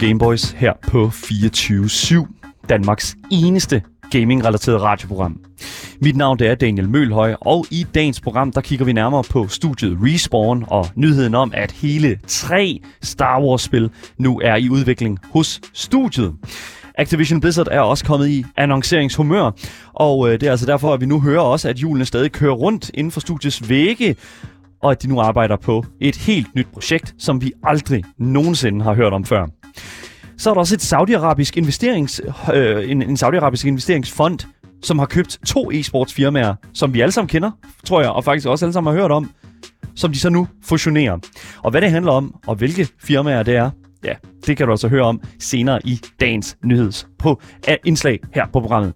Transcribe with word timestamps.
Gameboys 0.00 0.50
her 0.50 0.72
på 0.88 1.06
24-7, 1.06 2.26
Danmarks 2.68 3.16
eneste 3.30 3.82
gaming-relateret 4.10 4.82
radioprogram. 4.82 5.40
Mit 6.00 6.16
navn 6.16 6.38
det 6.38 6.46
er 6.46 6.54
Daniel 6.54 6.88
Mølhøj, 6.88 7.34
og 7.40 7.66
i 7.70 7.86
dagens 7.94 8.20
program 8.20 8.52
der 8.52 8.60
kigger 8.60 8.84
vi 8.84 8.92
nærmere 8.92 9.24
på 9.30 9.48
studiet 9.48 9.98
Respawn 10.02 10.64
og 10.68 10.86
nyheden 10.94 11.34
om, 11.34 11.52
at 11.54 11.72
hele 11.72 12.18
tre 12.26 12.80
Star 13.02 13.40
Wars-spil 13.40 13.90
nu 14.18 14.40
er 14.44 14.56
i 14.56 14.68
udvikling 14.68 15.18
hos 15.32 15.60
studiet. 15.72 16.34
Activision 16.94 17.40
Blizzard 17.40 17.68
er 17.70 17.80
også 17.80 18.04
kommet 18.04 18.28
i 18.28 18.44
annonceringshumør, 18.56 19.50
og 19.92 20.28
øh, 20.28 20.40
det 20.40 20.46
er 20.46 20.50
altså 20.50 20.66
derfor, 20.66 20.94
at 20.94 21.00
vi 21.00 21.06
nu 21.06 21.20
hører 21.20 21.42
også, 21.42 21.68
at 21.68 21.78
julen 21.78 22.04
stadig 22.06 22.32
kører 22.32 22.54
rundt 22.54 22.90
inden 22.94 23.10
for 23.10 23.20
studiets 23.20 23.68
vægge, 23.68 24.16
og 24.82 24.90
at 24.90 25.02
de 25.02 25.08
nu 25.08 25.20
arbejder 25.20 25.56
på 25.56 25.84
et 26.00 26.16
helt 26.16 26.54
nyt 26.54 26.66
projekt, 26.72 27.14
som 27.18 27.42
vi 27.42 27.52
aldrig 27.62 28.04
nogensinde 28.18 28.84
har 28.84 28.94
hørt 28.94 29.12
om 29.12 29.24
før. 29.24 29.59
Så 30.38 30.50
er 30.50 30.54
der 30.54 30.58
også 30.58 30.74
et 30.74 30.82
saudiarabisk 30.82 31.56
investerings, 31.56 32.20
øh, 32.54 32.90
en, 32.90 33.02
en 33.02 33.16
saudiarabisk 33.16 33.66
investeringsfond, 33.66 34.38
som 34.82 34.98
har 34.98 35.06
købt 35.06 35.38
to 35.46 35.70
e-sports 35.72 36.14
firmaer, 36.14 36.54
som 36.74 36.94
vi 36.94 37.00
alle 37.00 37.12
sammen 37.12 37.28
kender, 37.28 37.50
tror 37.84 38.00
jeg, 38.00 38.10
og 38.10 38.24
faktisk 38.24 38.46
også 38.46 38.64
alle 38.64 38.72
sammen 38.72 38.94
har 38.94 39.00
hørt 39.00 39.10
om, 39.10 39.30
som 39.94 40.12
de 40.12 40.18
så 40.18 40.30
nu 40.30 40.48
fusionerer. 40.64 41.18
Og 41.62 41.70
hvad 41.70 41.80
det 41.80 41.90
handler 41.90 42.12
om, 42.12 42.34
og 42.46 42.54
hvilke 42.54 42.88
firmaer 42.98 43.42
det 43.42 43.56
er, 43.56 43.70
ja, 44.04 44.14
det 44.46 44.56
kan 44.56 44.66
du 44.66 44.72
altså 44.72 44.88
høre 44.88 45.02
om 45.02 45.20
senere 45.38 45.80
i 45.86 46.00
dagens 46.20 46.56
nyheds 46.64 47.06
på 47.18 47.42
indslag 47.84 48.20
her 48.34 48.46
på 48.52 48.60
programmet. 48.60 48.94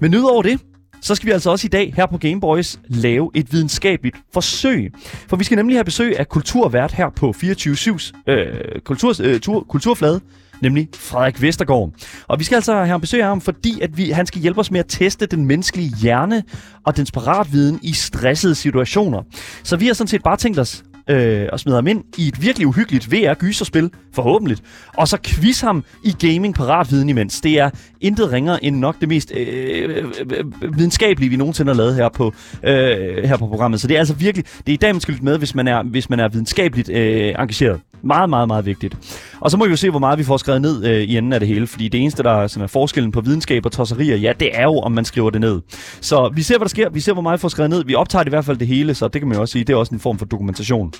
Men 0.00 0.14
udover 0.14 0.42
det, 0.42 0.60
så 1.00 1.14
skal 1.14 1.26
vi 1.26 1.32
altså 1.32 1.50
også 1.50 1.66
i 1.66 1.68
dag 1.68 1.92
her 1.96 2.06
på 2.06 2.18
Gameboys 2.18 2.78
lave 2.88 3.30
et 3.34 3.52
videnskabeligt 3.52 4.16
forsøg. 4.32 4.92
For 5.28 5.36
vi 5.36 5.44
skal 5.44 5.56
nemlig 5.56 5.76
have 5.76 5.84
besøg 5.84 6.18
af 6.18 6.28
kulturvært 6.28 6.92
her 6.92 7.10
på 7.10 7.34
24-7's 7.36 8.12
øh, 8.26 8.80
kultur, 8.84 9.14
øh, 9.22 9.40
tur, 9.40 9.66
kulturflade, 9.68 10.20
nemlig 10.60 10.88
Frederik 10.94 11.42
Vestergaard. 11.42 11.90
Og 12.28 12.38
vi 12.38 12.44
skal 12.44 12.56
altså 12.56 12.74
have 12.74 12.86
ham 12.86 13.00
besøg 13.00 13.20
af 13.20 13.28
ham, 13.28 13.40
fordi 13.40 13.80
at 13.80 13.96
vi, 13.96 14.10
han 14.10 14.26
skal 14.26 14.40
hjælpe 14.40 14.60
os 14.60 14.70
med 14.70 14.80
at 14.80 14.86
teste 14.88 15.26
den 15.26 15.46
menneskelige 15.46 15.92
hjerne 16.02 16.42
og 16.86 16.96
dens 16.96 17.12
paratviden 17.12 17.78
i 17.82 17.92
stressede 17.92 18.54
situationer. 18.54 19.22
Så 19.62 19.76
vi 19.76 19.86
har 19.86 19.94
sådan 19.94 20.08
set 20.08 20.22
bare 20.22 20.36
tænkt 20.36 20.58
os 20.58 20.84
øh, 21.10 21.48
og 21.52 21.60
smider 21.60 21.76
ham 21.76 21.86
ind 21.86 22.04
i 22.18 22.28
et 22.28 22.42
virkelig 22.42 22.66
uhyggeligt 22.66 23.12
VR-gyserspil, 23.12 23.90
forhåbentlig. 24.12 24.58
Og 24.96 25.08
så 25.08 25.18
quiz 25.24 25.60
ham 25.60 25.84
i 26.04 26.12
gaming 26.28 26.54
paratviden 26.54 27.08
imens. 27.08 27.40
Det 27.40 27.58
er 27.58 27.70
intet 28.00 28.32
ringere 28.32 28.64
end 28.64 28.76
nok 28.76 29.00
det 29.00 29.08
mest 29.08 29.32
øh, 29.36 30.04
øh, 30.30 30.78
videnskabelige, 30.78 31.30
vi 31.30 31.36
nogensinde 31.36 31.72
har 31.72 31.76
lavet 31.76 31.94
her 31.94 32.08
på, 32.08 32.34
øh, 32.64 33.24
her 33.24 33.36
på 33.36 33.46
programmet. 33.46 33.80
Så 33.80 33.88
det 33.88 33.94
er 33.94 33.98
altså 33.98 34.14
virkelig, 34.14 34.46
det 34.66 34.68
er 34.68 34.74
i 34.74 34.76
dag, 34.76 34.94
man 34.94 35.00
skal 35.00 35.12
lytte 35.12 35.24
med, 35.24 35.38
hvis 35.38 35.54
man 35.54 35.68
er, 35.68 35.82
hvis 35.82 36.10
man 36.10 36.20
er 36.20 36.28
videnskabeligt 36.28 36.88
øh, 36.88 37.28
engageret. 37.28 37.80
Meget, 38.02 38.30
meget, 38.30 38.48
meget 38.48 38.66
vigtigt. 38.66 38.96
Og 39.40 39.50
så 39.50 39.56
må 39.56 39.64
vi 39.64 39.70
jo 39.70 39.76
se, 39.76 39.90
hvor 39.90 39.98
meget 39.98 40.18
vi 40.18 40.24
får 40.24 40.36
skrevet 40.36 40.62
ned 40.62 40.84
øh, 40.84 41.02
i 41.02 41.16
enden 41.16 41.32
af 41.32 41.40
det 41.40 41.48
hele, 41.48 41.66
fordi 41.66 41.88
det 41.88 42.00
eneste, 42.00 42.22
der 42.22 42.30
er, 42.30 42.46
sådan 42.46 42.62
er 42.62 42.66
forskellen 42.66 43.12
på 43.12 43.20
videnskab 43.20 43.66
og 43.66 43.72
tosserier, 43.72 44.16
ja, 44.16 44.32
det 44.40 44.50
er 44.52 44.62
jo, 44.62 44.78
om 44.78 44.92
man 44.92 45.04
skriver 45.04 45.30
det 45.30 45.40
ned. 45.40 45.60
Så 46.00 46.30
vi 46.34 46.42
ser, 46.42 46.58
hvad 46.58 46.64
der 46.64 46.70
sker. 46.70 46.90
Vi 46.90 47.00
ser, 47.00 47.12
hvor 47.12 47.22
meget 47.22 47.38
vi 47.38 47.40
får 47.40 47.48
skrevet 47.48 47.70
ned. 47.70 47.84
Vi 47.84 47.94
optager 47.94 48.22
det 48.22 48.28
i 48.28 48.34
hvert 48.34 48.44
fald 48.44 48.56
det 48.56 48.66
hele, 48.66 48.94
så 48.94 49.08
det 49.08 49.20
kan 49.20 49.28
man 49.28 49.34
jo 49.34 49.40
også 49.40 49.52
sige, 49.52 49.64
det 49.64 49.72
er 49.72 49.76
også 49.76 49.94
en 49.94 50.00
form 50.00 50.18
for 50.18 50.26
dokumentation. 50.26 50.92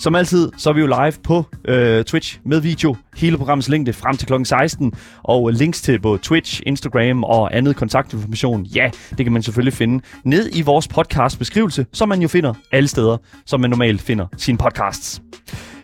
Som 0.00 0.14
altid, 0.14 0.52
så 0.56 0.70
er 0.70 0.74
vi 0.74 0.80
jo 0.80 0.86
live 0.86 1.12
på 1.22 1.44
øh, 1.64 2.04
Twitch 2.04 2.38
med 2.44 2.60
video. 2.60 2.96
Hele 3.16 3.36
programmets 3.36 3.68
længde 3.68 3.92
frem 3.92 4.16
til 4.16 4.28
kl. 4.28 4.44
16. 4.44 4.92
Og 5.22 5.50
links 5.52 5.82
til 5.82 6.00
både 6.00 6.18
Twitch, 6.18 6.60
Instagram 6.66 7.24
og 7.24 7.56
andet 7.56 7.76
kontaktinformation, 7.76 8.62
ja, 8.62 8.90
det 9.18 9.26
kan 9.26 9.32
man 9.32 9.42
selvfølgelig 9.42 9.72
finde 9.72 10.04
ned 10.24 10.50
i 10.52 10.62
vores 10.62 10.88
podcast 10.88 11.38
beskrivelse, 11.38 11.86
som 11.92 12.08
man 12.08 12.22
jo 12.22 12.28
finder 12.28 12.54
alle 12.72 12.88
steder, 12.88 13.16
som 13.46 13.60
man 13.60 13.70
normalt 13.70 14.00
finder 14.00 14.26
sine 14.36 14.58
podcasts. 14.58 15.22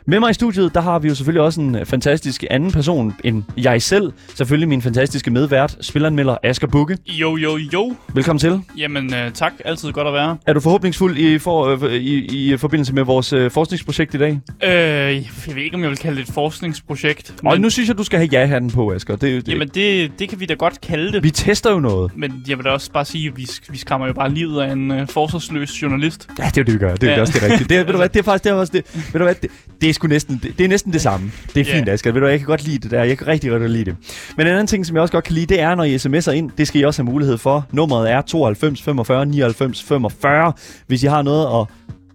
Med 0.08 0.20
mig 0.20 0.30
i 0.30 0.34
studiet, 0.34 0.74
der 0.74 0.80
har 0.80 0.98
vi 0.98 1.08
jo 1.08 1.14
selvfølgelig 1.14 1.42
også 1.42 1.60
en 1.60 1.74
øh, 1.74 1.86
fantastisk 1.86 2.44
anden 2.50 2.72
person 2.72 3.14
end 3.24 3.42
jeg 3.56 3.82
selv. 3.82 4.12
Selvfølgelig 4.34 4.68
min 4.68 4.82
fantastiske 4.82 5.30
medvært, 5.30 5.76
spilanmelder 5.80 6.36
Asger 6.42 6.66
Bukke. 6.66 6.98
Jo, 7.08 7.36
jo, 7.36 7.56
jo. 7.56 7.96
Velkommen 8.14 8.40
til. 8.40 8.60
Jamen, 8.78 9.14
øh, 9.14 9.32
tak. 9.32 9.52
Altid 9.64 9.92
godt 9.92 10.06
at 10.06 10.12
være. 10.12 10.36
Er 10.46 10.52
du 10.52 10.60
forhåbningsfuld 10.60 11.16
i, 11.16 11.38
for, 11.38 11.84
øh, 11.84 11.92
i, 11.94 12.52
i 12.52 12.56
forbindelse 12.56 12.94
med 12.94 13.02
vores 13.02 13.32
øh, 13.32 13.50
forskningsprojekt 13.50 14.14
i 14.14 14.18
dag? 14.18 14.40
Øh, 14.64 14.70
jeg 14.70 15.24
ved 15.54 15.62
ikke, 15.62 15.74
om 15.74 15.82
jeg 15.82 15.90
vil 15.90 15.98
kalde 15.98 16.16
det 16.16 16.28
et 16.28 16.34
forskningsprojekt. 16.34 17.34
Og 17.44 17.60
nu 17.60 17.70
synes 17.70 17.88
jeg, 17.88 17.98
du 17.98 18.04
skal 18.04 18.18
have 18.18 18.28
ja-hatten 18.32 18.70
på, 18.70 18.92
Asger. 18.92 19.16
Det, 19.16 19.46
det, 19.46 19.52
Jamen, 19.52 19.68
det, 19.68 20.12
det 20.18 20.28
kan 20.28 20.40
vi 20.40 20.46
da 20.46 20.54
godt 20.54 20.80
kalde 20.80 21.12
det. 21.12 21.22
vi 21.22 21.30
tester 21.30 21.72
jo 21.72 21.80
noget. 21.80 22.12
Men 22.16 22.44
jeg 22.48 22.58
vil 22.58 22.64
da 22.64 22.70
også 22.70 22.92
bare 22.92 23.04
sige, 23.04 23.28
at 23.28 23.36
vi, 23.36 23.46
vi 23.68 23.78
skræmmer 23.78 24.06
jo 24.06 24.12
bare 24.12 24.30
livet 24.34 24.60
af 24.62 24.72
en 24.72 24.90
øh, 24.90 25.08
forsvarsløs 25.08 25.82
journalist. 25.82 26.28
Ja, 26.38 26.44
det 26.44 26.58
er 26.58 26.64
det, 26.64 26.74
vi 26.74 26.78
gør. 26.78 26.94
Det 26.94 27.08
er 27.08 27.14
ja. 27.14 27.20
Også 27.20 27.32
det 27.32 27.42
rigtige. 27.42 27.68
Det, 27.78 27.86
ved 27.86 27.92
du 27.92 27.96
hvad, 27.98 28.08
det 28.08 28.18
er 28.18 28.22
faktisk 28.22 28.44
det 28.44 28.50
er 28.50 28.54
også 28.54 28.72
det. 28.72 29.12
Ved 29.12 29.18
du 29.20 29.24
hvad, 29.24 29.34
det, 29.34 29.50
det 29.80 29.95
sgu 29.96 30.06
næsten 30.06 30.40
det, 30.42 30.58
det 30.58 30.64
er 30.64 30.68
næsten 30.68 30.92
det 30.92 31.00
samme. 31.00 31.32
Det 31.54 31.60
er 31.60 31.64
fint, 31.74 31.88
Asger. 31.88 32.12
Ved 32.12 32.20
du 32.20 32.26
jeg 32.26 32.38
kan 32.38 32.46
godt 32.46 32.64
lide 32.64 32.78
det 32.78 32.90
der. 32.90 33.04
Jeg 33.04 33.18
kan 33.18 33.26
rigtig, 33.26 33.52
rigtig 33.52 33.70
lide 33.70 33.84
det. 33.84 33.96
Men 34.36 34.46
en 34.46 34.52
anden 34.52 34.66
ting, 34.66 34.86
som 34.86 34.96
jeg 34.96 35.02
også 35.02 35.12
godt 35.12 35.24
kan 35.24 35.34
lide, 35.34 35.46
det 35.46 35.60
er, 35.60 35.74
når 35.74 35.84
I 35.84 35.96
sms'er 35.96 36.30
ind. 36.30 36.50
Det 36.58 36.68
skal 36.68 36.80
I 36.80 36.84
også 36.84 37.02
have 37.02 37.12
mulighed 37.12 37.38
for. 37.38 37.66
Nummeret 37.72 38.10
er 38.10 38.20
92 38.20 38.82
45 38.82 39.26
99 39.26 39.82
45. 39.82 40.52
Hvis 40.86 41.02
I 41.02 41.06
har 41.06 41.22
noget 41.22 41.60
at 41.60 41.66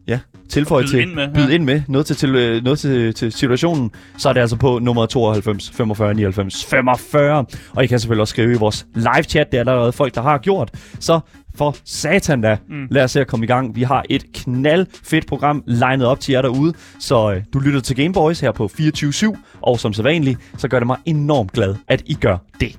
ja, 0.07 0.19
tilføje 0.49 0.87
til, 0.87 0.99
ind 0.99 1.13
med, 1.13 1.33
byde 1.33 1.47
ja. 1.47 1.53
ind 1.53 1.63
med, 1.63 1.81
noget 1.87 2.05
til, 2.05 2.15
til, 2.15 2.35
øh, 2.35 2.63
noget 2.63 2.79
til, 2.79 3.13
til 3.13 3.31
situationen, 3.31 3.91
så 4.17 4.29
er 4.29 4.33
det 4.33 4.41
altså 4.41 4.55
på 4.55 4.79
nummer 4.79 5.05
92 5.05 5.71
45 5.71 6.13
99 6.13 6.65
45. 6.65 7.45
Og 7.75 7.83
I 7.83 7.87
kan 7.87 7.99
selvfølgelig 7.99 8.21
også 8.21 8.31
skrive 8.31 8.53
i 8.53 8.57
vores 8.57 8.85
live 8.95 9.23
chat, 9.23 9.51
det 9.51 9.59
er 9.59 9.63
der 9.63 9.71
allerede 9.71 9.91
folk, 9.91 10.15
der 10.15 10.21
har 10.21 10.37
gjort. 10.37 10.69
Så 10.99 11.19
for 11.55 11.75
satan 11.85 12.41
da, 12.41 12.57
mm. 12.69 12.87
lad 12.91 13.03
os 13.03 13.11
se 13.11 13.21
at 13.21 13.27
komme 13.27 13.43
i 13.43 13.47
gang. 13.47 13.75
Vi 13.75 13.83
har 13.83 14.05
et 14.09 14.25
knaldfedt 14.33 15.27
program 15.27 15.63
legnet 15.65 16.07
op 16.07 16.19
til 16.19 16.31
jer 16.31 16.41
derude, 16.41 16.73
så 16.99 17.31
øh, 17.31 17.43
du 17.53 17.59
lytter 17.59 17.79
til 17.79 17.95
Gameboys 17.95 18.39
her 18.39 18.51
på 18.51 18.69
24-7, 18.73 19.37
og 19.61 19.79
som 19.79 19.93
sædvanligt, 19.93 20.39
så 20.57 20.67
gør 20.67 20.79
det 20.79 20.87
mig 20.87 20.97
enormt 21.05 21.51
glad, 21.51 21.75
at 21.87 22.03
I 22.05 22.13
gør 22.13 22.37
det. 22.59 22.77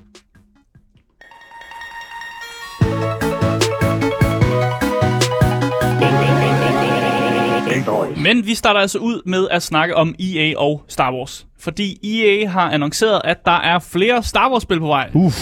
Men 8.22 8.46
vi 8.46 8.54
starter 8.54 8.80
altså 8.80 8.98
ud 8.98 9.22
med 9.26 9.48
at 9.50 9.62
snakke 9.62 9.96
om 9.96 10.14
EA 10.18 10.54
og 10.56 10.84
Star 10.88 11.12
Wars. 11.12 11.46
Fordi 11.62 11.98
EA 12.22 12.48
har 12.48 12.70
annonceret, 12.70 13.20
at 13.24 13.44
der 13.44 13.60
er 13.60 13.78
flere 13.78 14.22
Star 14.22 14.50
Wars-spil 14.50 14.80
på 14.80 14.86
vej. 14.86 15.10
Uh, 15.14 15.24
Uh, 15.24 15.32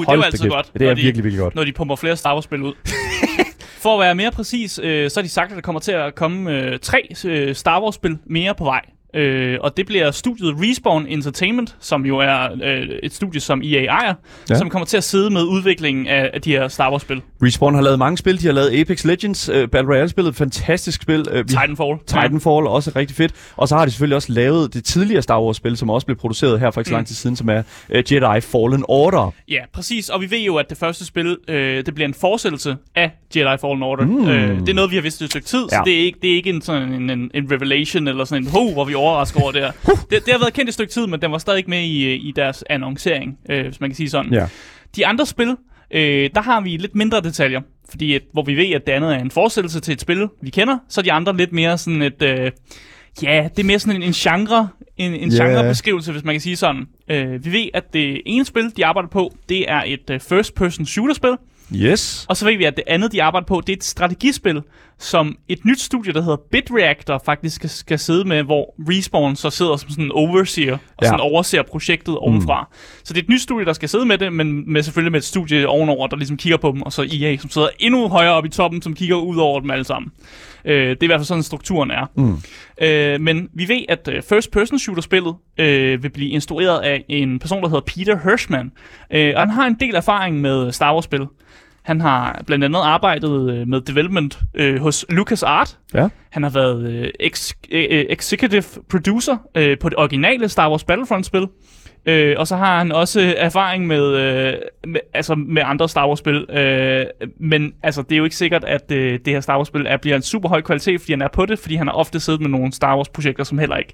det 0.00 0.08
er 0.08 0.14
jo 0.14 0.22
altid 0.22 0.38
kæft. 0.38 0.52
godt. 0.52 0.70
Det 0.74 0.82
er 0.88 0.94
de, 0.94 1.02
virkelig, 1.02 1.24
virkelig 1.24 1.38
godt. 1.42 1.54
Når 1.54 1.64
de 1.64 1.72
pumper 1.72 1.96
flere 1.96 2.16
Star 2.16 2.34
Wars-spil 2.34 2.62
ud. 2.62 2.72
For 3.82 3.94
at 3.94 4.00
være 4.00 4.14
mere 4.14 4.30
præcis, 4.30 4.80
øh, 4.82 5.10
så 5.10 5.20
har 5.20 5.22
de 5.22 5.28
sagt, 5.28 5.50
at 5.50 5.56
der 5.56 5.62
kommer 5.62 5.80
til 5.80 5.92
at 5.92 6.14
komme 6.14 6.50
øh, 6.52 6.78
tre 6.78 7.08
øh, 7.24 7.54
Star 7.54 7.82
Wars-spil 7.82 8.18
mere 8.26 8.54
på 8.54 8.64
vej. 8.64 8.80
Øh, 9.14 9.58
og 9.60 9.76
det 9.76 9.86
bliver 9.86 10.10
studiet 10.10 10.54
Respawn 10.58 11.06
Entertainment, 11.06 11.76
som 11.80 12.06
jo 12.06 12.18
er 12.18 12.48
øh, 12.64 12.88
et 13.02 13.14
studie, 13.14 13.40
som 13.40 13.62
EA 13.64 13.84
ejer, 13.84 14.06
Ja. 14.08 14.14
ja. 14.50 14.58
som 14.58 14.70
kommer 14.70 14.86
til 14.86 14.96
at 14.96 15.04
sidde 15.04 15.30
med 15.30 15.42
udviklingen 15.42 16.06
af, 16.06 16.30
af 16.34 16.40
de 16.42 16.50
her 16.50 16.68
Star 16.68 16.90
Wars-spil. 16.90 17.22
Respawn 17.42 17.74
har 17.74 17.82
lavet 17.82 17.98
mange 17.98 18.18
spil. 18.18 18.40
De 18.42 18.46
har 18.46 18.52
lavet 18.52 18.80
Apex 18.80 19.04
Legends, 19.04 19.48
uh, 19.48 19.54
Battle 19.54 19.90
Royale-spillet, 19.92 20.36
fantastisk 20.36 21.02
spil. 21.02 21.18
Vi 21.18 21.42
Titanfall. 21.48 21.98
Titanfall 22.06 22.66
også 22.66 22.92
rigtig 22.96 23.16
fedt. 23.16 23.32
Og 23.56 23.68
så 23.68 23.76
har 23.76 23.84
de 23.84 23.90
selvfølgelig 23.90 24.16
også 24.16 24.32
lavet 24.32 24.74
det 24.74 24.84
tidligere 24.84 25.22
Star 25.22 25.40
Wars-spil, 25.42 25.76
som 25.76 25.90
også 25.90 26.06
blev 26.06 26.16
produceret 26.16 26.60
her 26.60 26.70
for 26.70 26.80
ikke 26.80 26.88
så 26.88 26.94
lang 26.94 27.06
tid 27.06 27.14
siden, 27.14 27.36
som 27.36 27.48
er 27.48 27.62
uh, 27.88 27.96
Jedi 28.12 28.40
Fallen 28.40 28.84
Order. 28.88 29.34
Ja, 29.48 29.60
præcis. 29.74 30.08
Og 30.08 30.20
vi 30.20 30.30
ved 30.30 30.38
jo, 30.40 30.56
at 30.56 30.70
det 30.70 30.78
første 30.78 31.06
spil, 31.06 31.36
øh, 31.48 31.86
det 31.86 31.94
bliver 31.94 32.08
en 32.08 32.14
fortsættelse 32.14 32.76
af 32.94 33.10
Jedi 33.36 33.56
Fallen 33.60 33.82
Order. 33.82 34.04
Mm. 34.06 34.28
Øh, 34.28 34.60
det 34.60 34.68
er 34.68 34.74
noget, 34.74 34.90
vi 34.90 34.96
har 34.96 35.02
vidst 35.02 35.20
i 35.20 35.24
et 35.24 35.30
stykke 35.30 35.46
tid, 35.46 35.58
ja. 35.72 35.76
Ja. 35.76 35.80
så 35.80 35.82
det 35.84 35.94
er 36.00 36.04
ikke, 36.04 36.18
det 36.22 36.30
er 36.30 36.34
ikke 36.34 36.50
en, 36.50 36.62
sådan 36.62 36.92
en, 36.92 37.10
en, 37.10 37.30
en 37.34 37.52
revelation 37.52 38.08
eller 38.08 38.24
sådan 38.24 38.44
en, 38.44 38.50
ho, 38.50 38.72
hvor 38.72 38.84
vi 38.84 38.94
overrasker 39.00 39.40
over 39.42 39.52
det 39.52 39.60
her. 39.60 39.72
det, 40.10 40.10
det 40.10 40.32
har 40.32 40.38
været 40.38 40.52
kendt 40.52 40.68
et 40.68 40.74
stykke 40.74 40.92
tid, 40.92 41.06
men 41.06 41.22
den 41.22 41.32
var 41.32 41.38
stadig 41.38 41.58
ikke 41.58 41.70
med 41.70 41.80
i, 41.82 42.14
i 42.14 42.32
deres 42.36 42.64
annoncering, 42.70 43.38
øh, 43.50 43.64
hvis 43.64 43.80
man 43.80 43.90
kan 43.90 43.96
sige 43.96 44.10
sådan. 44.10 44.32
Ja. 44.32 44.46
De 44.96 45.06
andre 45.06 45.26
spil, 45.26 45.56
øh, 45.90 46.30
der 46.34 46.40
har 46.42 46.60
vi 46.60 46.76
lidt 46.76 46.94
mindre 46.94 47.20
detaljer. 47.20 47.60
Fordi 47.90 48.14
at, 48.14 48.22
hvor 48.32 48.42
vi 48.42 48.54
ved, 48.56 48.70
at 48.74 48.86
det 48.86 48.92
andet 48.92 49.14
er 49.14 49.18
en 49.18 49.30
fortsættelse 49.30 49.80
til 49.80 49.92
et 49.92 50.00
spil, 50.00 50.28
vi 50.42 50.50
kender, 50.50 50.78
så 50.88 51.00
er 51.00 51.02
de 51.02 51.12
andre 51.12 51.36
lidt 51.36 51.52
mere 51.52 51.78
sådan 51.78 52.02
et... 52.02 52.22
Øh, 52.22 52.50
ja, 53.22 53.48
det 53.56 53.62
er 53.62 53.66
mere 53.66 53.78
sådan 53.78 53.96
en, 53.96 54.02
en 54.02 54.12
genre, 54.12 54.68
en, 54.96 55.14
en 55.14 55.30
Ja. 55.32 55.44
genrebeskrivelse, 55.44 56.12
hvis 56.12 56.24
man 56.24 56.34
kan 56.34 56.40
sige 56.40 56.56
sådan. 56.56 56.86
Øh, 57.10 57.44
vi 57.44 57.52
ved, 57.52 57.66
at 57.74 57.92
det 57.92 58.22
ene 58.26 58.44
spil, 58.44 58.72
de 58.76 58.86
arbejder 58.86 59.08
på, 59.08 59.34
det 59.48 59.70
er 59.70 59.82
et 59.86 60.10
øh, 60.10 60.20
first-person 60.20 60.86
shooter-spil. 60.86 61.36
Yes. 61.74 62.26
Og 62.28 62.36
så 62.36 62.44
ved 62.44 62.56
vi, 62.56 62.64
at 62.64 62.76
det 62.76 62.84
andet, 62.86 63.12
de 63.12 63.22
arbejder 63.22 63.46
på, 63.46 63.62
det 63.66 63.72
er 63.72 63.76
et 63.76 63.84
strategispil, 63.84 64.62
som 65.00 65.36
et 65.48 65.64
nyt 65.64 65.80
studie, 65.80 66.12
der 66.12 66.22
hedder 66.22 66.36
BitReactor, 66.50 67.22
faktisk 67.24 67.56
skal, 67.56 67.70
skal 67.70 67.98
sidde 67.98 68.24
med, 68.28 68.42
hvor 68.42 68.74
Respawn 68.78 69.36
så 69.36 69.50
sidder 69.50 69.76
som 69.76 69.90
sådan 69.90 70.04
en 70.04 70.12
overseer, 70.12 70.72
og 70.72 70.78
Ja. 71.02 71.06
sådan 71.06 71.20
overser 71.20 71.62
projektet 71.62 72.16
ovenfra. 72.18 72.68
Så 73.04 73.14
det 73.14 73.20
er 73.20 73.22
et 73.24 73.28
nyt 73.28 73.40
studie, 73.42 73.64
der 73.66 73.72
skal 73.72 73.88
sidde 73.88 74.06
med 74.06 74.18
det, 74.18 74.32
men 74.32 74.72
med 74.72 74.82
selvfølgelig 74.82 75.12
med 75.12 75.20
et 75.20 75.24
studie 75.24 75.68
ovenover, 75.68 76.06
der 76.06 76.16
ligesom 76.16 76.36
kigger 76.36 76.56
på 76.56 76.72
dem, 76.72 76.82
og 76.82 76.92
så 76.92 77.02
EA, 77.22 77.36
som 77.36 77.50
sidder 77.50 77.68
endnu 77.78 78.08
højere 78.08 78.32
oppe 78.32 78.46
i 78.48 78.50
toppen, 78.50 78.82
som 78.82 78.94
kigger 78.94 79.16
ud 79.16 79.36
over 79.36 79.60
dem 79.60 79.70
alle 79.70 79.84
sammen. 79.84 80.12
Øh, 80.64 80.74
det 80.90 80.90
er 80.90 80.96
i 81.02 81.06
hvert 81.06 81.18
fald 81.18 81.26
sådan, 81.26 81.42
strukturen 81.42 81.90
er. 81.90 82.06
Mm. 82.16 82.36
Øh, 82.82 83.20
men 83.20 83.48
vi 83.54 83.68
ved, 83.68 83.80
at 83.88 84.08
øh, 84.12 84.22
first 84.28 84.50
person 84.50 84.78
shooter 84.78 85.02
spillet 85.02 85.34
øh, 85.58 86.02
vil 86.02 86.10
blive 86.10 86.30
instrueret 86.30 86.78
af 86.78 87.04
en 87.08 87.38
person, 87.38 87.62
der 87.62 87.68
hedder 87.68 87.82
Peter 87.86 88.18
Hirschman. 88.24 88.72
Øh, 89.12 89.32
og 89.36 89.42
han 89.42 89.50
har 89.50 89.66
en 89.66 89.76
del 89.80 89.94
erfaring 89.94 90.40
med 90.40 90.72
Star 90.72 90.94
Wars 90.94 91.04
spil. 91.04 91.26
Han 91.90 92.00
har 92.00 92.42
blandt 92.46 92.64
andet 92.64 92.80
arbejdet 92.80 93.50
øh, 93.50 93.68
med 93.68 93.80
development 93.80 94.38
øh, 94.54 94.80
hos 94.80 95.06
LucasArts. 95.08 95.78
Ja. 95.94 96.08
Han 96.30 96.42
har 96.42 96.50
været 96.50 96.88
øh, 96.92 97.08
ex, 97.20 97.52
øh, 97.70 98.04
executive 98.10 98.64
producer 98.90 99.36
øh, 99.54 99.78
på 99.78 99.88
det 99.88 99.98
originale 99.98 100.48
Star 100.48 100.70
Wars 100.70 100.84
Battlefront-spil. 100.84 101.46
Øh, 102.06 102.34
og 102.38 102.46
så 102.46 102.56
har 102.56 102.78
han 102.78 102.92
også 102.92 103.34
erfaring 103.36 103.86
med, 103.86 104.02
øh, 104.06 104.54
med, 104.86 105.00
altså 105.14 105.34
med 105.34 105.62
andre 105.64 105.88
Star 105.88 106.06
Wars-spil. 106.08 106.50
Øh, 106.50 107.06
men 107.40 107.72
altså, 107.82 108.02
det 108.02 108.12
er 108.12 108.16
jo 108.16 108.24
ikke 108.24 108.36
sikkert, 108.36 108.64
at 108.64 108.90
øh, 108.92 109.18
det 109.24 109.32
her 109.32 109.40
Star 109.40 109.56
Wars-spil 109.56 109.86
er, 109.88 109.96
bliver 109.96 110.16
en 110.16 110.22
super 110.22 110.48
høj 110.48 110.60
kvalitet, 110.62 111.00
fordi 111.00 111.12
han 111.12 111.22
er 111.22 111.28
på 111.32 111.46
det, 111.46 111.58
fordi 111.58 111.74
han 111.74 111.86
har 111.86 111.94
ofte 111.94 112.20
siddet 112.20 112.40
med 112.40 112.48
nogle 112.50 112.72
Star 112.72 112.96
Wars-projekter, 112.96 113.44
som 113.44 113.58
heller 113.58 113.76
ikke 113.76 113.92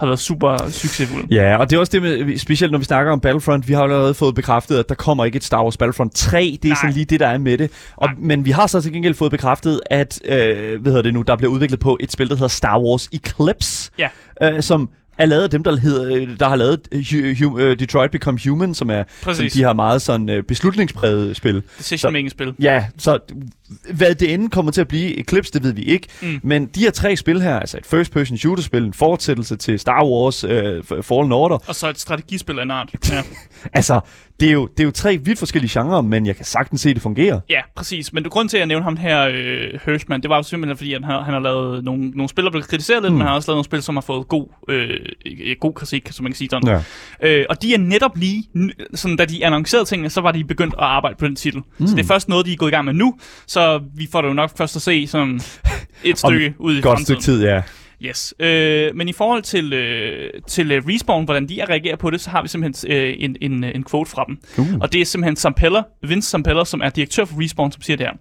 har 0.00 0.06
været 0.06 0.18
super 0.18 0.56
succesfulde. 0.68 1.26
Ja, 1.34 1.56
og 1.56 1.70
det 1.70 1.76
er 1.76 1.80
også 1.80 1.90
det 1.92 2.02
med, 2.02 2.38
specielt 2.38 2.72
når 2.72 2.78
vi 2.78 2.84
snakker 2.84 3.12
om 3.12 3.20
Battlefront, 3.20 3.68
vi 3.68 3.72
har 3.72 3.80
jo 3.80 3.92
allerede 3.92 4.14
fået 4.14 4.34
bekræftet, 4.34 4.78
at 4.78 4.88
der 4.88 4.94
kommer 4.94 5.24
ikke 5.24 5.36
et 5.36 5.44
Star 5.44 5.62
Wars 5.62 5.76
Battlefront 5.76 6.14
3, 6.14 6.58
det 6.62 6.68
er 6.68 6.72
Nej. 6.72 6.76
sådan 6.82 6.94
lige 6.94 7.04
det, 7.04 7.20
der 7.20 7.26
er 7.26 7.38
med 7.38 7.58
det. 7.58 7.70
Og, 7.96 8.08
men 8.18 8.44
vi 8.44 8.50
har 8.50 8.66
så 8.66 8.80
til 8.80 8.92
gengæld 8.92 9.14
fået 9.14 9.30
bekræftet, 9.30 9.80
at, 9.90 10.20
øh, 10.24 10.80
hvad 10.80 10.92
hedder 10.92 11.02
det 11.02 11.14
nu, 11.14 11.22
der 11.22 11.36
bliver 11.36 11.52
udviklet 11.52 11.80
på 11.80 11.96
et 12.00 12.12
spil, 12.12 12.28
der 12.28 12.34
hedder 12.34 12.48
Star 12.48 12.78
Wars 12.80 13.08
Eclipse, 13.12 13.90
Ja. 13.98 14.08
øh, 14.42 14.62
som 14.62 14.90
er 15.18 15.26
lavet 15.26 15.42
af 15.42 15.50
dem, 15.50 15.62
der, 15.62 15.76
hedder, 15.76 16.16
øh, 16.16 16.38
der 16.38 16.48
har 16.48 16.56
lavet 16.56 16.88
uh, 17.42 17.52
uh, 17.52 17.60
Detroit 17.60 18.10
Become 18.10 18.38
Human, 18.48 18.74
som 18.74 18.90
er 18.90 19.04
Præcis. 19.22 19.52
som 19.52 19.58
de 19.58 19.64
har 19.64 19.72
meget 19.72 20.02
sådan 20.02 20.30
uh, 20.30 20.44
beslutningspræget 20.44 21.36
spil. 21.36 21.62
Decision 21.78 22.12
making 22.12 22.30
spil. 22.30 22.54
Ja, 22.58 22.86
så 22.98 23.18
hvad 23.94 24.14
det 24.14 24.34
ende 24.34 24.50
kommer 24.50 24.72
til 24.72 24.80
at 24.80 24.88
blive 24.88 25.18
Eclipse, 25.18 25.52
det 25.52 25.62
ved 25.62 25.72
vi 25.72 25.82
ikke. 25.82 26.08
Mm. 26.22 26.40
Men 26.42 26.66
de 26.66 26.80
her 26.80 26.90
tre 26.90 27.16
spil 27.16 27.42
her, 27.42 27.60
altså 27.60 27.78
et 27.78 27.86
first-person 27.86 28.38
shooter-spil, 28.38 28.84
en 28.84 28.94
fortsættelse 28.94 29.56
til 29.56 29.78
Star 29.78 30.04
Wars 30.04 30.44
uh, 30.44 30.50
Fallen 31.02 31.32
Order, 31.32 31.58
Og 31.66 31.74
så 31.74 31.88
et 31.88 31.98
strategispil 31.98 32.58
af 32.58 32.62
en 32.62 32.70
art. 32.70 32.90
Ja. 33.10 33.22
altså, 33.72 34.00
det 34.40 34.48
er, 34.48 34.52
jo, 34.52 34.66
det 34.66 34.80
er 34.80 34.84
jo 34.84 34.90
tre 34.90 35.18
vidt 35.18 35.38
forskellige 35.38 35.80
genrer, 35.80 36.00
men 36.00 36.26
jeg 36.26 36.36
kan 36.36 36.44
sagtens 36.44 36.80
se, 36.80 36.90
at 36.90 36.94
det 36.96 37.02
fungerer. 37.02 37.40
Ja, 37.50 37.60
præcis. 37.76 38.12
Men 38.12 38.22
det 38.24 38.32
grund 38.32 38.48
til, 38.48 38.56
at 38.56 38.58
jeg 38.58 38.66
nævnte 38.66 38.84
ham 38.84 38.96
her, 38.96 39.28
øh, 39.32 39.80
Hirschman, 39.86 40.22
det 40.22 40.30
var 40.30 40.36
jo 40.36 40.42
simpelthen, 40.42 40.76
fordi 40.76 40.92
han 40.92 41.04
har, 41.04 41.22
han 41.22 41.34
har 41.34 41.40
lavet 41.40 41.84
nogle, 41.84 42.10
nogle 42.10 42.28
spil, 42.28 42.44
der 42.44 42.50
blev 42.50 42.62
kritiseret 42.62 43.02
lidt, 43.02 43.12
mm. 43.12 43.16
men 43.18 43.20
han 43.20 43.28
har 43.28 43.34
også 43.34 43.50
lavet 43.50 43.56
nogle 43.56 43.64
spil, 43.64 43.82
som 43.82 43.96
har 43.96 44.00
fået 44.00 44.28
god, 44.28 44.46
øh, 44.68 44.90
god 45.60 45.72
kritik, 45.74 46.08
som 46.10 46.22
man 46.22 46.32
kan 46.32 46.36
sige 46.36 46.48
sådan. 46.50 46.82
Ja. 47.22 47.28
Øh, 47.28 47.46
og 47.48 47.62
de 47.62 47.74
er 47.74 47.78
netop 47.78 48.16
lige, 48.16 48.44
sådan, 48.94 49.16
da 49.16 49.24
de 49.24 49.46
annoncerede 49.46 49.84
tingene, 49.84 50.10
så 50.10 50.20
var 50.20 50.32
de 50.32 50.44
begyndt 50.44 50.74
at 50.74 50.84
arbejde 50.84 51.16
på 51.18 51.26
den 51.26 51.36
titel. 51.36 51.62
Mm. 51.78 51.86
Så 51.86 51.96
det 51.96 52.02
er 52.02 52.06
først 52.06 52.28
noget, 52.28 52.46
de 52.46 52.52
er 52.52 52.56
gået 52.56 52.70
i 52.70 52.74
gang 52.74 52.84
med 52.84 52.94
nu, 52.94 53.14
så 53.46 53.80
vi 53.94 54.08
får 54.12 54.22
det 54.22 54.28
jo 54.28 54.34
nok 54.34 54.58
først 54.58 54.76
at 54.76 54.82
se 54.82 55.06
som 55.06 55.40
et 56.04 56.18
stykke 56.18 56.54
ud 56.58 56.76
i 56.76 56.80
Godt 56.80 56.84
fremtiden. 56.84 57.22
stykke 57.22 57.38
tid, 57.38 57.44
ja. 57.44 57.62
Yes. 58.02 58.34
Øh, 58.38 58.94
men 58.94 59.08
i 59.08 59.12
forhold 59.12 59.42
til, 59.42 59.72
øh, 59.72 60.30
til 60.46 60.78
uh, 60.78 60.88
Respawn, 60.88 61.24
hvordan 61.24 61.48
de 61.48 61.64
reagerer 61.68 61.96
på 61.96 62.10
det, 62.10 62.20
så 62.20 62.30
har 62.30 62.42
vi 62.42 62.48
simpelthen 62.48 62.92
øh, 62.92 63.14
en, 63.18 63.36
en, 63.40 63.64
en 63.64 63.84
quote 63.90 64.10
fra 64.10 64.24
dem. 64.28 64.38
Uh. 64.58 64.66
Og 64.80 64.92
det 64.92 65.00
er 65.00 65.04
simpelthen 65.04 65.36
Sampella, 65.36 65.82
Vince 66.02 66.30
Sampella, 66.30 66.64
som 66.64 66.80
er 66.80 66.88
direktør 66.88 67.24
for 67.24 67.42
Respawn, 67.42 67.72
som 67.72 67.82
siger 67.82 67.96
det 67.96 68.06
her. 68.06 68.12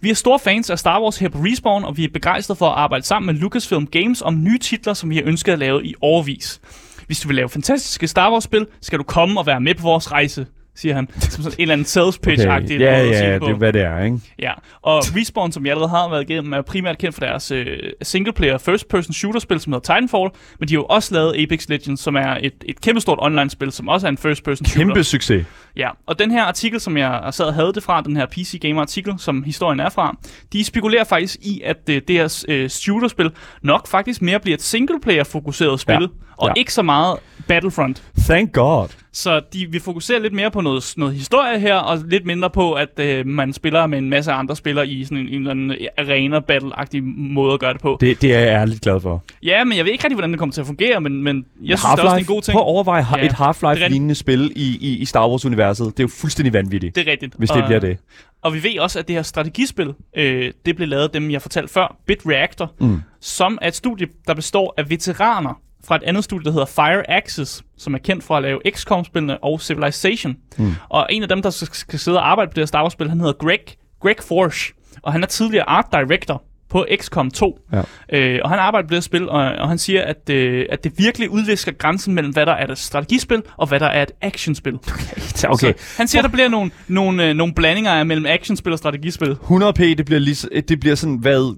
Vi 0.00 0.10
er 0.10 0.14
store 0.14 0.38
fans 0.38 0.70
af 0.70 0.78
Star 0.78 1.02
Wars 1.02 1.18
her 1.18 1.28
på 1.28 1.38
Respawn, 1.38 1.84
og 1.84 1.96
vi 1.96 2.04
er 2.04 2.08
begejstrede 2.12 2.58
for 2.58 2.66
at 2.66 2.78
arbejde 2.78 3.04
sammen 3.04 3.26
med 3.26 3.40
Lucasfilm 3.40 3.86
Games 3.86 4.22
om 4.22 4.42
nye 4.42 4.58
titler, 4.58 4.94
som 4.94 5.10
vi 5.10 5.16
har 5.16 5.22
ønsket 5.26 5.52
at 5.52 5.58
lave 5.58 5.86
i 5.86 5.94
overvis. 6.00 6.60
Hvis 7.06 7.20
du 7.20 7.28
vil 7.28 7.34
lave 7.34 7.48
fantastiske 7.48 8.08
Star 8.08 8.32
Wars-spil, 8.32 8.66
skal 8.80 8.98
du 8.98 9.04
komme 9.04 9.40
og 9.40 9.46
være 9.46 9.60
med 9.60 9.74
på 9.74 9.82
vores 9.82 10.12
rejse, 10.12 10.46
siger 10.76 10.94
han. 10.94 11.08
Som 11.18 11.42
sådan 11.42 11.56
en 11.58 11.62
eller 11.62 11.72
anden 11.72 11.84
sales 11.84 12.18
pitch-agtig 12.26 12.64
Okay. 12.76 12.80
Ja, 12.80 13.02
sige 13.02 13.24
ja, 13.24 13.32
det 13.32 13.40
på. 13.40 13.46
er, 13.46 13.54
hvad 13.54 13.72
det 13.72 13.82
er, 13.82 14.04
ikke? 14.04 14.18
Ja, 14.38 14.52
og 14.82 15.02
Respawn, 15.16 15.52
som 15.52 15.64
jeg 15.66 15.70
allerede 15.70 15.88
har 15.88 16.10
været 16.10 16.30
igennem, 16.30 16.52
er 16.52 16.62
primært 16.62 16.98
kendt 16.98 17.14
for 17.14 17.20
deres 17.20 17.50
øh, 17.50 17.66
single-player 18.02 18.58
first-person 18.58 19.12
shooter-spil, 19.12 19.60
som 19.60 19.72
hedder 19.72 19.94
Titanfall, 19.94 20.30
men 20.60 20.68
de 20.68 20.74
har 20.74 20.80
jo 20.80 20.84
også 20.84 21.14
lavet 21.14 21.42
Apex 21.42 21.68
Legends, 21.68 22.00
som 22.00 22.16
er 22.16 22.36
et, 22.42 22.54
et 22.66 22.80
kæmpestort 22.80 23.18
online-spil, 23.20 23.72
som 23.72 23.88
også 23.88 24.06
er 24.06 24.08
en 24.08 24.18
first-person 24.18 24.66
shooter. 24.66 24.86
Kæmpe 24.86 25.04
succes. 25.04 25.46
Ja, 25.76 25.90
og 26.06 26.18
den 26.18 26.30
her 26.30 26.44
artikel, 26.44 26.80
som 26.80 26.96
jeg 26.96 27.28
sad 27.30 27.44
og 27.44 27.54
havde 27.54 27.72
det 27.72 27.82
fra, 27.82 28.00
den 28.00 28.16
her 28.16 28.26
PC 28.26 28.58
Gamer 28.60 28.80
artikel, 28.80 29.14
som 29.18 29.42
historien 29.42 29.80
er 29.80 29.88
fra, 29.88 30.16
de 30.52 30.64
spekulerer 30.64 31.04
faktisk 31.04 31.36
i, 31.42 31.60
at 31.64 31.76
øh, 31.90 32.02
det 32.08 32.16
her 32.16 32.44
øh, 32.48 32.68
shooter-spil 32.68 33.30
nok 33.62 33.86
faktisk 33.88 34.22
mere 34.22 34.40
bliver 34.40 34.54
et 34.56 34.62
single-player-fokuseret 34.62 35.80
spil, 35.80 35.94
Ja, 36.00 36.06
og 36.36 36.48
ja. 36.48 36.52
ikke 36.56 36.72
så 36.72 36.82
meget 36.82 37.18
Battlefront. 37.48 38.02
Thank 38.18 38.52
God. 38.52 38.88
Så 39.12 39.40
de 39.52 39.66
vil 39.70 39.80
fokusere 39.80 40.22
lidt 40.22 40.32
mere 40.32 40.50
på 40.50 40.60
noget, 40.60 40.94
noget 40.96 41.14
historie 41.14 41.58
her, 41.60 41.74
og 41.74 41.98
lidt 42.08 42.26
mindre 42.26 42.50
på, 42.50 42.72
at 42.72 42.98
øh, 42.98 43.26
man 43.26 43.52
spiller 43.52 43.86
med 43.86 43.98
en 43.98 44.10
masse 44.10 44.32
andre 44.32 44.56
spillere 44.56 44.88
i 44.88 45.04
sådan 45.04 45.18
en, 45.18 45.26
en 45.28 45.34
eller 45.34 45.50
anden 45.50 45.76
arena-battle-agtig 45.98 47.02
måde 47.16 47.54
at 47.54 47.60
gøre 47.60 47.72
det 47.72 47.80
på. 47.80 47.96
Det, 48.00 48.22
det 48.22 48.34
er 48.34 48.38
jeg 48.38 48.48
ærligt 48.48 48.80
glad 48.80 49.00
for. 49.00 49.24
Ja, 49.42 49.64
men 49.64 49.76
jeg 49.76 49.84
ved 49.84 49.92
ikke 49.92 50.04
rigtig, 50.04 50.14
hvordan 50.14 50.30
det 50.30 50.38
kommer 50.38 50.52
til 50.52 50.60
at 50.60 50.66
fungere, 50.66 51.00
men, 51.00 51.22
men 51.22 51.44
jeg 51.64 51.78
synes 51.78 51.80
det 51.80 51.86
er 51.86 51.90
også, 51.90 52.02
det 52.02 52.12
er 52.12 52.16
en 52.16 52.24
god 52.24 52.42
ting. 52.42 52.54
Prøv 52.54 52.62
at 52.62 52.66
overveje 52.66 53.06
Ja, 53.16 53.24
et. 53.26 53.32
Half-Life-lignende 53.32 54.14
spil 54.14 54.52
i, 54.56 54.78
i, 54.80 54.96
i 54.98 55.04
Star 55.04 55.28
Wars-universet. 55.28 55.86
Det 55.86 56.00
er 56.00 56.04
jo 56.04 56.08
fuldstændig 56.08 56.52
vanvittigt, 56.52 56.96
Det 56.96 57.08
er 57.08 57.10
rigtigt. 57.12 57.34
hvis 57.38 57.50
det 57.50 57.62
og, 57.62 57.66
bliver 57.68 57.80
det. 57.80 57.98
Og 58.42 58.54
vi 58.54 58.62
ved 58.62 58.78
også, 58.78 58.98
at 58.98 59.08
det 59.08 59.16
her 59.16 59.22
strategispil, 59.22 59.94
øh, 60.16 60.52
det 60.66 60.76
blev 60.76 60.88
lavet 60.88 61.02
af 61.02 61.10
dem, 61.10 61.30
jeg 61.30 61.42
fortalte 61.42 61.72
før, 61.72 61.96
Bit 62.06 62.18
Reactor, 62.26 62.72
Mm. 62.80 63.00
som 63.20 63.58
er 63.62 63.68
et 63.68 63.74
studie, 63.74 64.06
der 64.26 64.34
består 64.34 64.74
af 64.76 64.90
veteraner 64.90 65.60
fra 65.86 65.96
et 65.96 66.02
andet 66.02 66.24
studie, 66.24 66.44
der 66.44 66.50
hedder 66.50 66.66
Fire 66.66 67.10
Axis, 67.10 67.62
som 67.78 67.94
er 67.94 67.98
kendt 67.98 68.24
for 68.24 68.36
at 68.36 68.42
lave 68.42 68.60
XCOM-spillene 68.70 69.44
og 69.44 69.60
Civilization. 69.60 70.36
Mm. 70.58 70.74
Og 70.88 71.06
en 71.10 71.22
af 71.22 71.28
dem, 71.28 71.42
der 71.42 71.50
skal 71.50 71.98
sidde 71.98 72.18
og 72.18 72.30
arbejde 72.30 72.50
på 72.50 72.54
det 72.54 72.60
her 72.60 72.66
Star 72.66 72.82
Wars-spil, 72.82 73.08
han 73.08 73.20
hedder 73.20 73.32
Greg, 73.32 73.60
Greg 74.00 74.16
Forge, 74.28 74.74
og 75.02 75.12
han 75.12 75.22
er 75.22 75.26
tidligere 75.26 75.68
art 75.68 75.86
director 75.92 76.42
på 76.70 76.86
XCOM 77.00 77.30
2. 77.30 77.58
Ja. 77.72 77.82
Øh, 78.12 78.40
og 78.44 78.50
han 78.50 78.58
arbejder 78.58 78.88
på 78.88 78.94
det 78.94 79.04
spil, 79.04 79.28
og, 79.28 79.40
og 79.40 79.68
han 79.68 79.78
siger, 79.78 80.02
at, 80.04 80.30
øh, 80.30 80.66
at 80.70 80.84
det 80.84 80.92
virkelig 80.98 81.30
udvisker 81.30 81.72
grænsen 81.72 82.14
mellem, 82.14 82.32
hvad 82.32 82.46
der 82.46 82.52
er 82.52 82.66
et 82.66 82.78
strategispil, 82.78 83.42
og 83.56 83.66
hvad 83.66 83.80
der 83.80 83.86
er 83.86 84.02
et 84.02 84.12
actionspil. 84.22 84.74
Okay, 84.74 84.84
Så 85.36 85.72
han 85.96 86.08
siger, 86.08 86.22
der 86.22 86.28
bliver 86.28 86.48
nogle, 86.48 86.70
nogle, 86.88 87.28
øh, 87.28 87.34
nogle 87.34 87.54
blandinger 87.54 88.04
mellem 88.04 88.26
actionspil 88.26 88.72
og 88.72 88.78
strategispil. 88.78 89.30
100p, 89.32 89.82
det 89.82 90.04
bliver, 90.06 90.18
lige, 90.18 90.60
det 90.60 90.80
bliver 90.80 90.94
sådan, 90.96 91.16
hvad 91.16 91.56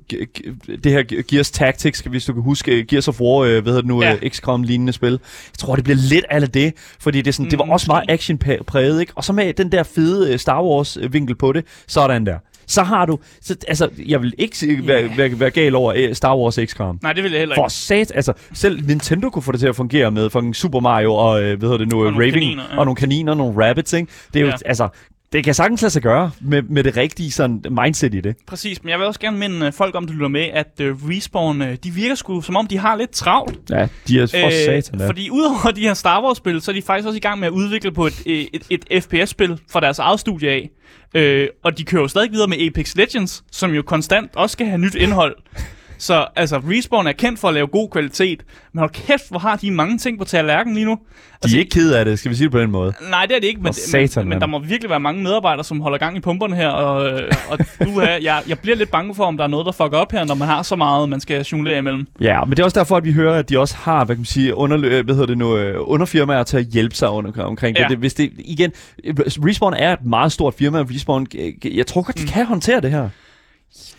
det 0.83 0.93
her 0.93 1.23
Gears 1.31 1.51
Tactics, 1.51 2.01
hvis 2.01 2.25
du 2.25 2.33
kan 2.33 2.43
huske, 2.43 2.85
Gears 2.85 3.09
of 3.09 3.21
War, 3.21 3.39
øh, 3.43 3.51
hvad 3.51 3.63
hedder 3.63 3.81
det 3.81 3.87
nu, 3.89 4.03
Ja. 4.03 4.17
ja. 4.23 4.29
XCOM-lignende 4.29 4.93
spil. 4.93 5.11
Jeg 5.11 5.59
tror, 5.59 5.75
det 5.75 5.85
bliver 5.85 5.97
lidt 6.11 6.25
af 6.31 6.49
det, 6.49 6.73
fordi 7.01 7.19
det, 7.19 7.29
er 7.29 7.33
sådan, 7.33 7.51
det 7.51 7.59
var 7.59 7.65
Mm, 7.65 7.71
også 7.71 7.87
meget 7.89 8.05
action-præget, 8.09 9.01
ikke? 9.01 9.13
Og 9.17 9.25
så 9.25 9.33
med 9.33 9.53
den 9.53 9.73
der 9.73 9.83
fede 9.83 10.33
øh, 10.33 10.39
Star 10.39 10.63
Wars-vinkel 10.63 11.35
på 11.35 11.53
det, 11.53 11.65
sådan 11.87 12.27
der. 12.27 12.39
Så 12.69 12.83
har 12.83 13.07
du, 13.07 13.19
så, 13.41 13.57
altså, 13.69 13.89
jeg 14.07 14.23
vil 14.23 14.35
ikke 14.39 14.67
yeah. 14.67 14.87
være, 14.87 15.11
være, 15.17 15.41
være 15.41 15.51
gal 15.51 15.75
over 15.75 15.93
øh, 15.97 16.15
Star 16.15 16.37
Wars 16.37 16.59
XCOM. 16.67 16.99
Nej, 17.03 17.13
det 17.13 17.25
vil 17.25 17.33
jeg 17.33 17.39
heller 17.41 17.55
For 17.55 17.65
ikke. 17.65 17.73
sat, 17.73 18.13
altså 18.15 18.33
selv 18.53 18.87
Nintendo 18.87 19.31
kunne 19.31 19.43
få 19.43 19.53
det 19.53 19.61
til 19.61 19.67
at 19.69 19.77
fungere 19.77 20.11
med 20.11 20.31
fucking 20.31 20.57
Super 20.57 20.81
Mario 20.81 21.15
og, 21.15 21.43
øh, 21.43 21.59
hvad 21.59 21.69
hedder 21.69 21.79
det 21.79 21.89
nu, 21.89 22.01
Og 22.01 22.07
og 22.07 22.13
nogle 22.13 22.27
Raving, 22.27 22.35
kaniner, 22.35 22.63
ja. 22.73 22.79
og 22.79 22.85
nogle 22.85 22.97
kaniner, 22.97 23.35
nogle 23.35 23.67
rabbits, 23.69 23.93
ikke? 23.93 24.13
Det 24.35 24.37
er 24.37 24.41
jo, 24.41 24.47
Ja. 24.47 24.53
ja. 24.65 24.69
altså, 24.69 24.89
det 25.33 25.45
kan 25.45 25.55
sagtens 25.55 25.83
lade 25.83 25.91
sig 25.91 26.03
gøre 26.03 26.31
med, 26.41 26.63
med 26.63 26.85
det 26.85 26.97
rigtige 26.97 27.31
sådan, 27.33 27.65
mindset 27.71 28.15
i 28.15 28.21
det. 28.21 28.37
Præcis, 28.47 28.85
men 28.85 28.91
jeg 28.91 28.99
vil 28.99 29.07
også 29.07 29.21
gerne 29.21 29.39
minde 29.39 29.67
øh, 29.67 29.73
folk 29.73 29.95
om, 29.95 30.07
der 30.07 30.13
lytter 30.15 30.29
med, 30.29 30.47
at 30.53 30.81
uh, 30.81 30.87
Respawn, 31.11 31.63
uh, 31.63 31.69
de 31.85 31.91
virker 31.91 32.15
sgu 32.15 32.41
som 32.41 32.57
om, 32.57 32.67
de 32.67 32.79
har 32.79 32.97
lidt 32.97 33.11
travlt. 33.11 33.59
Ja, 33.71 33.89
de 34.09 34.21
er 34.21 34.27
for 34.27 34.65
satan, 34.65 35.01
ja. 35.01 35.09
fordi 35.09 35.31
udover 35.31 35.71
de 35.71 35.81
her 35.81 35.95
Star 35.95 36.23
Wars-spil, 36.25 36.61
så 36.61 36.71
er 36.71 36.75
de 36.75 36.83
faktisk 36.83 37.07
også 37.07 37.17
i 37.17 37.21
gang 37.21 37.41
med 37.41 37.49
at 37.49 37.53
udvikle 37.53 37.93
på 37.93 38.07
et, 38.07 38.23
et, 38.27 38.49
et, 38.71 38.85
et 38.91 39.05
FPS-spil 39.05 39.59
fra 39.71 39.81
deres 39.81 39.99
eget 39.99 40.21
studie 40.21 40.51
af. 40.51 40.71
Øh, 41.15 41.49
og 41.63 41.79
de 41.79 41.85
kører 41.85 42.03
jo 42.03 42.09
stadig 42.09 42.33
videre 42.33 42.49
med 42.49 42.67
Apex 42.67 42.95
Legends, 42.95 43.45
som 43.53 43.71
jo 43.71 43.83
konstant 43.83 44.31
også 44.37 44.53
skal 44.53 44.67
have 44.67 44.79
nyt 44.79 44.95
indhold. 44.95 45.37
Så 45.99 46.27
altså, 46.37 46.59
Respawn 46.71 47.07
er 47.07 47.13
kendt 47.13 47.39
for 47.41 47.49
at 47.49 47.55
lave 47.55 47.67
god 47.67 47.91
kvalitet, 47.91 48.45
men 48.73 48.79
hold 48.79 48.91
kæft, 48.91 49.31
hvor 49.31 49.39
har 49.39 49.57
de 49.57 49.71
mange 49.71 49.99
ting 49.99 50.19
på 50.19 50.25
tallerkenen 50.25 50.75
lige 50.75 50.87
nu. 50.87 50.93
De 50.93 50.99
Altså, 51.43 51.57
er 51.57 51.61
ikke 51.61 51.71
ked 51.71 51.93
af 51.93 52.05
det, 52.05 52.19
skal 52.19 52.31
vi 52.31 52.37
sige 52.37 52.45
det 52.45 52.53
på 52.53 52.61
den 52.61 52.71
måde. 52.71 52.93
Nej, 53.11 53.27
det 53.27 53.37
er 53.37 53.41
det 53.41 53.47
ikke, 53.47 53.61
men, 53.61 53.73
satan, 53.73 54.23
men, 54.23 54.29
men 54.29 54.41
der 54.41 54.47
må 54.47 54.59
virkelig 54.59 54.91
være 54.91 55.01
mange 55.01 55.23
medarbejdere, 55.23 55.65
som 55.65 55.81
holder 55.81 55.99
gang 55.99 56.17
i 56.17 56.21
pumperne 56.21 56.57
her, 56.57 56.69
og, 56.69 57.21
og 57.51 57.59
er, 57.81 58.19
jeg, 58.23 58.43
jeg 58.49 58.59
bliver 58.59 58.77
lidt 58.77 58.91
bange 58.91 59.15
for, 59.15 59.25
om 59.25 59.37
der 59.37 59.45
er 59.45 59.49
noget, 59.49 59.67
der 59.67 59.73
fucker 59.73 59.99
op 59.99 60.13
her, 60.13 60.25
når 60.25 60.35
man 60.35 60.49
har 60.49 60.63
så 60.63 60.77
meget, 60.77 61.09
man 61.09 61.21
skal 61.21 61.43
jonglere 61.43 61.79
imellem. 61.79 62.07
Ja, 62.21 62.45
men 62.45 62.51
det 62.51 62.59
er 62.59 62.65
også 62.65 62.79
derfor, 62.79 62.97
at 62.97 63.05
vi 63.05 63.13
hører, 63.13 63.39
at 63.39 63.49
de 63.49 63.59
også 63.59 63.77
har, 63.77 64.05
hvad 64.05 64.17
kan 64.17 64.21
man 64.21 64.25
sige, 64.27 64.55
under, 64.55 65.03
hvad 65.03 65.15
hedder 65.15 65.27
det 65.27 65.39
nu, 65.39 65.57
øh, 65.57 65.75
underfirmaer 65.79 66.43
til 66.43 66.57
at 66.57 66.65
hjælpe 66.65 66.95
sig 66.95 67.11
under, 67.11 67.45
omkring 67.45 67.77
Ja. 67.77 67.83
det. 67.83 67.91
det. 67.91 67.99
Hvis 67.99 68.15
det, 68.15 68.33
igen, 68.39 68.73
Respawn 69.17 69.75
er 69.75 69.93
et 69.93 70.05
meget 70.05 70.33
stort 70.33 70.55
firma, 70.55 70.79
Respawn, 70.95 71.27
jeg 71.65 71.87
tror 71.87 72.03
godt, 72.03 72.19
de 72.19 72.27
kan 72.27 72.47
håndtere 72.47 72.81
det 72.81 72.91
her. 72.91 73.09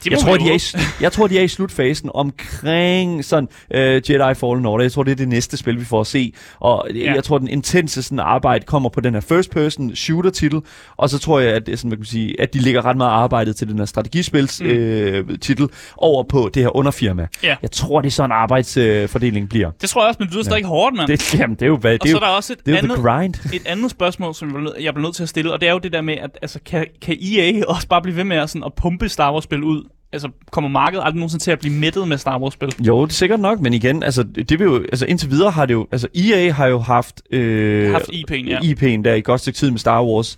Det 0.03 0.11
Jeg 0.11 0.19
tror, 0.19 0.37
de 0.37 0.49
er, 0.49 0.53
i, 0.77 0.81
jeg 1.01 1.11
tror, 1.11 1.27
de 1.27 1.39
er 1.39 1.43
i 1.43 1.47
slutfasen 1.47 2.09
omkring 2.13 3.25
sådan 3.25 3.49
uh, 3.75 3.79
Jedi 3.79 4.33
Fallen 4.35 4.65
Order. 4.65 4.83
Jeg 4.83 4.91
tror, 4.91 5.03
det 5.03 5.11
er 5.11 5.15
det 5.15 5.27
næste 5.27 5.57
spil, 5.57 5.79
vi 5.79 5.85
får 5.85 6.01
at 6.01 6.07
se. 6.07 6.33
Og 6.59 6.87
ja. 6.93 6.99
Ja. 6.99 7.13
jeg 7.13 7.23
tror, 7.23 7.37
den 7.37 7.47
intense 7.47 8.03
sådan, 8.03 8.19
arbejde 8.19 8.65
kommer 8.65 8.89
på 8.89 9.01
den 9.01 9.13
her 9.13 9.21
first 9.21 9.51
person 9.51 9.95
shooter 9.95 10.29
titel. 10.29 10.61
Og 10.97 11.09
så 11.09 11.17
tror 11.19 11.39
jeg, 11.39 11.53
at, 11.53 11.69
er 11.69 11.75
sådan, 11.75 11.89
hvad 11.89 11.97
kan 11.97 12.01
man 12.01 12.05
sige, 12.05 12.41
at 12.41 12.53
de 12.53 12.59
lægger 12.59 12.85
ret 12.85 12.97
meget 12.97 13.11
arbejdet 13.11 13.55
til 13.55 13.67
den 13.67 13.77
her 13.79 13.85
strategispils 13.85 14.61
Mm. 14.61 14.67
øh, 14.67 15.39
titel 15.39 15.67
over 15.97 16.23
på 16.23 16.49
det 16.53 16.63
her 16.63 16.75
underfirma. 16.75 17.27
Ja. 17.43 17.55
Jeg 17.61 17.71
tror, 17.71 18.01
det 18.01 18.07
er 18.07 18.11
sådan 18.11 18.31
arbejdsfordelingen 18.31 19.43
øh, 19.43 19.49
bliver. 19.49 19.71
Det 19.81 19.89
tror 19.89 20.01
jeg 20.01 20.07
også, 20.07 20.17
men 20.19 20.27
det 20.27 20.33
lyder 20.33 20.43
stadig 20.43 20.63
hårdt, 20.65 20.95
mand. 20.95 21.07
Det, 21.07 21.35
jamen, 21.39 21.55
det 21.55 21.61
er 21.61 21.67
jo, 21.67 21.77
hvad, 21.77 21.93
og 21.93 21.99
det 22.03 22.09
er 22.09 22.13
så 22.13 22.17
jo, 22.19 22.25
er 22.25 22.27
der 22.29 22.35
også 22.35 22.53
et 22.53 22.59
det 22.65 22.73
er 22.73 22.77
andet, 22.77 22.97
grind. 22.97 23.35
et 23.53 23.61
andet 23.65 23.91
spørgsmål, 23.91 24.35
som 24.35 24.47
jeg 24.47 24.53
bliver, 24.53 24.63
nødt, 24.73 24.83
jeg 24.83 24.93
bliver 24.93 25.07
nødt 25.07 25.15
til 25.15 25.23
at 25.23 25.29
stille, 25.29 25.53
og 25.53 25.61
det 25.61 25.69
er 25.69 25.73
jo 25.73 25.79
det 25.79 25.93
der 25.93 26.01
med, 26.01 26.13
at 26.17 26.29
altså, 26.41 26.59
kan, 26.65 26.85
kan 27.01 27.17
EA 27.21 27.65
også 27.67 27.87
bare 27.87 28.01
blive 28.01 28.15
ved 28.15 28.23
med 28.23 28.37
at, 28.37 28.49
sådan, 28.49 28.63
at 28.63 28.73
pumpe 28.73 29.09
Star 29.09 29.33
Wars-spil 29.33 29.58
ud? 29.63 29.83
Altså, 30.13 30.29
kommer 30.51 30.69
markedet 30.69 31.03
aldrig 31.03 31.15
nogensinde 31.19 31.43
til 31.43 31.51
at 31.51 31.59
blive 31.59 31.73
mættet 31.73 32.07
med 32.07 32.17
Star 32.17 32.39
Wars-spil? 32.39 32.75
Jo, 32.79 33.01
det 33.05 33.09
er 33.09 33.13
sikkert 33.13 33.39
nok, 33.39 33.59
men 33.59 33.73
igen, 33.73 34.03
altså, 34.03 34.23
det 34.23 34.59
vil 34.59 34.65
jo, 34.65 34.75
altså 34.75 35.05
indtil 35.05 35.29
videre 35.31 35.51
har 35.51 35.65
det 35.65 35.73
jo, 35.73 35.87
altså 35.91 36.07
EA 36.15 36.51
har 36.51 36.67
jo 36.67 36.79
haft, 36.79 37.21
øh, 37.31 37.91
Haft 37.91 38.09
IP'en, 38.09 38.49
ja. 38.49 38.59
IP'en 38.59 39.03
der 39.03 39.13
i 39.13 39.21
godt 39.21 39.41
stykke 39.41 39.57
tid 39.57 39.71
med 39.71 39.79
Star 39.79 40.03
Wars. 40.03 40.37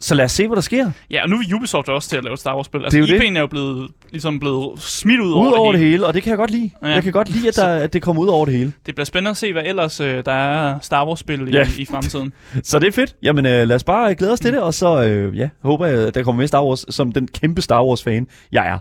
Så 0.00 0.14
lad 0.14 0.24
os 0.24 0.32
se, 0.32 0.46
hvad 0.46 0.54
der 0.56 0.60
sker. 0.62 0.90
Ja, 1.10 1.22
og 1.22 1.28
nu 1.28 1.36
er 1.36 1.54
Ubisoft 1.56 1.88
også 1.88 2.08
til 2.08 2.16
at 2.16 2.24
lave 2.24 2.32
et 2.34 2.38
Star 2.40 2.56
Wars-spil. 2.56 2.82
Altså, 2.84 2.98
Det 2.98 3.04
er 3.10 3.14
jo 3.14 3.20
det. 3.20 3.24
IP'en 3.26 3.36
er 3.36 3.40
jo 3.40 3.46
blevet, 3.46 3.90
ligesom 4.10 4.40
blevet 4.40 4.80
smidt 4.80 5.20
ud, 5.20 5.26
Ud 5.32 5.52
over 5.52 5.72
det 5.72 5.78
hele. 5.80 5.90
hele, 5.90 6.06
og 6.06 6.14
det 6.14 6.22
kan 6.22 6.30
jeg 6.30 6.38
godt 6.38 6.50
lide. 6.50 6.70
Ja. 6.82 6.88
Jeg 6.88 7.02
kan 7.02 7.12
godt 7.12 7.28
lide, 7.28 7.48
at, 7.48 7.56
der, 7.56 7.66
at 7.66 7.92
det 7.92 8.02
kommer 8.02 8.22
ud 8.22 8.28
over 8.28 8.44
det 8.44 8.54
hele. 8.54 8.72
Det 8.86 8.94
bliver 8.94 9.04
spændende 9.06 9.30
at 9.30 9.36
se, 9.36 9.52
hvad 9.52 9.62
ellers 9.66 10.00
øh, 10.00 10.24
der 10.24 10.32
er 10.32 10.78
Star 10.82 11.06
Wars-spil 11.06 11.48
Ja. 11.52 11.68
i, 11.78 11.82
i 11.82 11.84
fremtiden. 11.86 12.32
Så 12.62 12.78
det 12.78 12.86
er 12.88 12.92
fedt. 12.92 13.16
Jamen 13.22 13.46
øh, 13.46 13.68
lad 13.68 13.76
os 13.76 13.84
bare 13.84 14.14
glæde 14.14 14.32
os 14.32 14.40
til 14.40 14.52
det, 14.52 14.60
og 14.62 14.74
så 14.74 15.02
øh, 15.04 15.36
ja, 15.38 15.48
håber 15.62 15.86
jeg, 15.86 16.06
at 16.06 16.14
der 16.14 16.22
kommer 16.22 16.42
med 16.42 16.48
Star 16.48 16.64
Wars, 16.64 16.84
som 16.94 17.12
den 17.12 17.28
kæmpe 17.28 17.62
Star 17.62 17.84
Wars-fan, 17.84 18.26
jeg 18.52 18.66
er. 18.68 18.78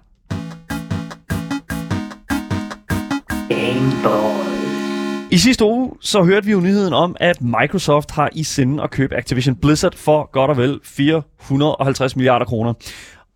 I 5.35 5.37
sidste 5.37 5.65
uge 5.65 5.91
så 6.01 6.23
hørte 6.23 6.45
vi 6.45 6.51
jo 6.51 6.59
nyheden 6.59 6.93
om, 6.93 7.15
at 7.19 7.41
Microsoft 7.41 8.11
har 8.11 8.29
i 8.33 8.43
sinde 8.43 8.83
at 8.83 8.91
købe 8.91 9.15
Activision 9.15 9.55
Blizzard 9.55 9.95
for 9.95 10.31
godt 10.31 10.51
og 10.51 10.57
vel 10.57 10.79
450 10.83 12.15
milliarder 12.15 12.45
kroner. 12.45 12.73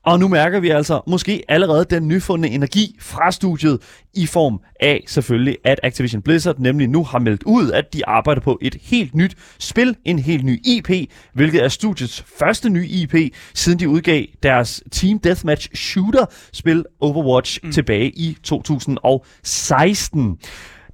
Og 0.06 0.20
nu 0.20 0.28
mærker 0.28 0.60
vi 0.60 0.70
altså 0.70 1.02
måske 1.08 1.44
allerede 1.48 1.86
den 1.90 2.08
nyfundne 2.08 2.50
energi 2.50 2.98
fra 3.00 3.32
studiet 3.32 3.80
i 4.14 4.26
form 4.26 4.60
af 4.80 5.04
selvfølgelig, 5.08 5.58
at 5.66 5.80
Activision 5.84 6.22
Blizzard 6.22 6.60
nemlig 6.60 6.88
nu 6.88 7.04
har 7.04 7.20
meldt 7.20 7.44
ud, 7.44 7.72
at 7.72 7.94
de 7.94 8.08
arbejder 8.08 8.42
på 8.42 8.58
et 8.62 8.78
helt 8.82 9.16
nyt 9.16 9.36
spil, 9.60 9.96
en 10.06 10.20
helt 10.20 10.46
ny 10.46 10.62
IP, 10.66 10.90
hvilket 11.34 11.64
er 11.64 11.68
studiets 11.68 12.26
første 12.40 12.70
nye 12.70 12.88
IP, 12.88 13.16
siden 13.54 13.80
de 13.80 13.90
udgav 13.90 14.26
deres 14.44 14.84
Team 14.92 15.20
Deathmatch 15.20 15.76
Shooter 15.76 16.26
spil 16.54 16.86
Overwatch 17.00 17.60
mm. 17.64 17.72
tilbage 17.72 18.10
i 18.10 18.38
2016 18.44 20.38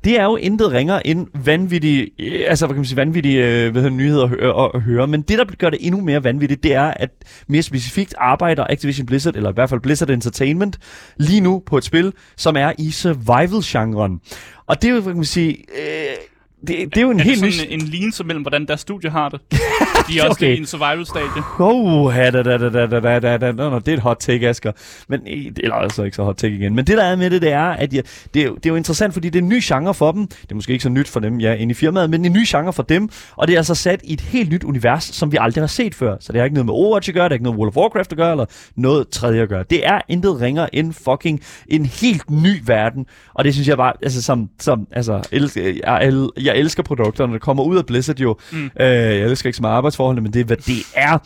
det 0.05 0.19
er 0.19 0.23
jo 0.23 0.35
intet 0.35 0.71
ringer 0.71 0.99
end 1.05 1.27
vanvittige, 1.45 2.09
øh, 2.19 2.45
altså 2.47 2.65
hvad 2.65 2.73
kan 2.73 2.79
man 2.79 2.85
sige, 2.85 2.97
vanvittige 2.97 3.45
øh, 3.45 3.71
hvad 3.71 3.81
hedder, 3.81 3.97
nyheder 3.97 4.23
at 4.23 4.29
høre, 4.29 4.71
at 4.75 4.81
høre. 4.81 5.07
Men 5.07 5.21
det, 5.21 5.37
der 5.37 5.45
gør 5.45 5.69
det 5.69 5.79
endnu 5.81 6.01
mere 6.01 6.23
vanvittigt, 6.23 6.63
det 6.63 6.73
er, 6.73 6.93
at 6.95 7.09
mere 7.47 7.61
specifikt 7.61 8.15
arbejder 8.17 8.67
Activision 8.69 9.05
Blizzard, 9.05 9.35
eller 9.35 9.49
i 9.49 9.53
hvert 9.53 9.69
fald 9.69 9.81
Blizzard 9.81 10.09
Entertainment, 10.09 10.77
lige 11.17 11.41
nu 11.41 11.63
på 11.65 11.77
et 11.77 11.83
spil, 11.83 12.13
som 12.37 12.57
er 12.57 12.71
i 12.77 12.91
survival-genren. 12.91 14.19
Og 14.67 14.81
det 14.81 14.87
er 14.87 14.93
jo, 14.93 15.01
hvad 15.01 15.13
kan 15.13 15.17
man 15.17 15.25
sige, 15.25 15.51
øh, 15.51 16.15
det, 16.61 16.77
det 16.77 16.97
er 16.97 17.01
jo 17.01 17.11
en 17.11 17.19
er 17.19 17.23
helt 17.23 17.43
det 17.43 17.53
sådan 17.53 17.69
ny... 17.69 17.73
en 17.73 17.81
linse 17.81 18.23
mellem, 18.23 18.41
hvordan 18.41 18.65
deres 18.67 18.79
studie 18.79 19.09
har 19.09 19.29
det. 19.29 19.39
De 20.07 20.19
er 20.19 20.23
også 20.23 20.31
okay. 20.31 20.55
i 20.55 20.57
en 20.57 20.65
survival-stadie. 20.65 21.43
Oh, 21.59 22.15
da, 22.15 22.31
da, 22.31 22.57
da, 22.57 22.69
da, 22.69 22.99
da, 22.99 23.19
da, 23.19 23.37
da. 23.37 23.51
Nå, 23.51 23.69
nå, 23.69 23.79
det 23.79 23.87
er 23.87 23.93
et 23.93 23.99
hot 23.99 24.17
take, 24.19 24.49
Asger. 24.49 24.71
Men, 25.07 25.21
eller 25.27 25.75
altså 25.75 26.03
ikke 26.03 26.15
så 26.15 26.23
hot 26.23 26.35
take 26.35 26.55
igen. 26.55 26.75
Men 26.75 26.87
det, 26.87 26.97
der 26.97 27.03
er 27.03 27.15
med 27.15 27.29
det, 27.29 27.41
det 27.41 27.51
er, 27.51 27.65
at 27.65 27.93
jeg, 27.93 28.03
det, 28.33 28.43
er 28.43 28.49
det 28.49 28.65
er 28.65 28.69
jo 28.69 28.75
interessant, 28.75 29.13
fordi 29.13 29.29
det 29.29 29.39
er 29.39 29.43
en 29.43 29.49
ny 29.49 29.59
genre 29.63 29.93
for 29.93 30.11
dem. 30.11 30.27
Det 30.27 30.51
er 30.51 30.55
måske 30.55 30.71
ikke 30.71 30.83
så 30.83 30.89
nyt 30.89 31.07
for 31.07 31.19
dem, 31.19 31.39
ja, 31.39 31.53
inde 31.53 31.71
i 31.71 31.73
firmaet, 31.73 32.09
men 32.09 32.25
en 32.25 32.33
ny 32.33 32.43
genre 32.47 32.73
for 32.73 32.83
dem. 32.83 33.09
Og 33.35 33.47
det 33.47 33.53
er 33.53 33.57
altså 33.59 33.75
sat 33.75 33.99
i 34.03 34.13
et 34.13 34.21
helt 34.21 34.51
nyt 34.51 34.63
univers, 34.63 35.03
som 35.03 35.31
vi 35.31 35.37
aldrig 35.41 35.61
har 35.61 35.67
set 35.67 35.95
før. 35.95 36.17
Så 36.19 36.31
det 36.31 36.39
har 36.39 36.45
ikke 36.45 36.53
noget 36.53 36.65
med 36.65 36.73
Overwatch 36.73 37.09
at 37.09 37.15
gøre, 37.15 37.23
det 37.23 37.31
har 37.31 37.35
ikke 37.35 37.43
noget 37.43 37.59
World 37.59 37.69
of 37.69 37.77
Warcraft 37.77 38.11
at 38.11 38.17
gøre, 38.17 38.31
eller 38.31 38.45
noget 38.75 39.09
tredje 39.09 39.41
at 39.41 39.49
gøre. 39.49 39.63
Det 39.69 39.87
er 39.87 40.01
intet 40.09 40.41
ringer 40.41 40.67
end 40.73 40.93
fucking 40.93 41.41
en 41.67 41.85
helt 41.85 42.31
ny 42.31 42.61
verden. 42.65 43.05
Og 43.33 43.43
det 43.43 43.53
synes 43.53 43.67
jeg 43.67 43.77
bare, 43.77 43.93
altså 44.01 44.21
som, 44.21 44.49
som 44.59 44.87
altså, 44.91 45.27
el, 45.31 45.51
jeg, 45.55 46.07
el, 46.07 46.29
jeg 46.45 46.57
elsker 46.57 46.83
produkterne, 46.83 47.33
der 47.33 47.39
kommer 47.39 47.63
ud 47.63 47.77
af 47.77 47.85
Blizzard 47.85 48.19
jo. 48.19 48.37
Mm. 48.51 48.65
Øh, 48.79 48.87
jeg 48.87 49.19
elsker 49.19 49.47
ikke 49.47 49.57
så 49.57 49.61
meget 49.61 49.75
arbejdsforholdene, 49.75 50.21
men 50.21 50.33
det 50.33 50.39
er, 50.39 50.45
hvad 50.45 50.57
det 50.57 50.77
er. 50.95 51.17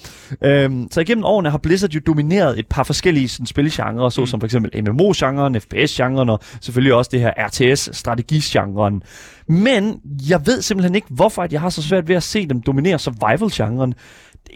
Øhm, 0.43 0.87
så 0.91 1.01
igennem 1.01 1.25
årene 1.25 1.49
har 1.49 1.57
Blizzard 1.57 1.91
jo 1.91 1.99
domineret 2.07 2.59
et 2.59 2.67
par 2.67 2.83
forskellige 2.83 3.29
sådan, 3.29 3.45
spilgenre, 3.45 4.11
såsom 4.11 4.37
mm. 4.37 4.41
for 4.41 4.45
eksempel 4.45 4.83
MMO-genren, 4.83 5.61
FPS-genren 5.61 6.29
og 6.29 6.39
selvfølgelig 6.61 6.93
også 6.93 7.09
det 7.13 7.19
her 7.19 7.33
RTS-strategigenren. 7.37 9.03
Men 9.47 9.99
jeg 10.29 10.41
ved 10.45 10.61
simpelthen 10.61 10.95
ikke, 10.95 11.07
hvorfor 11.09 11.43
at 11.43 11.53
jeg 11.53 11.61
har 11.61 11.69
så 11.69 11.81
svært 11.81 12.07
ved 12.07 12.15
at 12.15 12.23
se 12.23 12.47
dem 12.47 12.61
dominere 12.61 12.99
survival-genren. 12.99 13.93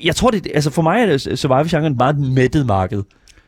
Jeg 0.04 0.16
tror, 0.16 0.32
det, 0.32 0.48
altså 0.54 0.70
for 0.70 0.82
mig 0.82 1.04
er 1.04 1.18
survival-genren 1.36 1.92
et 1.92 1.98
meget 1.98 2.20
mættet 2.20 2.66
marked. 2.66 3.04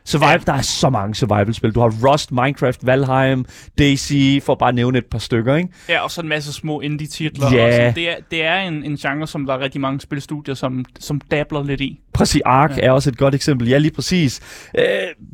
Survival, 0.06 0.42
ja. 0.46 0.52
der 0.52 0.52
er 0.52 0.62
så 0.62 0.90
mange 0.90 1.14
survival-spil. 1.14 1.70
Du 1.70 1.80
har 1.80 1.92
Rust, 2.08 2.32
Minecraft, 2.32 2.86
Valheim, 2.86 3.44
DayZ, 3.78 4.12
for 4.42 4.54
bare 4.54 4.68
at 4.68 4.74
nævne 4.74 4.98
et 4.98 5.06
par 5.06 5.18
stykker, 5.18 5.54
ikke? 5.56 5.68
Ja, 5.88 6.00
og 6.00 6.10
så 6.10 6.20
en 6.20 6.28
masse 6.28 6.52
små 6.52 6.80
indie-titler. 6.80 7.52
Ja. 7.52 7.76
sådan. 7.76 7.94
Det 7.94 8.10
er, 8.10 8.16
det 8.30 8.44
er 8.44 8.56
en, 8.56 8.84
en 8.84 8.96
genre, 8.96 9.26
som 9.26 9.46
der 9.46 9.54
er 9.54 9.58
rigtig 9.58 9.80
mange 9.80 10.00
spilstudier, 10.00 10.54
som, 10.54 10.84
som 11.00 11.20
dabler 11.20 11.64
lidt 11.64 11.80
i. 11.80 12.00
Præcis, 12.16 12.42
Ark 12.44 12.76
ja. 12.76 12.82
er 12.82 12.90
også 12.90 13.10
et 13.10 13.18
godt 13.18 13.34
eksempel. 13.34 13.68
Ja, 13.68 13.78
lige 13.78 13.94
præcis. 13.94 14.40
Øh, 14.78 14.84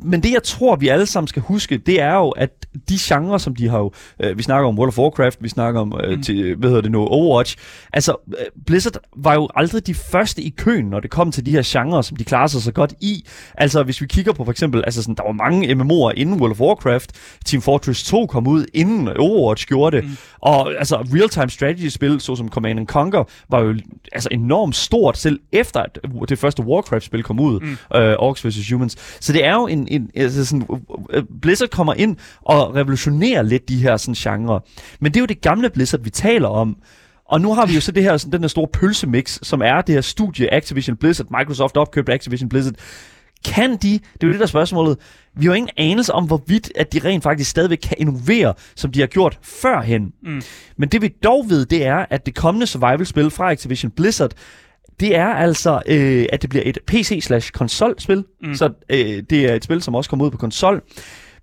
men 0.05 0.23
det, 0.23 0.31
jeg 0.31 0.43
tror, 0.43 0.75
vi 0.75 0.87
alle 0.87 1.05
sammen 1.05 1.27
skal 1.27 1.41
huske, 1.41 1.77
det 1.77 2.01
er 2.01 2.13
jo, 2.13 2.29
at 2.29 2.49
de 2.89 2.97
genrer, 2.99 3.37
som 3.37 3.55
de 3.55 3.69
har 3.69 3.77
jo... 3.77 3.91
Øh, 4.19 4.37
vi 4.37 4.43
snakker 4.43 4.67
om 4.67 4.77
World 4.77 4.87
of 4.87 4.97
Warcraft, 4.97 5.43
vi 5.43 5.49
snakker 5.49 5.81
om, 5.81 5.99
øh, 6.03 6.15
mm. 6.15 6.23
til, 6.23 6.55
hvad 6.55 6.69
hedder 6.69 6.81
det 6.81 6.91
nu, 6.91 7.05
Overwatch. 7.07 7.57
Altså, 7.93 8.15
øh, 8.27 8.45
Blizzard 8.65 8.93
var 9.17 9.33
jo 9.33 9.49
aldrig 9.55 9.87
de 9.87 9.93
første 9.93 10.41
i 10.41 10.49
køen, 10.57 10.85
når 10.85 10.99
det 10.99 11.09
kom 11.09 11.31
til 11.31 11.45
de 11.45 11.51
her 11.51 11.61
genrer, 11.65 12.01
som 12.01 12.17
de 12.17 12.23
klarer 12.23 12.47
sig 12.47 12.61
så 12.61 12.71
godt 12.71 12.93
i. 13.01 13.27
Altså, 13.57 13.83
hvis 13.83 14.01
vi 14.01 14.05
kigger 14.05 14.33
på 14.33 14.45
for 14.45 14.51
eksempel, 14.51 14.83
altså 14.85 15.01
sådan, 15.01 15.15
der 15.15 15.23
var 15.23 15.31
mange 15.31 15.73
MMO'er 15.73 16.11
inden 16.21 16.39
World 16.39 16.51
of 16.51 16.59
Warcraft. 16.59 17.11
Team 17.45 17.61
Fortress 17.61 18.03
2 18.03 18.25
kom 18.25 18.47
ud, 18.47 18.65
inden 18.73 19.07
Overwatch 19.17 19.67
gjorde 19.67 19.97
det. 19.97 20.05
Mm. 20.05 20.17
Og 20.39 20.73
altså, 20.77 20.95
real-time 20.95 21.49
strategy-spil, 21.49 22.21
såsom 22.21 22.49
Command 22.49 22.79
and 22.79 22.87
Conquer, 22.87 23.23
var 23.49 23.59
jo 23.59 23.75
altså 24.11 24.29
enormt 24.31 24.75
stort, 24.75 25.17
selv 25.17 25.39
efter 25.51 25.79
at 25.79 25.99
det 26.29 26.39
første 26.39 26.63
Warcraft-spil 26.73 27.23
kom 27.23 27.39
ud, 27.39 27.59
mm. 27.59 27.97
øh, 27.97 28.15
Orcs 28.19 28.45
vs. 28.45 28.71
Humans. 28.71 28.95
Så 29.19 29.33
det 29.33 29.45
er 29.45 29.53
jo 29.53 29.67
en, 29.67 29.87
en 29.91 30.09
altså 30.15 30.45
sådan, 30.45 30.67
øh, 31.09 31.23
Blizzard 31.41 31.69
kommer 31.69 31.93
ind 31.93 32.17
og 32.41 32.75
revolutionerer 32.75 33.41
lidt 33.41 33.69
de 33.69 33.77
her 33.77 33.97
sådan 33.97 34.15
genre. 34.15 34.61
Men 34.99 35.11
det 35.11 35.19
er 35.19 35.21
jo 35.21 35.25
det 35.25 35.41
gamle 35.41 35.69
Blizzard, 35.69 36.01
vi 36.01 36.09
taler 36.09 36.47
om. 36.47 36.77
Og 37.25 37.41
nu 37.41 37.53
har 37.53 37.65
vi 37.65 37.73
jo 37.73 37.81
så 37.81 37.91
det 37.91 38.03
her, 38.03 38.17
sådan, 38.17 38.31
den 38.31 38.41
her 38.41 38.47
store 38.47 38.67
pølsemix, 38.73 39.39
som 39.41 39.61
er 39.61 39.81
det 39.81 39.95
her 39.95 40.01
studie 40.01 40.53
Activision 40.53 40.97
Blizzard, 40.97 41.27
Microsoft 41.37 41.77
opkøbt 41.77 42.09
Activision 42.09 42.49
Blizzard. 42.49 42.73
Kan 43.45 43.71
de, 43.71 43.77
det 43.77 44.23
er 44.23 44.27
jo 44.27 44.29
det 44.29 44.39
der 44.39 44.45
er 44.45 44.47
spørgsmålet, 44.47 44.97
vi 45.35 45.45
har 45.45 45.51
jo 45.51 45.55
ingen 45.55 45.69
anelse 45.77 46.13
om, 46.13 46.25
hvorvidt 46.25 46.71
at 46.75 46.93
de 46.93 46.99
rent 47.05 47.23
faktisk 47.23 47.49
stadigvæk 47.49 47.77
kan 47.77 47.97
innovere, 47.99 48.53
som 48.75 48.91
de 48.91 48.99
har 48.99 49.07
gjort 49.07 49.39
førhen. 49.41 50.13
Mm. 50.23 50.41
Men 50.77 50.89
det 50.89 51.01
vi 51.01 51.07
dog 51.23 51.45
ved, 51.49 51.65
det 51.65 51.85
er, 51.85 52.05
at 52.09 52.25
det 52.25 52.35
kommende 52.35 52.67
survival-spil 52.67 53.29
fra 53.29 53.51
Activision 53.51 53.91
Blizzard, 53.91 54.31
det 55.03 55.15
er 55.15 55.25
altså, 55.27 55.81
øh, 55.85 56.25
at 56.33 56.41
det 56.41 56.49
bliver 56.49 56.63
et 56.65 56.77
PC-slash-konsolspil. 56.87 58.23
Mm. 58.41 58.55
Så 58.55 58.69
øh, 58.89 59.23
det 59.29 59.33
er 59.45 59.53
et 59.55 59.63
spil, 59.63 59.81
som 59.81 59.95
også 59.95 60.09
kommer 60.09 60.25
ud 60.25 60.31
på 60.31 60.37
konsol. 60.37 60.81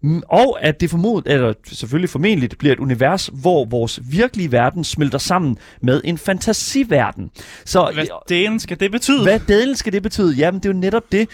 Mm, 0.02 0.22
Og 0.28 0.58
at 0.62 0.80
det 0.80 0.90
formodet, 0.90 1.32
eller 1.32 1.52
selvfølgelig 1.72 2.10
formentlig, 2.10 2.50
det 2.50 2.58
bliver 2.58 2.72
et 2.72 2.78
univers, 2.78 3.30
hvor 3.32 3.64
vores 3.64 4.00
virkelige 4.10 4.52
verden 4.52 4.84
smelter 4.84 5.18
sammen 5.18 5.56
med 5.82 6.00
en 6.04 6.18
fantasiverden. 6.18 7.30
Så 7.64 7.90
Hvad 7.94 8.06
delen 8.28 8.60
skal 8.60 8.80
det 8.80 8.90
betyde? 8.92 9.22
hvad 9.22 9.40
delen 9.48 9.76
skal 9.76 9.92
det 9.92 10.02
betyde? 10.02 10.34
Jamen, 10.34 10.60
det 10.60 10.68
er 10.68 10.72
jo 10.72 10.78
netop 10.78 11.02
det. 11.12 11.28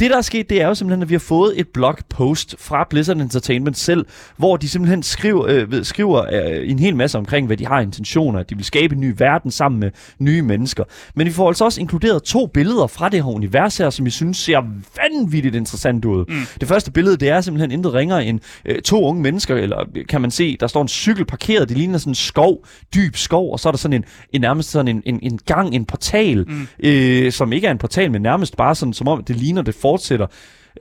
Det, 0.00 0.10
der 0.10 0.16
er 0.16 0.20
sket, 0.20 0.50
det 0.50 0.62
er 0.62 0.66
jo 0.66 0.74
simpelthen, 0.74 1.02
at 1.02 1.08
vi 1.08 1.14
har 1.14 1.18
fået 1.18 1.60
et 1.60 1.68
blogpost 1.68 2.54
fra 2.58 2.86
Blizzard 2.90 3.16
Entertainment 3.16 3.78
selv, 3.78 4.06
hvor 4.36 4.56
de 4.56 4.68
simpelthen 4.68 5.02
skriver, 5.02 5.46
øh, 5.46 5.72
ved- 5.72 5.84
skriver 5.84 6.24
øh, 6.32 6.70
en 6.70 6.78
hel 6.78 6.96
masse 6.96 7.18
omkring, 7.18 7.46
hvad 7.46 7.56
de 7.56 7.66
har 7.66 7.80
intentioner, 7.80 8.38
at 8.38 8.50
de 8.50 8.56
vil 8.56 8.64
skabe 8.64 8.94
en 8.94 9.00
ny 9.00 9.14
verden 9.18 9.50
sammen 9.50 9.80
med 9.80 9.90
nye 10.18 10.42
mennesker. 10.42 10.84
Men 11.14 11.26
vi 11.26 11.32
får 11.32 11.48
altså 11.48 11.64
også 11.64 11.80
inkluderet 11.80 12.22
to 12.22 12.46
billeder 12.46 12.86
fra 12.86 13.08
det 13.08 13.24
her 13.24 13.30
univers 13.30 13.76
her, 13.78 13.90
som 13.90 14.06
jeg 14.06 14.12
synes 14.12 14.36
ser 14.38 14.60
vanvittigt 14.96 15.54
interessant 15.54 16.04
ud. 16.04 16.24
Mm. 16.28 16.34
Det 16.60 16.68
første 16.68 16.92
billede, 16.92 17.16
det 17.16 17.28
er 17.28 17.40
simpelthen 17.40 17.70
intet 17.70 17.94
ringere 17.94 18.26
end 18.26 18.40
øh, 18.64 18.82
to 18.82 19.04
unge 19.04 19.22
mennesker, 19.22 19.56
eller 19.56 19.84
øh, 19.96 20.06
kan 20.06 20.20
man 20.20 20.30
se, 20.30 20.56
der 20.60 20.66
står 20.66 20.82
en 20.82 20.88
cykel 20.88 21.24
parkeret, 21.24 21.68
det 21.68 21.76
ligner 21.76 21.98
sådan 21.98 22.10
en 22.10 22.14
skov, 22.14 22.64
dyb 22.94 23.16
skov, 23.16 23.52
og 23.52 23.60
så 23.60 23.68
er 23.68 23.72
der 23.72 23.78
sådan 23.78 23.92
en, 23.96 24.04
en 24.32 24.40
nærmest 24.40 24.70
sådan 24.70 24.88
en, 24.88 25.02
en, 25.06 25.18
en 25.22 25.38
gang, 25.46 25.74
en 25.74 25.84
portal, 25.84 26.44
mm. 26.48 26.66
øh, 26.88 27.32
som 27.32 27.52
ikke 27.52 27.66
er 27.66 27.70
en 27.70 27.78
portal, 27.78 28.10
men 28.10 28.22
nærmest 28.22 28.56
bare 28.56 28.74
sådan, 28.74 28.92
som 28.92 29.08
om 29.08 29.24
det 29.24 29.36
ligner, 29.36 29.62
det 29.62 29.74
fortsætter 29.90 30.26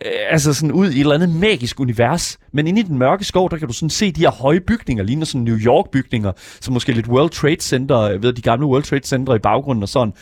øh, 0.05 0.11
altså 0.29 0.53
sådan 0.53 0.71
ud 0.71 0.87
i 0.91 0.95
et 0.95 0.99
eller 0.99 1.15
andet 1.15 1.29
magisk 1.29 1.79
univers. 1.79 2.37
Men 2.53 2.67
inde 2.67 2.79
i 2.79 2.83
den 2.83 2.97
mørke 2.97 3.23
skov, 3.23 3.49
der 3.51 3.57
kan 3.57 3.67
du 3.67 3.73
sådan 3.73 3.89
se 3.89 4.11
de 4.11 4.21
her 4.21 4.31
høje 4.31 4.59
bygninger, 4.59 5.03
ligner 5.03 5.25
sådan 5.25 5.41
New 5.41 5.57
York 5.57 5.91
bygninger, 5.91 6.31
som 6.61 6.73
måske 6.73 6.91
lidt 6.91 7.07
World 7.07 7.29
Trade 7.29 7.61
Center, 7.61 7.99
øh, 7.99 8.23
ved 8.23 8.33
de 8.33 8.41
gamle 8.41 8.65
World 8.65 8.83
Trade 8.83 9.07
Center 9.07 9.35
i 9.35 9.39
baggrunden 9.39 9.83
og 9.83 9.89
sådan. 9.89 10.13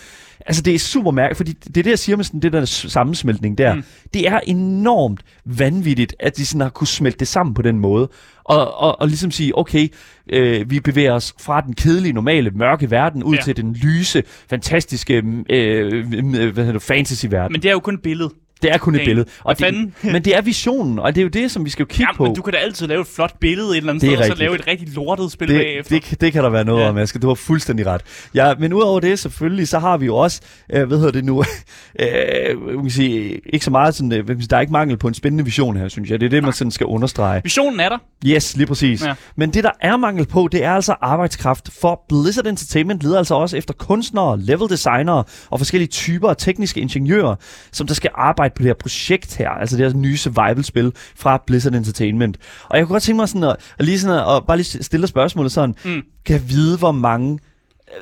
Altså 0.46 0.62
det 0.62 0.76
er 0.76 0.80
super 0.80 1.12
mærkeligt, 1.12 1.38
fordi 1.38 1.52
det 1.54 1.78
er 1.78 1.84
det, 1.84 1.90
jeg 1.90 2.00
siger 2.00 2.16
med 2.16 2.26
sådan 2.26 2.40
det 2.40 2.54
der 2.54 2.66
sammensmeltning 2.66 3.58
der. 3.58 3.74
Mm. 3.74 3.84
Det 4.14 4.28
er 4.28 4.40
enormt 4.48 5.22
vanvittigt, 5.46 6.16
at 6.20 6.38
de 6.38 6.46
sådan 6.46 6.62
har 6.62 6.70
kunne 6.70 6.88
smelte 6.88 7.20
det 7.20 7.28
sammen 7.28 7.54
på 7.54 7.62
den 7.62 7.80
måde. 7.80 8.10
Og, 8.44 8.78
og, 8.82 9.02
og 9.02 9.08
ligesom 9.08 9.32
sige, 9.32 9.58
okay, 9.58 9.88
øh, 10.30 10.70
vi 10.70 10.80
bevæger 10.80 11.14
os 11.14 11.34
fra 11.42 11.62
den 11.62 11.74
kedelige, 11.74 12.14
normale, 12.14 12.52
mørke 12.52 12.92
verden 12.92 13.24
ud 13.24 13.36
Ja. 13.36 13.42
til 13.42 13.58
den 13.58 13.74
lyse, 13.74 14.24
fantastiske, 14.50 15.24
øh, 15.50 16.06
øh, 16.14 16.54
hvad 16.54 16.64
hedder 16.66 16.72
det, 16.72 16.82
fantasy-verden. 16.82 17.52
Men 17.52 17.62
det 17.62 17.70
er 17.70 17.74
jo 17.74 17.80
kun 17.80 17.94
et 17.94 18.02
billede. 18.02 18.30
Det 18.62 18.72
er 18.74 18.78
kun 18.78 18.96
et 18.96 19.02
billede. 19.06 19.26
Og 19.44 19.58
det, 19.58 19.66
fanden? 19.66 19.94
men 20.14 20.26
det 20.26 20.36
er 20.36 20.42
visionen, 20.42 21.00
og 21.00 21.16
det 21.16 21.22
er 21.22 21.24
jo 21.24 21.30
det, 21.30 21.52
som 21.52 21.66
vi 21.66 21.70
skal 21.70 21.84
jo 21.84 21.88
kigge 21.88 22.08
Ja, 22.14 22.18
på. 22.18 22.24
men 22.24 22.36
du 22.36 22.42
kan 22.42 22.54
da 22.54 22.60
altid 22.60 22.88
lave 22.88 23.02
et 23.02 23.08
flot 23.08 23.40
billede 23.40 23.70
et 23.70 23.78
eller 23.78 23.90
andet 23.94 24.02
Det 24.02 24.10
sted, 24.10 24.32
og 24.32 24.38
så 24.38 24.44
lave 24.44 24.56
et 24.56 24.68
rigtig 24.68 24.88
lortet 24.96 25.32
spil 25.32 25.48
det, 25.48 25.56
bagefter. 25.58 26.00
det, 26.00 26.22
det, 26.22 26.34
kan 26.34 26.44
der 26.44 26.50
være 26.50 26.64
noget 26.66 26.84
Ja. 26.84 26.90
om, 26.90 26.98
Asger. 26.98 27.20
Du 27.20 27.28
har 27.28 27.36
fuldstændig 27.36 27.86
ret. 27.86 28.02
Ja, 28.36 28.54
men 28.60 28.74
udover 28.74 29.00
det, 29.00 29.20
selvfølgelig, 29.20 29.68
så 29.68 29.80
har 29.80 29.98
vi 29.98 30.06
jo 30.06 30.16
også, 30.16 30.42
øh, 30.74 30.88
hvad 30.88 30.98
hedder 30.98 31.12
det 31.12 31.26
nu, 31.26 31.44
øh, 32.02 32.62
man 32.76 32.82
kan 32.82 32.90
sige, 32.90 33.42
ikke 33.54 33.66
så 33.66 33.72
meget 33.72 33.96
sådan, 33.96 34.12
øh, 34.12 34.28
der 34.50 34.58
er 34.58 34.62
ikke 34.62 34.74
mangel 34.74 34.98
på 34.98 35.08
en 35.08 35.14
spændende 35.14 35.44
vision 35.46 35.78
her, 35.78 35.88
synes 35.88 36.10
jeg. 36.10 36.20
Det 36.20 36.26
er 36.26 36.30
det, 36.30 36.44
man 36.44 36.54
sådan 36.54 36.72
skal 36.72 36.86
understrege. 36.86 37.42
Visionen 37.44 37.80
er 37.80 37.90
der. 37.90 37.98
Yes, 38.26 38.58
lige 38.58 38.68
præcis. 38.68 39.06
Ja. 39.06 39.14
Men 39.36 39.54
det, 39.54 39.64
der 39.64 39.72
er 39.82 39.98
mangel 39.98 40.26
på, 40.26 40.50
det 40.52 40.64
er 40.64 40.72
altså 40.74 40.96
arbejdskraft. 41.02 41.70
For 41.82 42.02
Blizzard 42.10 42.46
Entertainment 42.48 43.04
leder 43.04 43.18
altså 43.18 43.36
også 43.36 43.58
efter 43.58 43.74
kunstnere, 43.74 44.40
level 44.42 44.70
designere 44.70 45.24
og 45.50 45.60
forskellige 45.60 45.88
typer 45.88 46.30
af 46.30 46.36
tekniske 46.38 46.80
ingeniører, 46.82 47.36
som 47.72 47.88
der 47.88 47.94
skal 47.94 48.10
arbejde 48.16 48.47
på 48.54 48.58
det 48.64 48.66
her 48.68 48.74
projekt 48.74 49.36
her, 49.38 49.50
altså 49.50 49.78
det 49.78 49.86
her 49.92 50.00
nye 50.00 50.18
survival-spil 50.18 50.92
fra 51.16 51.44
Blizzard 51.48 51.74
Entertainment. 51.74 52.38
Og 52.70 52.78
jeg 52.78 52.86
kunne 52.86 52.94
godt 52.94 53.04
tænke 53.04 53.18
mig 53.18 53.30
sådan 53.30 53.44
at, 53.44 53.56
at 53.80 53.86
lige 53.86 54.00
sådan 54.00 54.18
at, 54.20 54.36
at 54.36 54.44
bare 54.48 54.58
lige 54.58 54.84
stille 54.84 55.08
spørgsmålet 55.08 55.52
sådan, 55.52 55.76
Mm. 55.86 56.02
kan 56.26 56.34
jeg 56.34 56.50
vide, 56.50 56.78
hvor 56.78 56.92
mange 56.92 57.40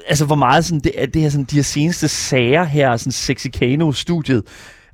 altså 0.08 0.26
hvor 0.26 0.36
meget 0.36 0.66
sådan, 0.66 0.80
det, 0.80 0.94
det 1.14 1.22
her, 1.22 1.30
sådan, 1.30 1.46
de 1.46 1.56
her 1.56 1.64
seneste 1.64 2.08
sager 2.08 2.64
her, 2.64 2.98
sådan 2.98 3.12
Sexicano-studiet, 3.12 4.44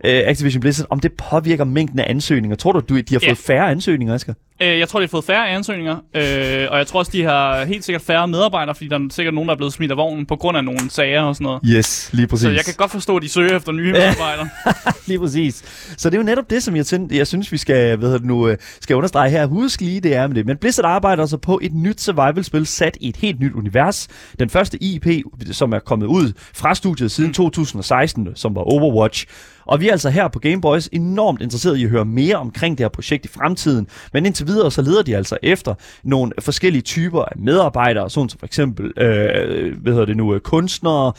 øh, 0.04 0.22
Activision 0.26 0.62
Blizzard, 0.62 0.88
om 0.90 1.00
det 1.00 1.12
påvirker 1.14 1.64
mængden 1.64 2.00
af 2.00 2.06
ansøgninger. 2.10 2.58
Tror 2.58 2.72
du, 2.72 2.80
du 2.80 3.00
de 3.00 3.16
har 3.16 3.22
fået 3.28 3.38
færre 3.38 3.72
ansøgninger, 3.72 4.16
Asger? 4.16 4.34
Øh, 4.62 4.80
jeg 4.80 4.90
tror, 4.90 5.00
de 5.00 5.04
har 5.04 5.10
fået 5.10 5.24
færre 5.24 5.50
ansøgninger, 5.50 5.96
øh, 6.16 6.68
og 6.72 6.78
jeg 6.78 6.88
tror 6.88 7.00
også, 7.00 7.12
de 7.12 7.24
har 7.24 7.66
helt 7.66 7.84
sikkert 7.84 8.02
færre 8.02 8.28
medarbejdere, 8.28 8.76
fordi 8.76 8.88
der 8.88 9.00
er 9.00 9.08
sikkert 9.10 9.34
nogen, 9.34 9.48
der 9.48 9.54
er 9.54 9.58
blevet 9.58 9.74
smidt 9.74 9.92
af 9.92 9.98
vognen 9.98 10.26
på 10.26 10.36
grund 10.36 10.58
af 10.58 10.64
nogle 10.64 10.90
sager 10.90 11.22
og 11.22 11.36
sådan 11.36 11.46
noget. 11.46 11.62
Yes, 11.66 12.10
lige 12.14 12.28
præcis. 12.28 12.44
Så 12.44 12.50
jeg 12.50 12.66
kan 12.66 12.74
godt 12.78 12.92
forstå, 12.92 13.18
at 13.18 13.24
de 13.24 13.30
søger 13.30 13.56
efter 13.58 13.72
nye 13.72 13.92
medarbejdere. 13.98 14.50
Lige 15.08 15.20
præcis. 15.20 15.64
Så 15.98 16.10
det 16.10 16.16
er 16.16 16.20
jo 16.20 16.26
netop 16.26 16.50
det, 16.50 16.64
som 16.64 16.76
jeg, 16.76 16.86
tænd, 16.86 17.14
jeg 17.14 17.28
synes, 17.28 17.52
vi 17.52 17.58
skal, 17.58 17.98
hvad 17.98 18.08
hedder 18.08 18.18
det 18.18 18.28
nu, 18.28 18.48
øh, 18.48 18.58
skal 18.82 18.96
understrege 18.96 19.30
her. 19.30 19.46
Husk 19.46 19.82
lige, 19.82 20.02
det 20.02 20.16
er 20.16 20.28
med 20.28 20.36
det. 20.36 20.46
Men 20.46 20.58
Blizzard 20.58 20.86
arbejder 20.86 21.24
altså 21.24 21.38
på 21.38 21.60
et 21.64 21.74
nyt 21.74 22.02
survival-spil 22.02 22.66
sat 22.66 22.98
i 23.02 23.10
et 23.10 23.18
helt 23.18 23.40
nyt 23.40 23.54
univers. 23.54 24.08
Den 24.40 24.50
første 24.50 24.84
IP, 24.84 25.08
som 25.52 25.74
er 25.74 25.80
kommet 25.80 26.06
ud 26.08 26.34
fra 26.54 26.76
studiet 26.76 27.12
siden 27.12 27.34
2016, 27.34 28.28
som 28.36 28.56
var 28.56 28.62
Overwatch. 28.62 29.26
Og 29.72 29.82
vi 29.82 29.88
er 29.88 29.92
altså 29.92 30.10
her 30.10 30.28
på 30.28 30.40
Game 30.40 30.62
Boys 30.62 30.90
enormt 30.92 31.42
interesserede 31.42 31.80
i 31.80 31.84
at 31.84 31.90
høre 31.90 32.06
mere 32.06 32.36
omkring 32.36 32.78
det 32.78 32.84
her 32.84 32.90
projekt 32.90 33.26
i 33.26 33.28
fremtiden. 33.28 33.88
Men 34.14 34.26
indtil 34.26 34.48
videre, 34.48 34.72
så 34.72 34.82
leder 34.82 35.02
de 35.04 35.16
altså 35.18 35.38
efter 35.44 35.74
nogle 36.04 36.32
forskellige 36.40 36.82
typer 36.82 37.22
af 37.22 37.38
medarbejdere, 37.38 38.10
sådan 38.10 38.30
som 38.30 38.40
for 38.40 38.46
eksempel, 38.46 38.86
øh, 38.98 39.78
hvad 39.82 39.94
hedder 39.94 40.06
det 40.06 40.18
nu, 40.18 40.34
øh, 40.34 40.40
kunstnere, 40.40 41.14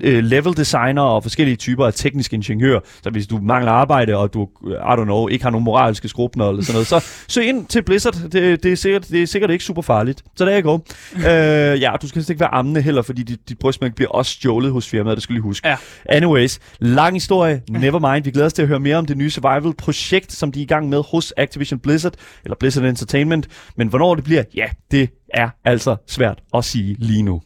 øh, 0.00 0.24
level 0.24 0.56
designer 0.56 1.02
og 1.02 1.22
forskellige 1.22 1.56
typer 1.56 1.86
af 1.86 1.94
tekniske 1.94 2.34
ingeniører. 2.34 2.80
Så 3.02 3.10
hvis 3.10 3.26
du 3.26 3.38
mangler 3.42 3.72
arbejde, 3.72 4.16
og 4.16 4.34
du, 4.34 4.48
øh, 4.66 4.72
I 4.72 4.76
don't 4.76 5.04
know, 5.04 5.28
ikke 5.28 5.44
har 5.44 5.50
nogen 5.50 5.64
moralske 5.64 6.08
skrubner 6.08 6.48
eller 6.48 6.62
sådan 6.62 6.74
noget, 6.74 6.86
så 6.86 7.04
søg 7.34 7.48
ind 7.48 7.66
til 7.66 7.82
Blizzard. 7.82 8.14
Det, 8.14 8.62
det, 8.62 8.72
er, 8.72 8.76
sikkert, 8.76 9.08
det 9.08 9.22
er 9.22 9.26
sikkert 9.26 9.50
ikke 9.50 9.64
super 9.64 9.82
farligt. 9.82 10.22
Så 10.36 10.44
der 10.44 10.50
er 10.50 10.54
jeg 10.54 10.62
går. 10.62 10.86
øh, 11.16 11.80
ja, 11.80 11.92
du 12.02 12.08
skal 12.08 12.24
ikke 12.30 12.40
være 12.40 12.54
ammende 12.54 12.82
heller, 12.82 13.02
fordi 13.02 13.22
dit, 13.22 13.48
dit 13.48 13.58
brystmælk 13.58 13.94
bliver 13.94 14.10
også 14.10 14.32
stjålet 14.32 14.72
hos 14.72 14.88
firmaet, 14.88 15.16
det 15.16 15.22
skal 15.22 15.32
du 15.32 15.36
lige 15.36 15.42
huske. 15.42 15.68
Ja. 15.68 15.76
Anyways, 16.06 16.58
lang 16.80 17.14
historie, 17.14 17.61
Nevermind. 17.70 18.24
Vi 18.24 18.30
glæder 18.30 18.46
os 18.46 18.52
til 18.52 18.62
at 18.62 18.68
høre 18.68 18.80
mere 18.80 18.96
om 18.96 19.06
det 19.06 19.16
nye 19.16 19.30
survival-projekt, 19.30 20.32
som 20.32 20.52
de 20.52 20.60
er 20.60 20.62
i 20.62 20.66
gang 20.66 20.88
med 20.88 21.02
hos 21.10 21.34
Activision 21.36 21.80
Blizzard, 21.80 22.14
eller 22.44 22.56
Blizzard 22.56 22.84
Entertainment. 22.84 23.48
Men 23.76 23.88
hvornår 23.88 24.14
det 24.14 24.24
bliver, 24.24 24.44
ja, 24.54 24.66
det 24.90 25.10
er 25.34 25.48
altså 25.64 25.96
svært 26.06 26.38
at 26.54 26.64
sige 26.64 26.96
lige 26.98 27.22
nu. 27.22 27.42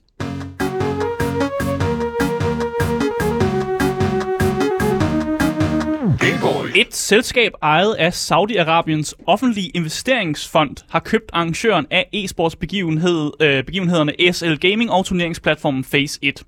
Et 6.76 6.94
selskab 6.94 7.52
ejet 7.62 7.94
af 7.94 8.10
Saudi-Arabiens 8.10 9.12
offentlige 9.26 9.68
investeringsfond 9.68 10.76
har 10.90 11.00
købt 11.00 11.30
arrangøren 11.32 11.86
af 11.90 12.08
e-sports 12.14 12.56
begivenhed, 12.60 13.30
øh, 13.40 13.64
begivenhederne 13.64 14.32
SL 14.32 14.54
Gaming 14.54 14.90
og 14.90 15.04
turneringsplatformen 15.04 15.84
Phase 15.84 16.18
1. 16.22 16.42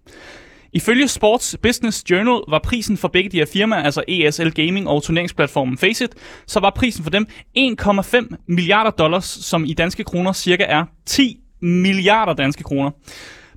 Ifølge 0.72 1.08
Sports 1.08 1.56
Business 1.62 2.10
Journal 2.10 2.40
var 2.48 2.58
prisen 2.58 2.96
for 2.96 3.08
begge 3.08 3.30
de 3.30 3.36
her 3.36 3.46
firmaer, 3.52 3.82
altså 3.82 4.02
ESL 4.08 4.48
Gaming 4.48 4.88
og 4.88 5.02
turneringsplatformen 5.02 5.78
Faceit, 5.78 6.10
så 6.46 6.60
var 6.60 6.70
prisen 6.70 7.04
for 7.04 7.10
dem 7.10 7.26
1,5 7.58 8.44
milliarder 8.48 8.90
dollars, 8.90 9.24
som 9.24 9.64
i 9.64 9.72
danske 9.72 10.04
kroner 10.04 10.32
cirka 10.32 10.64
er 10.68 10.84
10 11.06 11.38
milliarder 11.60 12.32
danske 12.32 12.62
kroner. 12.62 12.90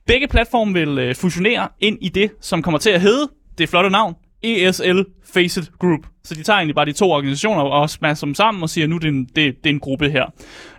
Begge 0.08 0.28
platforme 0.28 0.74
vil 0.74 1.00
øh, 1.00 1.16
fusionere 1.16 1.68
ind 1.80 1.98
i 2.02 2.10
det, 2.10 2.32
som 2.42 2.62
kommer 2.62 2.78
til 2.78 2.90
at 2.90 3.02
hedde, 3.02 3.30
det 3.58 3.70
flotte 3.70 3.90
navn, 3.90 4.16
ESL 4.44 5.02
Faceit 5.34 5.72
Group. 5.80 6.00
Så 6.24 6.36
de 6.36 6.44
tager 6.44 6.58
egentlig 6.58 6.76
bare 6.76 6.86
de 6.86 6.92
to 6.92 7.12
organisationer 7.12 7.62
og 7.62 7.90
smasher 7.90 8.26
dem 8.26 8.36
sammen 8.36 8.64
og 8.64 8.70
siger, 8.70 8.88
nu 8.88 8.98
det 8.98 9.04
er 9.04 9.10
en, 9.10 9.26
det, 9.26 9.36
det 9.36 9.70
er 9.70 9.74
en 9.74 9.80
gruppe 9.80 10.10
her. 10.10 10.26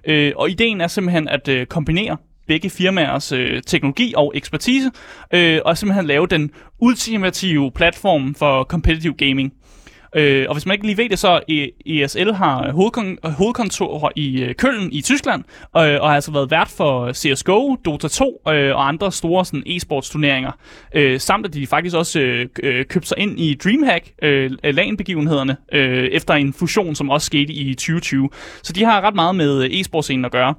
Øh, 0.04 0.32
og 0.36 0.50
ideen 0.50 0.80
er 0.80 0.86
simpelthen 0.86 1.28
at 1.28 1.48
øh, 1.48 1.66
kombinere 1.66 2.16
begge 2.52 2.70
firmaers 2.70 3.32
øh, 3.32 3.62
teknologi 3.66 4.14
og 4.16 4.32
ekspertise, 4.34 4.90
øh, 5.34 5.60
og 5.64 5.78
simpelthen 5.78 6.06
lave 6.06 6.26
den 6.26 6.50
ultimative 6.80 7.70
platform 7.74 8.34
for 8.34 8.64
competitive 8.64 9.14
gaming. 9.14 9.52
Øh, 10.16 10.46
og 10.48 10.54
hvis 10.54 10.66
man 10.66 10.74
ikke 10.74 10.86
lige 10.86 10.96
ved 10.96 11.08
det, 11.08 11.18
så 11.18 11.40
ESL 11.86 12.30
har 12.30 12.62
hovedkon- 12.62 13.30
hovedkontor 13.30 14.12
i 14.16 14.42
øh, 14.42 14.54
Køln 14.54 14.88
i 14.92 15.02
Tyskland, 15.02 15.44
øh, 15.76 16.00
og 16.00 16.08
har 16.08 16.14
altså 16.14 16.32
været 16.32 16.50
vært 16.50 16.68
for 16.68 17.00
øh, 17.00 17.14
CSGO, 17.14 17.76
Dota 17.84 18.08
2 18.08 18.40
øh, 18.48 18.76
og 18.76 18.88
andre 18.88 19.12
store 19.12 19.44
sådan, 19.44 19.62
e-sports 19.66 20.12
turneringer. 20.12 20.50
Øh, 20.94 21.20
samt 21.20 21.46
at 21.46 21.54
de 21.54 21.66
faktisk 21.66 21.96
også 21.96 22.20
øh, 22.20 22.48
øh 22.62 22.84
købte 22.84 23.08
sig 23.08 23.18
ind 23.18 23.40
i 23.40 23.54
DreamHack, 23.54 24.10
øh, 24.22 24.50
LAN-begivenhederne, 24.64 25.56
øh, 25.72 26.04
efter 26.04 26.34
en 26.34 26.52
fusion, 26.52 26.94
som 26.94 27.10
også 27.10 27.26
skete 27.26 27.52
i 27.52 27.74
2020. 27.74 28.28
Så 28.62 28.72
de 28.72 28.84
har 28.84 29.00
ret 29.00 29.14
meget 29.14 29.34
med 29.34 29.70
e-sportscenen 29.70 30.24
at 30.24 30.32
gøre. 30.32 30.54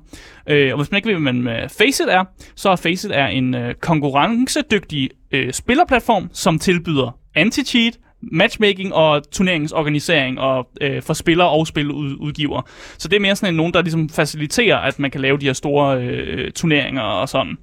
Øh, 0.49 0.71
og 0.73 0.77
hvis 0.77 0.91
man 0.91 0.97
ikke 0.97 1.09
ved, 1.09 1.21
hvad 1.21 1.33
man 1.33 1.69
Faceit 1.69 2.09
er, 2.09 2.23
så 2.55 2.69
er 2.69 2.75
Faceit 2.75 3.11
er 3.11 3.27
en 3.27 3.55
øh, 3.55 3.75
konkurrencedygtig 3.75 5.09
øh, 5.31 5.53
spillerplatform, 5.53 6.29
som 6.33 6.59
tilbyder 6.59 7.17
anti-cheat, 7.35 7.99
matchmaking 8.31 8.93
og 8.93 9.31
turneringsorganisering 9.31 10.39
og 10.39 10.67
øh, 10.81 11.01
for 11.01 11.13
spillere 11.13 11.49
og 11.49 11.67
spiludgiver. 11.67 12.61
Så 12.97 13.07
det 13.07 13.15
er 13.15 13.19
mere 13.19 13.35
sådan 13.35 13.53
en 13.53 13.57
nogen, 13.57 13.73
der 13.73 13.81
ligesom 13.81 14.09
faciliterer, 14.09 14.77
at 14.77 14.99
man 14.99 15.11
kan 15.11 15.21
lave 15.21 15.37
de 15.37 15.45
her 15.45 15.53
store 15.53 16.03
øh, 16.03 16.51
turneringer 16.51 17.01
og 17.01 17.29
sådan. 17.29 17.57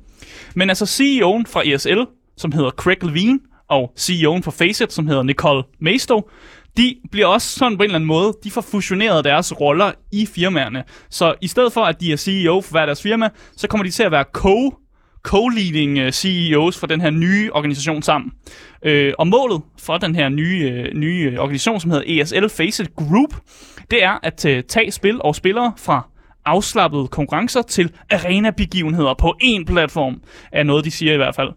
Men 0.55 0.69
altså 0.69 0.85
CEO'en 0.85 1.53
fra 1.53 1.63
ESL, 1.65 2.01
som 2.37 2.53
hedder 2.53 2.71
Craig 2.71 3.05
Levine, 3.05 3.39
og 3.69 3.93
CEO'en 3.99 4.43
for 4.43 4.51
Faceit, 4.51 4.93
som 4.93 5.07
hedder 5.07 5.23
Nicole 5.23 5.63
Maisto, 5.81 6.31
de 6.77 6.97
bliver 7.11 7.27
også 7.27 7.59
sådan 7.59 7.77
på 7.77 7.83
en 7.83 7.87
eller 7.87 7.95
anden 7.95 8.09
måde, 8.09 8.33
de 8.45 8.51
får 8.51 8.61
fusioneret 8.61 9.25
deres 9.25 9.61
roller 9.61 9.93
i 10.13 10.27
firmaerne. 10.27 10.85
Så 11.11 11.35
i 11.41 11.49
stedet 11.49 11.73
for, 11.73 11.81
at 11.81 12.01
de 12.01 12.13
er 12.13 12.17
CEO 12.17 12.61
for 12.61 12.71
hver 12.71 12.87
deres 12.87 13.03
firma, 13.03 13.29
så 13.57 13.69
kommer 13.69 13.85
de 13.85 13.91
til 13.91 14.03
at 14.03 14.11
være 14.11 14.25
co 14.33 14.75
co-leading 15.29 15.99
øh, 15.99 16.07
uh, 16.07 16.13
CEOs 16.13 16.79
for 16.79 16.87
den 16.87 17.01
her 17.01 17.11
nye 17.11 17.51
organisation 17.53 18.03
sammen. 18.03 18.33
Øh, 18.83 19.13
og 19.19 19.27
målet 19.27 19.63
for 19.79 19.99
den 19.99 20.15
her 20.15 20.29
nye, 20.29 20.73
øh, 20.75 20.95
nye 20.95 21.41
organisation, 21.41 21.81
som 21.81 21.91
hedder 21.91 22.23
ESL 22.23 22.49
Facet 22.49 22.97
Group, 22.97 23.35
det 23.91 24.05
er 24.05 24.19
at 24.23 24.45
uh, 24.45 24.65
tage 24.69 24.91
spil 24.91 25.23
og 25.23 25.35
spillere 25.35 25.73
fra 25.77 26.09
afslappede 26.45 27.09
konkurrencer 27.09 27.63
til 27.63 27.93
arena-begivenheder 28.11 29.15
på 29.15 29.35
én 29.43 29.65
platform, 29.65 30.21
er 30.53 30.63
noget, 30.63 30.85
de 30.85 30.91
siger 30.91 31.13
i 31.13 31.17
hvert 31.17 31.35
fald. 31.35 31.51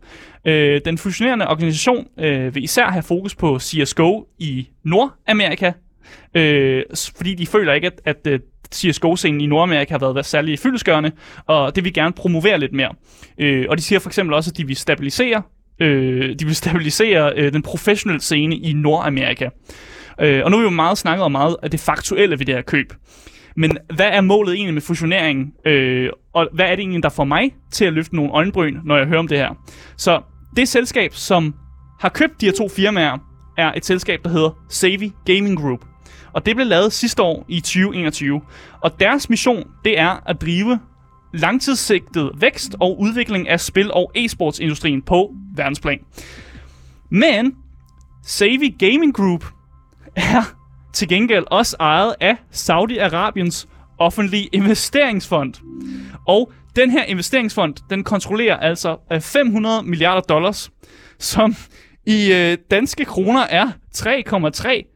Øh, 0.45 0.81
den 0.85 0.97
fusionerende 0.97 1.47
organisation 1.47 2.07
øh, 2.19 2.55
vil 2.55 2.63
især 2.63 2.85
have 2.85 3.03
fokus 3.03 3.35
på 3.35 3.59
CSGO 3.59 4.23
i 4.39 4.67
Nordamerika, 4.83 5.71
øh, 6.33 6.83
fordi 7.15 7.35
de 7.35 7.47
føler 7.47 7.73
ikke, 7.73 7.91
at, 8.05 8.27
at 8.27 8.41
CSGO-scenen 8.71 9.41
i 9.41 9.45
Nordamerika 9.45 9.93
har 9.93 10.13
været 10.13 10.25
særlig 10.25 10.59
fyldesgørende, 10.59 11.11
og 11.45 11.75
det 11.75 11.83
vil 11.83 11.93
gerne 11.93 12.13
promovere 12.13 12.59
lidt 12.59 12.73
mere. 12.73 12.89
Øh, 13.37 13.65
og 13.69 13.77
de 13.77 13.81
siger 13.81 13.99
for 13.99 14.09
eksempel 14.09 14.33
også, 14.33 14.51
at 14.51 14.57
de 14.57 14.67
vil 14.67 14.75
stabilisere, 14.75 15.41
øh, 15.79 16.35
de 16.39 16.45
vil 16.45 16.55
stabilisere 16.55 17.33
øh, 17.35 17.53
den 17.53 17.61
professionelle 17.61 18.21
scene 18.21 18.55
i 18.55 18.73
Nordamerika. 18.73 19.49
Øh, 20.21 20.41
og 20.45 20.51
nu 20.51 20.57
har 20.57 20.61
vi 20.61 20.69
jo 20.69 20.75
meget 20.75 20.97
snakket 20.97 21.23
om 21.23 21.31
meget 21.31 21.55
af 21.63 21.71
det 21.71 21.79
faktuelle 21.79 22.39
ved 22.39 22.45
det 22.45 22.55
her 22.55 22.61
køb. 22.61 22.93
Men 23.55 23.77
hvad 23.95 24.09
er 24.11 24.21
målet 24.21 24.55
egentlig 24.55 24.73
med 24.73 24.81
fusioneringen? 24.81 25.53
Øh, 25.65 26.09
og 26.33 26.49
hvad 26.53 26.65
er 26.65 26.69
det 26.69 26.79
egentlig, 26.79 27.03
der 27.03 27.09
får 27.09 27.23
mig 27.23 27.55
til 27.71 27.85
at 27.85 27.93
løfte 27.93 28.15
nogle 28.15 28.31
øjenbryn, 28.31 28.77
når 28.83 28.97
jeg 28.97 29.07
hører 29.07 29.19
om 29.19 29.27
det 29.27 29.37
her? 29.37 29.49
Så 29.97 30.21
det 30.55 30.67
selskab, 30.67 31.13
som 31.13 31.55
har 31.99 32.09
købt 32.09 32.41
de 32.41 32.45
her 32.45 32.53
to 32.53 32.69
firmaer, 32.69 33.17
er 33.57 33.71
et 33.75 33.85
selskab, 33.85 34.23
der 34.23 34.29
hedder 34.29 34.57
Savvy 34.69 35.11
Gaming 35.25 35.59
Group. 35.59 35.85
Og 36.33 36.45
det 36.45 36.55
blev 36.55 36.67
lavet 36.67 36.93
sidste 36.93 37.21
år 37.21 37.45
i 37.47 37.59
2021. 37.59 38.41
Og 38.81 38.99
deres 38.99 39.29
mission, 39.29 39.63
det 39.85 39.99
er 39.99 40.29
at 40.29 40.41
drive 40.41 40.79
langtidssigtet 41.33 42.31
vækst 42.35 42.75
og 42.79 42.99
udvikling 42.99 43.49
af 43.49 43.59
spil- 43.59 43.93
og 43.93 44.11
e-sportsindustrien 44.17 45.01
på 45.01 45.33
verdensplan. 45.55 45.99
Men 47.09 47.55
Savvy 48.25 48.77
Gaming 48.79 49.13
Group 49.13 49.45
er 50.15 50.55
til 50.93 51.07
gengæld 51.07 51.43
også 51.51 51.75
ejet 51.79 52.15
af 52.19 52.35
Saudi-Arabiens 52.51 53.67
offentlige 53.97 54.49
investeringsfond. 54.51 55.53
Og 56.27 56.51
den 56.75 56.91
her 56.91 57.03
investeringsfond, 57.03 57.75
den 57.89 58.03
kontrollerer 58.03 58.57
altså 58.57 58.97
øh, 59.11 59.21
500 59.21 59.83
milliarder 59.83 60.21
dollars, 60.21 60.71
som 61.19 61.55
i 62.05 62.33
øh, 62.33 62.57
danske 62.71 63.05
kroner 63.05 63.41
er 63.41 63.69
3,3 63.95 64.92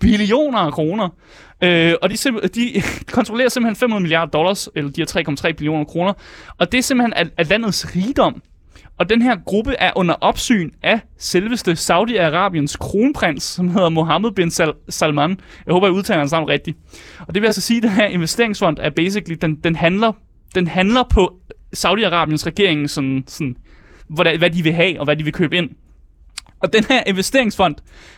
billioner 0.00 0.58
af 0.58 0.72
kroner. 0.72 1.08
Øh, 1.64 1.94
og 2.02 2.10
de, 2.10 2.14
simp- 2.14 2.46
de 2.46 2.82
kontrollerer 3.16 3.48
simpelthen 3.48 3.76
500 3.76 4.02
milliarder 4.02 4.30
dollars, 4.30 4.68
eller 4.74 4.90
de 4.90 5.00
har 5.00 5.22
3,3 5.46 5.52
billioner 5.52 5.84
kroner. 5.84 6.12
Og 6.58 6.72
det 6.72 6.78
er 6.78 6.82
simpelthen 6.82 7.12
af, 7.12 7.26
af 7.36 7.48
landets 7.48 7.96
rigdom. 7.96 8.42
Og 8.98 9.08
den 9.10 9.22
her 9.22 9.36
gruppe 9.44 9.74
er 9.78 9.92
under 9.96 10.14
opsyn 10.14 10.70
af 10.82 11.00
selveste 11.18 11.72
Saudi-Arabiens 11.72 12.76
kronprins, 12.80 13.42
som 13.42 13.68
hedder 13.68 13.88
Mohammed 13.88 14.30
bin 14.30 14.48
Sal- 14.48 14.84
Salman. 14.88 15.40
Jeg 15.66 15.72
håber, 15.72 15.86
jeg 15.86 15.94
udtaler 15.94 16.18
hans 16.18 16.32
navn 16.32 16.48
rigtigt. 16.48 16.78
Og 17.20 17.34
det 17.34 17.42
vil 17.42 17.46
altså 17.46 17.60
sige, 17.60 17.76
at 17.76 17.82
den 17.82 17.90
her 17.90 18.06
investeringsfond 18.06 18.76
er 18.80 18.90
basically, 18.90 19.36
den, 19.42 19.54
den, 19.54 19.76
handler, 19.76 20.12
den 20.54 20.66
handler 20.68 21.02
på 21.10 21.36
Saudi-Arabiens 21.76 22.46
regering, 22.46 22.90
sådan, 22.90 23.24
sådan, 23.26 23.56
hvad, 24.08 24.38
hvad 24.38 24.50
de 24.50 24.62
vil 24.62 24.72
have 24.72 24.98
og 25.00 25.04
hvad 25.04 25.16
de 25.16 25.24
vil 25.24 25.32
købe 25.32 25.56
ind. 25.56 25.70
Og 26.60 26.72
den 26.72 26.84
her 26.84 27.02
investeringsfond 27.06 27.74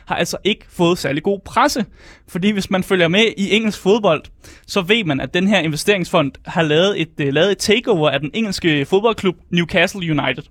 har 0.07 0.15
altså 0.15 0.37
ikke 0.45 0.67
fået 0.69 0.99
særlig 0.99 1.23
god 1.23 1.41
presse, 1.45 1.85
fordi 2.29 2.51
hvis 2.51 2.71
man 2.71 2.83
følger 2.83 3.09
med 3.09 3.25
i 3.37 3.55
engelsk 3.55 3.81
fodbold, 3.81 4.23
så 4.67 4.81
ved 4.81 5.05
man, 5.05 5.21
at 5.21 5.35
den 5.35 5.49
her 5.49 5.59
investeringsfond 5.59 6.33
har 6.47 6.63
lavet 6.63 7.01
et, 7.01 7.11
uh, 7.21 7.29
lavet 7.29 7.53
et 7.53 7.59
takeover 7.59 8.11
af 8.11 8.21
den 8.21 8.31
engelske 8.35 8.85
fodboldklub 8.85 9.37
Newcastle 9.51 10.01
United. 10.01 10.43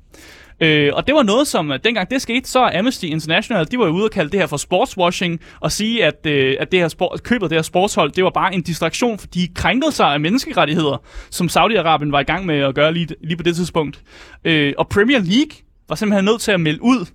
Øh, 0.62 0.91
og 0.93 1.08
det 1.08 1.15
var 1.15 1.23
noget, 1.23 1.47
som 1.47 1.71
øh, 1.71 1.80
dengang 1.84 2.10
det 2.10 2.21
skete, 2.21 2.49
så 2.49 2.71
Amnesty 2.73 3.06
International, 3.06 3.71
de 3.71 3.80
var 3.80 3.89
ude 3.89 4.04
og 4.04 4.12
kalde 4.12 4.32
det 4.32 4.39
her 4.39 4.47
for 4.47 4.58
sportswashing, 4.58 5.39
og 5.60 5.71
sige, 5.71 6.06
at, 6.06 6.25
øh, 6.25 6.56
at 6.60 6.71
det 6.71 6.80
her 6.80 6.88
sport, 6.88 7.23
købet 7.23 7.45
af 7.45 7.49
det 7.49 7.58
her 7.58 7.63
sportshold, 7.63 8.12
det 8.12 8.23
var 8.23 8.30
bare 8.30 8.54
en 8.54 8.62
distraktion, 8.62 9.19
fordi 9.19 9.41
de 9.41 9.54
krænkede 9.54 9.91
sig 9.91 10.08
af 10.08 10.19
menneskerettigheder, 10.19 11.04
som 11.30 11.47
Saudi-Arabien 11.47 12.12
var 12.12 12.19
i 12.19 12.23
gang 12.23 12.45
med 12.45 12.60
at 12.60 12.75
gøre 12.75 12.93
lige, 12.93 13.08
lige 13.23 13.38
på 13.38 13.43
det 13.43 13.56
tidspunkt. 13.56 14.02
Øh, 14.43 14.73
og 14.78 14.89
Premier 14.89 15.19
League 15.19 15.52
var 15.89 15.95
simpelthen 15.95 16.25
nødt 16.25 16.41
til 16.41 16.52
at 16.52 16.62
melde 16.62 16.82
ud, 16.82 17.06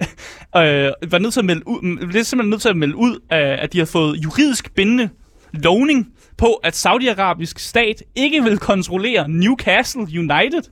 øh, 0.56 1.12
var 1.12 1.18
nødt 1.18 1.32
til 1.32 1.40
at 1.40 1.44
melde 1.44 1.68
ud, 1.68 2.06
blev 2.06 2.24
simpelthen 2.24 2.50
nødt 2.50 2.62
til 2.62 2.68
at 2.68 2.76
melde 2.76 2.96
ud, 2.96 3.20
at, 3.30 3.42
at 3.42 3.72
de 3.72 3.78
har 3.78 3.86
fået 3.86 4.24
juridisk 4.24 4.74
bindende 4.74 5.08
lovning 5.52 6.08
på, 6.36 6.52
at 6.52 6.86
Saudi-Arabisk 6.86 7.58
stat 7.58 8.02
ikke 8.14 8.42
vil 8.42 8.58
kontrollere 8.58 9.28
Newcastle 9.28 10.02
United. 10.02 10.62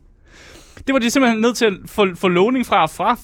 Det 0.87 0.93
var 0.93 0.99
de 0.99 1.11
simpelthen 1.11 1.41
nødt 1.41 1.57
til 1.57 1.65
at 1.65 1.73
få, 1.87 2.15
få 2.15 2.29
lovning 2.29 2.67
fra, 2.67 2.87
fra 2.87 3.19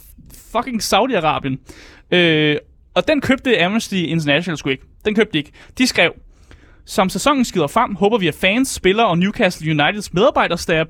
fucking 0.53 0.83
Saudi-Arabien. 0.83 1.75
Øh, 2.17 2.57
og 2.95 3.09
den 3.09 3.21
købte 3.21 3.65
Amnesty 3.65 3.95
International 3.95 4.59
sgu 4.59 4.69
ikke. 4.69 4.85
Den 5.05 5.15
købte 5.15 5.33
de 5.33 5.39
ikke. 5.39 5.53
De 5.79 5.87
skrev, 5.87 6.13
som 6.85 7.09
sæsonen 7.09 7.45
skider 7.45 7.67
frem, 7.67 7.95
håber 7.95 8.19
vi, 8.19 8.29
at 8.29 8.35
fans, 8.35 8.69
spillere 8.69 9.07
og 9.07 9.19
Newcastle 9.19 9.71
Uniteds 9.71 10.13
medarbejderstab 10.13 10.87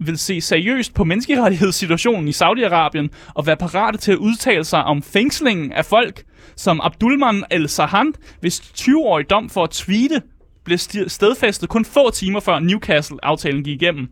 vil 0.00 0.18
se 0.18 0.40
seriøst 0.40 0.94
på 0.94 1.04
menneskerettighedssituationen 1.04 2.28
i 2.28 2.30
Saudi-Arabien 2.30 3.08
og 3.34 3.46
være 3.46 3.56
parate 3.56 3.98
til 3.98 4.12
at 4.12 4.18
udtale 4.18 4.64
sig 4.64 4.84
om 4.84 5.02
fængslingen 5.02 5.72
af 5.72 5.84
folk, 5.84 6.22
som 6.56 6.80
Abdulman 6.82 7.44
El-Sahan, 7.50 8.12
hvis 8.40 8.60
20-årig 8.60 9.30
dom 9.30 9.50
for 9.50 9.64
at 9.64 9.70
tweete 9.70 10.22
blev 10.64 10.78
stedfæstet 11.08 11.68
kun 11.68 11.84
få 11.84 12.10
timer 12.10 12.40
før 12.40 12.58
Newcastle-aftalen 12.58 13.64
gik 13.64 13.82
igennem. 13.82 14.08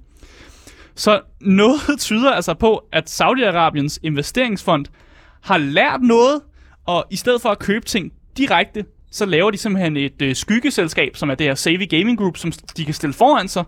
Så 0.95 1.21
noget 1.41 1.81
tyder 1.99 2.31
altså 2.31 2.55
på, 2.55 2.83
at 2.93 3.21
Saudi-Arabiens 3.21 3.99
investeringsfond 4.03 4.87
har 5.43 5.59
lært 5.59 6.01
noget, 6.03 6.41
og 6.87 7.05
i 7.11 7.17
stedet 7.17 7.43
for 7.43 7.49
at 7.49 7.59
købe 7.59 7.85
ting 7.85 8.13
direkte, 8.37 8.85
så 9.11 9.27
laver 9.27 9.51
de 9.51 9.59
simpelthen 9.59 9.97
et 9.97 10.23
øh, 10.23 10.37
skyggeselskab, 10.37 11.17
som 11.17 11.31
er 11.31 11.35
det 11.35 11.47
her 11.47 11.55
Savvy 11.55 11.89
Gaming 11.89 12.19
Group, 12.19 12.37
som 12.37 12.53
de 12.77 12.85
kan 12.85 12.95
stille 12.95 13.13
foran 13.13 13.49
sig, 13.49 13.65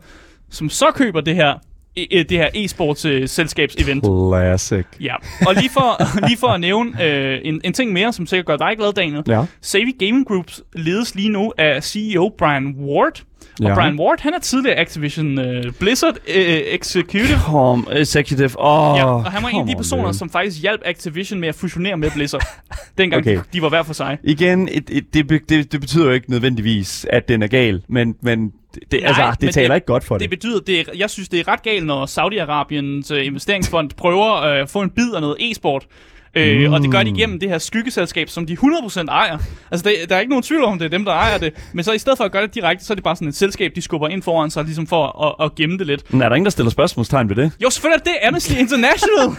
som 0.50 0.68
så 0.68 0.90
køber 0.90 1.20
det 1.20 1.35
her 1.35 1.59
e- 1.98 2.22
det 2.22 2.31
her 2.38 2.48
e-sports 2.55 3.09
øh, 3.09 3.29
selskabs 3.29 3.74
event. 3.74 4.05
Classic. 4.05 4.85
Ja, 5.00 5.14
og 5.46 5.55
lige 5.55 5.70
for, 5.70 6.03
lige 6.29 6.37
for 6.38 6.46
at 6.46 6.61
nævne 6.61 7.05
øh, 7.05 7.38
en, 7.44 7.61
en 7.64 7.72
ting 7.72 7.92
mere, 7.92 8.12
som 8.12 8.26
sikkert 8.26 8.46
gør 8.46 8.57
dig 8.57 8.76
glad, 8.79 8.92
Daniel. 8.92 9.22
Ja. 9.29 9.44
Savvy 9.61 9.98
Gaming 9.98 10.26
Groups 10.26 10.62
ledes 10.74 11.14
lige 11.14 11.29
nu 11.29 11.53
af 11.59 11.85
CEO 11.85 12.33
Brian 12.38 12.74
Ward. 12.79 13.22
Og 13.61 13.66
Ja. 13.68 13.74
Brian 13.74 13.98
Ward, 14.00 14.20
han 14.20 14.35
er 14.35 14.38
tidligere 14.38 14.76
Activision 14.76 15.38
øh, 15.38 15.72
Blizzard 15.81 16.16
øh, 16.37 16.44
Executive. 16.44 17.26
Kom, 17.44 17.88
executive. 17.92 18.61
Åh, 18.61 18.96
Ja, 18.98 19.05
og 19.05 19.33
han 19.33 19.42
var 19.42 19.48
en 19.48 19.61
af 19.61 19.66
de 19.66 19.72
come 19.72 19.72
on, 19.72 19.76
personer, 19.76 20.05
man. 20.05 20.14
som 20.14 20.31
faktisk 20.31 20.62
hjalp 20.62 20.81
Activision 20.85 21.40
med 21.40 21.48
at 21.48 21.55
fusionere 21.55 21.96
med 21.96 22.11
Blizzard. 22.11 22.42
Dengang 22.98 23.20
Okay. 23.22 23.37
okay. 23.38 23.48
de 23.53 23.62
var 23.62 23.68
hver 23.68 23.83
for 23.83 23.92
sig. 23.92 24.18
Igen, 24.24 24.68
et, 24.72 24.85
et, 24.90 25.14
det, 25.14 25.31
det, 25.48 25.72
det 25.72 25.81
betyder 25.81 26.05
jo 26.05 26.11
ikke 26.11 26.31
nødvendigvis, 26.31 27.07
at 27.11 27.29
den 27.29 27.42
er 27.42 27.46
gal, 27.46 27.83
men, 27.88 28.14
men 28.22 28.53
det, 28.74 28.83
det, 28.90 29.00
Nej, 29.02 29.09
altså, 29.09 29.37
det 29.40 29.54
taler 29.54 29.68
det- 29.68 29.74
ikke 29.74 29.87
godt 29.87 30.04
for 30.04 30.14
det. 30.14 30.20
Det 30.20 30.30
betyder, 30.30 30.61
det 30.61 30.80
er, 30.80 30.85
jeg 30.96 31.11
synes, 31.11 31.28
det 31.28 31.40
er 31.40 31.48
ret 31.48 31.62
galt, 31.62 31.87
når 31.87 32.06
Saudi-Arabiens 32.06 33.14
øh, 33.14 33.26
investeringsfond 33.26 33.90
prøver 33.96 34.42
øh, 34.42 34.61
at 34.61 34.68
få 34.70 34.80
en 34.80 34.90
bid 34.90 35.12
af 35.14 35.20
noget 35.20 35.37
e-sport. 35.40 35.87
Øh, 36.35 36.66
mm. 36.66 36.73
Og 36.73 36.81
det 36.81 36.90
gør 36.90 37.03
de 37.03 37.11
igennem 37.11 37.40
det 37.40 37.49
her 37.49 37.59
skyggeselskab, 37.59 38.29
som 38.29 38.47
de 38.47 38.53
100% 38.53 39.05
ejer. 39.09 39.38
Altså, 39.71 39.88
det, 39.88 39.95
der 40.09 40.16
er 40.16 40.21
ikke 40.21 40.31
nogen 40.31 40.43
tvivl 40.43 40.64
om, 40.64 40.79
det 40.79 40.85
er 40.85 40.88
dem, 40.88 41.05
der 41.05 41.12
ejer 41.12 41.38
det. 41.38 41.53
Men 41.73 41.85
så 41.85 41.93
i 41.93 41.99
stedet 41.99 42.16
for 42.16 42.25
at 42.25 42.33
gøre 42.33 42.43
det 42.43 42.55
direkte, 42.55 42.85
så 42.85 42.93
er 42.93 42.95
det 42.95 43.05
bare 43.05 43.16
sådan 43.16 43.29
et 43.29 43.37
selskab, 43.37 43.73
de 43.75 43.83
skubber 43.83 44.09
ind 44.09 44.23
foran 44.23 44.51
sig, 44.51 44.64
ligesom 44.64 44.87
for 44.87 45.27
at, 45.40 45.47
at 45.47 45.55
gemme 45.55 45.79
det 45.79 45.87
lidt. 45.87 46.12
Men 46.12 46.23
er 46.23 46.29
der 46.29 46.37
ingen, 46.37 46.45
der 46.45 46.51
stiller 46.51 46.71
spørgsmålstegn 46.71 47.29
ved 47.29 47.37
det? 47.37 47.53
Jo, 47.62 47.71
selvfølgelig 47.71 48.01
er 48.07 48.11
det 48.11 48.27
Amnesty 48.29 48.53
International! 48.62 49.37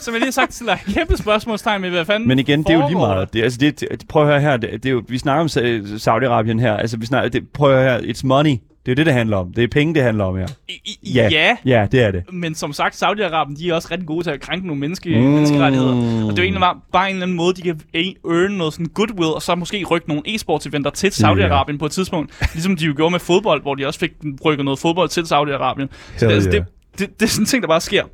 som 0.00 0.14
jeg 0.14 0.20
lige 0.20 0.24
har 0.24 0.30
sagt, 0.30 0.54
stiller 0.54 0.76
kæmpe 0.94 1.16
spørgsmålstegn 1.16 1.80
med, 1.80 1.90
hvad 1.90 2.04
fanden 2.04 2.28
Men 2.28 2.38
igen, 2.38 2.62
det 2.62 2.70
er 2.70 2.74
jo 2.74 2.86
lige 2.88 2.98
meget. 2.98 3.32
Det, 3.32 3.42
altså, 3.42 3.58
det, 3.58 3.80
det, 3.80 4.04
prøv 4.08 4.22
at 4.22 4.28
høre 4.28 4.40
her. 4.40 4.56
Det, 4.56 4.70
det 4.72 4.86
er 4.86 4.90
jo, 4.90 5.02
vi 5.08 5.18
snakker 5.18 5.40
om 5.40 5.46
Sa- 5.46 6.08
Saudi-Arabien 6.08 6.60
her. 6.60 6.76
Altså, 6.76 6.96
vi 6.96 7.06
snakker, 7.06 7.28
det, 7.30 7.42
prøv 7.54 7.72
at 7.76 7.82
høre 7.82 7.92
her. 7.92 8.12
It's 8.14 8.20
money. 8.24 8.56
Det 8.86 8.92
er 8.92 8.96
det, 8.96 9.06
det 9.06 9.14
handler 9.14 9.36
om. 9.36 9.52
Det 9.52 9.64
er 9.64 9.68
penge, 9.68 9.94
det 9.94 10.02
handler 10.02 10.24
om 10.24 10.36
her. 10.36 10.46
I, 10.68 10.98
Ja. 11.14 11.28
ja. 11.32 11.56
Ja, 11.64 11.86
det 11.92 12.02
er 12.02 12.10
det. 12.10 12.32
Men 12.32 12.54
som 12.54 12.72
sagt, 12.72 13.02
Saudi-Arabien, 13.02 13.58
de 13.58 13.70
er 13.70 13.74
også 13.74 13.88
rigtig 13.90 14.06
gode 14.06 14.24
til 14.24 14.30
at 14.30 14.40
krænke 14.40 14.66
nogle 14.66 14.80
menneske, 14.80 15.10
mm. 15.20 15.24
menneskerettigheder. 15.24 15.92
Og 15.92 16.30
det 16.30 16.38
er 16.38 16.42
jo 16.42 16.42
egentlig 16.42 16.60
bare, 16.60 16.76
bare 16.92 17.08
en 17.10 17.16
eller 17.16 17.22
anden 17.26 17.36
måde, 17.36 17.54
de 17.54 17.62
kan 17.62 17.80
a- 17.94 17.98
earn 18.30 18.52
noget 18.52 18.72
sådan 18.72 18.86
goodwill, 18.86 19.30
og 19.34 19.42
så 19.42 19.54
måske 19.54 19.84
rykke 19.84 20.08
nogle 20.08 20.22
e-sports-eventer 20.28 20.90
til 20.90 21.08
Saudi-Arabien 21.08 21.78
på 21.78 21.86
et 21.86 21.92
tidspunkt. 21.92 22.48
Ligesom 22.54 22.76
de 22.76 22.84
jo 22.84 22.92
gjorde 22.96 23.10
med 23.12 23.20
fodbold, 23.20 23.62
hvor 23.62 23.74
de 23.74 23.86
også 23.86 24.00
fik 24.00 24.12
rykket 24.44 24.64
noget 24.64 24.78
fodbold 24.80 25.08
til 25.08 25.20
Saudi-Arabien. 25.22 25.88
Så 26.16 26.26
det, 26.26 26.32
altså, 26.32 26.50
yeah. 26.50 26.64
det, 26.98 26.98
det, 26.98 27.20
det 27.20 27.26
er 27.26 27.30
sådan 27.30 27.42
en 27.42 27.46
ting, 27.46 27.62
der 27.62 27.68
bare 27.68 27.80
sker. 27.80 28.04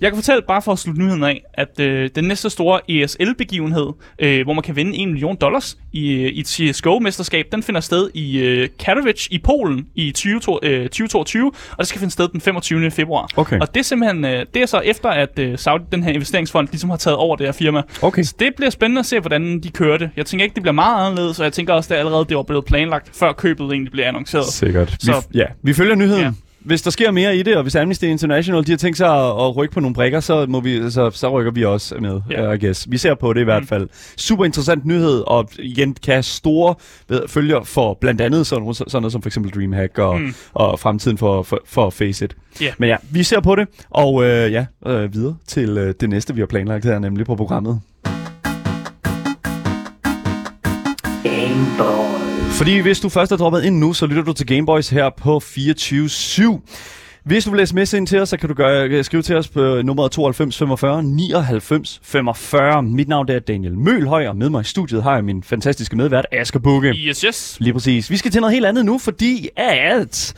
Jeg 0.00 0.10
kan 0.10 0.16
fortælle 0.16 0.42
bare 0.48 0.62
for 0.62 0.72
at 0.72 0.78
slutte 0.78 1.00
nyheden 1.02 1.24
af, 1.24 1.42
at 1.54 1.80
øh, 1.80 2.10
den 2.14 2.24
næste 2.24 2.50
store 2.50 2.80
ESL-begivenhed, 2.90 3.86
øh, 4.18 4.44
hvor 4.44 4.52
man 4.52 4.62
kan 4.62 4.76
vinde 4.76 5.02
1 5.02 5.08
million 5.08 5.36
dollars 5.36 5.78
i, 5.92 6.12
øh, 6.12 6.28
i 6.32 6.40
et 6.40 6.46
CSGO-mesterskab, 6.48 7.44
den 7.52 7.62
finder 7.62 7.80
sted 7.80 8.10
i 8.14 8.38
øh, 8.38 8.68
Katowice 8.78 9.28
i 9.32 9.38
Polen 9.38 9.86
i 9.94 10.10
20, 10.10 10.34
øh, 10.62 10.88
2022, 10.88 11.46
og 11.70 11.78
det 11.78 11.86
skal 11.86 11.98
finde 11.98 12.12
sted 12.12 12.28
den 12.28 12.40
25. 12.40 12.90
februar. 12.90 13.28
Okay. 13.36 13.58
Og 13.60 13.74
det 13.74 13.80
er 13.80 13.84
simpelthen, 13.84 14.24
øh, 14.24 14.46
det 14.54 14.62
er 14.62 14.66
så 14.66 14.78
efter, 14.78 15.08
at 15.08 15.38
øh, 15.38 15.58
Saudi, 15.58 15.84
den 15.92 16.02
her 16.02 16.12
investeringsfond 16.12 16.68
ligesom 16.70 16.90
har 16.90 16.96
taget 16.96 17.16
over 17.16 17.36
det 17.36 17.46
her 17.46 17.52
firma. 17.52 17.82
Okay. 18.02 18.22
Så 18.22 18.34
det 18.38 18.52
bliver 18.56 18.70
spændende 18.70 18.98
at 19.00 19.06
se, 19.06 19.20
hvordan 19.20 19.60
de 19.60 19.70
kører 19.70 19.96
det. 19.98 20.10
Jeg 20.16 20.26
tænker 20.26 20.44
ikke, 20.44 20.54
det 20.54 20.62
bliver 20.62 20.72
meget 20.74 21.06
anderledes, 21.06 21.38
og 21.38 21.44
jeg 21.44 21.52
tænker 21.52 21.72
også, 21.74 21.86
at 21.86 21.90
det 21.90 21.96
allerede 22.06 22.24
det 22.28 22.36
var 22.36 22.42
blevet 22.42 22.64
planlagt, 22.64 23.10
før 23.16 23.32
købet 23.32 23.64
egentlig 23.70 23.92
blev 23.92 24.04
annonceret. 24.04 24.44
Sikkert. 24.46 24.90
Vi, 24.90 24.96
Så- 25.06 25.26
ja, 25.34 25.44
vi 25.62 25.72
følger 25.74 25.94
nyheden. 25.94 26.22
Ja. 26.22 26.30
Hvis 26.64 26.82
der 26.82 26.90
sker 26.90 27.10
mere 27.10 27.36
i 27.36 27.42
det, 27.42 27.56
og 27.56 27.62
hvis 27.62 27.74
Amnesty 27.74 28.04
International 28.04 28.66
de 28.66 28.72
har 28.72 28.76
tænkt 28.76 28.98
sig 28.98 29.08
at, 29.08 29.26
at 29.26 29.56
rykke 29.56 29.74
på 29.74 29.80
nogle 29.80 29.94
brikker, 29.94 30.20
så, 30.20 30.46
må 30.48 30.60
vi, 30.60 30.90
så, 30.90 31.10
så 31.10 31.30
rykker 31.30 31.52
vi 31.52 31.64
også 31.64 31.94
med, 32.00 32.20
yeah. 32.32 32.54
I 32.54 32.66
guess. 32.66 32.86
Vi 32.90 32.98
ser 32.98 33.14
på 33.14 33.32
det 33.32 33.40
i 33.40 33.44
hvert 33.44 33.62
Mm. 33.62 33.66
fald. 33.68 33.88
Super 34.16 34.44
interessant 34.44 34.84
nyhed, 34.86 35.22
og 35.26 35.48
igen 35.58 35.94
kan 36.02 36.22
store 36.22 36.74
ved, 37.08 37.20
følger 37.28 37.64
for 37.64 37.98
blandt 38.00 38.20
andet 38.20 38.46
sådan, 38.46 38.62
noget- 38.62 38.76
sådan 38.76 39.02
noget 39.02 39.12
som 39.12 39.22
for 39.22 39.28
eksempel 39.28 39.52
Dreamhack 39.52 39.98
og, 39.98 40.20
Mm. 40.20 40.34
og 40.54 40.80
fremtiden 40.80 41.18
for, 41.18 41.42
for, 41.42 41.60
for 41.66 41.90
Faceit. 41.90 42.34
Ja. 42.60 42.72
Men 42.78 42.88
ja, 42.88 42.96
vi 43.10 43.22
ser 43.22 43.40
på 43.40 43.54
det, 43.54 43.68
og 43.90 44.24
øh, 44.24 44.52
ja, 44.52 44.66
øh, 44.86 45.14
videre 45.14 45.36
til 45.46 45.78
øh, 45.78 45.94
det 46.00 46.08
næste, 46.10 46.34
vi 46.34 46.40
har 46.40 46.46
planlagt 46.46 46.84
her, 46.84 46.98
nemlig 46.98 47.26
på 47.26 47.36
programmet. 47.36 47.80
Fordi 52.56 52.78
hvis 52.78 53.00
du 53.00 53.08
først 53.08 53.32
er 53.32 53.36
droppet 53.36 53.64
ind 53.64 53.78
nu, 53.78 53.92
så 53.92 54.06
lytter 54.06 54.22
du 54.22 54.32
til 54.32 54.46
Gameboys 54.46 54.88
her 54.88 55.10
på 55.16 55.36
24-7. 55.44 56.60
Hvis 57.24 57.44
du 57.44 57.50
vil 57.50 57.66
sms 57.66 57.92
ind 57.92 58.06
til 58.06 58.20
os, 58.20 58.28
så 58.28 58.36
kan 58.36 58.48
du 58.48 58.54
gøre, 58.54 59.04
skrive 59.04 59.22
til 59.22 59.36
os 59.36 59.48
på 59.48 59.82
nummeret 59.82 60.12
92 60.12 60.58
45 60.58 61.02
99 61.02 62.00
45. 62.02 62.82
Mit 62.82 63.08
navn 63.08 63.30
er 63.30 63.38
Daniel 63.38 63.78
Mølhøj, 63.78 64.26
og 64.26 64.36
med 64.36 64.50
mig 64.50 64.60
i 64.60 64.64
studiet 64.64 65.02
har 65.02 65.14
jeg 65.14 65.24
min 65.24 65.42
fantastiske 65.42 65.96
medvært 65.96 66.26
Asger 66.32 66.60
Bukke. 66.60 66.88
Yes, 66.88 67.20
yes. 67.20 67.56
Lige 67.60 67.72
præcis. 67.72 68.10
Vi 68.10 68.16
skal 68.16 68.30
til 68.30 68.40
noget 68.40 68.54
helt 68.54 68.66
andet 68.66 68.84
nu, 68.84 68.98
fordi 68.98 69.48
at... 69.56 70.34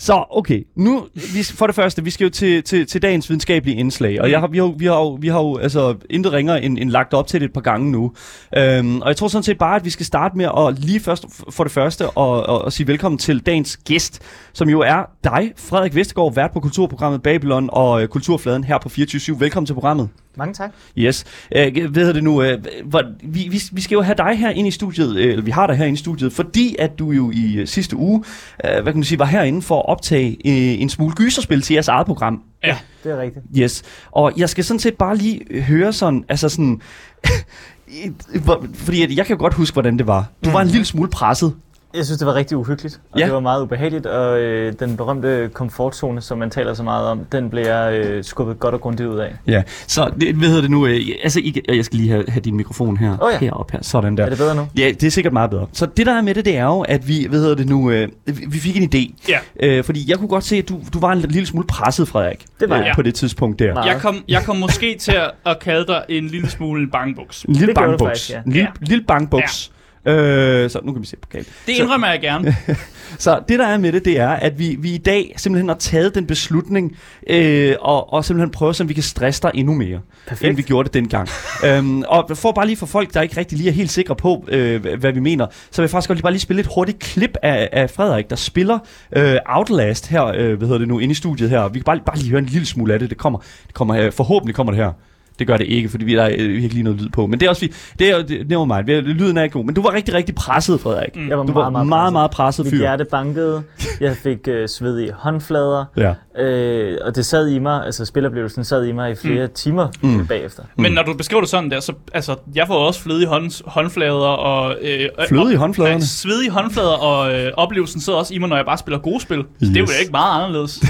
Så, 0.00 0.24
okay. 0.30 0.66
Nu, 0.76 1.06
vi, 1.14 1.42
for 1.42 1.66
det 1.66 1.74
første, 1.74 2.04
vi 2.04 2.10
skal 2.10 2.24
jo 2.24 2.30
til, 2.30 2.62
til, 2.62 2.86
til 2.86 3.02
dagens 3.02 3.28
videnskabelige 3.30 3.76
indslag. 3.76 4.20
Og 4.20 4.30
jeg 4.30 4.40
har, 4.40 4.46
vi, 4.46 4.58
har, 4.58 4.64
jo- 4.64 4.74
vi, 4.78 4.86
har, 4.86 4.94
jo- 4.94 5.18
vi 5.20 5.28
har 5.28 5.38
jo 5.40 5.56
altså, 5.56 5.94
intet 6.10 6.32
ringer 6.32 6.56
end, 6.56 6.78
end 6.78 6.90
lagt 6.90 7.14
op 7.14 7.26
til 7.26 7.40
det 7.40 7.46
et 7.46 7.52
par 7.52 7.60
gange 7.60 7.90
nu. 7.92 8.12
Øhm, 8.56 9.00
og 9.00 9.08
jeg 9.08 9.16
tror 9.16 9.28
sådan 9.28 9.42
set 9.42 9.58
bare, 9.58 9.76
at 9.76 9.84
vi 9.84 9.90
skal 9.90 10.06
starte 10.06 10.36
med 10.36 10.44
at 10.58 10.78
lige 10.78 11.00
først, 11.00 11.24
for 11.50 11.64
det 11.64 11.72
første 11.72 12.10
og, 12.10 12.30
og, 12.46 12.62
og 12.62 12.72
sige 12.72 12.86
velkommen 12.86 13.18
til 13.18 13.40
dagens 13.46 13.76
gæst, 13.76 14.20
som 14.52 14.68
jo 14.68 14.80
er 14.80 15.02
dig, 15.24 15.52
Frederik 15.56 15.94
Vestergaard, 15.94 16.34
vært 16.34 16.50
på 16.52 16.60
kulturprogrammet 16.60 17.22
Babylon 17.22 17.68
og 17.72 18.02
øh, 18.02 18.08
Kulturfladen 18.08 18.64
her 18.64 18.78
på 18.78 18.88
24 18.88 19.40
Velkommen 19.40 19.66
til 19.66 19.74
programmet. 19.74 20.08
Mange 20.38 20.54
tak. 20.54 20.70
Yes. 20.98 21.24
Øh, 21.56 21.94
ved 21.94 22.14
det 22.14 22.24
nu, 22.24 22.42
øh, 22.42 22.64
hvor, 22.84 23.02
vi, 23.22 23.48
vi, 23.50 23.62
vi 23.72 23.80
skal 23.80 23.94
jo 23.94 24.02
have 24.02 24.14
dig 24.18 24.38
her 24.38 24.50
ind 24.50 24.68
i 24.68 24.70
studiet, 24.70 25.16
øh, 25.16 25.30
eller 25.30 25.44
vi 25.44 25.50
har 25.50 25.66
dig 25.66 25.76
her 25.76 25.84
inde 25.84 25.94
i 25.94 25.96
studiet, 25.96 26.32
fordi 26.32 26.76
at 26.78 26.98
du 26.98 27.10
jo 27.10 27.30
i 27.34 27.56
øh, 27.56 27.66
sidste 27.66 27.96
uge, 27.96 28.24
øh, 28.64 28.70
hvad 28.70 28.92
kan 28.92 28.94
man 28.94 29.04
sige, 29.04 29.18
var 29.18 29.24
herinde 29.24 29.62
for 29.62 29.78
at 29.78 29.88
optage 29.88 30.30
øh, 30.30 30.80
en 30.82 30.88
smule 30.88 31.14
gyserspil 31.14 31.62
til 31.62 31.74
jeres 31.74 31.88
eget 31.88 32.06
program. 32.06 32.42
Ja. 32.64 32.78
Det 33.04 33.12
er 33.12 33.20
rigtigt. 33.20 33.44
Yes. 33.58 33.82
Og 34.10 34.32
jeg 34.36 34.48
skal 34.48 34.64
sådan 34.64 34.80
set 34.80 34.94
bare 34.94 35.16
lige 35.16 35.62
høre 35.62 35.92
sådan, 35.92 36.24
altså 36.28 36.48
sådan, 36.48 36.80
fordi 38.74 39.02
at 39.02 39.16
jeg 39.16 39.26
kan 39.26 39.36
jo 39.36 39.40
godt 39.40 39.54
huske, 39.54 39.72
hvordan 39.72 39.98
det 39.98 40.06
var. 40.06 40.26
Du 40.44 40.50
var 40.50 40.60
en 40.60 40.68
lille 40.68 40.84
smule 40.84 41.10
presset. 41.10 41.54
Jeg 41.94 42.04
synes, 42.04 42.18
det 42.18 42.26
var 42.26 42.34
rigtig 42.34 42.56
uhyggeligt, 42.56 43.00
og 43.12 43.18
Ja. 43.18 43.20
ja. 43.20 43.26
det 43.26 43.34
var 43.34 43.40
meget 43.40 43.62
ubehageligt, 43.62 44.06
og 44.06 44.38
øh, 44.40 44.72
den 44.80 44.96
berømte 44.96 45.50
komfortzone, 45.54 46.20
som 46.20 46.38
man 46.38 46.50
taler 46.50 46.74
så 46.74 46.82
meget 46.82 47.06
om, 47.06 47.20
den 47.32 47.50
blev 47.50 47.62
jeg 47.66 47.92
øh, 48.04 48.24
skubbet 48.24 48.60
godt 48.60 48.74
og 48.74 48.80
grundigt 48.80 49.08
ud 49.08 49.18
af. 49.18 49.34
Ja, 49.46 49.62
så 49.86 50.10
det, 50.20 50.34
hvad 50.34 50.48
hedder 50.48 50.60
det 50.62 50.70
nu? 50.70 50.86
Øh, 50.86 51.00
altså, 51.22 51.40
I, 51.40 51.60
jeg 51.68 51.84
skal 51.84 51.98
lige 51.98 52.10
have, 52.10 52.24
have 52.28 52.40
din 52.40 52.56
mikrofon 52.56 52.96
her. 52.96 53.22
Åh 53.22 53.32
ja. 53.32 53.38
Heroppe 53.38 53.72
her. 53.72 53.78
Sådan 53.82 54.16
der. 54.16 54.24
Er 54.24 54.28
det 54.28 54.38
bedre 54.38 54.54
nu? 54.54 54.66
Ja, 54.78 54.90
det 55.00 55.02
er 55.06 55.10
sikkert 55.10 55.32
meget 55.32 55.50
bedre. 55.50 55.66
Så 55.72 55.86
det 55.96 56.06
der 56.06 56.12
er 56.14 56.22
med 56.22 56.34
det, 56.34 56.44
det 56.44 56.56
er 56.56 56.64
jo, 56.64 56.80
at 56.80 57.08
vi, 57.08 57.26
hvad 57.28 57.38
hedder 57.40 57.54
det 57.54 57.68
nu, 57.68 57.90
øh, 57.90 58.08
vi 58.26 58.58
fik 58.58 58.76
en 58.76 58.90
idé. 58.94 59.28
Ja. 59.28 59.38
Øh, 59.68 59.84
fordi 59.84 60.10
jeg 60.10 60.18
kunne 60.18 60.28
godt 60.28 60.44
se, 60.44 60.56
at 60.56 60.68
du, 60.68 60.80
du 60.94 61.00
var 61.00 61.12
en 61.12 61.18
lille 61.20 61.46
smule 61.46 61.66
presset, 61.66 62.08
Frederik. 62.08 62.44
Det 62.60 62.70
var 62.70 62.78
øh, 62.78 62.86
jeg. 62.86 62.92
På 62.94 63.02
det 63.02 63.14
tidspunkt 63.14 63.58
der. 63.58 63.74
Meget. 63.74 63.86
Jeg 63.86 64.00
kom, 64.00 64.24
jeg 64.28 64.42
kom 64.44 64.56
måske 64.56 64.96
til 64.98 65.12
at, 65.12 65.30
at 65.46 65.58
kalde 65.58 65.86
dig 65.86 66.02
en 66.08 66.26
lille 66.26 66.50
smule 66.50 66.82
en 66.82 66.90
bangbuks. 66.90 67.42
En 67.42 67.54
lille 67.54 67.74
bankbuks. 67.74 68.30
ja. 68.30 68.36
En 68.46 68.52
lille, 68.52 68.68
Ja. 68.80 68.86
lille 68.86 69.04
bankbuks. 69.04 69.70
Øh, 70.08 70.70
så 70.70 70.80
nu 70.84 70.92
kan 70.92 71.02
vi 71.02 71.06
se 71.06 71.16
på 71.16 71.28
kald. 71.32 71.44
Det 71.66 71.76
Så- 71.76 71.82
indrømmer 71.82 72.08
jeg 72.08 72.20
gerne. 72.20 72.56
Så 73.18 73.40
det 73.48 73.58
der 73.58 73.66
er 73.66 73.78
med 73.78 73.92
det, 73.92 74.04
det 74.04 74.20
er, 74.20 74.28
at 74.28 74.58
vi, 74.58 74.76
vi 74.78 74.94
i 74.94 74.98
dag 74.98 75.34
simpelthen 75.36 75.68
har 75.68 75.76
taget 75.76 76.14
den 76.14 76.26
beslutning, 76.26 76.96
øh, 77.30 77.74
og, 77.80 78.12
og 78.12 78.24
simpelthen 78.24 78.50
prøver, 78.50 78.72
så 78.72 78.84
vi 78.84 78.94
kan 78.94 79.02
stresse 79.02 79.42
dig 79.42 79.50
endnu 79.54 79.74
mere, 79.74 80.00
Perfekt. 80.26 80.48
end 80.48 80.56
vi 80.56 80.62
gjorde 80.62 80.86
det 80.86 80.94
dengang. 80.94 81.28
øhm, 81.66 82.02
og 82.08 82.30
for 82.36 82.52
bare 82.52 82.66
lige 82.66 82.76
for 82.76 82.86
folk, 82.86 83.14
der 83.14 83.22
ikke 83.22 83.36
rigtig 83.36 83.58
lige 83.58 83.70
er 83.70 83.74
helt 83.74 83.90
sikre 83.90 84.16
på, 84.16 84.44
øh, 84.48 84.84
hvad 84.98 85.12
vi 85.12 85.20
mener, 85.20 85.46
så 85.70 85.82
vil 85.82 85.84
jeg 85.84 85.90
faktisk 85.90 86.08
godt 86.08 86.16
lige 86.18 86.22
bare 86.22 86.32
lige 86.32 86.40
spille 86.40 86.60
et 86.60 86.68
hurtigt 86.74 86.98
klip 86.98 87.36
af, 87.42 87.68
af 87.72 87.90
Frederik, 87.90 88.30
der 88.30 88.36
spiller 88.36 88.78
øh, 89.16 89.36
Outlast 89.46 90.08
her, 90.08 90.24
øh, 90.24 90.58
hvad 90.58 90.66
hedder 90.68 90.78
det 90.78 90.88
nu, 90.88 90.98
inde 90.98 91.12
i 91.12 91.14
studiet 91.14 91.50
her. 91.50 91.68
Vi 91.68 91.78
kan 91.78 91.84
bare, 91.84 92.00
bare 92.06 92.16
lige 92.18 92.30
høre 92.30 92.38
en 92.38 92.46
lille 92.46 92.66
smule 92.66 92.92
af 92.94 92.98
det. 92.98 93.10
Det 93.10 93.18
kommer, 93.18 93.38
det 93.66 93.74
kommer 93.74 93.94
her, 93.94 94.10
forhåbentlig 94.10 94.54
kommer 94.54 94.72
det 94.72 94.80
her. 94.84 94.92
Det 95.38 95.46
gør 95.46 95.56
det 95.56 95.66
ikke, 95.66 95.88
fordi 95.88 96.04
vi, 96.04 96.14
der 96.14 96.22
er 96.22 96.30
øh, 96.38 96.48
vi 96.48 96.54
har 96.56 96.62
ikke 96.62 96.74
lige 96.74 96.82
noget 96.82 97.00
lyd 97.00 97.08
på. 97.08 97.26
Men 97.26 97.40
det 97.40 97.46
er 97.46 97.50
også, 97.50 97.60
vi- 97.60 97.72
det 97.98 98.10
er 98.10 98.16
jo, 98.16 98.22
det, 98.22 98.48
never 98.48 98.64
mind, 98.64 98.86
lyden 99.02 99.36
er 99.38 99.42
ikke 99.42 99.52
god. 99.52 99.64
Men 99.64 99.74
du 99.74 99.82
var 99.82 99.92
rigtig, 99.92 100.14
rigtig 100.14 100.34
presset, 100.34 100.80
Frederik. 100.80 101.16
Mm. 101.16 101.28
Jeg 101.28 101.38
var 101.38 101.44
Du 101.44 101.52
var 101.52 101.60
meget, 101.60 101.72
meget, 101.72 101.86
meget, 101.88 102.12
meget 102.12 102.30
presset 102.30 102.64
Mit 102.64 102.70
fyr. 102.74 102.78
hjerte 102.78 103.04
bankede, 103.04 103.62
jeg 104.00 104.16
fik 104.16 104.48
øh, 104.48 104.68
svedige 104.68 105.12
håndflader, 105.12 105.84
Ja. 105.96 106.42
øh, 106.42 106.98
og 107.04 107.16
det 107.16 107.26
sad 107.26 107.48
i 107.48 107.58
mig, 107.58 107.84
altså 107.84 108.04
spiloplevelsen 108.04 108.64
sad 108.64 108.84
i 108.86 108.92
mig 108.92 109.10
i 109.10 109.14
flere 109.14 109.46
mm. 109.46 109.52
timer 109.54 109.88
Mm. 110.02 110.08
mm. 110.10 110.26
bagefter. 110.26 110.62
Men 110.76 110.92
når 110.92 111.02
du 111.02 111.14
beskriver 111.14 111.40
det 111.40 111.50
sådan 111.50 111.70
der, 111.70 111.80
så 111.80 111.92
altså, 112.12 112.36
jeg 112.54 112.66
får 112.66 112.74
også 112.86 113.00
fløde 113.02 113.22
i 113.22 113.26
hånd, 113.26 113.64
håndflader 113.70 114.14
og... 114.14 114.76
Øh, 114.82 115.08
Fløde 115.28 115.52
i 115.52 115.54
og- 115.54 115.60
håndfladerne? 115.60 115.98
Nej, 115.98 116.04
svedige 116.06 116.50
håndflader, 116.50 116.88
og 116.92 117.34
øh, 117.34 117.52
oplevelsen 117.56 118.00
sidder 118.00 118.18
også 118.18 118.34
i 118.34 118.38
mig, 118.38 118.48
når 118.48 118.56
jeg 118.56 118.64
bare 118.64 118.78
spiller 118.78 118.98
gode 118.98 119.20
spil. 119.20 119.38
Yes. 119.38 119.44
Det 119.60 119.76
er 119.76 119.80
jo 119.80 119.86
ikke 120.00 120.10
meget 120.12 120.42
anderledes. 120.42 120.82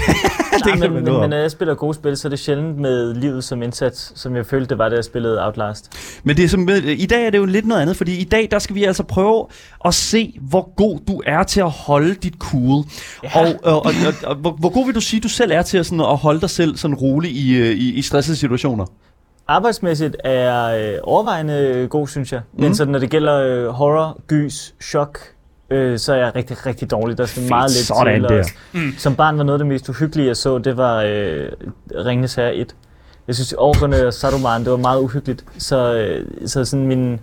Nej, 0.65 0.71
kan 0.77 0.79
men, 0.93 1.03
men, 1.03 1.19
men 1.19 1.29
når 1.29 1.37
jeg 1.37 1.51
spiller 1.51 1.73
gode 1.75 1.93
spil, 1.93 2.17
så 2.17 2.27
er 2.27 2.29
det 2.29 2.39
sjældent 2.39 2.77
med 2.79 3.13
livet 3.13 3.43
som 3.43 3.61
indsats, 3.63 4.11
som 4.21 4.35
jeg 4.39 4.45
følte, 4.45 4.69
det 4.69 4.77
var, 4.77 4.89
da 4.89 4.95
jeg 4.95 5.03
spillede 5.03 5.45
Outlast. 5.45 5.89
Men 6.23 6.37
det 6.37 6.45
er 6.45 6.49
som, 6.49 6.69
i 6.85 7.05
dag 7.05 7.25
er 7.25 7.29
det 7.29 7.37
jo 7.37 7.45
lidt 7.45 7.65
noget 7.65 7.81
andet, 7.81 7.97
fordi 7.97 8.17
i 8.17 8.23
dag 8.23 8.47
der 8.51 8.59
skal 8.59 8.75
vi 8.75 8.83
altså 8.83 9.03
prøve 9.03 9.47
at 9.85 9.93
se, 9.93 10.37
hvor 10.41 10.73
god 10.75 10.99
du 11.07 11.21
er 11.25 11.43
til 11.43 11.59
at 11.61 11.69
holde 11.69 12.13
dit 12.15 12.33
cool. 12.39 12.83
Ja. 13.23 13.29
Og, 13.39 13.55
og, 13.63 13.73
og, 13.85 13.91
og, 14.07 14.13
og 14.29 14.35
hvor, 14.35 14.51
hvor 14.51 14.69
god 14.69 14.85
vil 14.85 14.95
du 14.95 15.01
sige, 15.01 15.19
du 15.19 15.29
selv 15.29 15.51
er 15.51 15.61
til 15.61 15.77
at, 15.77 15.85
sådan, 15.85 15.99
at 16.01 16.17
holde 16.17 16.41
dig 16.41 16.49
selv 16.49 16.77
sådan 16.77 16.95
rolig 16.95 17.31
i, 17.31 17.55
øh, 17.57 17.65
i, 17.71 17.93
i 17.93 18.01
stressede 18.01 18.37
situationer? 18.37 18.85
Arbejdsmæssigt 19.47 20.15
er 20.23 20.31
jeg 20.31 20.81
øh, 20.93 20.99
overvejende 21.03 21.87
god, 21.89 22.07
synes 22.07 22.31
jeg. 22.33 22.41
Men 22.53 22.67
Mm. 22.67 22.73
så 22.73 22.85
når 22.85 22.99
det 22.99 23.09
gælder 23.09 23.35
øh, 23.41 23.67
horror, 23.67 24.19
gys, 24.27 24.73
chok, 24.83 25.19
øh, 25.71 25.99
så 25.99 26.13
er 26.13 26.17
jeg 26.17 26.35
rigtig, 26.35 26.65
rigtig 26.65 26.91
dårlig. 26.91 27.17
Der 27.17 27.25
skal 27.25 27.39
Fedt, 27.41 27.49
meget 27.49 27.71
lidt 27.71 27.85
sådan 27.85 28.21
til. 28.21 28.29
der. 28.29 28.43
Mm. 28.73 28.93
Som 28.97 29.15
barn 29.15 29.37
var 29.37 29.43
noget 29.43 29.59
af 29.59 29.65
det 29.65 29.67
mest 29.67 29.89
uhyggelige, 29.89 30.27
jeg 30.27 30.37
så, 30.37 30.57
det 30.57 30.77
var 30.77 31.03
øh, 31.07 31.47
Ringenes 32.05 32.35
Herre 32.35 32.55
1. 32.55 32.75
Jeg 33.29 33.35
synes, 33.35 33.53
Orkerne 33.57 34.07
og 34.07 34.13
Saruman, 34.13 34.63
det 34.63 34.71
var 34.71 34.77
meget 34.77 35.01
uhyggeligt. 35.01 35.45
Så, 35.57 35.93
øh, 35.93 36.27
så 36.47 36.65
sådan 36.65 36.87
min, 36.87 37.19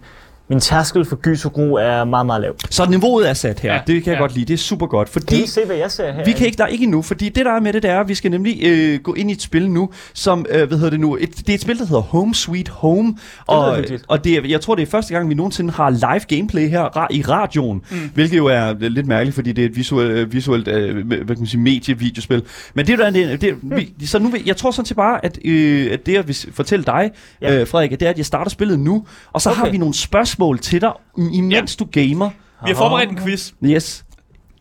min 0.49 0.61
tærskel 0.61 1.05
for 1.05 1.17
gys 1.17 1.45
og 1.45 1.53
gru 1.53 1.75
er 1.75 2.05
meget, 2.05 2.27
meget 2.27 2.41
lav. 2.43 2.55
Så 2.71 2.87
niveauet 2.91 3.29
er 3.31 3.35
sat 3.35 3.61
her. 3.61 3.73
Ja. 3.75 3.81
Det 3.87 4.05
kan 4.05 4.11
jeg 4.11 4.17
ja. 4.17 4.21
godt 4.23 4.35
lide. 4.35 4.45
Det 4.47 4.55
er 4.55 4.59
super 4.59 4.87
godt. 4.87 5.09
Kan 5.13 5.13
Fordi 5.23 5.43
I 5.43 5.47
se, 5.47 5.61
hvad 5.67 5.77
jeg 5.77 5.91
ser 5.91 6.13
her? 6.13 6.25
vi 6.25 6.33
kan 6.33 6.47
ikke, 6.47 6.59
der 6.59 6.65
er 6.65 6.69
ikke 6.69 6.85
endnu, 6.85 7.03
fordi 7.03 7.29
det 7.29 7.45
der 7.47 7.53
er 7.53 7.61
med 7.61 7.73
det, 7.73 7.83
det 7.83 7.91
er, 7.91 8.01
at 8.01 8.09
vi 8.09 8.15
skal 8.15 8.31
nemlig 8.31 8.67
øh, 8.67 9.01
gå 9.01 9.15
ind 9.15 9.31
i 9.31 9.33
et 9.33 9.43
spil 9.43 9.71
nu, 9.71 9.91
som, 10.15 10.47
øh, 10.51 10.69
hvad 10.69 10.79
hedder 10.79 10.91
det 10.91 11.01
nu, 11.01 11.17
et, 11.21 11.37
det 11.37 11.49
er 11.49 11.55
et 11.55 11.61
spil, 11.61 11.79
der 11.79 11.87
hedder 11.87 12.03
Home 12.03 12.35
Sweet 12.35 12.69
Home, 12.69 13.15
og, 13.47 13.67
lyder 13.67 13.77
hyggeligt. 13.77 14.05
og 14.09 14.25
det 14.25 14.33
er, 14.35 14.41
jeg 14.49 14.61
tror, 14.61 14.75
det 14.75 14.83
er 14.83 14.87
første 14.87 15.15
gang, 15.15 15.29
vi 15.29 15.35
nogensinde 15.35 15.73
har 15.73 15.91
live 15.91 16.37
gameplay 16.39 16.69
her 16.69 16.85
ra- 16.97 17.07
i 17.11 17.23
radioen, 17.23 17.83
mm. 17.91 17.97
hvilket 18.15 18.37
jo 18.37 18.47
er 18.47 18.75
lidt 18.89 19.07
mærkeligt, 19.07 19.35
fordi 19.35 19.53
det 19.53 19.65
er 19.65 19.69
et 19.69 19.77
visuelt, 19.77 20.11
øh, 20.11 20.33
visuelt 20.33 20.69
øh, 20.69 21.07
hvad 21.07 21.19
kan 21.27 21.39
man 21.39 21.47
sige, 21.47 21.61
medie-videospil. 21.61 22.43
Men 22.75 22.87
det 22.87 23.01
er 23.01 23.11
det, 23.11 23.41
det, 23.41 23.55
vi, 23.63 24.07
så 24.07 24.19
nu, 24.19 24.29
vil- 24.29 24.43
jeg 24.47 24.57
tror 24.57 24.71
sådan 24.71 24.87
set 24.87 24.97
bare, 24.97 25.25
at, 25.25 25.39
øh, 25.45 25.93
at 25.93 26.07
det, 26.07 26.13
jeg 26.13 26.27
vil 26.29 26.37
fortælle 26.53 26.85
dig, 26.85 27.11
Ja. 27.43 27.61
øh, 27.61 27.67
Frederik, 27.69 27.91
det 27.91 28.03
er, 28.03 28.11
at 28.11 28.17
jeg 28.19 28.27
starter 28.27 28.51
spillet 28.51 28.79
nu, 28.79 29.05
og 29.33 29.41
så 29.43 29.51
okay. 29.51 29.61
har 29.61 29.71
vi 29.71 29.79
nogle 29.79 29.95
spørgsmål 29.95 30.36
til 30.59 30.81
dig, 30.81 30.93
imens 31.33 31.77
ja. 31.81 31.85
du 31.85 31.89
gamer. 31.93 32.31
Vi 32.65 32.71
har 32.71 32.75
forberedt 32.75 33.11
en 33.11 33.19
quiz, 33.19 33.53
Yes. 33.65 34.05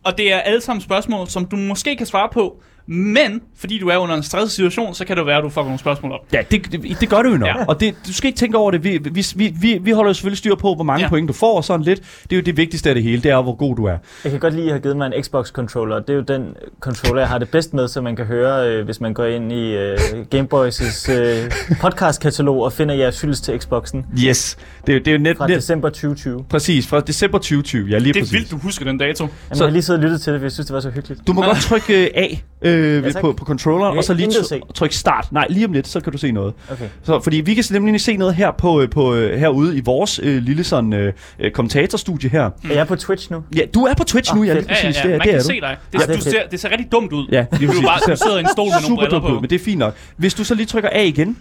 og 0.04 0.18
det 0.18 0.34
er 0.34 0.38
alle 0.38 0.62
sammen 0.62 0.82
spørgsmål, 0.82 1.28
som 1.28 1.46
du 1.46 1.56
måske 1.56 1.96
kan 1.96 2.06
svare 2.06 2.30
på, 2.34 2.62
men 2.88 3.42
fordi 3.58 3.80
du 3.80 3.88
er 3.88 3.98
under 3.98 4.16
en 4.16 4.24
stresset 4.24 4.52
situation, 4.52 4.94
så 4.94 5.06
kan 5.06 5.18
det 5.18 5.26
være, 5.26 5.38
at 5.38 5.44
du 5.44 5.50
får 5.50 5.64
nogle 5.64 5.80
spørgsmål 5.80 6.12
op. 6.12 6.20
Ja, 6.34 6.42
det, 6.52 6.72
det, 6.72 6.98
det 7.02 7.10
gør 7.10 7.22
du 7.22 7.30
jo 7.32 7.38
nok. 7.38 7.48
Ja. 7.48 7.66
Og 7.66 7.80
det, 7.80 7.96
du 8.08 8.14
skal 8.14 8.28
ikke 8.28 8.38
tænke 8.38 8.58
over 8.58 8.72
det. 8.72 8.84
Vi, 8.84 8.98
vi, 9.12 9.54
vi, 9.60 9.78
vi, 9.82 9.92
holder 9.92 10.10
jo 10.10 10.14
selvfølgelig 10.14 10.38
styr 10.38 10.56
på, 10.56 10.76
hvor 10.76 10.84
mange 10.84 11.00
ja. 11.00 11.06
Ja. 11.06 11.10
point 11.10 11.28
du 11.28 11.34
får 11.34 11.58
og 11.58 11.64
sådan 11.64 11.84
lidt. 11.86 12.00
Det 12.24 12.32
er 12.32 12.36
jo 12.36 12.42
det 12.42 12.58
vigtigste 12.58 12.90
af 12.90 12.96
det 12.96 13.04
hele, 13.04 13.22
det 13.22 13.32
er, 13.32 13.42
hvor 13.42 13.56
god 13.56 13.76
du 13.76 13.86
er. 13.86 13.98
Jeg 14.24 14.32
kan 14.32 14.40
godt 14.40 14.54
lide 14.54 14.66
at 14.66 14.72
have 14.72 14.82
givet 14.82 14.98
mig 14.98 15.06
en 15.16 15.24
Xbox-controller. 15.24 16.00
Det 16.00 16.10
er 16.10 16.14
jo 16.14 16.22
den 16.22 16.48
controller, 16.80 17.22
jeg 17.22 17.30
har 17.30 17.38
det 17.38 17.50
bedst 17.50 17.74
med, 17.74 17.88
så 17.88 18.02
man 18.02 18.16
kan 18.16 18.26
høre, 18.26 18.70
øh, 18.70 18.86
hvis 18.86 19.02
man 19.02 19.14
går 19.14 19.26
ind 19.26 19.52
i 19.52 19.72
øh, 19.76 19.98
Gameboys' 20.36 21.12
øh, 21.12 21.52
podcast-katalog 21.82 22.64
og 22.64 22.74
finder 22.74 22.96
jeres 22.96 23.22
hyldes 23.22 23.42
til 23.42 23.60
Xboxen 23.60 24.06
Yes. 24.26 24.58
Det, 24.88 24.96
er- 24.96 25.00
det 25.00 25.08
er 25.08 25.12
jo 25.12 25.18
net, 25.18 25.38
fra 25.38 25.48
net, 25.48 25.56
december 25.58 25.90
2020. 25.90 26.46
præcis, 26.50 26.88
fra 26.88 27.00
december 27.00 27.38
2020. 27.38 27.88
Ja, 27.90 27.98
lige 27.98 28.14
Det 28.14 28.20
er 28.20 28.22
præcis. 28.24 28.34
vildt, 28.34 28.52
du 28.52 28.58
husker 28.58 28.86
den 28.86 28.98
dato. 28.98 29.24
Jamen, 29.24 29.32
Så- 29.54 29.64
jeg 29.64 29.68
har 29.70 29.72
lige 29.72 29.82
siddet 29.84 30.00
og 30.00 30.04
lyttet 30.04 30.22
til 30.22 30.34
det, 30.34 30.40
for 30.40 30.46
jeg 30.46 30.52
synes, 30.52 30.68
det 30.68 30.74
var 30.74 30.80
så 30.80 30.90
hyggeligt. 30.90 31.22
Du 31.28 31.34
må 31.34 31.42
godt 31.42 31.58
trykke 31.58 32.04
øh, 32.04 32.10
A 32.16 32.28
øh, 32.62 32.75
Ja, 32.78 33.12
tak. 33.12 33.22
på, 33.22 33.34
på 33.34 33.46
controlleren, 33.46 33.92
Jeg 33.94 33.98
og 33.98 34.04
så 34.04 34.14
lige 34.14 34.28
tr- 34.28 34.72
tryk 34.74 34.92
start. 34.92 35.28
Nej, 35.32 35.46
lige 35.50 35.66
om 35.66 35.74
lidt, 35.74 35.88
så 35.88 36.00
kan 36.00 36.12
du 36.12 36.18
se 36.18 36.32
noget. 36.32 36.54
Okay. 36.72 36.86
Så, 37.04 37.20
fordi 37.20 37.38
vi 37.38 37.54
kan 37.54 37.64
nemlig 37.72 38.02
se 38.02 38.18
noget 38.18 38.36
her 38.36 38.52
på, 38.52 38.82
øh, 38.82 38.90
på 38.90 39.14
øh, 39.14 39.40
herude 39.40 39.78
i 39.78 39.82
vores 39.86 40.20
øh, 40.24 40.44
lille 40.44 40.64
sådan 40.64 40.94
øh, 40.94 41.14
øh, 41.40 41.52
kommentatorstudie 41.52 42.30
her. 42.30 42.44
Er 42.44 42.50
jeg 42.74 42.88
på 42.88 42.96
Twitch 42.96 43.32
nu? 43.32 43.44
Ja, 43.56 43.62
du 43.74 43.84
er 43.86 43.94
på 43.94 44.04
Twitch 44.04 44.32
Ah, 44.32 44.38
nu, 44.38 44.44
ja, 44.44 44.54
lige 44.54 44.66
Ja, 44.70 44.76
ja, 44.76 44.88
præcis. 44.90 45.04
ja. 45.04 45.08
Det, 45.10 45.14
er- 45.14 45.18
Man 45.18 45.28
det 45.28 45.28
er 45.28 45.32
kan 45.32 45.40
du. 45.42 45.46
se 45.48 45.62
dig. 45.62 45.78
Det, 45.94 46.00
Ja, 46.00 46.06
det 46.06 46.12
er 46.12 46.16
du 46.16 46.22
ser, 46.22 46.40
det 46.52 46.60
ser 46.60 46.70
rigtig 46.72 46.92
dumt 46.92 47.14
ud. 47.14 47.28
Ja, 47.32 47.46
lige 47.60 47.72
Du, 47.72 47.78
er 47.78 47.82
bare, 47.82 48.12
du 48.14 48.18
sidder 48.24 48.38
i 48.38 48.40
en 48.40 48.48
stol 48.54 48.66
med 48.66 48.72
nogle 48.72 48.86
Super 48.88 48.96
briller 49.02 49.20
dumt 49.20 49.26
ud, 49.32 49.36
på. 49.36 49.40
men 49.42 49.50
det 49.50 49.56
er 49.62 49.64
fint 49.66 49.80
nok. 49.80 49.96
Hvis 50.18 50.34
du 50.34 50.44
så 50.44 50.56
lige 50.56 50.66
trykker 50.66 50.90
A 50.92 51.04
igen. 51.04 51.38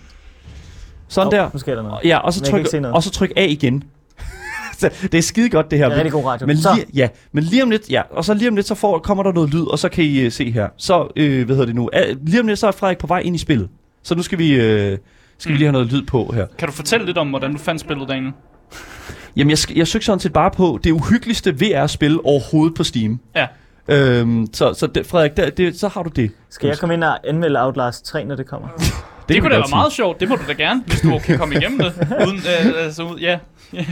Sådan 1.08 1.24
Hov, 1.26 1.32
der. 1.32 1.50
Nu 1.52 1.58
sker 1.58 1.74
der 1.74 1.82
noget. 1.82 1.98
Ja, 2.04 2.18
og 2.18 2.32
så, 2.32 2.40
tryk, 2.40 2.66
og 2.92 3.02
så 3.02 3.10
tryk 3.10 3.32
A 3.36 3.44
igen. 3.46 3.82
Så 4.78 4.90
det 5.02 5.14
er 5.14 5.22
skide 5.22 5.50
godt 5.50 5.70
det 5.70 5.78
her. 5.78 5.88
Det 5.88 5.94
er 5.94 5.98
rigtig 5.98 6.12
god 6.12 6.24
radio. 6.24 6.46
Men 6.46 6.56
lige, 6.56 6.86
ja, 6.94 7.08
men 7.32 7.44
lige 7.44 7.62
om 7.62 7.70
lidt, 7.70 7.90
ja, 7.90 8.02
og 8.10 8.24
så 8.24 8.34
lige 8.34 8.48
om 8.48 8.56
lidt, 8.56 8.66
så 8.66 8.74
får, 8.74 8.98
kommer 8.98 9.22
der 9.22 9.32
noget 9.32 9.54
lyd, 9.54 9.62
og 9.62 9.78
så 9.78 9.88
kan 9.88 10.04
I 10.04 10.26
uh, 10.26 10.32
se 10.32 10.50
her. 10.50 10.68
Så, 10.76 11.12
øh, 11.16 11.46
hvad 11.46 11.56
hedder 11.56 11.66
det 11.66 11.74
nu? 11.74 11.82
Uh, 11.82 12.26
lige 12.26 12.40
om 12.40 12.46
lidt, 12.46 12.58
så 12.58 12.66
er 12.66 12.72
Frederik 12.72 12.98
på 12.98 13.06
vej 13.06 13.18
ind 13.18 13.36
i 13.36 13.38
spillet. 13.38 13.68
Så 14.02 14.14
nu 14.14 14.22
skal 14.22 14.38
vi, 14.38 14.54
øh, 14.54 14.98
skal 15.38 15.52
vi 15.52 15.58
lige 15.58 15.66
have 15.66 15.72
noget 15.72 15.92
lyd 15.92 16.02
på 16.06 16.32
her. 16.34 16.46
Kan 16.58 16.68
du 16.68 16.74
fortælle 16.74 17.06
lidt 17.06 17.18
om, 17.18 17.28
hvordan 17.28 17.52
du 17.52 17.58
fandt 17.58 17.80
spillet, 17.80 18.08
Daniel? 18.08 18.32
Jamen, 19.36 19.50
jeg, 19.50 19.76
jeg 19.76 19.86
søgte 19.86 20.06
sådan 20.06 20.20
set 20.20 20.32
bare 20.32 20.50
på 20.50 20.78
det 20.84 20.90
uhyggeligste 20.90 21.54
VR-spil 21.54 22.20
overhovedet 22.24 22.74
på 22.76 22.84
Steam. 22.84 23.20
Ja. 23.36 23.46
Øhm, 23.88 24.48
så, 24.52 24.74
så 24.74 24.86
det, 24.86 25.06
Frederik, 25.06 25.36
der, 25.36 25.50
det, 25.50 25.80
så 25.80 25.88
har 25.88 26.02
du 26.02 26.10
det. 26.16 26.30
Skal 26.50 26.66
jeg 26.66 26.78
komme 26.78 26.94
ind 26.94 27.04
og 27.04 27.28
anmelde 27.28 27.62
Outlast 27.62 28.04
3, 28.04 28.24
når 28.24 28.36
det 28.36 28.46
kommer? 28.46 28.68
Det, 29.28 29.34
det 29.34 29.42
kunne 29.42 29.50
da 29.54 29.58
være 29.58 29.66
meget 29.70 29.92
sjovt. 29.92 30.20
Det 30.20 30.28
må 30.28 30.36
du 30.36 30.42
da 30.48 30.52
gerne, 30.52 30.82
hvis 30.86 31.00
du 31.00 31.18
kan 31.24 31.38
komme 31.38 31.54
igennem 31.54 31.78
det. 31.78 31.92
Uden, 32.26 32.36
øh, 32.38 32.84
altså, 32.84 33.02
ud- 33.02 33.18
ja. 33.18 33.38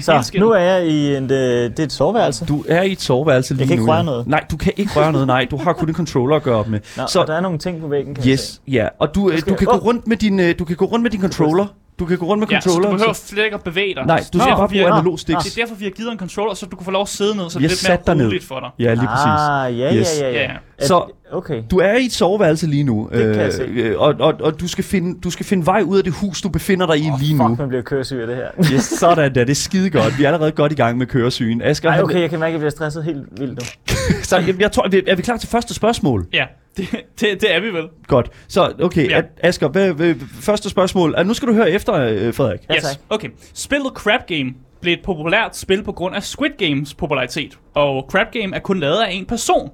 Så 0.01 0.31
nu 0.39 0.51
er 0.51 0.59
jeg 0.59 0.87
i 0.87 1.17
en, 1.17 1.25
øh, 1.25 1.31
det 1.71 1.79
er 1.79 1.83
et 1.85 1.93
soveværelse. 1.93 2.45
Du 2.45 2.65
er 2.69 2.83
i 2.83 2.93
et 2.93 3.01
soveværelse 3.01 3.55
lige 3.55 3.67
kan 3.67 3.75
ikke 3.75 3.87
nu. 3.87 3.93
røre 3.93 4.05
noget. 4.05 4.27
Nej, 4.27 4.45
du 4.51 4.57
kan 4.57 4.73
ikke 4.77 4.93
røre 4.97 5.13
noget. 5.13 5.27
Nej, 5.27 5.47
du 5.51 5.57
har 5.57 5.73
kun 5.73 5.89
en 5.89 5.95
controller 5.95 6.37
at 6.37 6.43
gøre 6.43 6.57
op 6.57 6.69
med. 6.69 6.81
Nå, 6.97 7.03
Så- 7.09 7.25
der 7.27 7.35
er 7.35 7.41
nogle 7.41 7.59
ting 7.59 7.81
på 7.81 7.89
væggen, 7.89 8.15
kan 8.15 8.29
jeg 8.29 8.39
se. 8.39 8.45
Yes, 8.45 8.61
ja. 8.69 8.89
Og 8.99 9.15
du, 9.15 9.31
øh, 9.31 9.37
du 9.39 9.43
kan 9.45 9.57
jeg- 9.61 9.67
gå 9.67 9.77
rundt 9.77 10.07
med 10.07 10.17
din, 10.17 10.41
øh, 10.41 10.55
du 10.59 10.65
kan 10.65 10.77
gå 10.77 10.85
rundt 10.85 11.03
med 11.03 11.11
din 11.11 11.21
controller. 11.21 11.67
Du 11.99 12.05
kan 12.07 12.19
gå 12.19 12.27
rundt 12.27 12.41
med 12.41 12.49
Ja, 12.49 12.61
så 12.61 12.69
du 12.69 12.75
controller. 12.75 12.99
behøver 12.99 13.13
slet 13.13 13.45
ikke 13.45 13.55
at 13.55 13.63
bevæge 13.63 13.95
dig. 13.95 14.07
Nej, 14.07 14.19
du 14.19 14.23
skal 14.25 14.41
er 14.41 14.45
bare 14.45 14.51
derfor, 14.51 14.67
vi 14.67 14.79
bruge 14.79 14.89
har- 14.91 14.97
analog 14.99 15.19
sticks. 15.19 15.45
Det 15.45 15.59
er 15.59 15.63
derfor, 15.63 15.75
vi 15.77 15.85
har 15.85 15.91
givet 15.91 16.07
dig 16.07 16.13
en 16.13 16.19
controller, 16.19 16.55
så 16.55 16.67
du 16.67 16.77
kan 16.77 16.85
få 16.85 16.91
lov 16.91 17.03
at 17.03 17.09
sidde 17.09 17.37
ned, 17.37 17.51
så 17.51 17.59
Vi 17.59 17.65
det 17.65 17.73
er 17.85 17.91
lidt 17.93 18.07
mere 18.07 18.17
ned. 18.17 18.27
roligt 18.27 18.45
for 18.45 18.61
dig. 18.61 18.71
Ja, 18.79 18.95
lige 18.95 19.07
præcis. 19.07 19.27
Ah, 19.27 19.79
ja, 19.79 19.95
Yes. 19.97 20.21
ja, 20.21 20.27
ja, 20.29 20.33
Ja, 20.35 20.43
ja. 20.43 20.51
ja. 20.81 20.87
Så- 20.87 21.19
Okay. 21.33 21.63
Du 21.71 21.79
er 21.79 21.93
i 21.97 22.05
et 22.05 22.13
soveværelse 22.13 22.67
lige 22.67 22.85
nu, 22.85 23.09
Det 23.13 23.35
kan 23.35 23.43
jeg 23.45 23.53
se. 23.53 23.63
øh, 23.63 24.01
og, 24.01 24.15
og, 24.21 24.35
og 24.41 24.61
du, 24.61 24.69
skal 24.69 24.85
finde, 24.85 25.21
du 25.21 25.31
skal 25.31 25.47
finde 25.47 25.67
vej 25.67 25.83
ud 25.87 25.99
af 25.99 26.05
det 26.05 26.13
hus, 26.13 26.41
du 26.41 26.49
befinder 26.49 26.87
dig 26.87 26.99
i 26.99 27.11
Åh, 27.11 27.19
lige 27.21 27.37
fuck, 27.37 27.49
nu. 27.49 27.55
man 27.59 27.69
bliver 27.69 27.83
køresyg 27.83 28.17
af 28.21 28.27
det 28.27 28.37
her. 28.37 28.49
Yes, 28.75 28.85
sådan 28.85 29.35
der, 29.35 29.45
det 29.45 29.51
er 29.51 29.55
skide 29.55 29.91
godt. 29.91 30.19
Vi 30.19 30.23
er 30.25 30.29
allerede 30.29 30.53
godt 30.53 30.73
i 30.73 30.75
gang 30.75 30.99
med 30.99 31.07
køresygen. 31.07 31.63
Asger, 31.63 31.89
Ej, 31.89 31.95
han- 31.95 32.05
okay, 32.05 32.21
jeg 32.21 32.31
kan 32.31 32.39
mærke, 32.39 32.49
at 32.49 32.53
jeg 32.53 32.61
bliver 32.61 32.71
stresset 32.71 33.05
helt 33.05 33.23
vildt 33.41 33.53
nu. 33.59 33.92
så, 34.23 34.39
jeg, 34.39 34.61
jeg 34.61 34.73
tror, 34.73 34.85
er 34.85 34.89
vi- 34.89 35.03
er 35.07 35.17
vi 35.17 35.23
klar 35.23 35.37
til 35.37 35.49
første 35.49 35.75
spørgsmål? 35.75 36.27
Ja, 36.33 36.45
det, 36.77 36.89
det, 37.21 37.41
det 37.41 37.55
er 37.55 37.61
vi 37.61 37.69
vel. 37.73 37.89
Godt. 38.07 38.31
Så, 38.49 38.73
okay, 38.83 39.11
Ja. 39.11 39.23
Asger, 39.43 39.69
hvad, 39.69 39.93
hvad, 39.93 40.15
første 40.41 40.71
spørgsmål. 40.71 41.15
Ah, 41.17 41.27
nu 41.27 41.35
skal 41.35 41.49
du 41.49 41.55
høre 41.55 41.71
efter, 41.71 41.95
øh, 41.95 42.35
Frederik. 42.35 42.61
Ja, 42.71 42.75
Yes. 42.75 42.83
tak. 42.83 42.97
Okay. 43.11 43.29
Spillet 43.55 43.93
Crab 43.95 44.21
Game 44.27 44.55
blev 44.81 44.93
et 44.93 45.01
populært 45.05 45.57
spil 45.57 45.83
på 45.83 45.93
grund 45.93 46.15
af 46.17 46.23
Squid 46.23 46.51
Games 46.59 46.95
popularitet. 46.95 47.59
Og 47.75 48.07
Crab 48.11 48.27
Game 48.33 48.57
er 48.57 48.61
kun 48.61 48.81
lavet 48.81 48.97
af 48.97 49.13
en 49.13 49.27
person. 49.27 49.71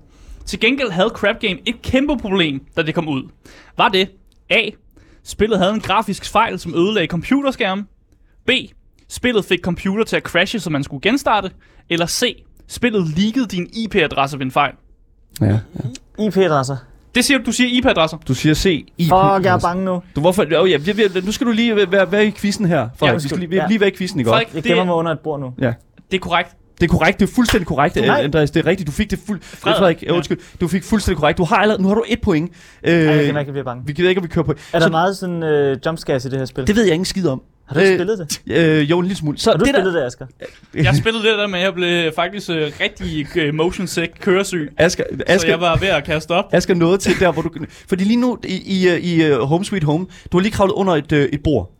Til 0.47 0.61
gengæld 0.61 0.91
havde 0.91 1.09
Crab 1.09 1.41
Game 1.41 1.59
et 1.67 1.83
kæmpe 1.83 2.17
problem, 2.19 2.61
da 2.77 2.83
det 2.83 2.95
kom 2.95 3.09
ud. 3.09 3.23
Var 3.77 3.88
det 3.88 4.09
A. 4.51 4.61
Spillet 5.25 5.59
havde 5.59 5.73
en 5.73 5.81
grafisk 5.81 6.33
fejl, 6.33 6.59
som 6.59 6.75
ødelagde 6.75 7.07
computerskærmen. 7.09 7.85
B. 8.47 8.51
Spillet 9.09 9.45
fik 9.45 9.59
computer 9.62 10.05
til 10.05 10.17
at 10.17 10.23
crashe, 10.23 10.61
så 10.61 10.71
man 10.71 10.85
skulle 10.85 11.01
genstarte. 11.01 11.51
Eller 11.91 12.07
C. 12.07 12.37
Spillet 12.68 13.09
leakede 13.18 13.46
din 13.46 13.66
IP-adresse 13.72 14.38
ved 14.38 14.44
en 14.46 14.52
fejl. 14.52 14.72
Ja. 15.40 15.59
IP-adresser. 16.26 16.76
Det 17.14 17.24
siger 17.24 17.38
du, 17.38 17.44
du 17.44 17.52
siger 17.52 17.78
IP-adresser. 17.78 18.16
Du 18.28 18.35
siger 18.35 18.54
C. 18.54 18.64
IP. 18.98 19.04
Fuck, 19.09 19.44
jeg 19.44 19.54
er 19.54 19.59
bange 19.62 19.85
nu. 19.85 20.02
Du, 20.16 20.20
hvorfor? 20.20 20.46
Oh, 20.59 20.70
ja, 20.70 20.76
vi- 20.76 20.92
vi- 20.92 21.20
nu 21.24 21.33
skal 21.33 21.46
du 21.46 21.52
lige 21.52 21.76
være, 21.92 22.12
være 22.12 22.26
i 22.26 22.31
quizzen 22.31 22.66
her. 22.66 22.88
Frederik. 22.96 23.12
Ja, 23.12 23.22
vi 23.22 23.28
skal 23.28 23.38
lige, 23.38 23.54
ja. 23.54 23.62
Ja. 23.62 23.68
lige 23.68 23.81
være 23.81 23.88
i 23.90 23.96
quizzen, 23.96 24.20
ikke? 24.20 24.28
Frederik, 24.31 24.46
Jeg 24.54 24.62
det, 24.64 24.68
gemmer 24.70 24.85
mig 24.85 24.92
er, 24.92 24.96
under 24.96 25.12
et 25.12 25.18
bord 25.20 25.40
nu. 25.40 25.52
Ja. 25.61 25.72
det 26.11 26.16
er 26.16 26.20
korrekt. 26.20 26.50
Det 26.81 26.85
er 26.85 26.88
korrekt, 26.88 27.20
det 27.20 27.28
er 27.28 27.35
fuldstændig 27.35 27.66
korrekt, 27.66 27.96
Nej. 27.96 28.20
Andreas. 28.22 28.50
Det 28.50 28.61
er 28.66 28.70
rigtigt, 28.70 28.87
du 28.87 28.92
fik 28.92 29.11
det 29.11 29.18
fuld... 29.26 29.40
Frederik. 29.42 29.78
Frederik, 29.78 30.02
ja. 30.02 30.07
Ja. 30.09 30.12
undskyld. 30.16 30.38
Du 30.61 30.68
fik 30.68 30.85
fuldstændig 30.85 31.18
korrekt. 31.20 31.38
Du 31.38 31.44
har 31.44 31.57
allerede, 31.57 31.83
nu 31.83 31.88
har 31.88 31.94
du 31.94 32.04
et 32.09 32.20
point. 32.20 32.50
Øh, 32.85 32.92
Ej, 32.92 32.98
jeg 32.98 33.24
kan 33.26 33.37
at 33.37 33.46
jeg 33.46 33.52
bliver 33.52 33.64
bange. 33.64 33.83
vi 33.87 33.92
gider 33.92 34.09
ikke, 34.09 34.18
om 34.18 34.22
vi 34.24 34.28
kører 34.28 34.44
på. 34.44 34.52
Er 34.72 34.78
Så- 34.81 34.85
der 34.85 34.90
meget 34.90 35.16
sådan 35.16 35.42
øh, 35.42 35.76
jumpscares 35.87 36.24
i 36.24 36.28
det 36.31 36.38
her 36.38 36.44
spil? 36.44 36.66
Det 36.66 36.76
ved 36.76 36.85
jeg 36.85 36.94
ingen 36.94 37.04
skid 37.04 37.26
om. 37.28 37.42
Har 37.68 37.74
du 37.74 37.81
Øh, 37.81 37.96
spillet 37.98 38.18
det? 38.18 38.57
Øh, 38.57 38.90
jo, 38.90 38.98
en 38.98 39.04
lille 39.04 39.16
smule. 39.16 39.38
Så 39.38 39.50
Har 39.50 39.57
du 39.59 39.64
det 39.64 39.74
spillet 39.74 39.94
det, 39.94 40.02
Asger? 40.02 40.26
Jeg 40.74 40.96
spillede 40.96 41.24
det 41.28 41.38
der 41.38 41.46
med, 41.46 41.59
at 41.59 41.64
jeg 41.64 41.74
blev 41.74 42.12
faktisk 42.12 42.50
øh, 42.50 42.72
rigtig 42.81 43.26
øh, 43.37 43.54
motion 43.54 43.87
sick 43.87 44.12
køresyg. 44.20 44.72
Der, 44.78 44.85
Asger, 44.85 45.04
Så 45.16 45.22
Asger, 45.26 45.50
jeg 45.50 45.61
var 45.61 45.76
ved 45.76 45.88
at 45.88 46.04
kaste 46.04 46.31
op. 46.31 46.44
Asger 46.52 46.74
nåede 46.74 46.98
til 46.98 47.20
der, 47.20 47.33
hvor 47.33 47.42
du... 47.42 47.50
Fordi 47.88 48.04
lige 48.04 48.20
nu 48.20 48.38
i, 48.44 48.81
i, 48.81 48.88
øh, 48.88 48.98
i 48.98 49.33
uh, 49.33 49.38
Home 49.38 49.64
Sweet 49.64 49.85
Home, 49.85 50.07
du 50.33 50.37
har 50.37 50.42
lige 50.42 50.52
kravlet 50.52 50.72
under 50.72 50.94
et, 50.94 51.12
et 51.12 51.42
bord. 51.44 51.72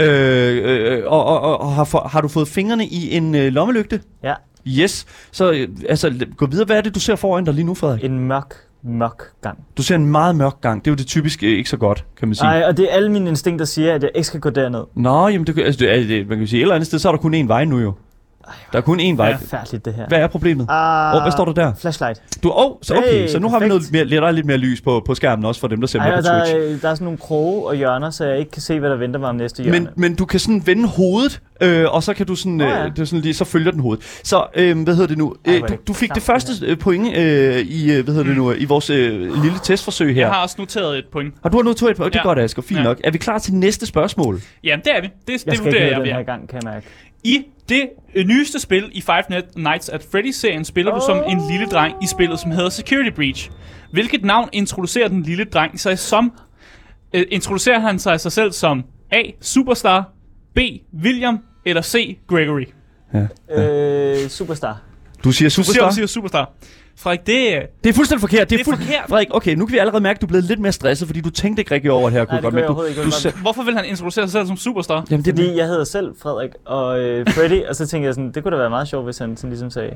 Øh, 0.00 0.96
øh, 0.96 1.02
og 1.06 1.24
og, 1.24 1.40
og, 1.40 1.60
og 1.60 1.72
har, 1.72 1.84
for, 1.84 2.08
har 2.12 2.20
du 2.20 2.28
fået 2.28 2.48
fingrene 2.48 2.86
i 2.86 3.16
en 3.16 3.34
uh, 3.34 3.40
lommelygte? 3.40 4.00
Ja. 4.24 4.34
Yes. 4.68 5.06
Så 5.32 5.50
øh, 5.52 5.68
altså, 5.88 6.26
gå 6.36 6.46
videre. 6.46 6.64
Hvad 6.66 6.76
er 6.76 6.80
det, 6.80 6.94
du 6.94 7.00
ser 7.00 7.16
foran 7.16 7.44
dig 7.44 7.54
lige 7.54 7.64
nu, 7.64 7.74
Frederik? 7.74 8.04
En 8.04 8.18
mørk, 8.18 8.54
mørk 8.82 9.22
gang. 9.42 9.58
Du 9.76 9.82
ser 9.82 9.94
en 9.94 10.06
meget 10.06 10.36
mørk 10.36 10.60
gang. 10.60 10.84
Det 10.84 10.90
er 10.90 10.92
jo 10.92 10.96
det 10.96 11.06
typisk 11.06 11.42
øh, 11.42 11.48
ikke 11.58 11.70
så 11.70 11.76
godt, 11.76 12.04
kan 12.18 12.28
man 12.28 12.34
sige. 12.34 12.46
Nej, 12.46 12.62
og 12.66 12.76
det 12.76 12.90
er 12.92 12.96
alle 12.96 13.12
mine 13.12 13.28
instinkter, 13.30 13.64
der 13.64 13.68
siger, 13.68 13.94
at 13.94 14.02
jeg 14.02 14.10
ikke 14.14 14.26
skal 14.26 14.40
gå 14.40 14.50
derned. 14.50 14.84
Nå, 14.94 15.28
jamen, 15.28 15.46
det, 15.46 15.58
altså, 15.58 15.78
det, 15.78 15.94
er- 15.98 16.06
det, 16.06 16.28
man 16.28 16.38
kan 16.38 16.46
sige, 16.46 16.58
et 16.58 16.62
eller 16.62 16.74
andet 16.74 16.86
sted, 16.86 16.98
så 16.98 17.08
er 17.08 17.12
der 17.12 17.18
kun 17.18 17.34
én 17.34 17.46
vej 17.46 17.64
nu 17.64 17.78
jo. 17.78 17.92
Der 18.72 18.78
er 18.78 18.82
kun 18.82 19.00
én 19.00 19.16
vej. 19.16 19.28
Ja. 19.28 19.36
Færdigt 19.56 19.84
det 19.84 19.94
her. 19.94 20.08
Hvad 20.08 20.18
er 20.18 20.26
problemet? 20.26 20.66
Ah, 20.70 21.16
Åh, 21.16 21.22
hvad 21.22 21.32
står 21.32 21.44
der 21.44 21.52
der? 21.52 21.72
Flashlight. 21.74 22.22
Du, 22.42 22.50
oh, 22.54 22.76
så 22.82 22.94
okay, 22.96 23.20
Hey, 23.20 23.28
så 23.28 23.38
nu 23.38 23.48
har 23.48 23.58
vi 23.58 23.68
perfekt. 23.68 23.92
noget 23.92 24.10
mere, 24.10 24.20
der 24.20 24.26
er 24.26 24.30
lidt 24.30 24.46
mere 24.46 24.56
lys 24.56 24.80
på, 24.80 25.02
på 25.06 25.14
skærmen 25.14 25.44
også 25.44 25.60
for 25.60 25.68
dem, 25.68 25.80
der 25.80 25.86
ser 25.86 26.00
Ej, 26.00 26.10
med 26.10 26.16
på 26.16 26.22
der, 26.22 26.38
Twitch. 26.44 26.54
er, 26.54 26.58
der 26.82 26.88
er 26.90 26.94
sådan 26.94 27.04
nogle 27.04 27.18
kroge 27.18 27.66
og 27.68 27.74
hjørner, 27.76 28.10
så 28.10 28.24
jeg 28.24 28.38
ikke 28.38 28.50
kan 28.50 28.62
se, 28.62 28.80
hvad 28.80 28.90
der 28.90 28.96
venter 28.96 29.20
mig 29.20 29.28
om 29.28 29.36
næste 29.36 29.62
hjørne. 29.62 29.78
Men, 29.80 29.88
men 29.96 30.14
du 30.14 30.24
kan 30.24 30.40
sådan 30.40 30.62
vende 30.66 30.88
hovedet, 30.88 31.40
øh, 31.62 31.94
og 31.94 32.02
så 32.02 32.14
kan 32.14 32.26
du 32.26 32.34
sådan, 32.34 32.60
øh, 32.60 32.68
ja. 32.68 32.84
det 32.84 32.98
er 32.98 33.04
sådan 33.04 33.20
lige, 33.22 33.34
så 33.34 33.44
følger 33.44 33.70
den 33.70 33.80
hovedet. 33.80 34.20
Så, 34.24 34.46
øh, 34.56 34.82
hvad 34.82 34.94
hedder 34.94 35.08
det 35.08 35.18
nu? 35.18 35.34
Ej, 35.44 35.54
Øh, 35.54 35.68
du, 35.68 35.76
du 35.88 35.92
fik 35.92 36.14
det 36.14 36.22
første 36.22 36.52
øh, 36.66 36.78
point 36.78 37.16
øh, 37.16 37.58
i, 37.58 37.92
øh, 37.92 38.04
hvad 38.04 38.14
hedder 38.14 38.28
det 38.28 38.36
nu, 38.36 38.52
i 38.52 38.64
vores 38.64 38.90
øh, 38.90 39.20
lille 39.42 39.58
testforsøg 39.62 40.14
her. 40.14 40.20
Jeg 40.22 40.30
har 40.34 40.42
også 40.42 40.56
noteret 40.58 40.98
et 40.98 41.04
point. 41.12 41.34
Har 41.42 41.50
du 41.50 41.62
har 41.62 41.72
to 41.72 41.88
et 41.88 41.96
point? 41.96 42.12
Det 42.12 42.18
er 42.18 42.22
Ja. 42.24 42.28
godt, 42.28 42.38
Asger. 42.38 42.62
Fint 42.62 42.78
Ja. 42.80 42.84
nok. 42.84 43.00
Er 43.04 43.10
vi 43.10 43.18
klar 43.18 43.38
til 43.38 43.54
næste 43.54 43.86
spørgsmål? 43.86 44.40
Jamen, 44.64 44.84
det 44.84 44.96
er 44.96 45.00
vi. 45.00 45.06
Det, 45.06 45.12
jeg 45.28 45.32
det 45.34 45.40
skal 45.40 45.52
ikke 45.52 45.64
vurderer 45.64 45.86
jeg, 45.86 45.94
den 45.96 46.02
vi 46.04 46.08
her 46.08 46.18
er. 46.18 46.22
gang, 46.22 46.48
kan 46.48 46.60
jeg 46.64 46.72
mærke. 46.72 46.86
I 47.24 47.38
det 47.68 47.82
øh, 48.14 48.26
nyeste 48.26 48.60
spil 48.60 48.84
i 48.92 49.00
Five 49.00 49.42
Nights 49.56 49.88
at 49.88 50.00
Freddy's-serien 50.14 50.64
spiller 50.64 50.94
du 50.94 51.00
som 51.06 51.22
en 51.28 51.40
lille 51.50 51.66
dreng 51.66 51.94
i 52.02 52.06
spillet, 52.06 52.40
som 52.40 52.50
hedder 52.50 52.68
Security 52.70 53.10
Breach. 53.16 53.50
Hvilket 53.92 54.24
navn 54.24 54.48
introducerer 54.52 55.08
den 55.08 55.22
lille 55.22 55.44
dreng 55.44 55.80
sig 55.80 55.98
som? 55.98 56.32
Øh, 57.14 57.24
introducerer 57.30 57.78
han 57.80 57.98
sig 57.98 58.20
sig 58.20 58.32
selv 58.32 58.52
som 58.52 58.82
A. 59.12 59.22
Superstar, 59.40 60.12
B. 60.54 60.58
William 61.02 61.38
eller 61.64 61.82
C. 61.82 62.18
Gregory? 62.28 62.64
Ja. 63.14 63.62
Øh, 63.62 64.28
superstar. 64.28 64.80
Du 65.24 65.32
siger 65.32 65.48
siger, 65.48 65.64
superstar? 65.64 65.88
du 65.88 65.94
siger 65.94 66.06
Superstar. 66.06 66.50
Frederik, 66.96 67.26
det 67.26 67.54
er... 67.56 67.60
Det 67.84 67.90
er 67.90 67.94
fuldstændig 67.94 68.20
forkert. 68.20 68.50
Det 68.50 68.54
er, 68.54 68.58
Det 68.58 68.60
er 68.60 68.64
fuld... 68.64 68.76
forkert. 68.76 69.04
Frederik, 69.08 69.28
okay, 69.30 69.54
nu 69.54 69.66
kan 69.66 69.72
vi 69.72 69.78
allerede 69.78 70.02
mærke, 70.02 70.16
at 70.16 70.20
du 70.20 70.26
er 70.26 70.28
blevet 70.28 70.44
lidt 70.44 70.60
mere 70.60 70.72
stresset, 70.72 71.08
fordi 71.08 71.20
du 71.20 71.30
tænkte 71.30 71.60
ikke 71.60 71.74
rigtig 71.74 71.90
over 71.90 72.10
det 72.10 72.18
her. 72.18 72.24
kunne 72.24 72.36
det 72.36 72.66
godt, 72.66 72.78
du, 72.78 72.84
ikke. 72.84 73.02
du, 73.02 73.08
sa- 73.08 73.40
Hvorfor 73.42 73.62
vil 73.62 73.76
han 73.76 73.84
introducere 73.84 74.24
sig 74.24 74.32
selv 74.32 74.46
som 74.46 74.56
Superstar? 74.56 75.06
Jamen, 75.10 75.24
det, 75.24 75.34
Fordi 75.34 75.56
jeg 75.56 75.66
hedder 75.66 75.84
selv 75.84 76.14
Frederik 76.22 76.50
og 76.64 77.00
øh, 77.00 77.26
Freddy, 77.28 77.64
og 77.68 77.76
så 77.76 77.86
tænkte 77.86 78.06
jeg 78.06 78.14
sådan, 78.14 78.32
det 78.32 78.42
kunne 78.42 78.52
da 78.52 78.56
være 78.60 78.70
meget 78.70 78.88
sjovt, 78.88 79.04
hvis 79.04 79.18
han 79.18 79.36
sådan 79.36 79.50
ligesom 79.50 79.70
sagde, 79.70 79.90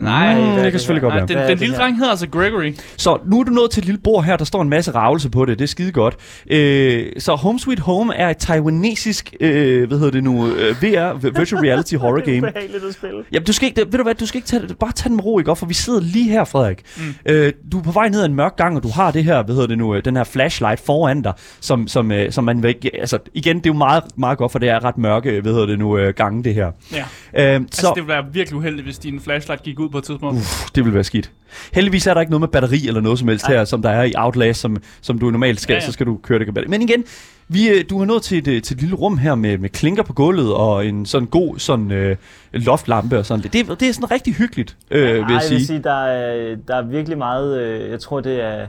Nej, 0.00 0.34
Mm, 0.40 0.62
det 0.62 0.70
kan 0.72 0.80
selvfølgelig 0.80 1.02
godt 1.02 1.14
være. 1.14 1.26
den, 1.42 1.50
den 1.50 1.58
lille 1.58 1.76
dreng 1.76 1.96
hedder 1.96 2.10
altså 2.10 2.28
Gregory. 2.28 2.72
Så 2.96 3.18
nu 3.26 3.40
er 3.40 3.44
du 3.44 3.50
nået 3.50 3.70
til 3.70 3.80
et 3.80 3.84
lille 3.84 4.00
bord 4.04 4.24
her, 4.24 4.36
der 4.36 4.44
står 4.44 4.62
en 4.62 4.68
masse 4.68 4.90
ravelse 4.90 5.30
på 5.30 5.44
det. 5.44 5.58
Det 5.58 5.64
er 5.64 5.68
skide 5.68 5.92
godt. 5.92 6.16
Øh, 6.50 7.06
så 7.18 7.34
Home 7.34 7.58
Sweet 7.60 7.78
Home 7.78 8.14
er 8.14 8.28
et 8.30 8.36
taiwanesisk, 8.36 9.34
øh, 9.40 9.88
hvad 9.88 9.98
hedder 9.98 10.12
det 10.12 10.24
nu, 10.24 10.46
øh, 10.46 10.82
VR, 10.82 11.14
Virtual 11.38 11.62
Reality 11.66 11.94
Horror 12.00 12.16
det 12.16 12.36
er 12.36 12.40
Game. 12.40 12.46
at 12.88 12.94
spille. 12.94 13.22
Jamen, 13.32 13.46
du 13.46 13.52
skal 13.52 13.68
ikke, 13.68 13.80
ved 13.80 13.98
du 13.98 14.02
hvad, 14.02 14.14
du 14.14 14.26
skal 14.26 14.38
ikke 14.38 14.48
tage 14.48 14.62
det, 14.68 14.78
bare 14.78 14.92
tage 14.92 15.08
den 15.08 15.16
med 15.16 15.24
ro, 15.24 15.38
ikke? 15.38 15.56
For 15.56 15.66
vi 15.66 15.74
sidder 15.74 16.00
lige 16.00 16.30
her, 16.30 16.44
Frederik. 16.44 16.82
Mm. 16.96 17.02
Øh, 17.26 17.52
du 17.72 17.78
er 17.78 17.82
på 17.82 17.92
vej 17.92 18.08
ned 18.08 18.20
ad 18.20 18.26
en 18.26 18.34
mørk 18.34 18.56
gang, 18.56 18.76
og 18.76 18.82
du 18.82 18.88
har 18.88 19.10
det 19.10 19.24
her, 19.24 19.42
hvad 19.42 19.54
hedder 19.54 19.68
det 19.68 19.78
nu, 19.78 19.94
øh, 19.94 20.04
den 20.04 20.16
her 20.16 20.24
flashlight 20.24 20.80
foran 20.86 21.22
dig, 21.22 21.32
som, 21.60 21.88
som, 21.88 22.12
øh, 22.12 22.32
som 22.32 22.44
man 22.44 22.64
ikke, 22.64 22.90
altså 23.00 23.18
igen, 23.34 23.56
det 23.56 23.66
er 23.66 23.70
jo 23.70 23.78
meget, 23.78 24.02
meget 24.16 24.38
godt, 24.38 24.52
for 24.52 24.58
det 24.58 24.68
er 24.68 24.84
ret 24.84 24.98
mørke, 24.98 25.40
hvad 25.40 25.52
hedder 25.52 25.66
det 25.66 25.78
nu, 25.78 25.98
øh, 25.98 26.14
gange, 26.14 26.44
det 26.44 26.54
her. 26.54 26.70
Ja. 26.92 26.98
Øh, 26.98 27.60
Altså, 27.68 27.80
så, 27.80 27.86
det 27.94 28.02
ville 28.02 28.08
være 28.14 28.24
virkelig 28.32 28.58
uheldigt, 28.58 28.84
hvis 28.86 28.98
din 28.98 29.20
flashlight 29.20 29.62
gik 29.62 29.78
ud 29.80 29.87
på 29.90 29.98
et 29.98 30.04
tidspunkt. 30.04 30.36
Uff, 30.38 30.70
det 30.74 30.84
vil 30.84 30.94
være 30.94 31.04
skidt. 31.04 31.30
Heldigvis 31.72 32.06
er 32.06 32.14
der 32.14 32.20
ikke 32.20 32.30
noget 32.30 32.40
med 32.40 32.48
batteri 32.48 32.88
eller 32.88 33.00
noget 33.00 33.18
som 33.18 33.28
helst 33.28 33.48
Nej. 33.48 33.56
her, 33.56 33.64
som 33.64 33.82
der 33.82 33.90
er 33.90 34.02
i 34.04 34.12
Outlast, 34.16 34.60
som, 34.60 34.76
som 35.00 35.18
du 35.18 35.30
normalt 35.30 35.60
skal, 35.60 35.72
Ja, 35.72 35.76
ja, 35.76 35.80
ja. 35.80 35.84
ja. 35.84 35.86
så 35.86 35.92
skal 35.92 36.06
du 36.06 36.18
køre 36.22 36.38
det 36.38 36.46
batteri. 36.46 36.70
Men 36.70 36.82
igen, 36.82 37.04
vi, 37.48 37.68
øh, 37.68 37.84
du 37.90 37.98
har 37.98 38.04
nået 38.04 38.22
til 38.22 38.38
et, 38.38 38.48
øh, 38.48 38.62
til 38.62 38.74
et 38.74 38.80
lille 38.80 38.96
rum 38.96 39.18
her 39.18 39.34
med, 39.34 39.58
med 39.58 39.68
klinker 39.70 40.02
på 40.02 40.12
gulvet 40.12 40.54
og 40.54 40.86
en 40.86 41.06
sådan 41.06 41.28
god 41.28 41.58
sådan, 41.58 41.90
øh, 41.90 42.16
loftlampe 42.52 43.18
og 43.18 43.26
sådan. 43.26 43.42
Det, 43.42 43.52
det, 43.52 43.80
det 43.80 43.88
er 43.88 43.92
sådan 43.92 44.10
rigtig 44.10 44.34
hyggeligt, 44.34 44.76
øh, 44.90 45.02
vil 45.02 45.08
Ej, 45.08 45.14
jeg 45.16 45.28
jeg 45.28 45.34
vil 45.34 45.40
sige. 45.42 45.66
sige, 45.66 45.78
der 45.82 46.04
er, 46.04 46.56
der 46.68 46.76
er 46.76 46.82
virkelig 46.82 47.18
meget, 47.18 47.60
øh, 47.60 47.90
jeg 47.90 48.00
tror 48.00 48.20
det 48.20 48.44
er 48.44 48.66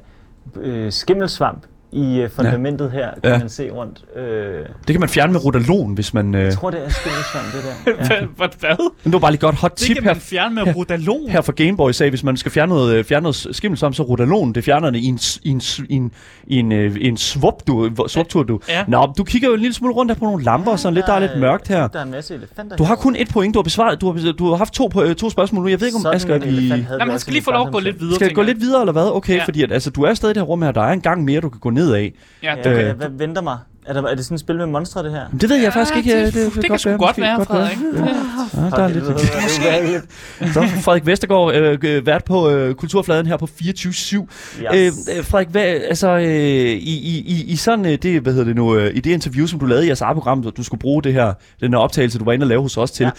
øh, 0.61 0.91
skimmelsvamp 0.91 1.63
i 1.91 2.19
øh, 2.19 2.29
fundamentet 2.29 2.91
her, 2.91 3.09
kan 3.23 3.31
Ja. 3.31 3.37
man 3.39 3.49
se 3.49 3.69
rundt. 3.71 4.01
Øh, 4.15 4.23
Det 4.59 4.93
kan 4.93 4.99
man 4.99 5.09
fjerne 5.09 5.33
med 5.33 5.45
rotalon, 5.45 5.93
hvis 5.93 6.13
man... 6.13 6.35
Øh, 6.35 6.43
jeg 6.43 6.53
tror, 6.53 6.69
det 6.69 6.79
er 6.85 6.89
skimmelsvamp, 6.89 7.45
det 7.53 7.63
der. 7.63 8.15
Ja. 8.15 8.25
Hvad? 8.59 8.75
Men 9.03 9.03
det 9.03 9.13
var 9.13 9.19
bare 9.19 9.31
lige 9.31 9.41
godt 9.41 9.55
hot 9.55 9.71
Det 9.71 9.79
tip 9.79 9.95
kan 9.95 10.03
her, 10.03 10.13
man 10.13 10.21
fjerne 10.21 10.55
med 10.55 10.63
her- 10.65 10.73
Rodalon. 10.73 11.29
her 11.29 11.41
fra 11.41 11.51
Gameboy 11.55 11.91
sagde, 11.91 12.09
hvis 12.09 12.23
man 12.23 12.37
skal 12.37 12.51
fjerne 12.51 12.69
noget, 12.69 12.95
øh, 12.95 13.03
fjerne 13.05 13.23
noget 13.23 13.47
skimmelsvamp, 13.51 13.95
så 13.95 14.03
rotalon, 14.03 14.53
det 14.53 14.63
fjerner 14.63 14.89
det 14.89 14.99
i 14.99 15.05
en, 15.05 15.19
i 15.43 15.49
en, 15.49 15.61
i 15.89 15.93
en, 15.95 16.11
i 16.47 16.59
en, 16.59 16.71
øh, 16.71 16.97
en 17.01 17.17
svuptur, 17.17 18.07
svuptur, 18.07 18.43
du. 18.43 18.59
Ja. 18.69 18.83
Nå, 18.87 19.13
du 19.17 19.23
kigger 19.23 19.47
jo 19.47 19.53
en 19.53 19.59
lille 19.59 19.73
smule 19.73 19.93
rundt 19.93 20.09
der 20.09 20.15
på 20.15 20.25
nogle 20.25 20.43
lamper 20.43 20.71
og 20.71 20.79
sådan 20.79 20.93
lidt, 20.93 21.05
der 21.05 21.13
er 21.13 21.19
lidt 21.19 21.39
mørkt 21.39 21.67
her. 21.67 21.87
Der 21.87 21.99
er 21.99 22.03
en 22.03 22.11
masse 22.11 22.33
elefanter 22.35 22.75
Du 22.75 22.83
har 22.83 22.95
her. 22.95 23.01
kun 23.01 23.15
et 23.19 23.29
point. 23.33 23.53
Du 23.53 23.59
har 23.59 23.63
besvaret. 23.63 24.01
Du 24.01 24.11
har, 24.11 24.31
du 24.31 24.49
har 24.49 24.55
haft 24.55 24.73
to, 24.73 24.89
po- 24.95 25.13
to 25.13 25.29
spørgsmål 25.29 25.63
nu. 25.63 25.69
Jeg 25.69 25.79
ved 25.79 25.87
ikke, 25.87 25.95
om 25.95 26.01
Sådan 26.01 26.15
Asger 26.15 26.37
vi... 26.37 26.67
Nej, 26.69 26.77
vi 26.77 27.11
man 27.11 27.19
skal 27.19 27.33
i 27.33 27.35
lige 27.35 27.43
få 27.43 27.51
lov 27.51 27.67
at 27.67 27.73
gå 27.73 27.79
lidt 27.79 27.99
videre, 27.99 28.15
Skal 28.15 28.25
jeg 28.27 28.35
gå 28.35 28.41
lidt 28.41 28.59
videre, 28.61 28.81
eller 28.81 28.93
hvad? 28.93 29.15
Okay, 29.15 29.33
Ja. 29.33 29.37
ja. 29.37 29.43
fordi 29.45 29.63
at, 29.63 29.71
altså, 29.71 29.89
du 29.89 30.03
er 30.03 30.13
stadig 30.13 30.31
i 30.31 30.33
det 30.33 30.41
her 30.41 30.45
rum 30.47 30.61
her. 30.61 30.71
Der 30.71 30.81
er 30.81 30.91
en 30.93 31.01
gang 31.01 31.23
mere, 31.23 31.41
du 31.41 31.49
kan 31.49 31.59
gå 31.59 31.69
ned 31.69 31.78
af. 31.87 32.13
Ja, 32.43 32.55
Ja, 32.55 32.63
du 32.63 32.69
Øh. 32.69 32.95
hvad 32.97 33.07
venter 33.17 33.41
mig? 33.41 33.57
Er, 33.85 33.93
der, 33.93 34.03
er 34.03 34.15
det 34.15 34.25
sådan 34.25 34.35
et 34.35 34.39
spil 34.41 34.55
med 34.55 34.65
monstre, 34.65 35.03
det 35.03 35.11
her? 35.11 35.21
Det 35.41 35.49
ved 35.49 35.57
jeg 35.57 35.73
faktisk 35.73 35.97
ikke. 35.97 36.25
det, 36.25 36.33
Det, 36.33 36.45
det, 36.45 36.55
det 36.61 36.65
kan 36.69 36.79
sgu 36.79 36.97
godt 36.97 37.17
være, 37.21 37.45
Frederik. 37.45 37.77
Ja. 37.95 38.61
Ja, 38.61 38.69
der 38.69 38.83
er 38.83 38.87
lidt. 38.87 39.03
Det 39.05 39.19
er. 40.39 40.51
Så 40.53 40.81
Frederik 40.81 41.05
Vestergaard, 41.05 41.55
øh, 41.55 41.77
øh, 41.83 42.05
vært 42.05 42.23
på 42.23 42.49
øh, 42.49 42.75
Kulturfladen 42.75 43.25
her 43.27 43.37
på 43.37 43.47
24-7. 43.61 44.17
Øh, 44.17 44.85
Yes. 44.85 45.09
øh, 45.17 45.25
Frederik, 45.25 45.47
hvad, 45.47 45.61
altså, 45.61 46.07
øh, 46.09 46.23
i, 46.25 46.75
i, 46.77 47.23
i, 47.27 47.43
i 47.47 47.55
sådan 47.55 47.85
øh, 47.85 47.91
det, 48.01 48.21
hvad 48.21 48.33
hedder 48.33 48.45
det 48.45 48.55
nu, 48.55 48.75
øh, 48.75 48.91
i 48.95 48.99
det 48.99 49.11
interview, 49.11 49.45
som 49.47 49.59
du 49.59 49.65
lavede 49.65 49.85
i 49.85 49.87
jeres 49.87 49.99
program, 50.13 50.43
du 50.43 50.63
skulle 50.63 50.81
bruge 50.81 51.03
det 51.03 51.13
her, 51.13 51.33
den 51.61 51.73
her 51.73 51.79
optagelse, 51.79 52.19
du 52.19 52.23
var 52.25 52.33
inde 52.33 52.43
og 52.43 52.47
lave 52.47 52.61
hos 52.61 52.77
os 52.77 52.91
til. 52.91 53.03
Ja. 53.03 53.09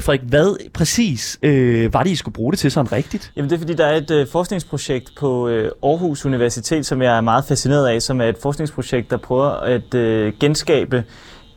Frederik, 0.00 0.20
hvad 0.20 0.70
præcis 0.72 1.38
øh, 1.42 1.94
var 1.94 2.02
det, 2.02 2.10
I 2.10 2.16
skulle 2.16 2.34
bruge 2.34 2.52
det 2.52 2.58
til 2.58 2.70
sådan 2.70 2.92
rigtigt? 2.92 3.32
Jamen 3.36 3.50
det 3.50 3.56
er 3.56 3.60
fordi, 3.60 3.74
der 3.74 3.86
er 3.86 3.96
et 3.96 4.10
øh, 4.10 4.26
forskningsprojekt 4.28 5.12
på 5.16 5.48
øh, 5.48 5.70
Aarhus 5.82 6.26
Universitet, 6.26 6.86
som 6.86 7.02
jeg 7.02 7.16
er 7.16 7.20
meget 7.20 7.44
fascineret 7.44 7.88
af, 7.88 8.02
som 8.02 8.20
er 8.20 8.24
et 8.24 8.38
forskningsprojekt, 8.42 9.10
der 9.10 9.16
prøver 9.16 9.50
at 9.50 9.94
øh, 9.94 10.32
genskabe 10.40 11.04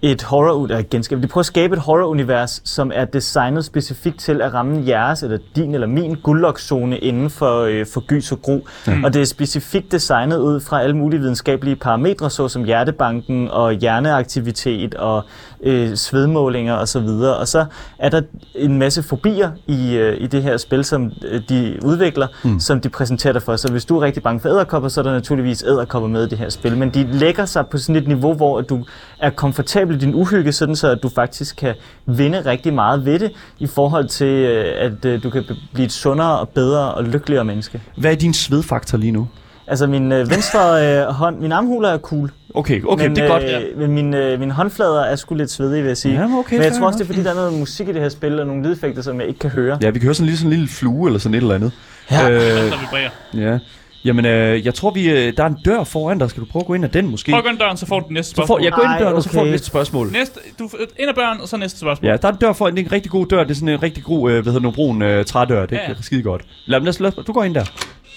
et 0.01 0.23
horror, 0.23 0.63
eller 0.63 0.81
genskabe, 0.89 1.21
de 1.21 1.27
prøver 1.27 1.41
at 1.41 1.45
skabe 1.45 1.75
et 1.75 1.81
horror-univers, 1.81 2.61
som 2.65 2.91
er 2.95 3.05
designet 3.05 3.65
specifikt 3.65 4.19
til 4.19 4.41
at 4.41 4.53
ramme 4.53 4.83
jeres, 4.87 5.23
eller 5.23 5.37
din 5.55 5.73
eller 5.73 5.87
min 5.87 6.15
guldlokszone 6.23 6.97
inden 6.97 7.29
for, 7.29 7.61
øh, 7.61 7.85
for 7.93 8.01
gys 8.07 8.31
og 8.31 8.41
gru. 8.41 8.59
Mm. 8.87 9.03
Og 9.03 9.13
det 9.13 9.21
er 9.21 9.25
specifikt 9.25 9.91
designet 9.91 10.37
ud 10.37 10.59
fra 10.59 10.81
alle 10.81 10.95
mulige 10.95 11.19
videnskabelige 11.19 11.75
parametre, 11.75 12.29
såsom 12.29 12.63
hjertebanken 12.63 13.47
og 13.51 13.73
hjerneaktivitet 13.73 14.95
og 14.95 15.23
øh, 15.63 15.95
svedmålinger 15.95 16.75
osv. 16.75 16.97
Og, 16.97 17.37
og 17.37 17.47
så 17.47 17.65
er 17.99 18.09
der 18.09 18.21
en 18.55 18.77
masse 18.77 19.03
fobier 19.03 19.51
i, 19.67 19.95
øh, 19.95 20.21
i 20.21 20.27
det 20.27 20.43
her 20.43 20.57
spil, 20.57 20.83
som 20.83 21.11
øh, 21.27 21.41
de 21.49 21.79
udvikler, 21.83 22.27
mm. 22.43 22.59
som 22.59 22.81
de 22.81 22.89
præsenterer 22.89 23.33
dig 23.33 23.41
for. 23.41 23.55
Så 23.55 23.71
hvis 23.71 23.85
du 23.85 23.97
er 23.97 24.01
rigtig 24.01 24.23
bange 24.23 24.39
for 24.39 24.49
æderkopper, 24.49 24.89
så 24.89 25.01
er 25.01 25.03
der 25.03 25.11
naturligvis 25.11 25.63
æderkopper 25.63 26.09
med 26.09 26.25
i 26.25 26.29
det 26.29 26.37
her 26.37 26.49
spil. 26.49 26.77
Men 26.77 26.89
de 26.89 27.03
lægger 27.11 27.45
sig 27.45 27.67
på 27.67 27.77
sådan 27.77 27.95
et 27.95 28.07
niveau, 28.07 28.33
hvor 28.33 28.61
du 28.61 28.85
er 29.19 29.29
komfortabel 29.29 29.86
i 29.95 29.97
din 29.97 30.13
uhygge, 30.13 30.51
sådan 30.51 30.75
så 30.75 30.91
at 30.91 31.03
du 31.03 31.09
faktisk 31.09 31.55
kan 31.55 31.73
vinde 32.05 32.41
rigtig 32.45 32.73
meget 32.73 33.05
ved 33.05 33.19
det, 33.19 33.31
i 33.59 33.67
forhold 33.67 34.07
til, 34.07 34.27
øh, 34.27 34.65
at 34.77 35.05
øh, 35.05 35.23
du 35.23 35.29
kan 35.29 35.43
blive 35.73 35.85
et 35.85 35.91
sundere 35.91 36.39
og 36.39 36.49
bedre 36.49 36.93
og 36.93 37.03
lykkeligere 37.03 37.45
menneske. 37.45 37.81
Hvad 37.97 38.11
er 38.11 38.15
din 38.15 38.33
svedfaktor 38.33 38.97
lige 38.97 39.11
nu? 39.11 39.27
Altså 39.67 39.87
min 39.87 40.11
øh, 40.11 40.29
venstre 40.29 40.59
øh, 40.85 41.05
hånd, 41.07 41.39
min 41.39 41.51
armhuler 41.51 41.89
er 41.89 41.97
cool, 41.97 42.31
Okay, 42.57 42.81
okay, 42.87 43.07
men, 43.07 43.15
det 43.15 43.23
er 43.23 43.27
godt. 43.27 43.43
Øh, 43.43 43.79
men 43.79 43.91
mine, 43.91 44.17
øh, 44.17 44.39
mine 44.39 44.51
håndflader 44.51 45.01
er 45.01 45.15
sgu 45.15 45.35
lidt 45.35 45.51
svedige, 45.51 45.81
vil 45.81 45.87
jeg 45.87 45.97
sige. 45.97 46.21
Ja, 46.21 46.27
men 46.27 46.37
okay, 46.39 46.55
men 46.55 46.63
jeg 46.63 46.73
tror 46.73 46.87
også, 46.87 46.97
det 46.99 47.03
er 47.03 47.07
fordi, 47.07 47.23
der 47.23 47.29
er 47.29 47.35
noget 47.35 47.53
musik 47.53 47.87
i 47.87 47.93
det 47.93 48.01
her 48.01 48.09
spil, 48.09 48.39
og 48.39 48.47
nogle 48.47 48.63
lydeffekter, 48.63 49.01
som 49.01 49.19
jeg 49.19 49.27
ikke 49.27 49.39
kan 49.39 49.49
høre. 49.49 49.77
Ja, 49.81 49.89
vi 49.89 49.99
kan 49.99 50.05
høre 50.05 50.13
sådan 50.13 50.25
lige 50.25 50.37
sådan 50.37 50.47
en 50.51 50.57
lille 50.57 50.67
flue 50.67 51.07
eller 51.07 51.19
sådan 51.19 51.33
et 51.33 51.41
eller 51.41 51.55
andet. 51.55 51.71
Ja. 52.11 52.29
Øh, 52.29 52.39
Der 52.41 52.79
vibrerer. 52.79 53.09
ja. 53.33 53.59
Jamen, 54.07 54.25
øh, 54.25 54.65
jeg 54.65 54.73
tror, 54.73 54.91
vi, 54.91 55.09
øh, 55.09 55.37
der 55.37 55.43
er 55.43 55.47
en 55.47 55.57
dør 55.65 55.83
foran 55.83 56.17
dig. 56.19 56.29
Skal 56.29 56.41
du 56.41 56.47
prøve 56.51 56.61
at 56.61 56.67
gå 56.67 56.73
ind 56.73 56.83
ad 56.85 56.89
den, 56.89 57.07
måske? 57.07 57.31
Prøv 57.31 57.37
at 57.37 57.43
gå 57.43 57.49
ind 57.49 57.61
ad 57.61 57.65
døren, 57.65 57.77
så 57.77 57.85
får 57.85 57.99
du 57.99 58.03
det 58.05 58.13
næste 58.13 58.29
Så 58.29 58.33
spørgsmål. 58.35 58.59
får, 58.59 58.63
jeg 58.63 58.71
går 58.73 58.83
ind 58.83 58.93
ad 58.93 58.99
døren, 58.99 59.15
og 59.15 59.23
så 59.23 59.29
får 59.29 59.33
du 59.33 59.41
okay. 59.41 59.51
næste 59.51 59.67
spørgsmål. 59.67 60.11
Næste, 60.11 60.39
du 60.59 60.69
ind 60.99 61.09
ad 61.09 61.13
døren, 61.13 61.41
og 61.41 61.47
så 61.47 61.57
næste 61.57 61.79
spørgsmål. 61.79 62.09
Ja, 62.11 62.17
der 62.17 62.27
er 62.27 62.31
en 62.31 62.37
dør 62.37 62.53
foran. 62.53 62.75
Det 62.75 62.81
er 62.81 62.85
en 62.85 62.91
rigtig 62.91 63.11
god 63.11 63.25
dør. 63.25 63.43
Det 63.43 63.51
er 63.51 63.55
sådan 63.55 63.69
en 63.69 63.83
rigtig 63.83 64.03
god, 64.03 64.31
øh, 64.31 64.33
hvad 64.43 64.43
hedder 64.43 64.51
det, 64.53 64.61
nu, 64.63 64.71
brun 64.71 65.01
øh, 65.01 65.25
trædør. 65.25 65.65
Det 65.65 65.75
er 65.77 65.81
Ja, 65.81 65.89
ja. 65.89 65.95
skide 66.01 66.23
godt. 66.23 66.41
Lad, 66.65 66.81
lad, 66.81 66.93
lad, 66.99 67.11
du 67.23 67.31
går 67.33 67.43
ind 67.43 67.55
der. 67.55 67.65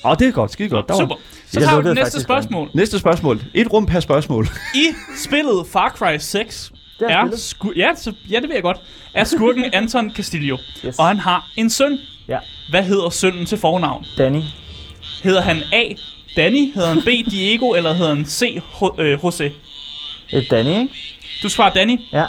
Åh, 0.05 0.15
det 0.19 0.29
er 0.29 0.33
godt. 0.33 0.53
Skide 0.53 0.69
godt. 0.69 0.89
Der 0.89 0.95
var- 0.95 1.01
Super. 1.01 1.15
Så 1.53 1.61
tager 1.61 1.81
vi 1.81 1.89
det 1.89 1.95
næste 1.95 2.01
faktisk 2.11 2.25
spørgsmål. 2.25 2.69
Næste 2.75 2.99
spørgsmål. 2.99 3.41
Et 3.55 3.73
rum 3.73 3.87
per 3.87 4.01
spørgsmål. 4.01 4.47
I 4.75 4.87
spillet 5.25 5.67
Far 5.73 5.89
Cry 5.97 6.17
6 6.19 6.73
Det 7.01 7.11
er 7.11 7.17
er 7.17 7.23
spillet. 7.23 7.39
sku- 7.39 7.79
ja, 7.79 7.89
så, 7.97 8.13
ja, 8.31 8.37
det 8.37 8.49
ved 8.49 8.55
jeg 8.55 8.63
godt. 8.63 8.77
Er 9.15 9.25
skurken 9.25 9.65
Anton 9.73 10.11
Castillo. 10.17 10.57
Yes. 10.87 10.99
Og 10.99 11.07
han 11.07 11.17
har 11.19 11.47
en 11.57 11.71
søn. 11.71 11.99
Ja. 12.29 12.39
Hvad 12.71 12.83
hedder 12.83 13.11
sønnen 13.11 13.47
til 13.47 13.59
fornavn? 13.59 14.05
Danny. 14.19 14.41
Hedder 15.23 15.41
han 15.43 15.63
A. 15.73 15.83
Danny? 16.37 16.73
Hedder 16.75 16.89
han 16.89 17.03
B. 17.03 17.31
Diego? 17.31 17.73
Eller 17.73 17.93
hedder 17.93 18.15
han 18.15 18.25
C. 18.25 18.43
Ho- 18.73 19.01
øh, 19.01 19.19
Jose? 19.25 19.53
Det 20.31 20.39
er 20.39 20.43
Danny, 20.51 20.71
ikke? 20.71 20.89
Du 21.43 21.49
svarer 21.49 21.73
Danny. 21.73 21.97
Ja. 22.13 22.25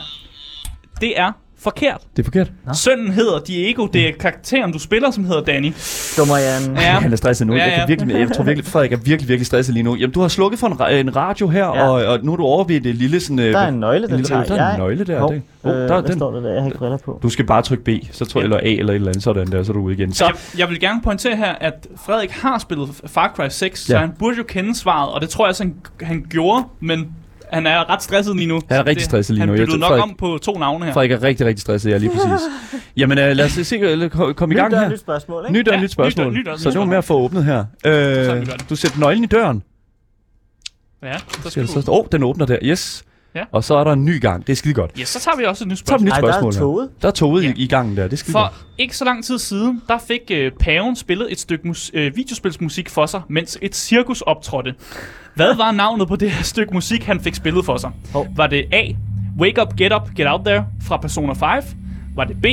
Det 1.02 1.20
er 1.20 1.32
forkert. 1.64 2.02
Det 2.18 2.22
er 2.22 2.24
forkert. 2.24 2.52
Nå. 2.68 2.74
Sønnen 2.74 3.12
hedder 3.12 3.40
Diego. 3.40 3.86
Det 3.88 4.08
er 4.08 4.12
karakteren, 4.20 4.72
du 4.72 4.80
spiller, 4.80 5.12
som 5.12 5.26
hedder 5.26 5.42
Danny. 5.44 5.74
Dummer 6.18 6.38
Jan. 6.38 6.76
Ja. 6.76 6.82
Han 6.82 7.12
er 7.12 7.16
stresset 7.16 7.48
nu. 7.48 7.54
Ja, 7.56 7.60
Ja. 7.66 7.70
Jeg, 7.70 7.80
kan 7.80 7.88
virkelig, 7.88 8.20
jeg 8.20 8.32
tror 8.36 8.44
virkelig, 8.44 8.66
Frederik 8.66 8.92
er 8.92 8.98
virkelig, 8.98 9.30
virkelig 9.30 9.46
stresset 9.48 9.74
lige 9.74 9.84
nu. 9.84 9.96
Jamen, 9.96 10.14
du 10.14 10.22
har 10.22 10.28
slukket 10.28 10.60
for 10.60 10.68
en, 10.68 11.08
en 11.08 11.16
radio 11.16 11.48
her, 11.48 11.66
Ja. 11.66 11.90
og, 11.90 12.06
og 12.06 12.20
nu 12.24 12.32
er 12.32 12.36
du 12.36 12.44
over 12.44 12.64
ved 12.64 12.82
det 12.82 12.96
lille 12.96 13.20
sådan... 13.20 13.40
øh, 13.40 13.54
Der 13.54 13.60
er 13.60 13.68
en 13.68 13.80
nøgle, 13.80 14.08
den 14.08 14.16
lille, 14.16 14.26
tager 14.28 14.44
der 14.44 14.56
er 14.56 14.64
jeg. 14.66 14.74
en 14.74 14.80
nøgle 14.80 15.04
der. 15.06 15.20
Hov, 15.20 15.34
det. 15.34 15.42
Oh, 15.64 15.72
øh, 15.72 15.78
der 15.78 15.96
er 15.96 16.02
den. 16.02 16.18
står 16.18 16.32
der 16.32 16.40
der? 16.40 16.50
Jeg 16.54 16.62
har 16.62 16.68
ikke 16.68 16.78
briller 16.78 16.98
på. 16.98 17.20
Du 17.24 17.30
skal 17.30 17.46
bare 17.46 17.62
trykke 17.62 17.84
B, 17.84 17.90
så 18.12 18.26
tror, 18.26 18.42
Ja. 18.42 18.44
eller 18.44 18.58
A 18.58 18.62
eller 18.62 18.92
et 18.94 18.96
eller 18.96 19.08
andet, 19.10 19.24
sådan 19.24 19.48
der, 19.52 19.64
så 19.64 19.72
er 19.72 19.74
du 19.74 19.82
ude 19.82 19.94
igen. 19.94 20.14
Så, 20.14 20.26
Jeg, 20.26 20.34
jeg 20.60 20.70
vil 20.70 20.80
gerne 20.80 21.02
pointere 21.02 21.36
her, 21.36 21.54
at 21.62 21.88
Frederik 22.06 22.32
har 22.32 22.60
spillet 22.60 22.90
Far 23.06 23.34
Cry 23.36 23.48
6, 23.50 23.90
ja. 23.90 23.94
så 23.94 23.98
han 24.00 24.12
burde 24.20 24.38
jo 24.38 24.44
kende 24.44 24.76
svaret, 24.76 25.10
og 25.14 25.22
det 25.22 25.30
tror 25.30 25.46
jeg 25.46 25.50
også, 25.50 25.64
han, 25.64 25.76
han 26.02 26.26
gjorde, 26.30 26.64
men 26.80 27.08
han 27.54 27.68
er 27.68 27.90
ret 27.90 28.04
stresset 28.04 28.36
lige 28.36 28.48
nu. 28.48 28.62
Han 28.70 28.78
er 28.78 28.80
rigtig 28.80 28.96
det, 28.96 29.04
stresset 29.04 29.34
lige 29.34 29.40
han 29.40 29.50
nu. 29.50 29.54
Jeg 29.54 29.60
byttede 29.62 29.80
nok 29.80 29.90
Frederik- 29.90 30.04
om 30.04 30.16
på 30.18 30.38
to 30.42 30.58
navne 30.60 30.86
her. 30.86 30.94
Frederik 30.94 31.12
er 31.12 31.24
rigtig, 31.24 31.46
rigtig 31.48 31.62
stresset, 31.62 31.92
ja, 31.92 31.98
lige 31.98 32.10
præcis. 32.10 32.48
Jamen, 32.98 33.18
øh, 33.18 33.36
lad 33.36 33.46
os 33.46 33.52
se, 33.52 33.78
eller 33.80 34.10
kom, 34.10 34.34
kom 34.34 34.52
i 34.52 34.56
gang 34.56 34.72
dør, 34.72 34.80
her. 34.80 34.90
nyt 34.90 35.00
spørgsmål, 35.00 35.44
ikke? 35.46 35.60
Nyt 35.60 35.68
og 35.68 35.74
Ja, 35.76 35.82
nyt 35.82 35.92
spørgsmål. 35.92 36.26
nyt 36.28 36.34
dør, 36.34 36.40
nyt 36.40 36.46
dør, 36.46 36.56
så 36.58 36.70
det 36.72 36.80
var 36.80 36.86
med 36.86 36.98
at 36.98 37.04
få 37.04 37.14
åbnet 37.14 37.46
her. 37.46 37.66
Øh, 37.86 38.48
du 38.70 38.76
sætter 38.76 39.00
nøglen 39.00 39.24
i 39.24 39.28
døren. 39.28 39.64
Ja, 41.04 41.18
så 41.44 41.50
Skal 41.50 41.64
du... 41.68 41.68
så, 41.68 41.84
oh, 41.88 42.06
den 42.12 42.24
åbner 42.24 42.46
der. 42.46 42.58
Yes. 42.64 43.04
Ja. 43.36 43.44
Og 43.52 43.64
så 43.64 43.76
er 43.76 43.84
der 43.84 43.92
en 43.94 44.06
ny 44.06 44.22
gang. 44.22 44.48
Det 44.48 44.52
er 44.54 44.56
skide 44.58 44.74
godt. 44.74 44.92
Ja, 45.00 45.06
så 45.06 45.20
tager 45.20 45.38
vi 45.38 45.44
også 45.46 45.64
et 45.64 45.68
nyt 45.68 45.78
tager 45.78 45.86
spørgsmål. 45.86 46.00
et 46.00 46.06
nyt 46.06 46.12
Ej, 46.14 46.22
der 46.22 46.28
er 46.28 46.32
spørgsmål 46.32 46.54
her. 46.54 46.60
toget. 46.60 46.90
Der 47.02 47.08
er 47.08 47.12
toget 47.12 47.44
Ja. 47.44 47.50
i, 47.50 47.54
i 47.58 47.68
gangen 47.68 47.98
der. 47.98 48.04
Det 48.04 48.14
er 48.14 48.18
skide 48.18 48.32
For 48.32 48.40
godt. 48.42 48.54
ikke 48.78 48.98
så 48.98 49.06
lang 49.06 49.26
tid 49.26 49.40
siden, 49.40 49.82
der 49.88 49.98
fik 50.08 50.20
øh, 50.32 50.52
paven 50.60 50.96
spillet 50.96 51.32
et 51.32 51.40
stykke 51.40 51.68
mus- 51.68 51.92
øh, 51.94 52.16
videospilsmusik 52.16 52.90
for 52.90 53.06
sig, 53.06 53.22
mens 53.30 53.58
et 53.62 53.76
cirkus 53.76 54.22
optrådte. 54.22 54.76
Hvad 55.36 55.56
var 55.58 55.72
navnet 55.72 56.08
på 56.08 56.16
det 56.16 56.32
her 56.32 56.44
stykke 56.44 56.74
musik, 56.74 57.04
han 57.04 57.20
fik 57.20 57.36
spillet 57.36 57.66
for 57.66 57.78
sig? 57.78 57.90
Hov. 58.14 58.28
Var 58.36 58.48
det 58.48 58.66
A. 58.72 58.84
Wake 59.40 59.62
Up, 59.62 59.76
Get 59.78 59.94
Up, 59.94 60.10
Get 60.16 60.28
Out 60.28 60.42
There 60.46 60.66
fra 60.84 60.98
Persona 60.98 61.34
5? 61.34 61.64
Var 62.16 62.24
det 62.24 62.36
B. 62.42 62.46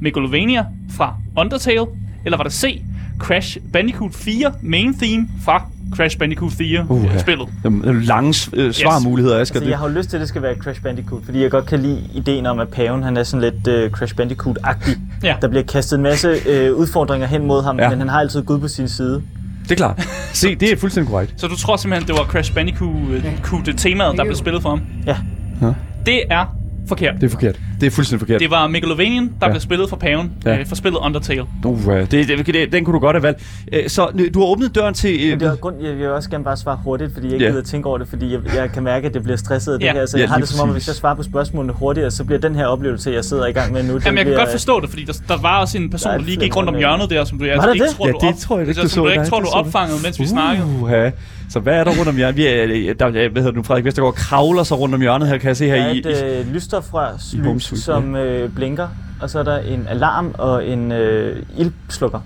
Megalovania 0.00 0.64
fra 0.96 1.14
Undertale? 1.38 1.86
Eller 2.24 2.36
var 2.36 2.44
det 2.44 2.52
C. 2.52 2.82
Crash 3.18 3.58
Bandicoot 3.72 4.14
4 4.14 4.52
Main 4.62 4.94
Theme 4.98 5.28
fra 5.44 5.62
Crash 5.96 6.18
Bandicoot 6.18 6.52
4 6.52 6.86
Uha. 6.88 7.14
uh, 7.14 7.20
spillet? 7.20 7.48
Jamen, 7.64 7.84
øh, 7.84 8.02
Lange 8.02 8.50
øh, 8.52 8.72
svarmuligheder, 8.72 9.40
Asger. 9.40 9.56
Altså, 9.56 9.68
jeg 9.70 9.78
har 9.78 9.88
jo 9.88 9.94
lyst 9.94 10.08
til, 10.10 10.16
at 10.16 10.20
det 10.20 10.28
skal 10.28 10.42
være 10.42 10.54
Crash 10.54 10.82
Bandicoot, 10.82 11.24
fordi 11.24 11.42
jeg 11.42 11.50
godt 11.50 11.66
kan 11.66 11.78
lide 11.82 12.02
ideen 12.14 12.46
om, 12.46 12.58
at 12.58 12.68
paven 12.68 13.02
han 13.02 13.16
er 13.16 13.22
sådan 13.22 13.52
lidt 13.64 13.84
uh, 13.84 13.90
Crash 13.90 14.14
Bandicoot-agtig. 14.20 14.98
Ja. 15.22 15.36
Der 15.42 15.48
bliver 15.48 15.62
kastet 15.62 15.96
en 15.96 16.02
masse 16.02 16.28
uh, 16.72 16.78
udfordringer 16.78 17.26
hen 17.26 17.46
mod 17.46 17.62
ham, 17.62 17.76
Ja. 17.78 17.84
ja. 17.84 17.90
men 17.90 17.98
han 17.98 18.08
har 18.08 18.20
altid 18.20 18.42
Gud 18.42 18.58
på 18.58 18.68
sin 18.68 18.88
side. 18.88 19.22
Det 19.68 19.72
er 19.72 19.76
klart. 19.76 20.08
Se, 20.32 20.54
det 20.54 20.72
er 20.72 20.76
fuldstændig 20.76 21.10
korrekt. 21.10 21.34
Så 21.36 21.46
du 21.46 21.56
tror 21.56 21.76
simpelthen, 21.76 22.08
det 22.08 22.16
var 22.18 22.24
Crash 22.24 22.54
Bandicoot 22.54 23.68
øh, 23.68 23.74
temaet, 23.74 24.16
der 24.16 24.24
blev 24.24 24.36
spillet 24.36 24.62
for 24.62 24.68
ham? 24.68 24.82
Ja. 25.06 25.16
Ja. 25.62 25.72
Det 26.06 26.22
er 26.30 26.46
forkert. 26.88 27.14
Det 27.14 27.22
er 27.26 27.28
forkert. 27.30 27.60
Det 27.80 27.86
er 27.86 27.90
fuldstændig 27.90 28.20
forkert. 28.20 28.40
Det 28.40 28.50
var 28.50 28.66
Megalovanian, 28.66 29.24
der 29.40 29.46
Ja. 29.46 29.48
blev 29.52 29.60
spillet 29.60 29.88
for 29.88 29.96
paven 29.96 30.32
Ja. 30.44 30.58
øh, 30.58 30.66
for 30.66 30.74
spillet 30.74 30.98
Undertale. 30.98 31.44
Uh, 31.64 31.88
det, 31.88 32.10
det, 32.10 32.46
det, 32.46 32.72
den 32.72 32.84
kunne 32.84 32.94
du 32.94 32.98
godt 32.98 33.16
have 33.16 33.22
valgt. 33.22 33.42
Øh, 33.72 33.88
Så 33.88 34.28
du 34.34 34.40
har 34.40 34.46
åbnet 34.46 34.74
døren 34.74 34.94
til... 34.94 35.20
øh, 35.24 35.30
Men 35.30 35.40
det 35.40 35.48
er 35.48 35.56
grund, 35.56 35.76
jeg 35.82 35.96
vil 35.96 36.08
også 36.08 36.30
gerne 36.30 36.44
bare 36.44 36.56
svare 36.56 36.78
hurtigt, 36.84 37.14
fordi 37.14 37.26
jeg 37.26 37.34
ikke 37.34 37.44
Ja. 37.44 37.50
gider 37.50 37.62
tænke 37.62 37.88
over 37.88 37.98
det, 37.98 38.08
fordi 38.08 38.32
jeg, 38.32 38.40
jeg 38.54 38.72
kan 38.72 38.82
mærke, 38.82 39.06
at 39.08 39.14
det 39.14 39.22
bliver 39.22 39.36
stresset 39.36 39.72
af 39.72 39.78
det 39.78 39.86
Ja. 39.86 39.92
her. 39.92 40.06
Så 40.06 40.16
Ja, 40.16 40.20
jeg 40.22 40.30
har 40.30 40.36
lige 40.36 40.46
det 40.46 40.48
som 40.54 40.60
om, 40.62 40.68
at 40.68 40.74
hvis 40.74 40.86
jeg 40.88 40.94
svarer 40.94 41.14
på 41.14 41.22
spørgsmålene 41.22 41.72
hurtigere, 41.72 42.10
så 42.10 42.24
bliver 42.24 42.38
den 42.40 42.54
her 42.54 42.66
oplevelse, 42.66 43.10
jeg 43.10 43.24
sidder 43.24 43.46
i 43.46 43.52
gang 43.52 43.72
med 43.72 43.82
nu, 43.82 43.94
den 43.94 44.02
Jamen, 44.04 44.16
jeg 44.18 44.24
kan 44.24 44.32
bliver, 44.32 44.38
godt 44.40 44.50
forstå 44.50 44.80
det, 44.80 44.90
fordi 44.90 45.04
der, 45.04 45.12
der 45.28 45.36
var 45.42 45.60
også 45.60 45.78
en 45.78 45.90
person, 45.90 46.10
Der 46.12 46.18
er 46.18 46.22
lige 46.22 46.36
gik 46.36 46.56
rundt 46.56 46.68
om 46.68 46.76
hjørnet 46.76 47.10
der, 47.10 47.24
som 47.24 47.38
du 47.38 47.44
der 47.44 47.52
ikke 47.72 47.84
det? 47.84 47.90
tror, 47.96 48.06
Ja, 48.06 48.12
du 48.12 48.18
det 48.32 48.36
tror 48.40 48.58
jeg 48.58 48.68
ikke, 48.68 48.74
som 48.80 48.82
du 48.84 48.88
så. 48.88 49.00
du 49.04 49.08
ikke 49.08 49.24
tror, 49.24 49.38
det 49.40 49.48
du. 49.52 49.58
opfangede, 49.58 49.98
mens 50.02 50.20
vi 50.20 50.26
snakkede. 50.26 51.12
Så 51.50 51.60
hvad 51.60 51.74
er 51.74 51.84
der 51.84 51.90
rundt 51.90 52.08
om 52.08 52.16
hjørnet? 52.16 52.36
Vi 52.36 52.46
er, 52.46 52.64
øh, 52.64 52.94
der, 52.98 53.06
øh, 53.08 53.12
hvad 53.32 53.42
hedder 53.42 53.50
du, 53.50 53.62
Frederik 53.62 53.84
Vestergaard 53.84 54.14
kravler 54.14 54.62
sig 54.62 54.78
rundt 54.78 54.94
om 54.94 55.00
hjørnet 55.00 55.28
her, 55.28 55.38
kan 55.38 55.48
jeg 55.48 55.56
se 55.56 55.66
her 55.66 55.74
Der 55.76 55.82
er 55.84 55.92
i... 55.92 55.98
et 55.98 56.46
øh, 56.46 56.54
lysstofrør, 56.54 57.08
i 57.34 57.38
Home 57.38 57.54
lys, 57.54 57.62
Suite, 57.64 57.82
som 57.82 58.16
øh, 58.16 58.50
blinker, 58.54 58.88
og 59.20 59.30
så 59.30 59.38
er 59.38 59.42
der 59.42 59.58
en 59.58 59.86
alarm 59.88 60.34
og 60.38 60.66
en 60.66 60.92
øh, 60.92 61.42
ildslukker. 61.58 62.20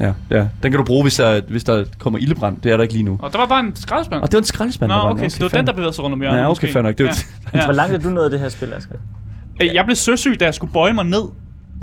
ja, 0.00 0.12
ja, 0.30 0.48
den 0.62 0.70
kan 0.72 0.72
du 0.72 0.84
bruge, 0.84 1.02
hvis 1.02 1.14
der, 1.16 1.40
hvis 1.48 1.64
der 1.64 1.84
kommer 1.98 2.18
ildebrand. 2.18 2.60
Det 2.60 2.72
er 2.72 2.76
der 2.76 2.82
ikke 2.82 2.94
lige 2.94 3.04
nu. 3.04 3.18
Og 3.22 3.32
der 3.32 3.38
var 3.38 3.46
bare 3.46 3.60
en 3.60 3.76
skraldespand. 3.76 4.22
Og 4.22 4.28
det 4.28 4.34
var 4.34 4.40
en 4.40 4.44
skraldespand, 4.44 4.88
Nå, 4.88 4.94
der 4.94 5.02
var 5.04 5.10
okay, 5.10 5.28
så 5.28 5.36
det 5.38 5.52
var 5.52 5.58
den, 5.58 5.66
der 5.66 5.72
bevægede 5.72 5.94
sig 5.94 6.04
rundt 6.04 6.14
om 6.14 6.20
hjørnet. 6.20 6.38
Ja, 6.38 6.50
okay, 6.50 6.68
fair 6.72 6.82
nok. 6.82 6.98
Det 6.98 7.06
var 7.06 7.16
Ja. 7.54 7.58
Ja. 7.58 7.64
Hvor 7.66 7.74
langt 7.74 7.94
er 7.94 7.98
du 7.98 8.08
nået 8.08 8.24
af 8.24 8.30
det 8.30 8.40
her 8.40 8.48
spil, 8.48 8.72
Asger? 8.74 8.94
Øh, 9.62 9.74
Jeg 9.74 9.84
blev 9.84 9.96
søsyg, 9.96 10.40
da 10.40 10.44
jeg 10.44 10.54
skulle 10.54 10.72
bøje 10.72 10.92
mig 10.92 11.04
ned. 11.04 11.22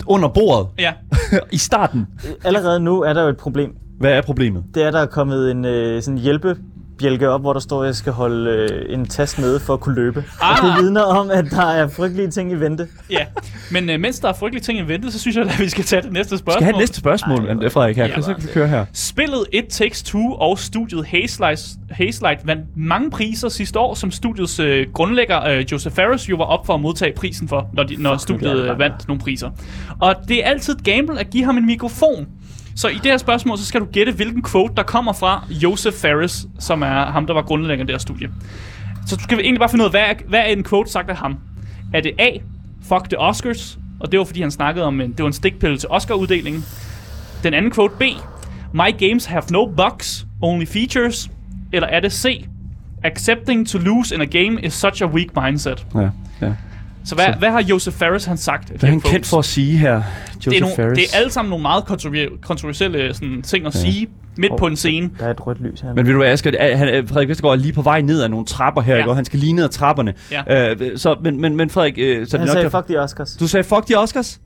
under 0.06 0.28
bordet. 0.28 0.66
Ja, 0.78 0.92
I 1.52 1.58
starten. 1.58 2.06
Allerede 2.44 2.80
nu 2.80 3.00
er 3.02 3.12
der 3.12 3.22
jo 3.22 3.28
et 3.28 3.36
problem. 3.36 3.70
Hvad 4.00 4.12
er 4.12 4.22
problemet? 4.22 4.64
Det 4.74 4.82
er, 4.82 4.90
der 4.90 5.00
er 5.00 5.06
kommet 5.06 5.50
en 5.50 5.64
øh, 5.64 6.02
sådan 6.02 6.18
hjælpebjælke 6.18 7.28
op, 7.28 7.40
hvor 7.40 7.52
der 7.52 7.60
står, 7.60 7.80
at 7.82 7.86
jeg 7.86 7.94
skal 7.94 8.12
holde 8.12 8.50
øh, 8.50 8.94
en 8.94 9.06
tast 9.06 9.38
nede 9.38 9.60
for 9.60 9.74
at 9.74 9.80
kunne 9.80 9.94
løbe. 9.94 10.24
Ah. 10.40 10.64
Og 10.64 10.76
det 10.76 10.82
vidner 10.82 11.02
om, 11.02 11.30
at 11.30 11.44
der 11.50 11.62
er 11.62 11.88
frygtelige 11.88 12.30
ting 12.30 12.52
i 12.52 12.54
vente. 12.54 12.88
ja. 13.10 13.26
Men 13.72 13.90
øh, 13.90 14.00
mens 14.00 14.20
der 14.20 14.28
er 14.28 14.32
frygtelige 14.32 14.62
ting 14.62 14.78
i 14.78 14.82
vente, 14.82 15.12
så 15.12 15.18
synes 15.18 15.36
jeg, 15.36 15.44
at 15.46 15.60
vi 15.60 15.68
skal 15.68 15.84
tage 15.84 16.02
det 16.02 16.12
næste 16.12 16.38
spørgsmål. 16.38 16.62
Skal 16.62 16.72
have 16.72 16.78
næste 16.78 16.96
spørgsmål, 16.96 17.46
Ej, 17.46 17.52
Ej, 17.62 17.68
Frederik 17.68 17.96
her? 17.96 18.06
Ja, 18.06 18.20
så 18.20 18.34
kan 18.34 18.42
vi 18.42 18.48
køre 18.52 18.68
her. 18.68 18.84
Spillet 18.92 19.44
It 19.52 19.64
Takes 19.68 20.02
Two 20.02 20.32
og 20.32 20.58
studiet 20.58 21.06
Hazelight, 21.90 22.46
vandt 22.46 22.64
mange 22.76 23.10
priser 23.10 23.48
sidste 23.48 23.78
år, 23.78 23.94
som 23.94 24.10
studiets 24.10 24.60
øh, 24.60 24.86
grundlægger 24.92 25.44
øh, 25.48 25.72
Joseph 25.72 25.94
Ferris 25.96 26.30
jo 26.30 26.36
var 26.36 26.44
op 26.44 26.66
for 26.66 26.74
at 26.74 26.80
modtage 26.80 27.12
prisen 27.16 27.48
for, 27.48 27.68
når, 27.72 27.82
de, 27.82 27.96
når 27.96 28.10
Fuck, 28.10 28.18
det 28.18 28.22
studiet 28.22 28.56
det 28.56 28.70
øh, 28.70 28.78
vandt 28.78 29.08
nogle 29.08 29.20
priser. 29.20 29.50
Og 30.00 30.14
det 30.28 30.44
er 30.46 30.48
altid 30.48 30.74
et 30.74 30.84
gamble 30.84 31.20
at 31.20 31.30
give 31.30 31.44
ham 31.44 31.56
en 31.56 31.66
mikrofon. 31.66 32.26
Så 32.76 32.88
i 32.88 32.94
det 32.94 33.04
her 33.04 33.16
spørgsmål, 33.16 33.58
så 33.58 33.64
skal 33.64 33.80
du 33.80 33.86
gætte, 33.92 34.12
hvilken 34.12 34.42
quote, 34.42 34.74
der 34.76 34.82
kommer 34.82 35.12
fra 35.12 35.44
Joseph 35.50 35.96
Ferris, 35.96 36.46
som 36.58 36.82
er 36.82 37.04
ham, 37.10 37.26
der 37.26 37.34
var 37.34 37.42
grundlægger 37.42 37.82
af 37.82 37.86
det 37.86 37.94
her 37.94 37.98
studie. 37.98 38.30
Så 39.06 39.16
du 39.16 39.22
skal 39.22 39.40
egentlig 39.40 39.60
bare 39.60 39.68
finde 39.68 39.82
ud 39.82 39.86
af, 39.86 39.92
hvad 39.92 40.00
er, 40.00 40.14
hvad 40.28 40.40
er 40.40 40.44
en 40.44 40.64
quote 40.64 40.90
sagt 40.90 41.10
af 41.10 41.16
ham? 41.16 41.38
Er 41.94 42.00
det 42.00 42.12
A, 42.18 42.28
fuck 42.82 43.04
the 43.04 43.18
Oscars? 43.18 43.78
Og 44.00 44.12
det 44.12 44.18
var 44.18 44.24
fordi, 44.24 44.40
han 44.40 44.50
snakkede 44.50 44.86
om, 44.86 45.00
en, 45.00 45.10
det 45.10 45.18
var 45.18 45.26
en 45.26 45.32
stikpille 45.32 45.78
til 45.78 45.88
Oscar-uddelingen. 45.88 46.64
Den 47.42 47.54
anden 47.54 47.72
quote 47.72 47.94
B, 47.98 48.02
My 48.74 49.08
games 49.08 49.24
have 49.24 49.42
no 49.50 49.66
bugs, 49.66 50.26
only 50.42 50.66
features. 50.66 51.30
Eller 51.72 51.88
er 51.88 52.00
det 52.00 52.12
C, 52.12 52.46
Accepting 53.04 53.68
to 53.68 53.78
lose 53.78 54.14
in 54.14 54.20
a 54.20 54.24
game 54.24 54.60
is 54.62 54.74
such 54.74 55.02
a 55.02 55.06
weak 55.06 55.28
mindset. 55.36 55.86
Ja, 55.94 56.10
ja. 56.40 56.54
Så 57.04 57.14
hvad, 57.14 57.26
Så- 57.26 57.38
hvad 57.38 57.50
har 57.50 57.62
Joseph 57.62 57.96
Ferris 57.96 58.24
han 58.24 58.36
sagt? 58.36 58.68
Hvad 58.68 58.82
er 58.82 58.86
han 58.86 59.00
kendt 59.00 59.26
for 59.26 59.38
at 59.38 59.44
sige 59.44 59.76
her, 59.78 59.94
Joseph 59.94 60.44
det 60.44 60.56
er, 60.56 60.60
nogle, 60.60 60.76
Ferris? 60.76 60.98
det 60.98 61.04
er 61.14 61.18
alle 61.18 61.30
sammen 61.32 61.50
nogle 61.50 61.62
meget 61.62 61.84
kontrover- 61.84 62.28
kontroversielle 62.42 63.14
sådan, 63.14 63.42
ting 63.42 63.66
at 63.66 63.74
Ja. 63.74 63.80
sige 63.80 64.08
midt 64.36 64.52
på 64.58 64.66
en 64.66 64.76
scene. 64.76 65.10
Der 65.18 65.26
er 65.26 65.30
et 65.30 65.46
rødt 65.46 65.60
lys 65.60 65.80
her. 65.80 65.94
Men 65.94 66.06
ved 66.06 66.12
du 66.12 66.18
hvad, 66.18 66.28
Asger, 66.32 66.50
er- 66.58 66.76
han, 66.76 67.08
Frederik 67.08 67.28
Vestergaard 67.28 67.58
er 67.58 67.62
lige 67.62 67.72
på 67.72 67.82
vej 67.82 68.00
ned 68.00 68.22
ad 68.22 68.28
nogle 68.28 68.46
trapper 68.46 68.80
her, 68.82 68.96
Ja. 68.96 69.06
og 69.08 69.16
han 69.16 69.24
skal 69.24 69.38
lige 69.38 69.52
ned 69.52 69.64
ad 69.64 69.68
trapperne. 69.68 70.14
Ja. 70.30 70.70
Øh, 70.74 70.98
så, 70.98 71.16
men, 71.22 71.40
men, 71.40 71.56
men 71.56 71.70
Frederik, 71.70 71.94
øh, 71.98 72.26
så 72.26 72.36
Han 72.38 72.46
det 72.46 72.52
sagde, 72.52 72.64
nok, 72.70 72.72
fuck 72.84 72.88
de 72.88 72.96
Oscars. 73.02 73.36
du 73.40 73.46
sagde 73.48 73.64
fuck 73.64 73.88
de 73.88 73.94
Oscars? 73.94 74.40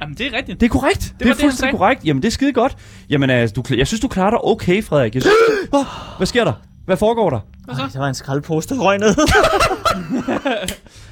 Jamen, 0.00 0.14
det 0.18 0.26
er 0.26 0.36
rigtigt. 0.36 0.60
Det 0.60 0.66
er 0.66 0.70
korrekt. 0.70 1.00
Det, 1.00 1.12
var 1.28 1.32
det 1.34 1.40
er 1.40 1.44
fuldstændig 1.44 1.78
korrekt. 1.78 2.04
Jamen, 2.04 2.22
det 2.22 2.28
er 2.28 2.32
skide 2.32 2.52
godt. 2.52 2.76
Jamen, 3.10 3.30
altså, 3.30 3.54
du, 3.54 3.74
jeg 3.76 3.86
synes, 3.86 4.00
du 4.00 4.08
klarer 4.08 4.30
dig 4.30 4.44
okay, 4.44 4.84
Frederik. 4.84 5.14
Jeg 5.14 5.22
synes, 5.22 5.34
oh, 5.72 5.84
hvad 6.16 6.26
sker 6.26 6.44
der? 6.44 6.52
Hvad 6.86 6.96
foregår 6.96 7.30
der? 7.30 7.40
Hvad 7.64 7.74
så? 7.74 7.82
Ej, 7.82 7.88
der 7.92 7.98
var 7.98 8.08
en 8.08 8.14
skraldpose, 8.14 8.68
der 8.68 8.80
røg 8.80 8.98
ned. 8.98 9.14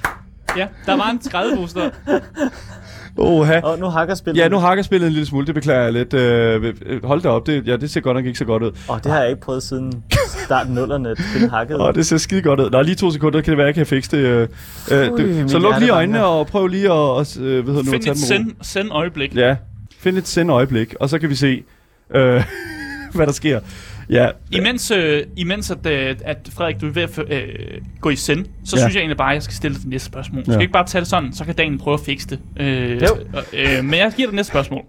Ja, 0.57 0.67
der 0.87 0.97
var 0.97 1.11
en 1.11 1.23
skraldebooster. 1.23 1.91
Oha. 3.17 3.61
og 3.61 3.79
nu 3.79 3.87
hakker 3.87 4.15
spillet. 4.15 4.43
Ja, 4.43 4.49
nu 4.49 4.59
hakker 4.59 4.85
spillet 4.85 5.07
en 5.07 5.13
lille 5.13 5.27
smule, 5.27 5.47
det 5.47 5.55
beklager 5.55 5.83
jeg 5.83 5.93
lidt. 5.93 6.15
Øh, 6.15 7.05
hold 7.05 7.23
da 7.23 7.29
op, 7.29 7.47
det, 7.47 7.67
ja, 7.67 7.77
det 7.77 7.91
ser 7.91 8.01
godt 8.01 8.17
nok 8.17 8.27
ikke 8.27 8.39
så 8.39 8.45
godt 8.45 8.63
ud. 8.63 8.71
Og 8.89 9.05
det 9.05 9.13
har 9.13 9.21
jeg 9.21 9.31
ikke 9.31 9.41
prøvet 9.41 9.63
siden 9.63 10.03
starten 10.45 10.75
nullerne, 10.75 11.11
at 11.11 11.19
spillet 11.31 11.51
hakket. 11.51 11.81
Åh, 11.81 11.95
det 11.95 12.07
ser 12.07 12.17
skide 12.17 12.43
godt 12.43 12.61
ud. 12.61 12.71
Nå, 12.71 12.83
lige 12.83 12.95
to 12.95 13.11
sekunder, 13.11 13.41
kan 13.41 13.51
det 13.51 13.59
være, 13.59 13.67
jeg 13.67 13.75
kan 13.75 13.87
fikse 13.87 14.17
det. 14.17 14.25
Øh, 14.25 14.49
øh, 14.93 15.13
Ui, 15.13 15.23
det 15.23 15.51
så 15.51 15.59
luk 15.59 15.75
lige 15.79 15.91
øjnene 15.91 16.25
og 16.25 16.47
prøv 16.47 16.67
lige 16.67 16.93
at, 16.93 17.21
at 17.21 17.39
øh, 17.41 17.65
hvad 17.65 17.75
hedder 17.75 17.75
det 17.75 17.75
nu, 17.75 17.81
at 17.81 17.87
Find 17.87 18.03
tage 18.03 18.13
et 18.13 18.19
send, 18.19 18.51
send 18.63 18.89
øjeblik. 18.93 19.35
Ja, 19.37 19.57
find 19.99 20.19
et 20.19 20.29
send 20.29 20.51
øjeblik, 20.51 20.95
og 21.01 21.09
så 21.09 21.19
kan 21.19 21.31
vi 21.31 21.35
se, 21.35 21.63
øh, 22.15 22.45
hvad 23.15 23.27
der 23.27 23.33
sker. 23.33 23.61
Ja, 24.11 24.29
Imens, 24.53 24.91
øh, 24.91 25.23
imens 25.37 25.71
at, 25.71 25.87
øh, 25.87 26.17
at 26.25 26.49
Frederik, 26.53 26.81
du 26.81 26.87
er 26.87 26.91
ved 26.91 27.03
at 27.03 27.19
øh, 27.33 27.81
gå 28.01 28.11
i 28.11 28.17
send, 28.17 28.47
så 28.65 28.77
Ja. 28.77 28.83
synes 28.83 28.95
jeg 28.95 29.01
egentlig 29.01 29.17
bare, 29.17 29.31
at 29.31 29.35
jeg 29.35 29.43
skal 29.43 29.55
stille 29.55 29.77
det 29.77 29.87
næste 29.87 30.07
spørgsmål. 30.07 30.45
Du 30.45 30.51
Ja. 30.51 30.55
skal 30.55 30.63
ikke 30.63 30.73
bare 30.73 30.87
tage 30.87 31.01
det 31.01 31.09
sådan, 31.09 31.33
så 31.33 31.45
kan 31.45 31.55
dagen 31.55 31.79
prøve 31.79 31.95
at 31.95 32.01
fikse 32.01 32.29
det. 32.31 32.41
Øh, 32.57 33.03
Jo. 33.03 33.09
øh, 33.53 33.85
men 33.85 33.95
jeg 33.95 34.13
giver 34.17 34.29
dig 34.29 34.37
næste 34.37 34.51
spørgsmål. 34.51 34.83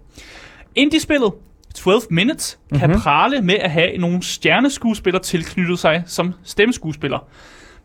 Indie-spillet 0.74 1.32
12 1.74 2.00
Minutes 2.10 2.58
kan 2.74 2.88
mm-hmm. 2.88 3.00
prale 3.02 3.42
med 3.42 3.54
at 3.54 3.70
have 3.70 3.96
nogle 3.98 4.22
stjerneskuespillere 4.22 5.22
tilknyttet 5.22 5.78
sig 5.78 6.02
som 6.06 6.34
stemmeskuespiller. 6.42 7.28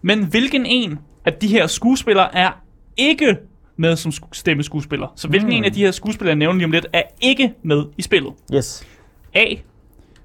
Men 0.01 0.23
hvilken 0.25 0.65
en 0.65 0.99
af 1.25 1.33
de 1.33 1.47
her 1.47 1.67
skuespillere 1.67 2.35
er 2.35 2.61
ikke 2.97 3.37
med 3.77 3.95
som 3.95 4.11
sku- 4.11 4.29
stemmeskuespiller? 4.33 5.13
Så 5.15 5.27
hvilken 5.27 5.49
mm. 5.49 5.55
en 5.55 5.63
af 5.65 5.71
de 5.71 5.79
her 5.79 5.91
skuespillere, 5.91 6.29
jeg 6.29 6.35
nævner 6.37 6.55
lige 6.57 6.65
om 6.65 6.71
lidt, 6.71 6.87
er 6.93 7.01
ikke 7.21 7.53
med 7.63 7.83
i 7.97 8.01
spillet? 8.01 8.33
Yes. 8.53 8.87
A. 9.35 9.45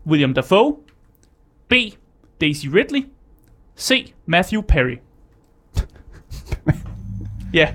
William 0.07 0.35
Dafoe. 0.35 0.75
B. 1.69 1.75
Daisy 2.41 2.67
Ridley. 2.67 3.07
C. 3.79 4.13
Matthew 4.27 4.63
Perry. 4.63 4.97
ja, 7.55 7.69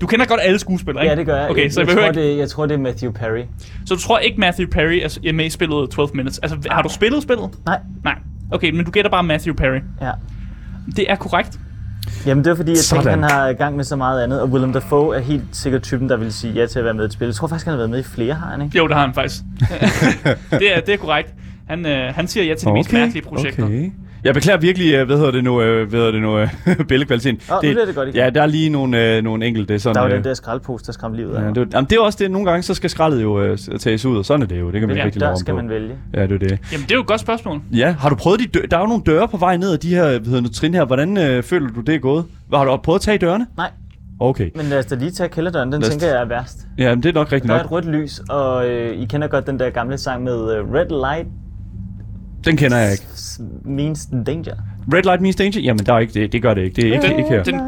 du 0.00 0.06
kender 0.06 0.26
godt 0.26 0.40
alle 0.42 0.58
skuespillere, 0.58 1.04
ikke? 1.04 1.10
Ja, 1.12 1.18
det 1.18 1.26
gør 1.26 1.40
jeg. 1.40 1.50
Okay, 1.50 1.62
jeg, 1.62 1.72
så 1.72 1.80
jeg, 1.80 1.88
jeg, 1.88 1.96
tror, 1.96 2.06
ikke... 2.06 2.20
det, 2.20 2.38
jeg 2.38 2.48
tror, 2.48 2.66
det 2.66 2.74
er 2.74 2.78
Matthew 2.78 3.12
Perry. 3.12 3.42
Så 3.86 3.94
du 3.94 4.00
tror 4.00 4.18
ikke 4.18 4.40
Matthew 4.40 4.68
Perry 4.68 4.94
er 4.94 5.32
med 5.32 5.46
i 5.46 5.50
spillet 5.50 5.90
12 5.90 6.16
Minutes? 6.16 6.38
Altså, 6.38 6.58
har 6.70 6.82
du 6.82 6.88
spillet 6.88 7.22
spillet? 7.22 7.50
Nej. 7.66 7.80
Nej. 8.04 8.14
Okay, 8.52 8.70
men 8.70 8.84
du 8.84 8.90
gætter 8.90 9.10
bare 9.10 9.22
Matthew 9.22 9.54
Perry. 9.54 9.80
Ja. 10.00 10.10
Det 10.96 11.10
er 11.10 11.16
korrekt. 11.16 11.58
Jamen, 12.26 12.44
det 12.44 12.50
er 12.50 12.54
fordi, 12.54 12.70
jeg 12.70 12.78
Sådan. 12.78 13.10
han 13.10 13.22
har 13.22 13.52
gang 13.52 13.76
med 13.76 13.84
så 13.84 13.96
meget 13.96 14.22
andet, 14.22 14.40
og 14.40 14.48
Willem 14.48 14.72
Dafoe 14.72 15.16
er 15.16 15.20
helt 15.20 15.44
sikkert 15.52 15.82
typen, 15.82 16.08
der 16.08 16.16
vil 16.16 16.32
sige 16.32 16.52
ja 16.52 16.66
til 16.66 16.78
at 16.78 16.84
være 16.84 16.94
med 16.94 17.04
i 17.04 17.06
et 17.06 17.12
spil. 17.12 17.26
Jeg 17.26 17.34
tror 17.34 17.48
faktisk, 17.48 17.66
han 17.66 17.72
har 17.72 17.76
været 17.76 17.90
med 17.90 17.98
i 17.98 18.02
flere, 18.02 18.34
har 18.34 18.50
han 18.50 18.62
ikke? 18.62 18.78
Jo, 18.78 18.88
det 18.88 18.96
har 18.96 19.06
han 19.06 19.14
faktisk. 19.14 19.42
det, 20.60 20.76
er, 20.76 20.80
det 20.80 20.94
er 20.94 20.96
korrekt. 20.96 21.34
Han, 21.68 21.86
øh, 21.86 22.14
han 22.14 22.26
siger 22.28 22.44
ja 22.44 22.54
til 22.54 22.68
de 22.68 22.72
mest 22.72 22.92
mærkelige 22.92 23.22
projekter. 23.22 23.64
Okay. 23.64 23.90
Jeg 24.24 24.34
beklager 24.34 24.58
virkelig, 24.60 24.94
øh, 24.94 25.06
hvad 25.06 25.16
hedder 25.16 25.30
det 25.30 25.44
nu, 25.44 25.62
øh, 25.62 25.88
hvad 25.88 25.98
hedder 25.98 26.12
det 26.12 26.22
nu, 26.22 26.38
øh, 26.38 26.48
billedkvaliteten. 26.88 27.40
Åh, 27.50 27.54
nu 27.54 27.60
bliver 27.60 27.84
det 27.86 27.94
godt 27.94 28.08
igen. 28.08 28.16
Ja, 28.18 28.30
der 28.30 28.42
er 28.42 28.46
lige 28.46 28.70
nogle, 28.70 29.16
øh, 29.16 29.22
nogle 29.24 29.46
enkelte 29.46 29.78
sådan... 29.78 29.94
Der 29.94 30.00
var 30.00 30.08
øh, 30.08 30.14
den 30.14 30.24
der 30.24 30.34
skraldpose, 30.34 30.84
der 30.86 30.92
skræmte 30.92 31.16
livet 31.16 31.34
af 31.34 31.42
Ja, 31.42 31.48
det, 31.48 31.56
er- 31.56 31.64
jamen, 31.74 31.90
det 31.90 31.96
er 31.96 32.00
også 32.00 32.18
det, 32.22 32.30
nogle 32.30 32.50
gange 32.50 32.62
så 32.62 32.74
skal 32.74 32.90
skraldet 32.90 33.22
jo 33.22 33.40
øh, 33.42 33.58
tages 33.58 34.04
ud, 34.06 34.16
og 34.16 34.24
sådan 34.24 34.42
er 34.42 34.46
det 34.46 34.60
jo. 34.60 34.70
Det 34.70 34.80
kan 34.80 34.88
man 34.88 34.96
Ja, 34.96 35.02
ikke 35.02 35.06
rigtig 35.06 35.20
Der 35.20 35.34
skal 35.34 35.52
på. 35.52 35.56
man 35.56 35.68
vælge. 35.68 35.94
Ja, 36.14 36.22
det 36.22 36.32
er 36.32 36.38
det. 36.38 36.50
Jamen, 36.72 36.84
det 36.84 36.90
er 36.90 36.94
jo 36.94 37.00
et 37.00 37.06
godt 37.06 37.20
spørgsmål. 37.20 37.60
Ja, 37.72 37.94
har 37.98 38.08
du 38.08 38.14
prøvet 38.14 38.40
de 38.40 38.58
dør- 38.58 38.66
Der 38.66 38.76
er 38.76 38.80
jo 38.80 38.86
nogle 38.86 39.02
døre 39.06 39.28
på 39.28 39.36
vej 39.36 39.56
ned 39.56 39.72
af 39.72 39.78
de 39.78 39.88
her 39.94 40.04
hvad 40.18 40.20
hedder 40.28 40.40
det, 40.40 40.52
trin 40.52 40.74
her. 40.74 40.84
Hvordan 40.84 41.16
øh, 41.18 41.42
føler 41.42 41.68
du, 41.68 41.80
det 41.80 41.94
er 41.94 41.98
gået? 41.98 42.24
Har 42.54 42.64
du 42.64 42.76
prøvet 42.76 42.98
at 42.98 43.02
tage 43.02 43.18
dørene? 43.18 43.46
Nej, 43.56 43.70
Okay. 44.20 44.50
men 44.56 44.66
lad 44.66 44.78
os 44.78 44.86
da 44.86 44.94
lige 44.94 45.10
tage 45.10 45.28
kælderdøren. 45.28 45.72
Den 45.72 45.82
os 45.82 45.88
tænker 45.88 46.06
jeg 46.06 46.20
er 46.22 46.24
værst. 46.28 46.58
Ja, 46.78 46.94
men 46.94 47.02
det 47.02 47.08
er 47.08 47.12
nok 47.12 47.32
rigtigt 47.32 47.48
Der 47.48 47.54
er 47.54 47.58
nok. 47.58 47.66
et 47.66 47.72
rødt 47.72 47.84
lys, 47.84 48.18
og 48.30 48.68
øh, 48.68 48.96
I 49.02 49.04
kender 49.04 49.28
godt 49.28 49.46
den 49.46 49.58
der 49.58 49.70
gamle 49.70 49.98
sang 49.98 50.22
med 50.24 50.56
øh, 50.56 50.72
Red 50.72 50.88
Light 50.88 51.28
Den 52.44 52.56
kender 52.56 52.76
jeg 52.76 52.92
ikke. 52.92 53.04
s- 53.16 53.40
means 53.64 54.08
danger. 54.26 54.54
Red 54.94 55.02
light 55.02 55.20
means 55.22 55.36
danger? 55.36 55.60
Jamen, 55.60 55.86
der 55.86 55.94
er 55.94 55.98
ikke, 55.98 56.14
det, 56.20 56.32
det 56.32 56.42
gør 56.42 56.54
det 56.54 56.62
ikke. 56.62 56.76
Det 56.76 56.88
er 56.88 56.92
ikke, 56.94 57.06
Den- 57.08 57.18
ikke 57.18 57.30
her. 57.30 57.42
den- 57.42 57.60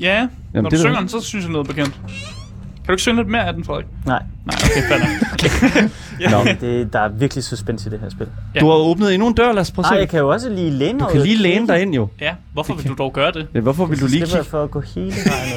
Ja, 0.00 0.14
Jamen, 0.18 0.28
når 0.62 0.70
du 0.70 0.76
er 0.76 0.80
synger 0.80 0.98
den, 1.00 1.08
så 1.08 1.20
synes 1.20 1.44
jeg 1.44 1.52
noget 1.52 1.66
bekendt. 1.66 1.92
Kan 1.94 2.86
du 2.86 2.92
ikke 2.92 3.02
synge 3.02 3.16
lidt 3.16 3.28
mere 3.28 3.46
af 3.46 3.52
den, 3.54 3.64
Frederik? 3.64 3.86
Nej, 4.06 4.22
Nej, 4.46 4.56
okay, 4.64 4.80
fair 4.88 5.88
ja. 6.20 6.30
Nå. 6.30 6.44
det, 6.60 6.92
der 6.92 7.00
er 7.00 7.08
virkelig 7.08 7.44
suspense 7.44 7.88
i 7.88 7.92
det 7.92 8.00
her 8.00 8.10
spil. 8.10 8.26
Ja. 8.54 8.60
Du 8.60 8.66
har 8.66 8.74
åbnet 8.74 9.14
endnu 9.14 9.28
en 9.28 9.34
dør, 9.34 9.52
lad 9.52 9.60
os 9.60 9.70
prøve 9.70 9.82
Nej, 9.82 9.92
at 9.94 10.00
jeg 10.00 10.08
se. 10.08 10.10
kan 10.10 10.18
jo 10.20 10.28
også 10.28 10.48
lige 10.50 10.70
læne 10.70 10.98
Du 11.00 11.06
kan 11.06 11.20
lige 11.20 11.36
læne 11.36 11.54
kigge. 11.60 11.72
dig 11.74 11.82
ind 11.82 11.94
jo. 11.94 12.08
ja, 12.20 12.34
hvorfor 12.52 12.74
vil 12.74 12.88
du 12.88 12.94
dog 12.98 13.12
gøre 13.12 13.32
det? 13.32 13.46
Ja, 13.54 13.60
hvorfor 13.60 13.86
vil 13.86 14.00
du 14.00 14.06
lige 14.06 14.20
jeg 14.20 14.28
kigge? 14.28 14.44
for 14.44 14.62
at 14.64 14.70
gå 14.70 14.80
hele 14.80 15.06
vejen 15.10 15.52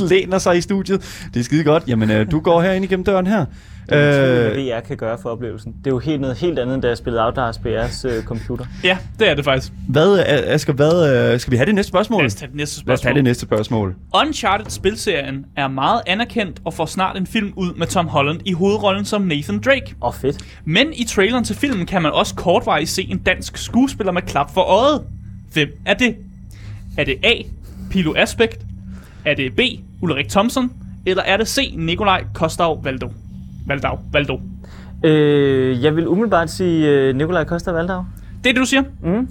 ud. 0.00 0.08
Læner 0.10 0.38
sig 0.38 0.56
i 0.58 0.60
studiet. 0.60 1.28
Det 1.34 1.40
er 1.40 1.44
skide 1.44 1.64
godt. 1.64 1.82
Jamen, 1.86 2.10
øh, 2.10 2.30
du 2.30 2.40
går 2.40 2.62
herinde 2.62 2.84
igennem 2.86 3.04
døren 3.04 3.26
her. 3.26 3.44
Det 3.88 3.98
er 3.98 4.46
Øh, 4.48 4.52
hvad 4.54 4.64
VR 4.64 4.80
kan 4.80 4.96
gøre 4.96 5.18
for 5.22 5.30
oplevelsen. 5.30 5.72
Det 5.78 5.86
er 5.86 5.90
jo 5.94 5.98
helt 5.98 6.20
noget 6.20 6.36
helt 6.36 6.58
andet, 6.58 6.74
end 6.74 6.82
da 6.82 6.88
jeg 6.88 6.96
spillede 6.96 7.24
Outlast 7.24 7.60
BR's 7.60 8.08
øh, 8.08 8.22
computer. 8.22 8.64
Ja, 8.84 8.98
det 9.18 9.28
er 9.28 9.34
det 9.34 9.44
faktisk. 9.44 9.72
hvad, 9.88 10.18
øh, 10.18 10.24
Asger, 10.28 10.72
hvad, 10.72 11.32
øh, 11.34 11.40
skal 11.40 11.50
vi 11.50 11.56
have 11.56 11.66
det 11.66 11.74
næste 11.74 11.88
spørgsmål? 11.88 12.20
Lad 12.20 12.26
os 12.26 12.34
tage 12.34 12.48
det 12.48 12.56
næste 12.56 12.84
Lad 12.86 12.94
os 12.94 13.00
tage 13.00 13.10
spørgsmål. 13.10 13.14
det 13.16 13.24
næste 13.24 13.42
spørgsmål. 13.46 13.94
Uncharted-spilserien 14.14 15.46
er 15.56 15.68
meget 15.68 16.00
anerkendt 16.06 16.60
og 16.64 16.74
får 16.74 16.86
snart 16.86 17.16
en 17.16 17.26
film 17.26 17.52
ud 17.56 17.74
med 17.74 17.86
Tom 17.86 18.06
Holland 18.08 18.40
i 18.44 18.52
hovedrollen 18.52 19.04
som 19.04 19.22
Nathan 19.22 19.58
Drake. 19.60 19.94
Åh, 20.02 20.08
oh, 20.08 20.14
fedt. 20.14 20.38
Men 20.64 20.92
i 20.92 21.04
traileren 21.04 21.44
til 21.44 21.56
filmen 21.56 21.86
kan 21.86 22.02
man 22.02 22.12
også 22.12 22.34
kortvarigt 22.34 22.90
se 22.90 23.02
en 23.02 23.18
dansk 23.18 23.56
skuespiller 23.56 24.12
med 24.12 24.22
klap 24.22 24.54
for 24.54 24.60
øjet. 24.60 25.02
Hvem 25.52 25.68
er 25.86 25.94
det? 25.94 26.16
Er 26.98 27.04
det 27.04 27.14
A. 27.24 27.32
Pilo 27.90 28.14
Aspekt? 28.16 28.60
Er 29.24 29.34
det 29.34 29.56
B. 29.56 29.60
Ulrik 30.02 30.28
Thomsen? 30.28 30.72
Eller 31.06 31.22
er 31.22 31.36
det 31.36 31.48
C. 31.48 31.74
Nikolaj 31.76 32.24
Kostov 32.34 32.84
Valdo? 32.84 33.10
Valdau. 33.68 33.98
Valdo. 34.12 34.40
Øh, 35.04 35.84
jeg 35.84 35.96
vil 35.96 36.08
umiddelbart 36.08 36.50
sige 36.50 36.88
øh, 36.88 37.16
Nikolaj 37.16 37.44
Koster 37.44 37.72
Valdau. 37.72 38.04
Det 38.44 38.50
er 38.50 38.54
det, 38.54 38.60
du 38.60 38.66
siger? 38.66 38.82
Mm. 39.02 39.28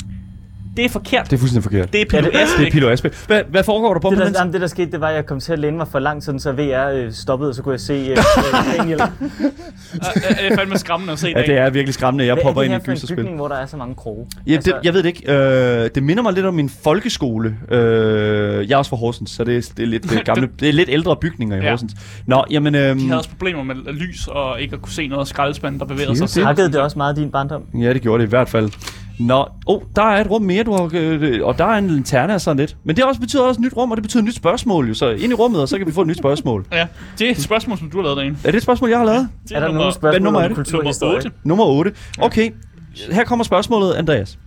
Det 0.78 0.86
er 0.86 0.90
forkert. 0.90 1.26
Det 1.26 1.34
er 1.34 1.38
fuldstændig 1.38 1.64
forkert. 1.64 1.94
Det 1.94 2.02
er 2.02 2.06
Pilo 2.06 2.18
Ja, 2.22 2.26
det- 2.26 2.34
Det 2.34 2.42
er 2.42 2.46
Aspekt. 2.46 2.72
Pilo 2.72 2.90
Aspe. 2.90 3.12
Hvad, 3.28 3.42
hvad 3.50 3.64
foregår 3.64 3.94
der 3.94 4.00
på 4.00 4.10
Det 4.10 4.18
med 4.18 4.26
der, 4.26 4.32
jamen, 4.40 4.54
det 4.54 4.62
der 4.62 4.68
skete, 4.68 4.92
det 4.92 5.02
var, 5.02 5.08
at 5.08 5.16
jeg 5.16 5.26
kom 5.26 5.40
til 5.40 5.54
at 5.54 5.60
læne 5.60 5.78
mig 5.78 5.88
for 5.88 6.00
langt, 6.00 6.24
sådan, 6.24 6.40
så 6.40 6.52
VR 6.52 6.90
øh, 6.94 7.12
stoppede, 7.14 7.50
og 7.50 7.56
så 7.56 7.62
kunne 7.62 7.72
jeg 7.72 7.80
se 7.80 7.94
øh, 7.94 8.10
øh, 8.38 8.78
Daniel. 8.78 8.98
Det 9.00 10.52
er 10.52 10.56
fandme 10.56 10.78
skræmmende 10.78 11.14
at 11.14 11.20
se 11.20 11.28
Ja, 11.36 11.42
det 11.42 11.58
er 11.58 11.70
virkelig 11.70 11.94
skræmmende. 11.94 12.26
Jeg 12.26 12.34
Hvad 12.34 12.42
er 12.44 12.46
popper 12.48 12.62
det 12.62 12.66
ind 12.66 12.72
i 12.72 12.74
her 12.74 12.80
et 12.80 12.86
for 12.86 12.92
en 12.92 12.96
gyserspil. 12.98 13.16
bygning, 13.16 13.36
hvor 13.36 13.48
der 13.48 13.56
er 13.56 13.66
så 13.66 13.78
mange 13.78 13.96
kroge? 13.96 14.26
Ja, 14.48 14.56
det, 14.66 14.74
jeg 14.84 14.94
ved 14.94 15.04
det 15.04 15.10
ikke. 15.10 15.32
Øh, 15.34 15.90
det 15.96 16.04
minder 16.04 16.24
mig 16.24 16.34
lidt 16.34 16.46
om 16.46 16.54
min 16.54 16.70
folkeskole. 16.70 17.56
Øh, 17.72 17.78
jeg 18.70 18.74
er 18.74 18.78
også 18.78 18.90
fra 18.90 18.98
Horsens, 18.98 19.32
så 19.32 19.44
det 19.44 19.58
er, 19.58 19.62
det 19.78 19.84
er 19.84 19.88
lidt 19.88 20.14
øh, 20.14 20.20
gamle, 20.26 20.50
det 20.60 20.70
er 20.70 20.74
lidt 20.74 20.90
ældre 20.92 21.16
bygninger 21.22 21.58
i 21.58 21.64
Ja. 21.64 21.70
Horsens. 21.70 21.92
Nå, 22.26 22.44
jamen... 22.52 22.76
Øh, 22.76 22.82
De 22.96 23.02
havde 23.02 23.18
også 23.18 23.30
problemer 23.30 23.64
med 23.64 23.76
lys 23.94 24.28
og 24.28 24.62
ikke 24.62 24.74
at 24.76 24.82
kunne 24.82 24.94
se 24.94 25.08
noget 25.08 25.22
af 25.22 25.28
skraldespanden, 25.28 25.80
der 25.80 25.86
bevægede 25.86 26.14
Det 26.16 26.22
er 26.22 26.26
sig. 26.26 26.40
det. 26.40 26.46
Hakkede 26.48 26.68
det 26.72 26.76
også 26.80 26.98
meget 26.98 27.16
din 27.16 27.32
barndom? 27.32 27.64
ja, 27.82 27.94
det 27.94 28.02
gjorde 28.02 28.22
det 28.22 28.28
i 28.28 28.30
hvert 28.30 28.50
fald. 28.50 28.72
Nå, 29.20 29.46
oh, 29.66 29.82
der 29.96 30.02
er 30.02 30.22
et 30.22 30.30
rum 30.30 30.42
mere, 30.42 30.64
du 30.64 30.72
har, 30.74 30.90
øh, 30.94 31.40
og 31.44 31.58
der 31.58 31.66
er 31.66 31.78
en 31.78 31.88
lanterne 31.88 32.34
og 32.36 32.42
sådan 32.42 32.58
lidt. 32.58 32.78
Men 32.84 32.96
det 32.96 33.04
også 33.06 33.22
betyder 33.22 33.44
også 33.44 33.60
et 33.60 33.64
nyt 33.66 33.74
rum, 33.78 33.92
og 33.92 33.98
det 33.98 34.04
betyder 34.04 34.20
et 34.24 34.26
nyt 34.28 34.36
spørgsmål 34.36 34.88
jo. 34.88 34.94
Så 34.94 35.10
ind 35.10 35.32
i 35.32 35.34
rummet, 35.34 35.62
og 35.62 35.70
så 35.70 35.78
kan 35.78 35.88
vi 35.88 35.92
få 35.92 36.02
et 36.02 36.08
nyt 36.08 36.18
spørgsmål. 36.18 36.66
Ja, 36.72 36.88
det 37.20 37.28
er 37.28 37.32
et 37.32 37.42
spørgsmål, 37.42 37.78
som 37.78 37.90
du 37.90 37.98
har 37.98 38.04
lavet 38.04 38.18
derinde. 38.18 38.38
Er 38.44 38.52
det 38.52 38.58
et 38.58 38.64
spørgsmål, 38.64 38.90
jeg 38.90 39.00
har 39.00 39.06
lavet? 39.06 39.30
Det 39.44 39.52
Er 39.56 39.60
der 39.60 39.68
nummer- 39.68 39.80
nogle 39.82 39.94
spørgsmål 39.94 40.22
nummer 40.24 40.40
er 40.40 40.44
om 40.44 40.50
det? 40.50 40.56
kulturhistorie? 40.56 41.22
Nummer 41.44 41.66
otte. 41.66 41.92
Nummer 42.20 42.26
8. 42.26 42.36
Okay, 42.38 42.52
her 43.12 43.24
kommer 43.24 43.46
spørgsmålet, 43.46 43.94
Andreas. 43.94 44.40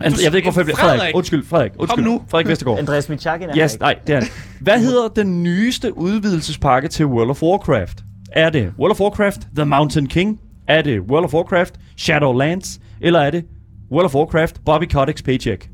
And, 0.00 0.14
Du- 0.14 0.20
jeg 0.24 0.32
ved 0.32 0.36
ikke, 0.36 0.46
hvorfor 0.46 0.60
jeg 0.60 0.64
bliver... 0.64 0.76
Frederik, 0.76 0.98
Frederik. 0.98 1.14
undskyld, 1.16 1.44
Frederik, 1.46 1.72
undskyld. 1.78 2.04
nu. 2.04 2.22
Frederik 2.28 2.48
Vestergaard. 2.48 2.78
Andreas 2.78 3.08
Michakin 3.08 3.48
er 3.48 3.54
Yes, 3.58 3.72
her 3.72 3.78
nej, 3.80 3.94
det 4.06 4.14
er 4.14 4.20
det. 4.20 4.28
Hvad 4.60 4.78
hedder 4.80 5.08
den 5.08 5.42
nyeste 5.42 5.98
udvidelsespakke 5.98 6.88
til 6.88 7.06
World 7.06 7.30
of 7.30 7.42
Warcraft? 7.42 7.98
Er 8.32 8.50
det 8.50 8.72
World 8.78 8.90
of 8.90 9.00
Warcraft 9.00 9.40
The 9.56 9.64
Mountain 9.64 10.06
King? 10.06 10.40
Er 10.68 10.82
det 10.82 11.00
World 11.00 11.24
of 11.24 11.34
Warcraft 11.34 11.74
Shadowlands? 11.96 12.80
Eller 13.00 13.20
er 13.20 13.30
det 13.30 13.44
World 13.92 14.04
of 14.04 14.14
Warcraft 14.14 14.64
Bobby 14.64 14.84
Kotick's 14.94 15.22
Paycheck? 15.24 15.70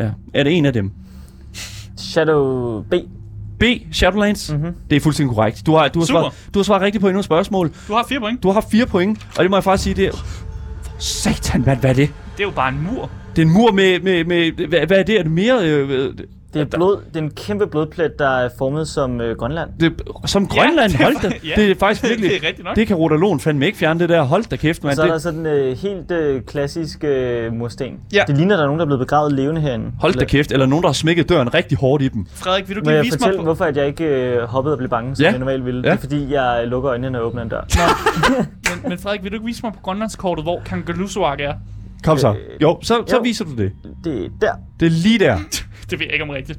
Ja, 0.00 0.10
er 0.34 0.42
det 0.42 0.56
en 0.58 0.66
af 0.66 0.72
dem? 0.72 0.90
Shadow 1.96 2.82
B. 2.82 2.94
B. 3.58 3.62
Shadowlands? 3.92 4.52
Mhm. 4.52 4.60
Mm-hmm. 4.60 4.76
Det 4.90 4.96
er 4.96 5.00
fuldstændig 5.00 5.34
korrekt. 5.34 5.62
Du 5.66 5.74
har, 5.74 5.88
du, 5.88 5.98
har 5.98 6.06
Super. 6.06 6.20
svaret, 6.20 6.50
du 6.54 6.58
har 6.58 6.64
svaret 6.64 6.82
rigtigt 6.82 7.00
på 7.02 7.08
endnu 7.08 7.18
et 7.18 7.24
spørgsmål. 7.24 7.72
Du 7.88 7.92
har 7.92 8.04
fire 8.08 8.20
point. 8.20 8.42
Du 8.42 8.50
har 8.50 8.66
fire 8.70 8.86
point, 8.86 9.26
og 9.36 9.42
det 9.42 9.50
må 9.50 9.56
jeg 9.56 9.64
faktisk 9.64 9.84
sige, 9.84 9.94
det 9.94 10.06
er... 10.06 10.12
Satan, 10.98 11.60
hvad, 11.60 11.76
hvad 11.76 11.90
er 11.90 11.94
det? 11.94 12.08
Det 12.36 12.42
er 12.42 12.44
jo 12.48 12.50
bare 12.50 12.68
en 12.68 12.82
mur. 12.82 13.10
Det 13.36 13.42
er 13.42 13.46
en 13.46 13.52
mur 13.52 13.72
med... 13.72 14.00
med, 14.00 14.24
med 14.24 14.66
hvad, 14.68 14.86
hvad 14.86 14.98
er 14.98 15.02
det? 15.02 15.18
Er 15.18 15.22
det 15.22 15.32
mere... 15.32 15.58
Øh, 15.62 16.14
Det 16.54 16.60
er, 16.60 16.64
blod, 16.64 16.96
det 17.08 17.16
er 17.16 17.20
en 17.24 17.30
kæmpe 17.30 17.66
blodplet, 17.66 18.18
der 18.18 18.28
er 18.28 18.48
formet 18.58 18.88
som 18.88 19.20
øh, 19.20 19.36
Grønland. 19.36 19.70
det, 19.80 19.92
som 20.26 20.46
Grønland, 20.48 20.92
det 20.92 21.00
er 21.00 21.04
hold 21.04 21.16
da. 21.22 21.32
ja. 21.44 21.54
Det 21.62 21.70
er 21.70 21.74
faktisk 21.74 22.02
virkelig... 22.02 22.30
Det 22.30 22.42
er 22.44 22.46
rigtigt 22.48 22.64
nok. 22.64 22.76
Det 22.76 22.86
kan 22.86 22.96
Rotalon 22.96 23.40
fandme 23.40 23.66
ikke 23.66 23.78
fjerne 23.78 24.00
det 24.00 24.08
der. 24.08 24.22
Hold 24.22 24.44
da 24.44 24.56
kæft, 24.56 24.82
Og 24.82 24.86
mand. 24.86 24.96
så 24.96 25.02
er 25.02 25.06
der 25.06 25.12
Det, 25.12 25.22
sådan 25.22 25.46
øh, 25.46 25.76
helt 25.76 26.10
øh, 26.10 26.42
klassisk 26.42 27.04
øh, 27.04 27.52
mursten. 27.52 27.94
Ja. 28.12 28.24
Det 28.26 28.36
ligner, 28.36 28.56
der 28.56 28.62
er 28.62 28.66
nogen, 28.66 28.78
der 28.78 28.84
er 28.84 28.88
blevet 28.88 29.00
begravet 29.00 29.32
levende 29.32 29.60
herinde. 29.60 29.90
hold 30.00 30.14
da 30.14 30.24
kæft. 30.24 30.52
Eller 30.52 30.66
nogen, 30.66 30.82
der 30.82 30.88
har 30.88 30.92
smækket 30.94 31.28
døren 31.28 31.54
rigtig 31.54 31.78
hårdt 31.78 32.02
i 32.02 32.08
dem. 32.08 32.26
Frederik, 32.34 32.68
vil 32.68 32.76
du 32.76 32.90
jeg 32.90 33.02
vise 33.04 33.12
mig 33.14 33.20
fortælle, 33.20 33.38
på... 33.38 33.44
hvorfor 33.44 33.64
at 33.64 33.76
jeg 33.76 33.86
ikke 33.86 34.04
øh, 34.04 34.42
hoppede 34.42 34.74
og 34.74 34.78
blev 34.78 34.90
bange, 34.90 35.16
som 35.16 35.22
Ja. 35.24 35.30
jeg 35.30 35.38
normalt 35.38 35.64
ville? 35.64 35.80
Ja. 35.84 35.90
Det 35.90 35.96
er 35.96 36.00
fordi, 36.00 36.32
jeg 36.32 36.62
lukker 36.66 36.90
øjnene, 36.90 37.18
jeg 37.18 37.26
åbner 37.26 37.42
en 37.42 37.48
dør. 37.48 37.60
Men, 38.82 38.88
men 38.90 38.98
Frederik, 38.98 39.22
vil 39.22 39.30
du 39.30 39.36
ikke 39.36 39.46
vise 39.46 39.60
mig 39.64 39.72
på 39.72 39.78
Grønlandskortet, 39.82 40.44
hvor 40.44 40.60
Kangalusuaq 40.66 41.40
er? 41.40 41.54
Kom 42.04 42.18
så. 42.18 42.28
Øh, 42.28 42.34
Jo, 42.62 42.78
så, 42.82 42.94
så 43.06 43.16
jo. 43.16 43.22
viser 43.22 43.44
du 43.44 43.50
det. 43.56 43.72
Det 44.04 44.24
er 44.24 44.28
der. 44.40 44.52
Det 44.80 44.86
er 44.86 44.90
lige 44.90 45.18
der. 45.18 45.36
Det 45.90 45.98
ved 45.98 46.06
jeg 46.06 46.12
ikke 46.12 46.22
om 46.24 46.30
rigtigt. 46.30 46.58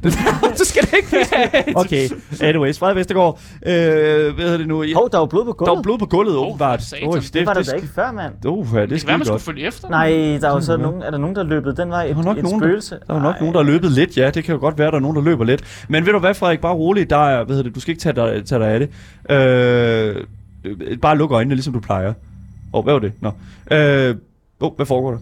så 0.58 0.66
skal 0.72 0.82
det 0.82 0.94
ikke 0.98 1.28
Okay. 1.82 2.10
Anyways, 2.42 2.80
Frederik 2.80 2.98
Vestergaard. 2.98 3.40
Øh, 3.66 3.72
hvad 3.72 4.44
hedder 4.44 4.58
det 4.58 4.68
nu? 4.68 4.86
Hov, 4.96 5.10
der 5.12 5.18
var 5.18 5.26
blod 5.26 5.46
på 5.46 5.56
der 5.60 5.66
var 5.66 5.66
gulvet. 5.68 5.84
blod 5.84 5.98
på 5.98 6.06
gulvet, 6.06 6.36
Åh, 6.38 6.48
åbenbart. 6.48 6.94
Oj, 7.04 7.20
Det 7.34 7.46
var 7.46 7.54
der 7.54 7.64
da 7.64 7.72
ikke 7.76 7.88
før, 7.96 8.12
mand. 8.12 8.46
Uh, 8.46 8.68
ja, 8.74 8.82
det 8.82 8.90
Det 8.90 9.00
kan 9.00 9.08
være, 9.08 9.18
man 9.18 9.26
skulle 9.26 9.34
godt. 9.34 9.42
følge 9.42 9.68
efter. 9.68 9.90
Nej, 9.90 10.10
der 10.42 10.50
er 10.50 10.54
jo 10.54 10.62
så 10.62 10.78
nogen, 10.78 11.02
er 11.02 11.12
der 11.12 11.18
nogen, 11.18 11.36
der 11.36 11.42
er 11.44 11.48
løbet 11.48 11.78
den 11.78 11.90
vej? 11.90 12.04
Et, 12.04 12.10
Der 12.10 12.16
var 12.16 12.24
nok 12.24 12.38
et 12.38 12.44
nogen, 12.44 12.60
der- 12.62 12.68
spøgelse? 12.68 12.98
Der 13.08 13.14
er 13.16 13.22
nok 13.22 13.34
Ej. 13.36 13.40
nogen, 13.40 13.54
der 13.54 13.60
er 13.60 13.64
løbet 13.64 13.92
lidt, 13.92 14.18
ja. 14.18 14.30
Det 14.30 14.44
kan 14.44 14.54
jo 14.56 14.60
godt 14.62 14.78
være, 14.78 14.92
der 14.92 14.98
er 14.98 15.02
nogen, 15.02 15.16
der 15.18 15.24
løber 15.24 15.44
lidt. 15.46 15.86
Men 15.90 16.06
ved 16.06 16.14
du 16.14 16.20
hvad, 16.20 16.34
Frederik? 16.34 16.62
Bare 16.62 16.74
rolig. 16.74 17.10
Der 17.10 17.18
er, 17.28 17.44
hvad 17.44 17.56
hedder 17.56 17.70
det, 17.70 17.76
du 17.76 17.80
skal 17.80 17.92
ikke 17.92 18.02
tage 18.02 18.16
dig, 18.16 18.46
tage 18.46 18.60
dig 18.60 18.68
af 18.70 18.80
det. 18.80 18.90
Øh, 19.32 20.98
bare 21.02 21.18
luk 21.18 21.32
øjnene, 21.32 21.56
ligesom 21.56 21.74
du 21.74 21.80
plejer. 21.80 22.10
Åh, 22.10 22.14
oh, 22.74 22.84
hvad 22.84 22.94
var 22.94 23.00
det? 23.00 23.12
Nå. 23.22 23.32
Øh, 23.78 24.16
oh, 24.60 24.76
hvad 24.76 24.86
foregår 24.86 25.12
der? 25.12 25.18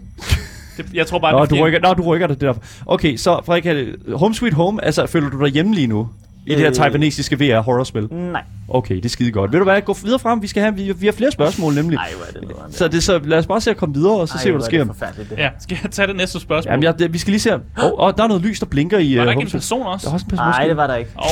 Det, 0.78 0.86
jeg 0.94 1.06
tror 1.06 1.18
bare, 1.18 1.32
Nå, 1.32 1.42
det 1.42 1.50
du 1.50 1.56
rykker, 1.56 1.80
nå, 1.80 1.94
du 1.94 2.02
rykker 2.02 2.26
dig 2.26 2.40
derfor. 2.40 2.62
Okay, 2.86 3.16
så 3.16 3.40
Frederik, 3.46 3.66
er 3.66 3.72
det 3.74 3.96
Home 4.14 4.34
Sweet 4.34 4.54
Home, 4.54 4.84
altså 4.84 5.06
føler 5.06 5.30
du 5.30 5.44
dig 5.44 5.48
hjemme 5.52 5.74
lige 5.74 5.86
nu? 5.86 6.08
I 6.46 6.50
det 6.50 6.58
her 6.58 6.68
Øh. 6.68 6.74
taiwanesiske 6.74 7.36
VR-horrorspil? 7.38 8.08
Nej. 8.14 8.42
Okay, 8.68 8.96
det 8.96 9.04
er 9.04 9.08
skide 9.08 9.32
godt. 9.32 9.52
Ved 9.52 9.58
du 9.58 9.64
hvad, 9.64 9.82
gå 9.82 9.96
videre 10.04 10.18
frem. 10.18 10.42
Vi 10.42 10.46
skal 10.46 10.62
have, 10.62 10.74
vi, 10.74 10.92
vi 10.92 11.06
har 11.06 11.12
flere 11.12 11.30
spørgsmål 11.32 11.74
nemlig. 11.74 11.96
Nej, 11.96 12.08
hvor 12.16 12.26
er 12.26 12.40
det 12.40 12.56
noget. 12.58 12.74
Så, 12.74 12.88
det, 12.88 13.02
så 13.02 13.20
lad 13.24 13.38
os 13.38 13.46
bare 13.46 13.60
se 13.60 13.70
at 13.70 13.76
komme 13.76 13.94
videre, 13.94 14.20
og 14.20 14.28
så 14.28 14.38
se, 14.38 14.50
hvad 14.50 14.60
der 14.60 14.66
sker. 14.66 14.84
Det 14.84 15.30
det. 15.30 15.38
Ja, 15.38 15.48
skal 15.58 15.78
jeg 15.82 15.90
tage 15.90 16.06
det 16.06 16.16
næste 16.16 16.40
spørgsmål? 16.40 16.70
Jamen, 16.72 16.82
jeg, 16.84 16.98
det, 16.98 17.12
vi 17.12 17.18
skal 17.18 17.30
lige 17.30 17.40
se. 17.40 17.54
Åh, 17.54 17.60
oh, 17.76 17.90
oh, 17.96 18.12
der 18.16 18.24
er 18.24 18.28
noget 18.28 18.42
lys, 18.42 18.58
der 18.60 18.66
blinker 18.66 18.98
i 18.98 19.16
var 19.16 19.22
uh, 19.22 19.24
der 19.26 19.30
ikke 19.32 19.38
Home 19.40 19.46
en 19.46 19.50
person 19.50 19.80
Der 19.80 19.86
også? 19.86 20.08
er 20.08 20.12
også 20.12 20.24
en 20.26 20.30
person. 20.30 20.46
Nej, 20.46 20.66
det 20.66 20.76
var 20.76 20.86
der 20.86 20.94
ikke. 20.96 21.10
Åh, 21.18 21.24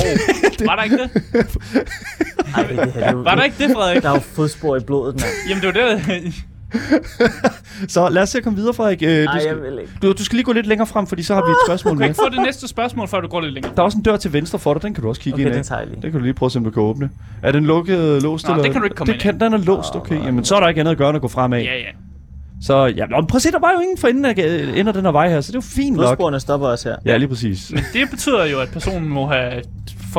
oh, 0.61 0.67
var 0.67 0.75
der 0.75 0.83
ikke 0.83 0.97
det? 0.97 1.09
Ej, 2.55 2.63
det, 2.63 2.69
det, 2.69 2.77
her, 2.77 2.85
det 2.93 3.03
er 3.03 3.11
jo, 3.11 3.17
Var 3.17 3.35
der 3.35 3.43
ikke 3.43 3.55
det, 3.67 3.75
Frederik? 3.75 4.01
Der 4.03 4.09
er 4.09 4.13
jo 4.13 4.19
fodspor 4.19 4.75
i 4.75 4.79
blodet, 4.79 5.15
mand. 5.15 5.25
Jamen, 5.49 5.63
det 5.63 5.83
var 5.83 5.89
det. 5.95 6.33
Så 7.87 8.09
lad 8.09 8.21
os 8.23 8.29
se 8.29 8.37
at 8.37 8.43
komme 8.43 8.57
videre, 8.59 8.73
Frederik. 8.73 9.03
Øh, 9.03 9.23
Nej, 9.23 9.33
du, 9.33 9.39
skal, 9.39 9.47
jeg 9.55 9.63
vil 9.71 9.79
ikke. 9.81 9.91
du, 10.01 10.11
du 10.11 10.23
skal 10.25 10.35
lige 10.35 10.43
gå 10.45 10.51
lidt 10.53 10.67
længere 10.67 10.87
frem, 10.87 11.07
fordi 11.07 11.23
så 11.23 11.33
har 11.33 11.41
vi 11.45 11.51
et 11.51 11.57
spørgsmål 11.67 11.93
Du 11.93 11.97
kan 11.97 12.03
med. 12.03 12.07
ikke 12.09 12.19
få 12.23 12.29
det 12.29 12.41
næste 12.45 12.67
spørgsmål, 12.67 13.07
før 13.07 13.21
du 13.21 13.27
går 13.27 13.41
lidt 13.41 13.53
længere. 13.53 13.73
Der 13.75 13.81
er 13.81 13.85
også 13.85 13.97
en 13.97 14.03
dør 14.03 14.17
til 14.17 14.33
venstre 14.33 14.59
for 14.59 14.73
dig, 14.73 14.83
den 14.83 14.93
kan 14.93 15.03
du 15.03 15.09
også 15.09 15.21
kigge 15.21 15.35
Okay, 15.35 15.43
ind 15.45 15.51
den 15.51 15.59
af. 15.59 15.65
tager 15.65 15.79
jeg 15.79 15.87
lige. 15.87 16.01
Den 16.01 16.11
kan 16.11 16.19
du 16.19 16.23
lige 16.23 16.33
prøve 16.33 16.47
at 16.47 16.51
se, 16.51 16.57
om 16.59 16.63
du 16.65 16.71
kan 16.71 16.83
åbne. 16.83 17.09
Er 17.43 17.51
den 17.51 17.65
lukket, 17.65 18.23
låst? 18.23 18.47
Nå, 18.47 18.53
eller? 18.53 18.63
det 18.63 18.71
kan 18.71 18.81
du 18.81 18.85
ikke 18.85 18.95
komme 18.95 19.13
det 19.13 19.25
ind 19.25 19.39
kan, 19.39 19.39
Den 19.39 19.53
er 19.53 19.57
låst, 19.57 19.95
okay. 19.95 20.23
Jamen, 20.25 20.45
så 20.45 20.55
er 20.55 20.59
der 20.59 20.67
ikke 20.67 20.79
andet 20.79 20.91
at 20.91 20.97
gøre 20.97 21.09
end 21.09 21.15
at 21.15 21.21
gå 21.21 21.27
fremad. 21.27 21.59
Ja, 21.61 21.75
ja. 21.75 21.85
Så 22.61 22.85
ja, 22.85 23.05
nå, 23.05 23.17
men 23.17 23.27
prøv 23.27 23.35
at 23.37 23.41
se, 23.41 23.51
der 23.51 23.59
var 23.59 23.71
jo 23.71 23.79
ingen 23.79 23.97
for 23.97 24.07
enden 24.07 24.25
af, 24.25 24.33
ender 24.75 24.91
den 24.91 25.05
her 25.05 25.11
vej 25.11 25.29
her, 25.29 25.41
så 25.41 25.47
det 25.51 25.55
er 25.55 25.57
jo 25.57 25.61
fint 25.61 25.95
nok. 25.95 26.01
Blodsporene 26.03 26.39
stopper 26.39 26.67
også 26.67 26.89
her. 26.89 26.95
Ja, 27.05 27.17
lige 27.17 27.27
præcis. 27.29 27.71
Men 27.71 27.83
det 27.93 28.09
betyder 28.09 28.45
jo, 28.45 28.59
at 28.59 28.69
personen 28.69 29.09
må 29.09 29.27
have 29.27 29.61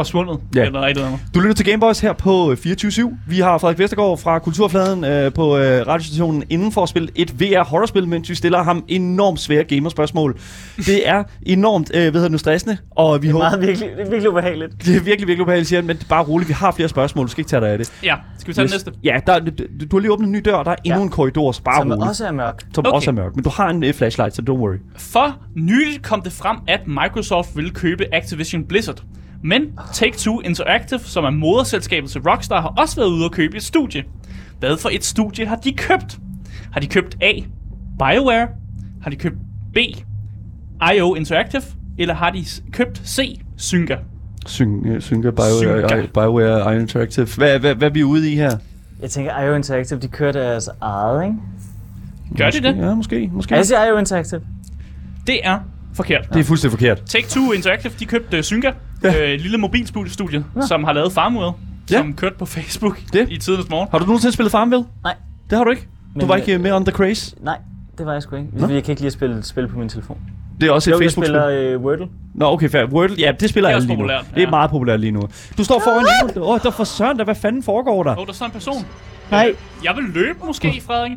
forsvundet. 0.05 0.39
Ja. 0.55 0.65
Eller 0.65 0.81
et 0.81 0.91
eller 0.91 1.07
andet. 1.07 1.21
Du 1.35 1.41
lytter 1.41 1.55
til 1.55 1.67
Gameboys 1.67 2.01
her 2.01 2.13
på 2.13 2.51
øh, 2.51 2.57
24-7. 2.57 3.15
Vi 3.29 3.39
har 3.41 3.59
Frederik 3.59 3.79
Vestergaard 3.79 4.19
fra 4.19 4.39
Kulturfladen 4.39 5.05
øh, 5.05 5.33
på 5.33 5.57
øh, 5.59 5.87
radiostationen 5.87 6.45
inden 6.51 6.73
for 6.73 6.83
at 6.83 6.89
spille 6.89 7.09
et 7.15 7.41
VR-horrorspil, 7.41 8.09
mens 8.09 8.31
vi 8.31 8.35
stiller 8.35 8.63
ham 8.63 8.85
enormt 8.89 9.41
svære 9.41 9.65
gamerspørgsmål. 9.65 10.39
Det 10.77 11.09
er 11.09 11.23
enormt, 11.43 11.91
øh, 11.95 12.01
hvad 12.01 12.13
hedder 12.13 12.21
det 12.23 12.33
nu, 12.33 12.39
stressende, 12.39 12.77
og 12.91 13.23
vi 13.23 13.27
Det 13.27 13.31
er 13.31 13.33
håber... 13.33 13.45
meget 13.51 13.67
virkelig, 13.67 13.89
det 13.97 14.07
er 14.07 14.11
virkelig 14.11 14.31
ubehageligt. 14.31 14.73
Det 14.87 14.97
er 14.97 15.01
virkelig, 15.01 15.29
virkelig 15.29 15.41
ubehageligt, 15.43 15.69
siger 15.69 15.81
han, 15.81 15.87
men 15.87 15.97
det 15.97 16.05
er 16.05 16.09
bare 16.09 16.25
roligt. 16.25 16.49
Vi 16.49 16.53
har 16.55 16.73
flere 16.73 16.89
spørgsmål. 16.89 17.27
Du 17.27 17.31
skal 17.31 17.41
ikke 17.41 17.49
tage 17.51 17.61
dig 17.61 17.69
af 17.71 17.79
det. 17.79 17.93
Ja, 18.05 18.15
skal 18.39 18.49
vi 18.49 18.55
tage 18.55 18.67
den 18.69 18.75
næste? 18.75 18.93
Ja, 19.05 19.21
der, 19.27 19.39
du, 19.39 19.51
du 19.91 19.97
har 19.97 20.01
lige 20.01 20.13
åbnet 20.13 20.27
en 20.27 20.33
ny 20.33 20.41
dør, 20.45 20.55
og 20.55 20.65
der 20.65 20.71
er 20.71 20.77
endnu 20.85 20.99
Ja. 21.01 21.05
en 21.05 21.11
korridor, 21.11 21.53
så 21.53 21.63
bare 21.63 21.81
Som 21.83 21.91
roligt. 21.91 22.09
også 22.09 22.27
er 22.27 22.33
mørk. 22.33 22.63
Som 22.75 22.87
Okay. 22.87 22.95
også 22.95 23.11
er 23.11 23.15
mørk. 23.15 23.35
Men 23.37 23.45
du 23.45 23.51
har 23.51 23.69
en 23.69 23.85
øh, 23.85 23.95
flashlight, 23.95 24.35
så 24.37 24.43
don't 24.51 24.53
worry. 24.53 24.77
For 24.97 25.37
nyligt 25.57 26.03
kom 26.03 26.23
det 26.23 26.33
frem, 26.33 26.57
at 26.69 26.81
Microsoft 26.87 27.57
ville 27.57 27.71
købe 27.71 28.05
Activision 28.15 28.65
Blizzard. 28.65 29.03
Men 29.43 29.63
Take-Two 29.93 30.41
Interactive, 30.45 31.01
som 31.01 31.25
er 31.25 31.31
moderselskabet 31.31 32.11
til 32.11 32.21
Rockstar, 32.21 32.61
har 32.61 32.69
også 32.79 32.97
været 32.97 33.09
ude 33.09 33.25
at 33.25 33.33
købe 33.33 33.57
et 33.57 33.63
studie. 33.63 34.05
Hvad 34.59 34.77
for 34.77 34.89
et 34.93 35.05
studie 35.05 35.47
har 35.47 35.57
de 35.57 35.73
købt? 35.73 36.19
Har 36.73 36.81
de 36.81 36.87
købt 36.87 37.17
A. 37.23 37.33
BioWare? 37.99 38.49
Har 39.03 39.11
de 39.11 39.17
købt 39.17 39.37
B. 39.75 39.77
IO 40.97 41.15
Interactive? 41.15 41.63
Eller 41.99 42.15
har 42.15 42.31
de 42.31 42.45
købt 42.73 43.03
C. 43.09 43.41
Synga? 43.57 43.97
Syng, 44.47 44.87
øh, 44.87 45.01
synker 45.01 45.31
BioWare, 45.31 45.59
Synker. 45.59 45.97
I- 46.03 46.07
BioWare 46.07 46.73
Iron 46.73 46.81
Interactive. 46.81 47.27
Hvad, 47.37 47.59
hvad, 47.59 47.75
hvad 47.75 47.89
er 47.89 47.93
vi 47.93 48.03
ude 48.05 48.33
i 48.33 48.35
her? 48.37 48.57
Jeg 49.03 49.11
tænker, 49.11 49.43
IO 49.43 49.55
Interactive, 49.55 49.99
de 50.01 50.09
kører 50.09 50.33
deres 50.33 50.69
eget, 50.81 51.25
ikke? 51.25 51.37
Gør 52.37 52.51
de 52.51 52.61
det? 52.63 52.77
Ja, 52.77 52.95
måske. 52.95 53.31
måske. 53.33 53.55
Jeg 53.55 53.67
siger 53.67 53.87
IO 53.87 53.99
Interactive. 53.99 54.41
Det 55.27 55.41
er 55.47 55.59
forkert. 55.95 56.29
Det 56.33 56.41
er 56.41 56.45
fuldstændig 56.45 56.79
forkert. 56.79 57.01
Take-Two 57.15 57.53
Interactive, 57.53 57.93
de 58.01 58.05
købte 58.05 58.43
Synga, 58.43 58.71
Ja. 59.03 59.13
ja. 59.13 59.25
øh, 59.25 59.31
et 59.31 59.41
lille 59.41 59.59
mobilstudie, 59.59 60.45
som 60.69 60.85
har 60.85 60.93
lavet 60.93 61.13
Farmville, 61.13 61.51
Ja. 61.91 61.97
som 61.99 62.15
kørte 62.15 62.35
på 62.39 62.47
Facebook 62.47 63.01
Det. 63.13 63.27
i 63.31 63.37
tidens 63.39 63.69
morgen. 63.71 63.89
Har 63.91 63.99
du 63.99 64.05
nogensinde 64.05 64.33
spillet 64.35 64.53
Farmville? 64.53 64.85
Nej. 65.05 65.15
Det 65.51 65.59
har 65.59 65.65
du 65.65 65.71
ikke? 65.71 65.83
Du 65.83 66.19
Men, 66.21 66.29
var 66.29 66.37
ikke 66.37 66.55
øh, 66.55 66.61
med 66.61 66.73
on 66.73 66.85
the 66.85 66.93
craze? 66.93 67.37
Nej, 67.41 67.59
det 67.99 68.07
var 68.07 68.13
jeg 68.13 68.23
sgu 68.23 68.37
ikke. 68.37 68.49
Nå. 68.53 68.69
Jeg 68.69 68.85
kan 68.85 68.93
ikke 68.93 69.01
lide 69.01 69.07
at 69.07 69.13
spille 69.13 69.43
spil 69.43 69.69
på 69.69 69.79
min 69.79 69.89
telefon. 69.89 70.19
Det 70.61 70.69
er 70.69 70.73
også 70.73 70.91
et 70.91 70.95
Jo, 70.95 71.01
jeg 71.01 71.05
Facebook-spil. 71.11 71.25
spiller 71.25 71.75
øh, 71.75 71.81
Wordle. 71.81 72.07
Nå, 72.35 72.47
okay, 72.53 72.69
fair. 72.71 72.85
Wordle, 72.87 73.17
ja, 73.19 73.33
det 73.41 73.51
spiller 73.51 73.69
Det 73.69 73.73
er 73.73 73.77
alle 73.77 73.89
lige 73.89 74.03
nu. 74.03 74.09
Det 74.09 74.15
er 74.37 74.41
ja. 74.41 74.51
meget 74.51 74.71
populært 74.71 75.01
lige 75.01 75.11
nu. 75.11 75.23
Du 75.59 75.65
står 75.65 75.81
foran 75.85 76.07
endnu. 76.29 76.43
Åh, 76.43 76.51
oh, 76.55 76.61
der 76.63 76.71
for 76.71 76.85
søren, 76.85 77.19
der, 77.19 77.25
hvad 77.25 77.35
fanden 77.35 77.63
foregår 77.63 78.03
der? 78.03 78.11
Åh, 78.13 78.19
oh, 78.19 78.27
der 78.27 78.33
står 78.33 78.47
en 78.47 78.53
person. 78.53 78.87
Nej. 79.31 79.55
Jeg 79.85 79.93
vil 79.97 80.05
løbe 80.15 80.39
måske, 80.47 80.83
Frederik. 80.87 81.13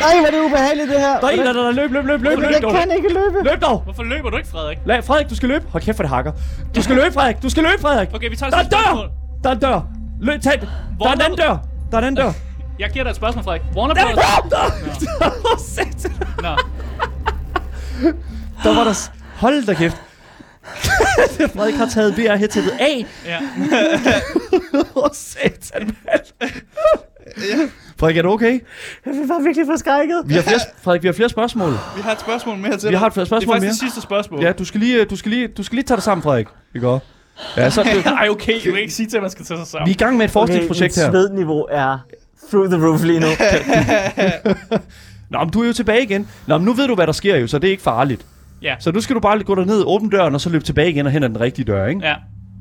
Nej, 0.00 0.18
hvor 0.18 0.26
er 0.26 0.30
det 0.30 0.40
ubehageligt, 0.40 0.88
det 0.90 0.98
her. 1.00 1.20
Der 1.20 1.28
er 1.28 1.36
der, 1.36 1.52
der, 1.52 1.52
der 1.52 1.70
løb, 1.70 1.90
løb, 1.90 2.04
løb, 2.04 2.20
løb, 2.22 2.38
løb, 2.38 2.50
Jeg 2.50 2.60
kan 2.70 2.90
ikke 2.96 3.08
løbe. 3.08 3.42
Løb 3.50 3.62
dog! 3.62 3.80
Hvorfor 3.80 4.02
løber 4.02 4.30
du 4.30 4.36
ikke, 4.36 4.48
Frederik? 4.48 4.78
Lad, 4.86 5.02
Frederik, 5.02 5.30
du 5.30 5.36
skal 5.36 5.48
løbe. 5.48 5.64
Hold 5.72 5.82
kæft 5.82 5.96
for 5.96 6.02
det 6.02 6.10
hakker. 6.10 6.32
Du 6.74 6.82
skal 6.82 6.96
løbe, 6.96 7.14
Frederik. 7.14 7.42
Du 7.42 7.48
skal 7.50 7.62
løbe, 7.62 7.82
Frederik. 7.82 8.08
Okay, 8.14 8.30
vi 8.30 8.36
tager 8.36 8.50
Der 8.50 8.56
er 8.56 8.60
et 8.60 8.66
en 8.66 8.70
spørgsmål. 8.72 9.02
dør! 9.04 9.10
Der 9.44 9.50
er 9.50 9.54
en 9.54 9.60
dør. 9.60 9.80
Løb, 10.20 10.40
tag 10.42 10.60
den. 10.60 10.68
Der 11.00 11.08
er 11.08 11.12
en 11.12 11.20
anden 11.20 11.38
dør. 11.38 11.56
Der 11.90 11.96
er 11.96 11.98
en 11.98 12.04
anden 12.04 12.24
dør. 12.24 12.32
Jeg 12.78 12.90
giver 12.90 13.02
dig 13.04 13.10
et 13.10 13.16
spørgsmål, 13.16 13.44
Frederik. 13.44 13.62
Warner 13.76 13.94
Der 13.94 14.02
er 14.02 14.14
Bros. 14.14 15.52
Åh, 15.52 15.58
satan. 15.74 16.12
Nå. 16.42 16.56
Der 18.64 18.74
var 18.74 18.84
der... 18.84 19.10
Hold 19.36 19.66
da 19.66 19.74
kæft. 19.74 19.96
Frederik 21.54 21.74
har 21.74 21.86
taget 21.86 22.18
VR-headsetet 22.18 22.70
af. 22.80 23.06
Ja. 23.26 23.38
Åh, 24.94 25.08
satan, 25.12 25.96
mand. 26.06 26.50
Frederik, 27.98 28.16
er 28.16 28.22
du 28.22 28.28
okay? 28.30 28.60
Jeg 29.06 29.14
var 29.28 29.42
virkelig 29.44 29.66
forskrækket. 29.66 30.22
Vi 30.26 30.34
har 30.34 30.42
flere, 30.42 30.58
Frederik, 30.82 31.02
vi 31.02 31.08
har 31.08 31.12
flere 31.12 31.28
spørgsmål. 31.28 31.70
Vi 31.96 32.02
har 32.02 32.12
et 32.12 32.20
spørgsmål 32.20 32.56
mere 32.58 32.76
til 32.76 32.90
Vi 32.90 32.94
har 32.94 33.06
et 33.06 33.12
spørgsmål 33.12 33.40
Det 33.40 33.46
er 33.46 33.50
faktisk 33.52 33.62
mere. 33.62 33.70
det 33.70 33.78
sidste 33.78 34.00
spørgsmål. 34.00 34.42
Ja, 34.42 34.52
du 34.52 34.64
skal 34.64 34.80
lige, 34.80 35.04
du 35.04 35.16
skal 35.16 35.30
lige, 35.30 35.48
du 35.48 35.62
skal 35.62 35.76
lige 35.76 35.86
tage 35.86 35.96
dig 35.96 36.02
sammen, 36.02 36.22
Frederik. 36.22 36.46
Det 36.72 36.80
går. 36.80 37.02
Ja, 37.56 37.70
så 37.70 37.82
det, 37.82 38.06
Ej, 38.20 38.28
okay. 38.30 38.54
Du 38.64 38.70
kan 38.70 38.80
ikke 38.80 38.92
sige 38.94 39.06
til, 39.08 39.16
at 39.16 39.22
man 39.22 39.30
skal 39.30 39.44
tage 39.44 39.58
sig 39.58 39.66
sammen. 39.66 39.86
vi 39.86 39.90
er 39.90 39.94
i 39.94 39.98
gang 39.98 40.16
med 40.16 40.24
et 40.24 40.30
forskningsprojekt 40.30 40.98
okay, 40.98 41.04
her. 41.04 41.10
svedniveau 41.10 41.66
er 41.70 41.98
through 42.50 42.70
the 42.72 42.86
roof 42.86 43.02
lige 43.04 43.20
nu. 43.20 43.26
Nå, 45.30 45.38
men 45.38 45.50
du 45.50 45.62
er 45.62 45.66
jo 45.66 45.72
tilbage 45.72 46.02
igen. 46.02 46.28
Nå, 46.46 46.58
men 46.58 46.64
nu 46.64 46.72
ved 46.72 46.88
du, 46.88 46.94
hvad 46.94 47.06
der 47.06 47.12
sker 47.12 47.36
jo, 47.36 47.46
så 47.46 47.58
det 47.58 47.68
er 47.68 47.70
ikke 47.70 47.82
farligt. 47.82 48.26
Ja. 48.62 48.74
Så 48.80 48.92
nu 48.92 49.00
skal 49.00 49.16
du 49.16 49.20
bare 49.20 49.42
gå 49.42 49.54
derned, 49.54 49.82
åbne 49.86 50.10
døren, 50.10 50.34
og 50.34 50.40
så 50.40 50.50
løbe 50.50 50.64
tilbage 50.64 50.90
igen 50.90 51.06
og 51.06 51.12
hen 51.12 51.22
ad 51.22 51.28
den 51.28 51.40
rigtige 51.40 51.64
dør, 51.64 51.86
ikke? 51.86 52.00
Ja. 52.06 52.14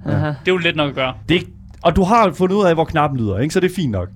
Aha. 0.05 0.27
Det 0.27 0.33
er 0.33 0.37
jo 0.47 0.57
let 0.57 0.75
nok 0.75 0.89
at 0.89 0.95
gøre. 0.95 1.13
Det 1.29 1.35
er, 1.35 1.39
ikke- 1.39 1.51
og 1.83 1.95
du 1.95 2.03
har 2.03 2.31
fundet 2.33 2.55
ud 2.55 2.65
af, 2.65 2.73
hvor 2.73 2.85
knappen 2.85 3.19
lyder, 3.19 3.39
ikke? 3.39 3.53
Så 3.53 3.59
det 3.59 3.71
er 3.71 3.75
fint 3.75 3.91
nok. 3.91 4.07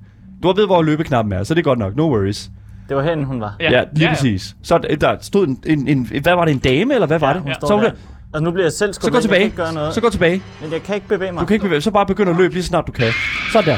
Du 0.45 0.49
har 0.49 0.55
ved, 0.55 0.65
hvor 0.65 0.81
løbeknappen 0.81 1.33
er, 1.33 1.43
så 1.43 1.53
det 1.53 1.59
er 1.59 1.63
godt 1.63 1.79
nok. 1.79 1.95
No 1.95 2.03
worries. 2.09 2.49
Det 2.89 2.97
var 2.97 3.03
herinde, 3.03 3.25
hun 3.25 3.41
var. 3.41 3.55
Ja, 3.59 3.71
ja 3.71 3.83
lige 3.95 4.09
præcis. 4.09 4.55
Så 4.63 4.77
der- 4.77 4.95
der 4.95 5.15
stod 5.21 5.47
en, 5.47 5.59
en, 5.65 5.87
en, 5.87 6.21
hvad 6.21 6.33
var 6.35 6.45
det, 6.45 6.51
en 6.51 6.57
dame, 6.59 6.93
eller 6.93 7.07
hvad 7.07 7.19
var 7.19 7.33
det? 7.33 7.41
Hun 7.41 7.49
Ja. 7.51 7.53
Så, 7.61 7.67
der. 7.67 7.75
hun, 7.75 7.83
Altså 7.85 8.43
nu 8.43 8.51
bliver 8.51 8.65
jeg 8.65 8.71
selv 8.71 8.93
så 8.93 8.99
skubbet 9.01 9.11
gå 9.13 9.17
ind. 9.17 9.21
Jeg 9.21 9.21
kan 9.21 9.29
tilbage. 9.29 9.43
ikke 9.43 9.55
gøre 9.55 9.73
noget. 9.73 9.93
Så 9.93 10.01
gå 10.01 10.09
tilbage. 10.09 10.41
Men 10.61 10.71
jeg 10.73 10.83
kan 10.83 10.95
ikke 10.95 11.07
bevæge 11.07 11.31
mig. 11.31 11.41
Du 11.41 11.45
kan 11.45 11.53
ikke 11.53 11.63
bevæge, 11.63 11.81
så 11.81 11.91
bare 11.91 12.05
begynde 12.05 12.31
at 12.31 12.37
løbe 12.37 12.53
lige 12.53 12.63
så 12.63 12.67
snart 12.67 12.87
du 12.87 12.91
kan. 12.91 13.11
Sådan 13.51 13.69
der. 13.69 13.77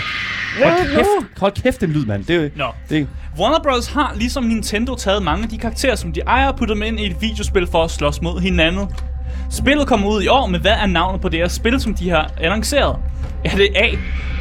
Hold 0.64 0.96
kæft, 0.96 1.40
hold 1.40 1.52
kæft 1.52 1.82
den 1.82 1.90
lyd, 1.90 2.06
mand. 2.06 2.26
Det, 2.26 2.36
er 2.46 2.50
Nå. 2.56 2.66
det, 2.90 3.08
Warner 3.40 3.60
Bros. 3.64 3.88
har 3.94 4.14
ligesom 4.16 4.44
Nintendo 4.44 4.96
taget 4.96 5.24
mange 5.24 5.44
af 5.44 5.50
de 5.50 5.58
karakterer, 5.58 5.96
som 5.96 6.14
de 6.14 6.20
ejer, 6.20 6.48
og 6.48 6.56
puttet 6.58 6.76
dem 6.76 6.84
ind 6.84 7.00
i 7.00 7.06
et 7.06 7.16
videospil 7.22 7.68
for 7.68 7.84
at 7.84 7.92
slås 7.92 8.22
mod 8.22 8.42
hinanden. 8.42 8.88
Spillet 9.52 9.88
kommer 9.88 10.10
ud 10.10 10.22
i 10.24 10.28
år, 10.28 10.48
men 10.48 10.62
hvad 10.62 10.72
er 10.72 10.86
navnet 10.86 11.22
på 11.22 11.30
det 11.30 11.40
her 11.40 11.48
spil, 11.48 11.82
som 11.82 11.94
de 11.94 12.10
har 12.10 12.32
annonceret? 12.42 12.96
Er 13.46 13.56
det 13.56 13.68
A. 13.76 13.88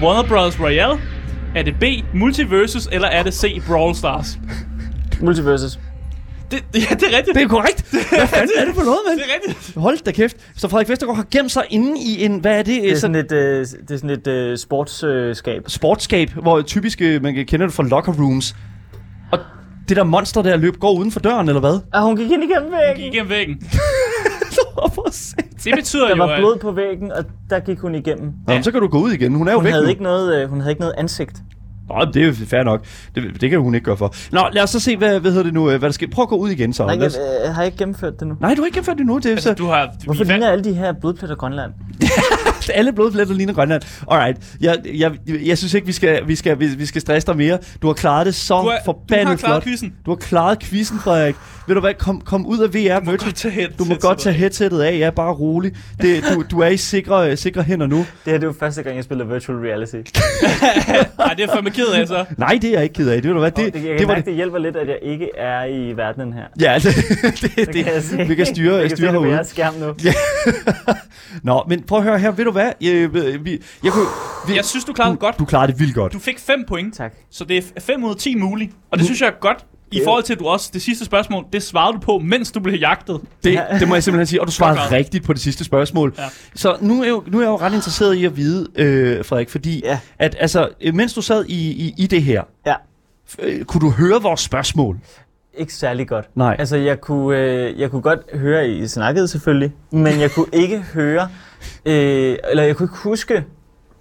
Warner 0.03 0.29
Bros. 0.29 0.61
Royale? 0.61 1.01
Er 1.57 1.63
det 1.63 1.75
B. 1.81 1.85
Multiversus? 2.15 2.89
Eller 2.93 3.09
er 3.09 3.23
det 3.23 3.35
C. 3.35 3.63
Brawl 3.69 3.95
Stars? 3.95 4.39
Multiverses. 5.21 5.79
Det, 6.51 6.57
ja, 6.75 6.95
det 6.95 7.03
er 7.13 7.17
rigtigt. 7.17 7.35
det 7.35 7.43
er 7.43 7.49
korrekt. 7.49 7.91
Hvad 7.91 8.27
fanden 8.27 8.51
er 8.59 8.65
det 8.65 8.75
for 8.75 8.83
noget, 8.85 8.99
mand? 9.09 9.19
det 9.19 9.25
er 9.29 9.35
rigtigt. 9.49 9.75
Hold 9.77 10.05
da 10.05 10.13
kæft. 10.13 10.37
Så 10.57 10.69
Frederik 10.69 10.89
Vestergaard 10.89 11.17
har 11.17 11.27
gemt 11.31 11.53
sig 11.53 11.63
inde 11.71 12.01
i 12.01 12.25
en, 12.25 12.39
hvad 12.39 12.53
er 12.59 12.63
det? 12.63 12.67
Det 12.83 12.91
er 12.91 12.97
sådan 12.97 13.15
sådan 13.15 13.15
et, 13.15 13.33
øh, 13.33 13.67
det 13.89 13.91
er 13.91 13.97
sådan 13.97 14.11
et 14.11 14.27
øh, 14.27 14.59
sportsskab. 14.59 15.63
sportsskab, 15.67 16.31
hvor 16.31 16.63
typisk 16.63 17.01
øh, 17.03 17.23
man 17.23 17.35
kan 17.35 17.47
kende 17.47 17.65
det 17.67 17.75
fra 17.75 17.83
locker 17.83 18.13
rooms. 18.13 18.57
Og 19.33 19.39
det 19.89 19.97
der 19.97 20.05
monster 20.05 20.43
der 20.43 20.57
løb 20.57 20.77
går 20.77 20.93
uden 20.93 21.13
for 21.13 21.21
døren, 21.21 21.49
eller 21.49 21.61
hvad? 21.61 21.81
Ah, 21.93 22.03
hun 22.03 22.17
gik 22.17 22.31
ind 22.31 22.45
igennem 22.45 22.71
Gik 22.71 22.79
væggen. 22.97 23.13
igennem 23.15 23.31
væggen. 23.31 23.61
Hvorfor 24.81 25.11
satan? 25.11 25.45
Det 25.65 25.73
betyder 25.77 26.09
Der 26.09 26.17
jo, 26.17 26.25
var 26.25 26.33
at... 26.33 26.41
blod 26.41 26.57
på 26.59 26.71
væggen, 26.73 27.13
og 27.13 27.25
der 27.51 27.61
gik 27.61 27.79
hun 27.79 27.95
igennem. 27.95 28.33
Nå, 28.47 28.55
men 28.55 28.63
så 28.63 28.71
kan 28.73 28.81
du 28.81 28.89
gå 28.89 28.99
ud 28.99 29.11
igen. 29.13 29.35
Hun 29.35 29.49
er 29.49 29.53
jo 29.53 29.59
Hun 29.59 29.65
væk 29.65 29.73
havde, 29.73 29.85
nu. 29.85 29.91
ikke 29.91 30.03
noget, 30.03 30.43
øh, 30.43 30.49
hun 30.51 30.61
havde 30.61 30.71
ikke 30.73 30.81
noget 30.81 30.95
ansigt. 30.99 31.43
Nå, 31.89 32.05
det 32.15 32.23
er 32.23 32.27
jo 32.27 32.33
fair 32.47 32.63
nok. 32.63 32.85
Det, 33.15 33.41
det 33.41 33.51
kan 33.51 33.61
hun 33.61 33.75
ikke 33.75 33.85
gøre 33.85 33.97
for. 33.97 34.15
Nå, 34.33 34.41
lad 34.53 34.63
os 34.63 34.71
så 34.71 34.81
se, 34.81 34.97
hvad, 34.97 35.21
hvad 35.21 35.31
hedder 35.31 35.45
det 35.45 35.55
nu, 35.55 35.71
øh, 35.71 35.79
hvad 35.79 35.89
der 35.89 35.93
sker. 35.93 36.07
Prøv 36.13 36.23
at 36.23 36.29
gå 36.29 36.37
ud 36.37 36.51
igen, 36.51 36.73
så. 36.73 36.87
Nej, 36.87 36.99
jeg, 37.01 37.11
øh, 37.47 37.55
har 37.55 37.63
jeg 37.63 37.67
ikke 37.67 37.79
gennemført 37.79 38.21
det 38.21 38.29
nu. 38.29 38.35
Nej, 38.41 38.55
du 38.55 38.61
har 38.61 38.67
ikke 38.67 38.75
gennemført 38.75 38.99
det 38.99 39.07
nu. 39.07 39.17
Det 39.17 39.27
er 39.27 39.31
Altså, 39.31 39.49
så, 39.49 39.55
du 39.55 39.67
har... 39.67 39.89
Hvorfor 40.05 40.25
ligner 40.25 40.49
alle 40.51 40.65
de 40.65 40.73
her 40.73 40.93
blodpletter 40.93 41.37
Grønland? 41.37 41.73
alle 42.79 42.93
blodpletter 42.93 43.35
ligner 43.35 43.53
Grønland. 43.55 43.83
Alright. 44.11 44.37
Jeg, 44.61 44.77
jeg, 44.95 45.13
jeg, 45.27 45.37
jeg 45.47 45.59
synes 45.59 45.75
ikke, 45.75 45.87
vi 45.87 45.93
skal, 45.93 46.21
vi, 46.29 46.35
skal, 46.37 46.61
vi, 46.61 46.67
vi 46.67 46.87
skal 46.87 47.01
stresse 47.01 47.27
dig 47.27 47.37
mere. 47.37 47.59
Du 47.83 47.87
har 47.87 47.95
klaret 47.95 48.27
det 48.27 48.35
så 48.35 48.61
du, 48.63 48.69
du 48.69 48.73
forbandet 48.85 49.27
har 49.29 49.37
klaret 49.37 49.63
flot. 49.63 49.65
quizzen. 49.65 49.95
Du 50.07 50.11
har 50.11 50.17
klaret 50.17 50.59
quizzen, 50.63 50.99
Frederik. 50.99 51.35
Ved 51.67 51.75
du 51.75 51.81
hvad, 51.81 51.95
kom, 51.95 52.21
kom 52.21 52.47
ud 52.47 52.59
af 52.59 52.75
VR 52.75 53.01
Virtual. 53.01 53.19
godt 53.19 53.35
tage 53.35 53.53
headsetet 53.55 53.79
Du 53.79 53.85
må 53.85 53.95
godt 53.95 54.19
tage 54.19 54.33
headsettet 54.35 54.81
af, 54.81 54.99
ja, 54.99 55.11
bare 55.11 55.33
rolig. 55.33 55.73
Det, 56.03 56.25
du, 56.35 56.45
du 56.51 56.61
er 56.61 56.67
i 56.69 56.77
sikre, 56.77 57.37
sikre 57.37 57.63
hænder 57.63 57.87
nu. 57.87 57.97
Det 57.97 58.07
her 58.25 58.33
det 58.33 58.43
er 58.43 58.47
jo 58.47 58.55
første 58.61 58.83
gang, 58.83 58.97
jeg 58.97 59.05
spiller 59.05 59.25
virtual 59.25 59.59
reality. 59.59 59.95
Nej, 59.97 60.03
det 60.09 60.19
er 61.19 61.35
jeg 61.39 61.49
fandme 61.55 61.71
ked 61.71 61.87
af, 61.87 62.09
så. 62.09 62.25
Nej, 62.39 62.59
det 62.63 62.69
er 62.69 62.73
jeg 62.73 62.83
ikke 62.83 62.93
ked 62.95 63.09
af. 63.09 63.17
Det, 63.23 63.25
ved 63.29 63.33
du 63.35 63.39
hvad, 63.39 63.51
det, 63.51 63.75
Det, 63.75 63.81
jeg 63.85 63.91
det, 63.91 63.99
kan 63.99 64.09
var 64.09 64.15
det. 64.15 64.25
det 64.25 64.35
hjælper 64.35 64.59
lidt, 64.59 64.77
at 64.77 64.89
jeg 64.89 64.99
ikke 65.03 65.29
er 65.39 65.65
i 65.65 65.97
verdenen 65.97 66.33
her. 66.33 66.43
Ja, 66.61 66.75
det, 66.83 66.95
det, 66.95 67.57
Det 67.57 67.67
det, 67.75 67.85
kan 67.85 67.95
jeg 67.95 68.03
se. 68.03 68.17
vi 68.17 68.35
kan 68.35 68.47
styre, 68.47 68.75
jeg 68.77 68.89
kan 68.89 68.97
styre 68.97 69.09
se 69.11 69.13
det 69.13 69.21
på 69.23 69.25
herude. 69.25 69.45
skærm 69.49 69.75
nu. 69.75 69.95
Nå, 71.43 71.65
men 71.69 71.83
prøv 71.83 71.99
at 71.99 72.05
høre 72.05 72.19
her. 72.19 72.31
Ved 72.31 72.45
du 72.45 72.51
hvad? 72.57 72.73
Jeg, 72.81 73.15
vi, 73.45 73.63
jeg, 73.85 73.93
kunne, 73.93 74.07
vi, 74.49 74.55
Jeg 74.57 74.65
synes, 74.65 74.85
du 74.85 74.93
klarede 74.93 75.13
det 75.13 75.21
godt. 75.21 75.39
Du 75.39 75.45
klarede 75.45 75.73
det 75.73 75.81
vildt 75.81 75.95
godt. 75.95 76.13
Du 76.13 76.19
fik 76.19 76.39
5 76.39 76.65
point, 76.69 76.95
Tak. 76.97 77.13
så 77.31 77.45
det 77.45 77.57
er 77.59 77.81
5 77.81 78.05
ud 78.05 78.11
af 78.11 78.17
10 78.17 78.35
muligt. 78.35 78.73
Og 78.91 78.99
det 78.99 79.05
synes 79.07 79.21
jeg 79.21 79.27
er 79.27 79.41
godt, 79.41 79.67
i 79.93 80.01
forhold 80.05 80.23
til 80.23 80.33
at 80.33 80.39
du 80.39 80.47
også, 80.47 80.71
det 80.73 80.83
sidste 80.83 81.05
spørgsmål, 81.05 81.45
det 81.53 81.63
svarede 81.63 81.95
du 81.95 81.99
på, 82.01 82.19
mens 82.19 82.53
du 82.53 82.61
blev 82.61 82.75
jagtet. 82.75 83.21
Det, 83.45 83.61
det 83.81 83.89
må 83.89 83.95
jeg 83.95 84.03
simpelthen 84.03 84.27
sige. 84.27 84.41
Og 84.41 84.47
du 84.47 84.53
svarede 84.53 84.79
Godt. 84.79 84.93
rigtigt 84.93 85.25
på 85.25 85.33
det 85.33 85.41
sidste 85.41 85.65
spørgsmål. 85.65 86.15
Ja. 86.19 86.23
Så 86.55 86.77
nu 86.81 87.01
er, 87.01 87.05
jeg 87.05 87.11
jo, 87.11 87.23
nu 87.27 87.39
er 87.39 87.43
jeg 87.43 87.49
jo 87.49 87.57
ret 87.57 87.75
interesseret 87.75 88.15
i 88.15 88.25
at 88.25 88.37
vide, 88.37 88.67
øh, 88.75 89.25
Frederik, 89.25 89.51
fordi 89.51 89.81
Ja. 89.85 89.99
at 90.19 90.37
altså, 90.41 90.69
øh, 90.81 90.95
mens 90.95 91.15
du 91.15 91.23
sad 91.23 91.45
i, 91.49 91.71
i, 91.71 91.95
i 91.99 92.07
det 92.07 92.23
her, 92.23 92.43
Ja. 92.67 92.75
øh, 93.39 93.65
kunne 93.65 93.81
du 93.81 93.91
høre 93.91 94.23
vores 94.23 94.41
spørgsmål? 94.41 94.99
Ikke 95.57 95.75
særlig 95.75 96.09
godt. 96.09 96.29
Nej. 96.35 96.57
Altså, 96.59 96.77
jeg 96.77 97.01
kunne, 97.01 97.39
øh, 97.39 97.81
jeg 97.81 97.91
kunne 97.91 98.03
godt 98.03 98.21
høre, 98.35 98.69
I 98.69 98.87
snakkede 98.87 99.29
selvfølgelig, 99.29 99.73
men 99.91 100.21
jeg 100.21 100.31
kunne 100.31 100.47
ikke 100.53 100.79
høre, 100.95 101.29
øh, 101.87 102.37
eller 102.51 102.63
jeg 102.63 102.77
kunne 102.77 102.85
ikke 102.85 102.99
huske, 103.03 103.45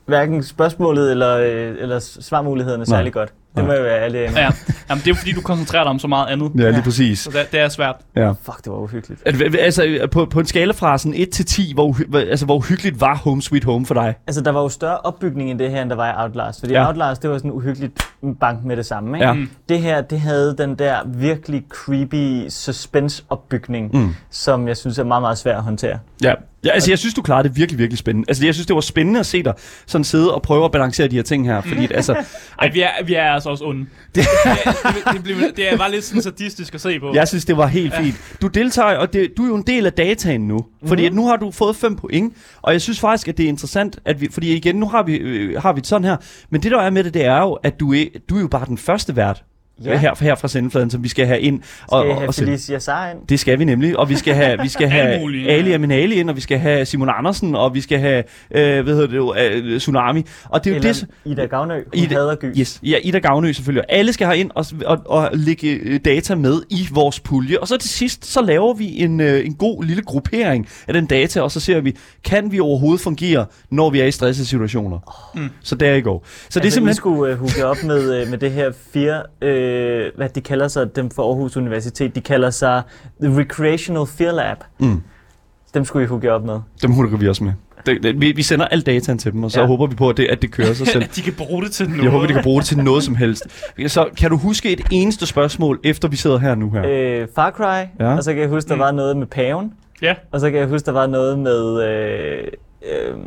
hverken 0.06 0.44
spørgsmålet 0.44 1.12
eller, 1.12 1.38
øh, 1.38 1.76
eller 1.80 2.00
svarmulighederne 2.00 2.82
Nej. 2.82 2.98
særlig 2.98 3.14
godt. 3.14 3.34
Det 3.56 3.66
må 3.66 3.72
jeg 3.74 3.84
være 3.84 4.02
ærlig. 4.04 4.20
Ja. 4.36 4.42
Jamen, 4.90 5.02
det 5.02 5.08
er 5.08 5.12
jo 5.12 5.16
fordi, 5.16 5.32
du 5.32 5.42
koncentrerer 5.42 5.84
dig 5.84 5.90
om 5.90 6.00
så 6.00 6.08
meget 6.08 6.28
andet. 6.28 6.52
Ja, 6.58 6.70
lige 6.70 6.82
præcis. 6.82 7.20
Så 7.20 7.30
det, 7.32 7.52
det 7.52 7.60
er 7.60 7.70
svært. 7.70 7.96
Ja. 8.16 8.30
Fuck, 8.30 8.58
det 8.64 8.72
var 8.72 8.78
uhyggeligt. 8.78 9.22
At- 9.26 9.56
Altså, 9.60 10.08
på, 10.12 10.26
på 10.26 10.40
en 10.40 10.46
skala 10.46 10.74
fra 10.74 10.98
sådan 10.98 11.14
1 11.18 11.30
til 11.30 11.46
10, 11.46 11.74
hvor, 11.74 11.92
uhy- 11.94 12.10
hvor- 12.10 12.20
altså, 12.20 12.46
hvor 12.46 12.60
hyggeligt 12.60 13.02
var 13.02 13.16
Home 13.16 13.42
Sweet 13.42 13.64
Home 13.64 13.86
for 13.86 13.94
dig? 13.94 14.16
Altså, 14.28 14.42
der 14.42 14.52
var 14.52 14.62
jo 14.62 14.70
større 14.70 14.98
opbygning 14.98 15.52
end 15.52 15.60
det 15.60 15.72
her, 15.72 15.82
end 15.82 15.90
der 15.90 15.96
var 15.96 16.10
i 16.10 16.24
Outlast. 16.24 16.60
Fordi 16.60 16.74
Ja. 16.74 16.82
ja. 16.82 16.88
Outlast, 16.88 17.22
det 17.22 17.30
var 17.30 17.38
sådan 17.38 17.52
uhyggeligt 17.52 17.94
bank 18.40 18.64
med 18.64 18.78
det 18.78 18.86
samme. 18.86 19.18
Ikke? 19.18 19.28
Ja. 19.28 19.34
Mm. 19.34 19.50
Det 19.70 19.80
her, 19.80 20.02
det 20.02 20.20
havde 20.20 20.56
den 20.58 20.76
der 20.76 20.96
virkelig 21.06 21.64
creepy 21.70 22.46
suspense-opbygning, 22.50 23.92
mm. 23.98 24.16
som 24.32 24.68
jeg 24.68 24.78
synes 24.78 25.00
er 25.00 25.04
meget, 25.04 25.22
meget 25.22 25.38
svær 25.38 25.58
at 25.58 25.64
håndtere. 25.64 26.00
Ja. 26.24 26.34
Ja, 26.66 26.72
altså 26.72 26.92
jeg 26.92 27.00
synes, 27.00 27.14
du 27.14 27.22
klarede 27.22 27.48
det 27.48 27.58
virkelig, 27.58 27.80
virkelig 27.80 27.98
spændende. 27.98 28.26
Altså 28.30 28.46
jeg 28.46 28.54
synes, 28.54 28.68
det 28.68 28.76
var 28.76 28.82
spændende 28.82 29.20
at 29.20 29.26
se 29.26 29.44
dig 29.44 29.54
sådan 29.86 30.04
sidde 30.04 30.36
og 30.36 30.42
prøve 30.42 30.66
at 30.66 30.72
balancere 30.72 31.08
de 31.08 31.16
her 31.16 31.24
ting 31.24 31.46
her. 31.46 31.62
Fordi 31.62 31.88
altså, 31.94 32.14
Ej, 32.62 32.72
vi 32.74 32.82
er, 32.82 32.90
vi 33.06 33.14
er 33.14 33.24
altså 33.24 33.50
også 33.50 33.66
onde. 33.66 33.86
Det, 34.16 34.24
det, 34.84 35.14
det, 35.14 35.24
blev, 35.24 35.38
det 35.56 35.74
er 35.74 35.78
bare 35.78 35.92
lidt 35.92 36.04
sådan 36.04 36.22
sadistisk 36.22 36.74
at 36.74 36.82
se 36.82 37.00
på. 37.00 37.14
jeg 37.14 37.28
synes, 37.28 37.46
det 37.46 37.58
var 37.58 37.68
helt 37.68 37.96
fint. 37.96 38.16
Du 38.42 38.48
deltager, 38.48 38.98
og 38.98 39.14
det, 39.14 39.30
du 39.38 39.44
er 39.44 39.48
jo 39.48 39.56
en 39.56 39.64
del 39.68 39.86
af 39.86 39.94
dataen 39.94 40.48
nu. 40.48 40.66
Fordi 40.88 41.06
at 41.06 41.14
nu 41.14 41.28
har 41.28 41.36
du 41.36 41.52
fået 41.52 41.76
5 41.76 41.96
point, 41.96 42.34
og 42.62 42.74
jeg 42.74 42.82
synes 42.82 43.00
faktisk, 43.00 43.28
at 43.28 43.38
det 43.38 43.44
er 43.44 43.50
interessant, 43.50 44.00
at 44.06 44.22
vi, 44.22 44.28
fordi 44.32 44.56
igen, 44.56 44.76
nu 44.76 44.88
har 44.88 45.04
vi, 45.04 45.16
øh, 45.16 45.62
har 45.62 45.74
vi 45.74 45.80
det 45.80 45.88
sådan 45.88 46.06
her, 46.06 46.18
men 46.50 46.64
det 46.64 46.72
der 46.72 46.82
er 46.82 46.90
med 46.90 47.04
det, 47.04 47.14
det 47.14 47.26
er 47.26 47.40
jo, 47.40 47.54
at 47.54 47.80
du 47.80 47.94
er, 47.94 48.06
du 48.30 48.38
er 48.38 48.42
jo 48.42 48.48
bare 48.48 48.66
den 48.66 48.78
første 48.78 49.16
vært 49.16 49.44
ja. 49.84 49.98
her, 49.98 50.14
her 50.22 50.36
fra 50.36 50.48
sendefladen, 50.48 50.90
som 50.90 51.04
vi 51.04 51.10
skal 51.10 51.26
have 51.26 51.40
ind. 51.40 51.62
Skal 51.64 51.80
og, 51.88 52.08
jeg 52.08 52.16
have 52.16 52.28
og 52.28 52.34
sende. 52.34 52.48
Felicia 52.48 52.80
Sar 52.80 53.10
ind? 53.12 53.18
Det 53.30 53.40
skal 53.40 53.60
vi 53.60 53.66
nemlig, 53.66 54.00
og 54.00 54.10
vi 54.10 54.16
skal 54.16 54.34
have, 54.36 54.60
vi 54.62 54.68
skal 54.68 54.88
have 54.96 55.20
mulige, 55.20 55.50
Ali 55.50 55.70
ja. 55.70 55.76
Aminali 55.76 56.16
ind, 56.16 56.30
og 56.30 56.36
vi 56.36 56.42
skal 56.42 56.58
have 56.60 56.86
Simon 56.86 57.10
Andersen, 57.18 57.56
og 57.56 57.74
vi 57.74 57.82
skal 57.82 58.00
have, 58.00 58.24
øh, 58.52 58.84
hvad 58.84 58.94
hedder 58.94 59.08
det 59.08 59.16
jo, 59.16 59.36
øh, 59.36 59.80
Tsunami. 59.80 60.24
Og 60.46 60.64
det 60.64 60.70
er 60.70 60.76
jo 60.76 60.80
Eller 60.80 60.94
det, 60.94 61.08
Ida 61.32 61.46
Gavnø, 61.46 61.74
hun 61.74 62.04
Ida- 62.04 62.14
hader 62.14 62.36
gys. 62.36 62.58
Yes, 62.58 62.80
ja, 62.84 62.98
Ida 63.04 63.20
Gavnø 63.20 63.54
selvfølgelig. 63.54 63.84
Og 63.90 63.96
alle 63.96 64.14
skal 64.14 64.28
have 64.28 64.38
ind 64.38 64.52
og, 64.56 64.66
og, 64.86 65.00
og 65.06 65.30
lægge 65.34 65.68
øh, 65.72 66.00
data 66.06 66.36
med 66.36 66.62
i 66.70 66.88
vores 66.92 67.20
pulje. 67.20 67.60
Og 67.60 67.68
så 67.68 67.78
til 67.78 67.90
sidst, 67.90 68.26
så 68.26 68.42
laver 68.42 68.74
vi 68.74 69.02
en, 69.02 69.20
øh, 69.22 69.46
en 69.46 69.54
god 69.54 69.84
lille 69.84 70.04
gruppering 70.04 70.68
af 70.88 70.94
den 70.94 71.06
data, 71.06 71.42
og 71.42 71.52
så 71.52 71.60
ser 71.60 71.82
vi, 71.82 71.96
kan 72.24 72.52
vi 72.52 72.60
overhovedet 72.60 73.02
fungere, 73.02 73.46
når 73.72 73.90
vi 73.90 74.00
er 74.00 74.06
i 74.06 74.12
stressede 74.12 74.48
situationer. 74.48 75.32
Mm. 75.36 75.50
Så 75.64 75.76
der 75.76 75.94
i 75.96 76.02
går. 76.02 76.26
Så 76.26 76.34
Så 76.50 76.60
det 76.60 76.64
er 76.64 76.66
altså, 76.66 76.68
I 76.68 76.72
simpelthen... 76.72 76.96
skulle 76.96 77.34
uh, 77.34 77.40
hooke 77.40 77.66
op 77.66 77.78
med, 77.84 78.22
uh, 78.24 78.30
med 78.30 78.38
det 78.38 78.52
her 78.52 78.72
fire, 78.94 79.22
uh, 79.66 80.18
hvad 80.18 80.30
de 80.30 80.42
kalder 80.42 80.68
sig, 80.68 80.96
dem 80.96 81.10
for 81.10 81.24
Aarhus 81.28 81.58
Universitet, 81.58 82.16
de 82.16 82.22
kalder 82.22 82.50
sig 82.50 82.82
The 83.22 83.40
Recreational 83.40 84.06
Fear 84.06 84.32
Lab. 84.32 84.58
Mm, 84.80 85.02
Dem 85.74 85.86
skulle 85.86 86.04
I 86.04 86.08
hooke 86.08 86.32
op 86.34 86.46
med. 86.46 86.60
dem 86.82 86.92
hukker 86.92 87.18
vi 87.18 87.28
også 87.30 87.44
med. 87.44 87.54
Det, 87.86 88.04
det, 88.04 88.22
vi, 88.22 88.32
vi 88.32 88.42
sender 88.44 88.66
al 88.66 88.82
dataen 88.82 89.18
til 89.18 89.32
dem, 89.32 89.44
og 89.44 89.52
så 89.52 89.60
ja. 89.62 89.66
Håber 89.68 89.88
vi 89.88 89.96
på, 89.96 90.10
at 90.10 90.18
det, 90.18 90.26
at 90.26 90.42
det 90.42 90.52
kører 90.52 90.74
sig 90.74 90.88
selv. 90.88 91.04
De 91.16 91.22
kan 91.22 91.34
bruge 91.34 91.64
det 91.64 91.72
til 91.72 91.90
noget. 91.90 92.04
Jeg 92.04 92.12
håber, 92.12 92.28
de 92.28 92.34
kan 92.34 92.44
bruge 92.44 92.60
det 92.60 92.68
til 92.68 92.78
noget 92.78 93.04
som 93.04 93.16
helst. 93.16 93.44
Så 93.88 94.08
kan 94.18 94.30
du 94.30 94.38
huske 94.38 94.72
et 94.74 94.82
eneste 94.92 95.26
spørgsmål, 95.26 95.80
efter 95.84 96.08
vi 96.08 96.16
sidder 96.16 96.38
her 96.38 96.56
nu 96.56 96.70
her? 96.72 96.84
Øh, 96.88 97.28
Far 97.36 97.52
Cry, 97.52 97.64
Ja. 97.64 97.86
ja. 98.00 98.16
og 98.18 98.24
så 98.24 98.34
kan 98.34 98.42
jeg 98.42 98.50
huske, 98.50 98.68
der 98.70 98.76
Mm. 98.76 98.80
var 98.82 98.92
noget 98.92 99.18
med 99.18 99.28
paven, 99.28 99.74
Ja. 100.02 100.16
og 100.32 100.40
så 100.40 100.50
kan 100.52 100.60
jeg 100.60 100.68
huske, 100.68 100.86
der 100.86 100.92
var 100.92 101.08
noget 101.08 101.40
med 101.40 101.84
øh, 101.84 102.48
øh, 102.92 103.18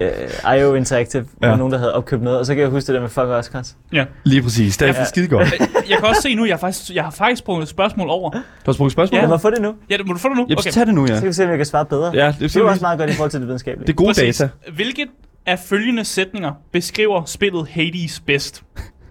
øh, 0.00 0.58
IO 0.58 0.74
Interactive, 0.74 1.26
Ja. 1.42 1.46
hvor 1.48 1.56
nogen, 1.56 1.72
der 1.72 1.78
havde 1.78 1.94
opkøbt 1.94 2.22
noget, 2.22 2.38
og 2.38 2.46
så 2.46 2.54
kan 2.54 2.62
jeg 2.62 2.70
huske 2.70 2.86
det 2.86 2.94
der 2.94 3.00
med 3.00 3.08
Fuck 3.08 3.24
Oscars. 3.26 3.76
ja. 3.92 4.04
Lige 4.24 4.42
præcis. 4.42 4.76
Det 4.76 4.88
er 4.88 4.92
ja. 4.92 4.98
Ja. 4.98 5.04
skide 5.04 5.28
godt. 5.28 5.48
Jeg 5.88 5.98
kan 5.98 6.08
også 6.08 6.22
se 6.22 6.34
nu, 6.34 6.44
jeg 6.44 6.52
har 6.54 6.58
faktisk, 6.58 6.94
jeg 6.94 7.04
har 7.04 7.10
faktisk 7.10 7.38
sprunget 7.38 7.62
et 7.62 7.68
spørgsmål 7.68 8.08
over. 8.10 8.30
Du 8.30 8.38
har 8.66 8.72
spurgt 8.72 8.92
spørgsmål? 8.92 9.16
Ja. 9.16 9.22
Lad 9.22 9.28
mig 9.28 9.40
få 9.40 9.50
det 9.50 9.60
nu. 9.62 9.74
Ja, 9.90 9.96
det- 9.96 10.06
må 10.06 10.12
du 10.12 10.18
få 10.18 10.28
det 10.28 10.36
nu? 10.36 10.46
Ja, 10.50 10.54
okay. 10.58 10.70
tag 10.70 10.86
det 10.86 10.94
nu, 10.94 11.02
ja. 11.06 11.14
Så 11.14 11.20
kan 11.20 11.28
vi 11.28 11.32
se, 11.32 11.44
om 11.44 11.48
jeg 11.50 11.56
kan 11.58 11.66
svare 11.66 11.84
bedre. 11.84 12.10
Ja, 12.14 12.26
det, 12.26 12.40
Det 12.40 12.56
er 12.56 12.60
jo 12.60 12.68
også 12.68 12.80
meget 12.82 12.98
godt 12.98 13.10
i 13.10 13.12
forhold 13.12 13.30
til 13.30 13.40
det 13.40 13.46
videnskabelige. 13.48 13.86
det 13.86 13.92
er 13.92 13.96
gode 13.96 14.08
Præcis. 14.08 14.36
data. 14.38 14.50
Hvilket 14.74 15.06
af 15.46 15.58
følgende 15.58 16.04
sætninger 16.04 16.52
beskriver 16.72 17.24
spillet 17.24 17.68
Hades 17.68 18.20
bedst? 18.20 18.62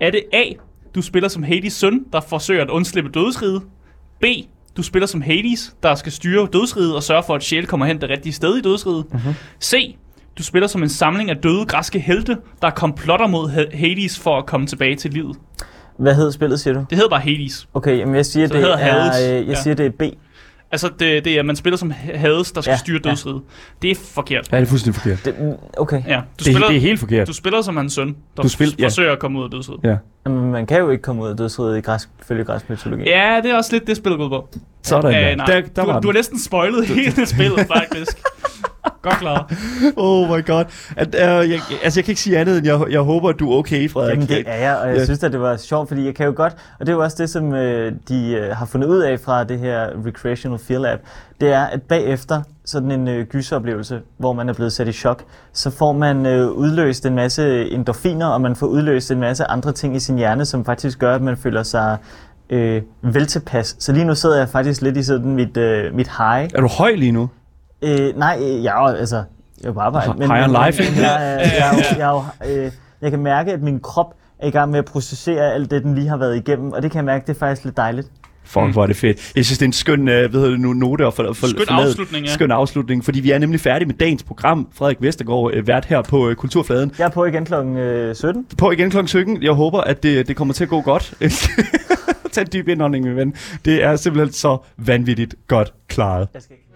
Er 0.02 0.12
det 0.12 0.24
A, 0.34 0.44
du 0.96 1.02
spiller 1.02 1.30
som 1.30 1.44
Hades 1.44 1.74
søn, 1.74 2.04
der 2.14 2.22
forsøger 2.22 2.62
at 2.64 2.70
undslippe 2.70 3.10
dødsriget? 3.14 3.62
B, 4.22 4.26
du 4.78 4.84
spiller 4.84 5.08
som 5.08 5.22
Hades, 5.22 5.76
der 5.84 5.96
skal 5.96 6.12
styre 6.12 6.48
dødsriget 6.54 6.96
og 6.96 7.04
sørge 7.04 7.24
for, 7.24 7.36
at 7.36 7.44
sjæl 7.44 7.66
kommer 7.68 7.86
hen 7.86 8.02
det 8.02 8.10
rigtige 8.10 8.34
sted 8.34 8.56
i 8.58 8.62
dødsriget? 8.62 9.06
Mhm. 9.14 9.34
C, 9.64 9.96
du 10.40 10.44
spiller 10.44 10.68
som 10.68 10.84
en 10.84 10.90
samling 10.90 11.30
af 11.30 11.38
døde 11.38 11.66
græske 11.66 12.00
helte, 12.00 12.38
der 12.62 12.70
komplotter 12.70 13.28
mod 13.28 13.50
Ha- 13.50 13.66
Hades 13.78 14.20
for 14.20 14.38
at 14.38 14.46
komme 14.46 14.68
tilbage 14.68 14.96
til 14.96 15.12
livet. 15.12 15.38
Hvad 15.98 16.16
hed 16.16 16.32
spillet, 16.32 16.60
siger 16.60 16.74
du? 16.74 16.80
Det 16.90 16.98
hedder 16.98 17.10
bare 17.10 17.20
Hades. 17.22 17.68
Okay, 17.74 17.98
jamen 17.98 18.16
jeg 18.16 18.26
siger, 18.26 18.48
Så 18.48 18.54
det 18.54 18.64
det 18.64 18.72
er, 18.72 18.78
hedder 18.78 18.94
Hades. 19.12 19.30
øh, 19.30 19.36
jeg 19.48 19.56
Ja. 19.56 19.62
siger, 19.62 19.74
det 19.76 19.86
er 19.86 19.90
B. 19.90 20.02
Altså, 20.72 20.90
det, 21.00 21.26
det 21.26 21.36
er, 21.36 21.40
at 21.40 21.46
man 21.46 21.56
spiller 21.56 21.78
som 21.78 21.92
Hades, 22.14 22.52
der 22.52 22.62
skal 22.62 22.72
ja, 22.72 22.74
Ja, 22.74 22.78
styre 22.78 23.00
ja. 23.06 23.10
dødsriget. 23.10 23.42
Det 23.82 23.92
er 23.92 23.96
forkert. 23.96 24.52
Ja, 24.52 24.58
det 24.58 24.64
er 24.64 24.68
fuldstændig 24.68 25.02
forkert. 25.02 25.26
Det, 25.26 25.40
mm, 25.40 25.52
okay. 25.78 26.02
Ja, 26.08 26.16
du 26.16 26.22
Det, 26.38 26.46
spiller, 26.46 26.68
det 26.68 26.76
er 26.76 26.80
helt 26.82 27.00
forkert. 27.00 27.28
du 27.28 27.34
spiller 27.34 27.62
som 27.62 27.78
hans 27.78 27.94
søn, 27.94 28.16
der 28.38 28.44
Du 28.44 28.50
spil- 28.50 28.76
ja. 28.80 28.86
forsøger 28.86 29.12
at 29.12 29.20
komme 29.20 29.40
ud 29.40 29.44
af 29.44 29.50
dødsriget. 29.52 29.80
Ja. 29.84 29.96
Jamen, 30.26 30.52
man 30.52 30.66
kan 30.66 30.80
jo 30.80 30.90
ikke 30.90 31.02
komme 31.02 31.22
ud 31.24 31.28
af 31.28 31.38
dødsriget 31.38 31.78
i 31.78 31.82
græsk, 31.82 32.10
følge 32.28 32.44
græsk 32.44 32.70
mytologi. 32.70 33.04
Ja, 33.10 33.40
det 33.44 33.52
er 33.52 33.56
også 33.56 33.70
lidt 33.74 33.88
det, 33.88 33.98
spillet 33.98 34.18
går 34.18 34.26
ud 34.26 34.30
på. 34.30 34.50
Sådan 34.84 35.06
Øh, 35.16 35.22
der. 35.22 35.36
nej, 35.36 35.46
der, 35.46 35.62
der 35.76 35.84
du, 35.86 35.92
var 35.92 36.00
du 36.00 36.08
har 36.08 36.14
næsten 36.14 36.40
spoilet 36.40 36.88
hele 36.88 37.26
spillet, 37.26 37.68
faktisk. 37.68 38.18
Godt 39.02 39.16
klaret. 39.16 39.46
Oh 39.98 40.30
my 40.38 40.46
god. 40.46 40.66
At, 40.98 41.08
uh, 41.08 41.50
jeg, 41.52 41.60
altså, 41.84 42.00
jeg 42.00 42.06
kan 42.06 42.12
ikke 42.12 42.22
sige 42.22 42.38
andet, 42.38 42.58
end 42.58 42.68
jeg, 42.68 42.80
jeg 42.92 43.00
håber, 43.02 43.30
at 43.30 43.40
du 43.40 43.52
er 43.52 43.58
okay, 43.58 43.90
Frederik. 43.90 44.14
Jamen 44.16 44.28
det 44.28 44.44
er 44.48 44.56
jeg, 44.56 44.78
og 44.78 44.88
jeg 44.90 44.98
Ja. 44.98 45.04
synes 45.04 45.24
at 45.24 45.32
det 45.32 45.42
var 45.42 45.58
sjovt, 45.58 45.88
fordi 45.88 46.06
jeg 46.06 46.16
kan 46.16 46.26
jo 46.26 46.34
godt, 46.36 46.54
og 46.80 46.86
det 46.86 46.90
er 46.90 46.96
jo 46.96 47.04
også 47.04 47.18
det, 47.20 47.30
som 47.30 47.54
øh, 47.54 47.92
de 48.10 48.32
øh, 48.32 48.56
har 48.56 48.66
fundet 48.66 48.88
ud 48.88 49.00
af 49.00 49.20
fra 49.20 49.44
det 49.44 49.60
her 49.60 49.88
Recreational 50.06 50.60
Fear 50.60 50.80
Lab, 50.80 51.00
det 51.42 51.54
er, 51.54 51.64
at 51.64 51.82
bagefter 51.82 52.42
sådan 52.66 52.92
en 52.92 53.08
øh, 53.08 53.26
gyseroplevelse, 53.26 54.00
hvor 54.18 54.34
man 54.34 54.50
er 54.50 54.54
blevet 54.54 54.74
sat 54.74 54.88
i 54.88 54.92
chok, 54.92 55.24
så 55.54 55.70
får 55.72 55.92
man 55.94 56.26
øh, 56.26 56.48
udløst 56.52 57.06
en 57.06 57.16
masse 57.16 57.70
endorfiner, 57.72 58.28
og 58.28 58.42
man 58.42 58.56
får 58.56 58.68
udløst 58.68 59.12
en 59.12 59.20
masse 59.20 59.46
andre 59.46 59.72
ting 59.72 59.96
i 59.96 60.00
sin 60.00 60.18
hjerne, 60.18 60.46
som 60.46 60.66
faktisk 60.66 61.00
gør, 61.00 61.16
at 61.16 61.22
man 61.22 61.38
føler 61.38 61.64
sig 61.64 61.98
øh, 62.50 62.82
veltilpas. 63.02 63.76
Så 63.80 63.92
lige 63.92 64.06
nu 64.06 64.16
sidder 64.16 64.38
jeg 64.38 64.50
faktisk 64.50 64.82
lidt 64.82 64.98
i 64.98 65.04
sådan 65.04 65.36
mit, 65.36 65.58
øh, 65.58 65.94
mit 65.96 66.08
high. 66.18 66.50
Er 66.56 66.62
du 66.62 66.68
høj 66.68 66.92
lige 66.96 67.12
nu? 67.12 67.30
Øh, 67.82 68.18
nej, 68.18 68.38
øh, 68.42 68.64
jeg 68.64 68.72
er 68.74 68.98
altså, 68.98 69.24
jeg 69.64 69.70
er 69.70 69.74
på 69.74 69.80
arbejde. 69.80 70.14
High 70.28 70.50
on 70.50 70.66
life, 70.66 70.84
ikke? 70.84 70.96
Men, 70.96 71.02
jeg, 71.04 71.34
er- 71.34 71.40
jeg, 71.40 71.72
er 71.72 71.76
jo- 71.76 71.98
jeg, 72.00 72.10
er 72.10 72.56
jo, 72.58 72.64
øh, 72.66 72.72
jeg 73.02 73.12
kan 73.12 73.20
mærke, 73.20 73.52
at 73.54 73.62
min 73.62 73.80
krop 73.80 74.14
er 74.40 74.48
i 74.48 74.52
gang 74.52 74.72
med 74.72 74.80
at 74.80 74.86
processere 74.86 75.54
alt 75.54 75.72
det, 75.72 75.84
den 75.84 75.96
lige 75.96 76.08
har 76.08 76.18
været 76.18 76.36
igennem, 76.36 76.72
og 76.72 76.82
det 76.82 76.92
kan 76.92 76.98
jeg 76.98 77.06
mærke, 77.06 77.28
det 77.28 77.36
er 77.36 77.40
faktisk 77.40 77.66
lidt 77.66 77.78
dejligt. 77.78 78.08
Fuck, 78.44 78.66
Mm. 78.66 78.72
hvor 78.72 78.84
er 78.84 78.88
det 78.88 78.96
fedt. 78.96 79.32
Jeg 79.36 79.46
synes, 79.46 79.58
det 79.58 79.66
er 79.66 79.68
en 79.70 79.74
skøn, 79.74 80.00
uh, 80.00 80.06
hvad 80.06 80.30
hedder 80.30 80.50
det 80.50 80.60
nu, 80.60 80.74
note 80.74 81.06
at 81.06 81.14
for, 81.14 81.34
for, 81.34 81.48
Skøn 81.48 81.66
forlade. 81.68 81.88
afslutning, 81.88 82.26
ja. 82.26 82.32
Skøn 82.34 82.52
afslutning, 82.52 83.06
fordi 83.06 83.20
vi 83.20 83.32
er 83.32 83.38
nemlig 83.38 83.60
færdige 83.60 83.88
med 83.88 83.96
dagens 83.96 84.24
program. 84.24 84.68
Frederik 84.74 84.98
Vestergaard, 85.02 85.56
uh, 85.58 85.68
vært 85.68 85.86
her 85.86 86.02
på 86.02 86.28
uh, 86.30 86.34
Kulturfladen. 86.36 86.92
Jeg 87.00 87.06
er 87.06 87.10
på 87.10 87.26
igen 87.26 87.46
kl. 87.46 87.54
Øh, 87.54 88.16
17. 88.16 88.46
På 88.58 88.72
igen 88.72 88.90
kl. 88.92 88.98
17. 89.08 89.44
Jeg 89.44 89.52
håber, 89.52 89.82
at 89.82 90.04
det, 90.04 90.28
det 90.28 90.36
kommer 90.36 90.54
til 90.54 90.64
at 90.64 90.70
gå 90.70 90.82
godt. 90.82 91.14
Tag 92.34 92.42
en 92.42 92.48
dyb 92.54 92.68
indånding, 92.68 93.06
min 93.06 93.16
ven. 93.16 93.34
Det 93.66 93.84
er 93.84 93.96
simpelthen 93.96 94.34
så 94.34 94.58
vanvittigt 94.78 95.36
godt 95.48 95.74
klaret. 95.88 96.28
Jeg 96.34 96.42
skal 96.42 96.54
ikke. 96.54 96.69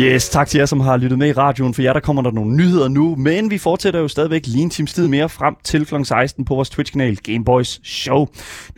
Yes, 0.00 0.28
tak 0.28 0.48
til 0.48 0.58
jer, 0.58 0.66
som 0.66 0.80
har 0.80 0.96
lyttet 0.96 1.18
med 1.18 1.28
i 1.28 1.32
radioen. 1.32 1.74
For 1.74 1.82
jer, 1.82 1.92
der 1.92 2.00
kommer 2.00 2.22
der 2.22 2.30
nogle 2.30 2.56
nyheder 2.56 2.88
nu. 2.88 3.16
Men 3.16 3.50
vi 3.50 3.58
fortsætter 3.58 4.00
jo 4.00 4.08
stadigvæk 4.08 4.46
lige 4.46 4.62
en 4.62 4.70
times 4.70 4.92
tid 4.94 5.08
mere 5.08 5.28
frem 5.28 5.54
til 5.64 5.86
kl. 5.86 5.94
16 6.04 6.44
på 6.44 6.54
vores 6.54 6.70
Twitch-kanal 6.70 7.16
Gameboys 7.16 7.80
Show. 7.84 8.26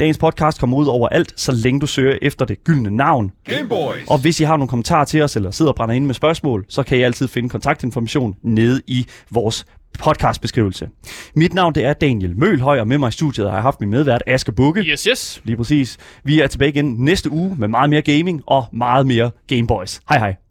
Dagens 0.01 0.19
podcast 0.19 0.61
kommer 0.61 0.77
ud 0.77 0.87
over 0.87 1.09
alt, 1.09 1.41
så 1.41 1.53
længe 1.53 1.81
du 1.81 1.87
søger 1.87 2.19
efter 2.23 2.45
det 2.45 2.65
gyldne 2.65 2.91
navn. 2.91 3.33
Gameboys. 3.45 4.09
Og 4.09 4.19
hvis 4.19 4.41
I 4.41 4.45
har 4.45 4.57
nogle 4.57 4.69
kommentarer 4.69 5.05
til 5.05 5.23
os, 5.23 5.37
eller 5.37 5.51
sidder 5.51 5.71
og 5.73 5.77
brænder 5.77 5.95
ind 5.95 6.07
med 6.07 6.15
spørgsmål, 6.15 6.65
så 6.69 6.83
kan 6.83 6.99
I 6.99 7.03
altid 7.03 7.29
finde 7.29 7.49
kontaktinformation 7.49 8.35
nede 8.43 8.83
i 8.87 9.07
vores 9.31 9.67
podcastbeskrivelse. 9.99 10.89
Mit 11.35 11.55
navn 11.55 11.75
det 11.75 11.85
er 11.85 11.93
Daniel 11.93 12.39
Mølhøj, 12.39 12.81
og 12.81 12.89
med 12.89 12.99
mig 12.99 13.09
i 13.09 13.13
studiet 13.13 13.47
har 13.47 13.57
jeg 13.57 13.63
haft 13.63 13.81
min 13.81 13.91
medvært 13.91 14.23
Asger 14.27 14.53
Bukke. 14.53 14.81
Yes, 14.81 15.05
yes. 15.05 15.41
Lige 15.45 15.57
præcis. 15.57 15.99
Vi 16.25 16.41
er 16.41 16.47
tilbage 16.47 16.69
igen 16.69 16.95
næste 16.99 17.31
uge 17.31 17.57
med 17.59 17.69
meget 17.69 17.91
mere 17.91 18.03
gaming 18.03 18.43
og 18.47 18.65
meget 18.73 19.07
mere 19.07 19.31
Gameboys. 19.49 20.01
Hej 20.09 20.19
hej. 20.19 20.44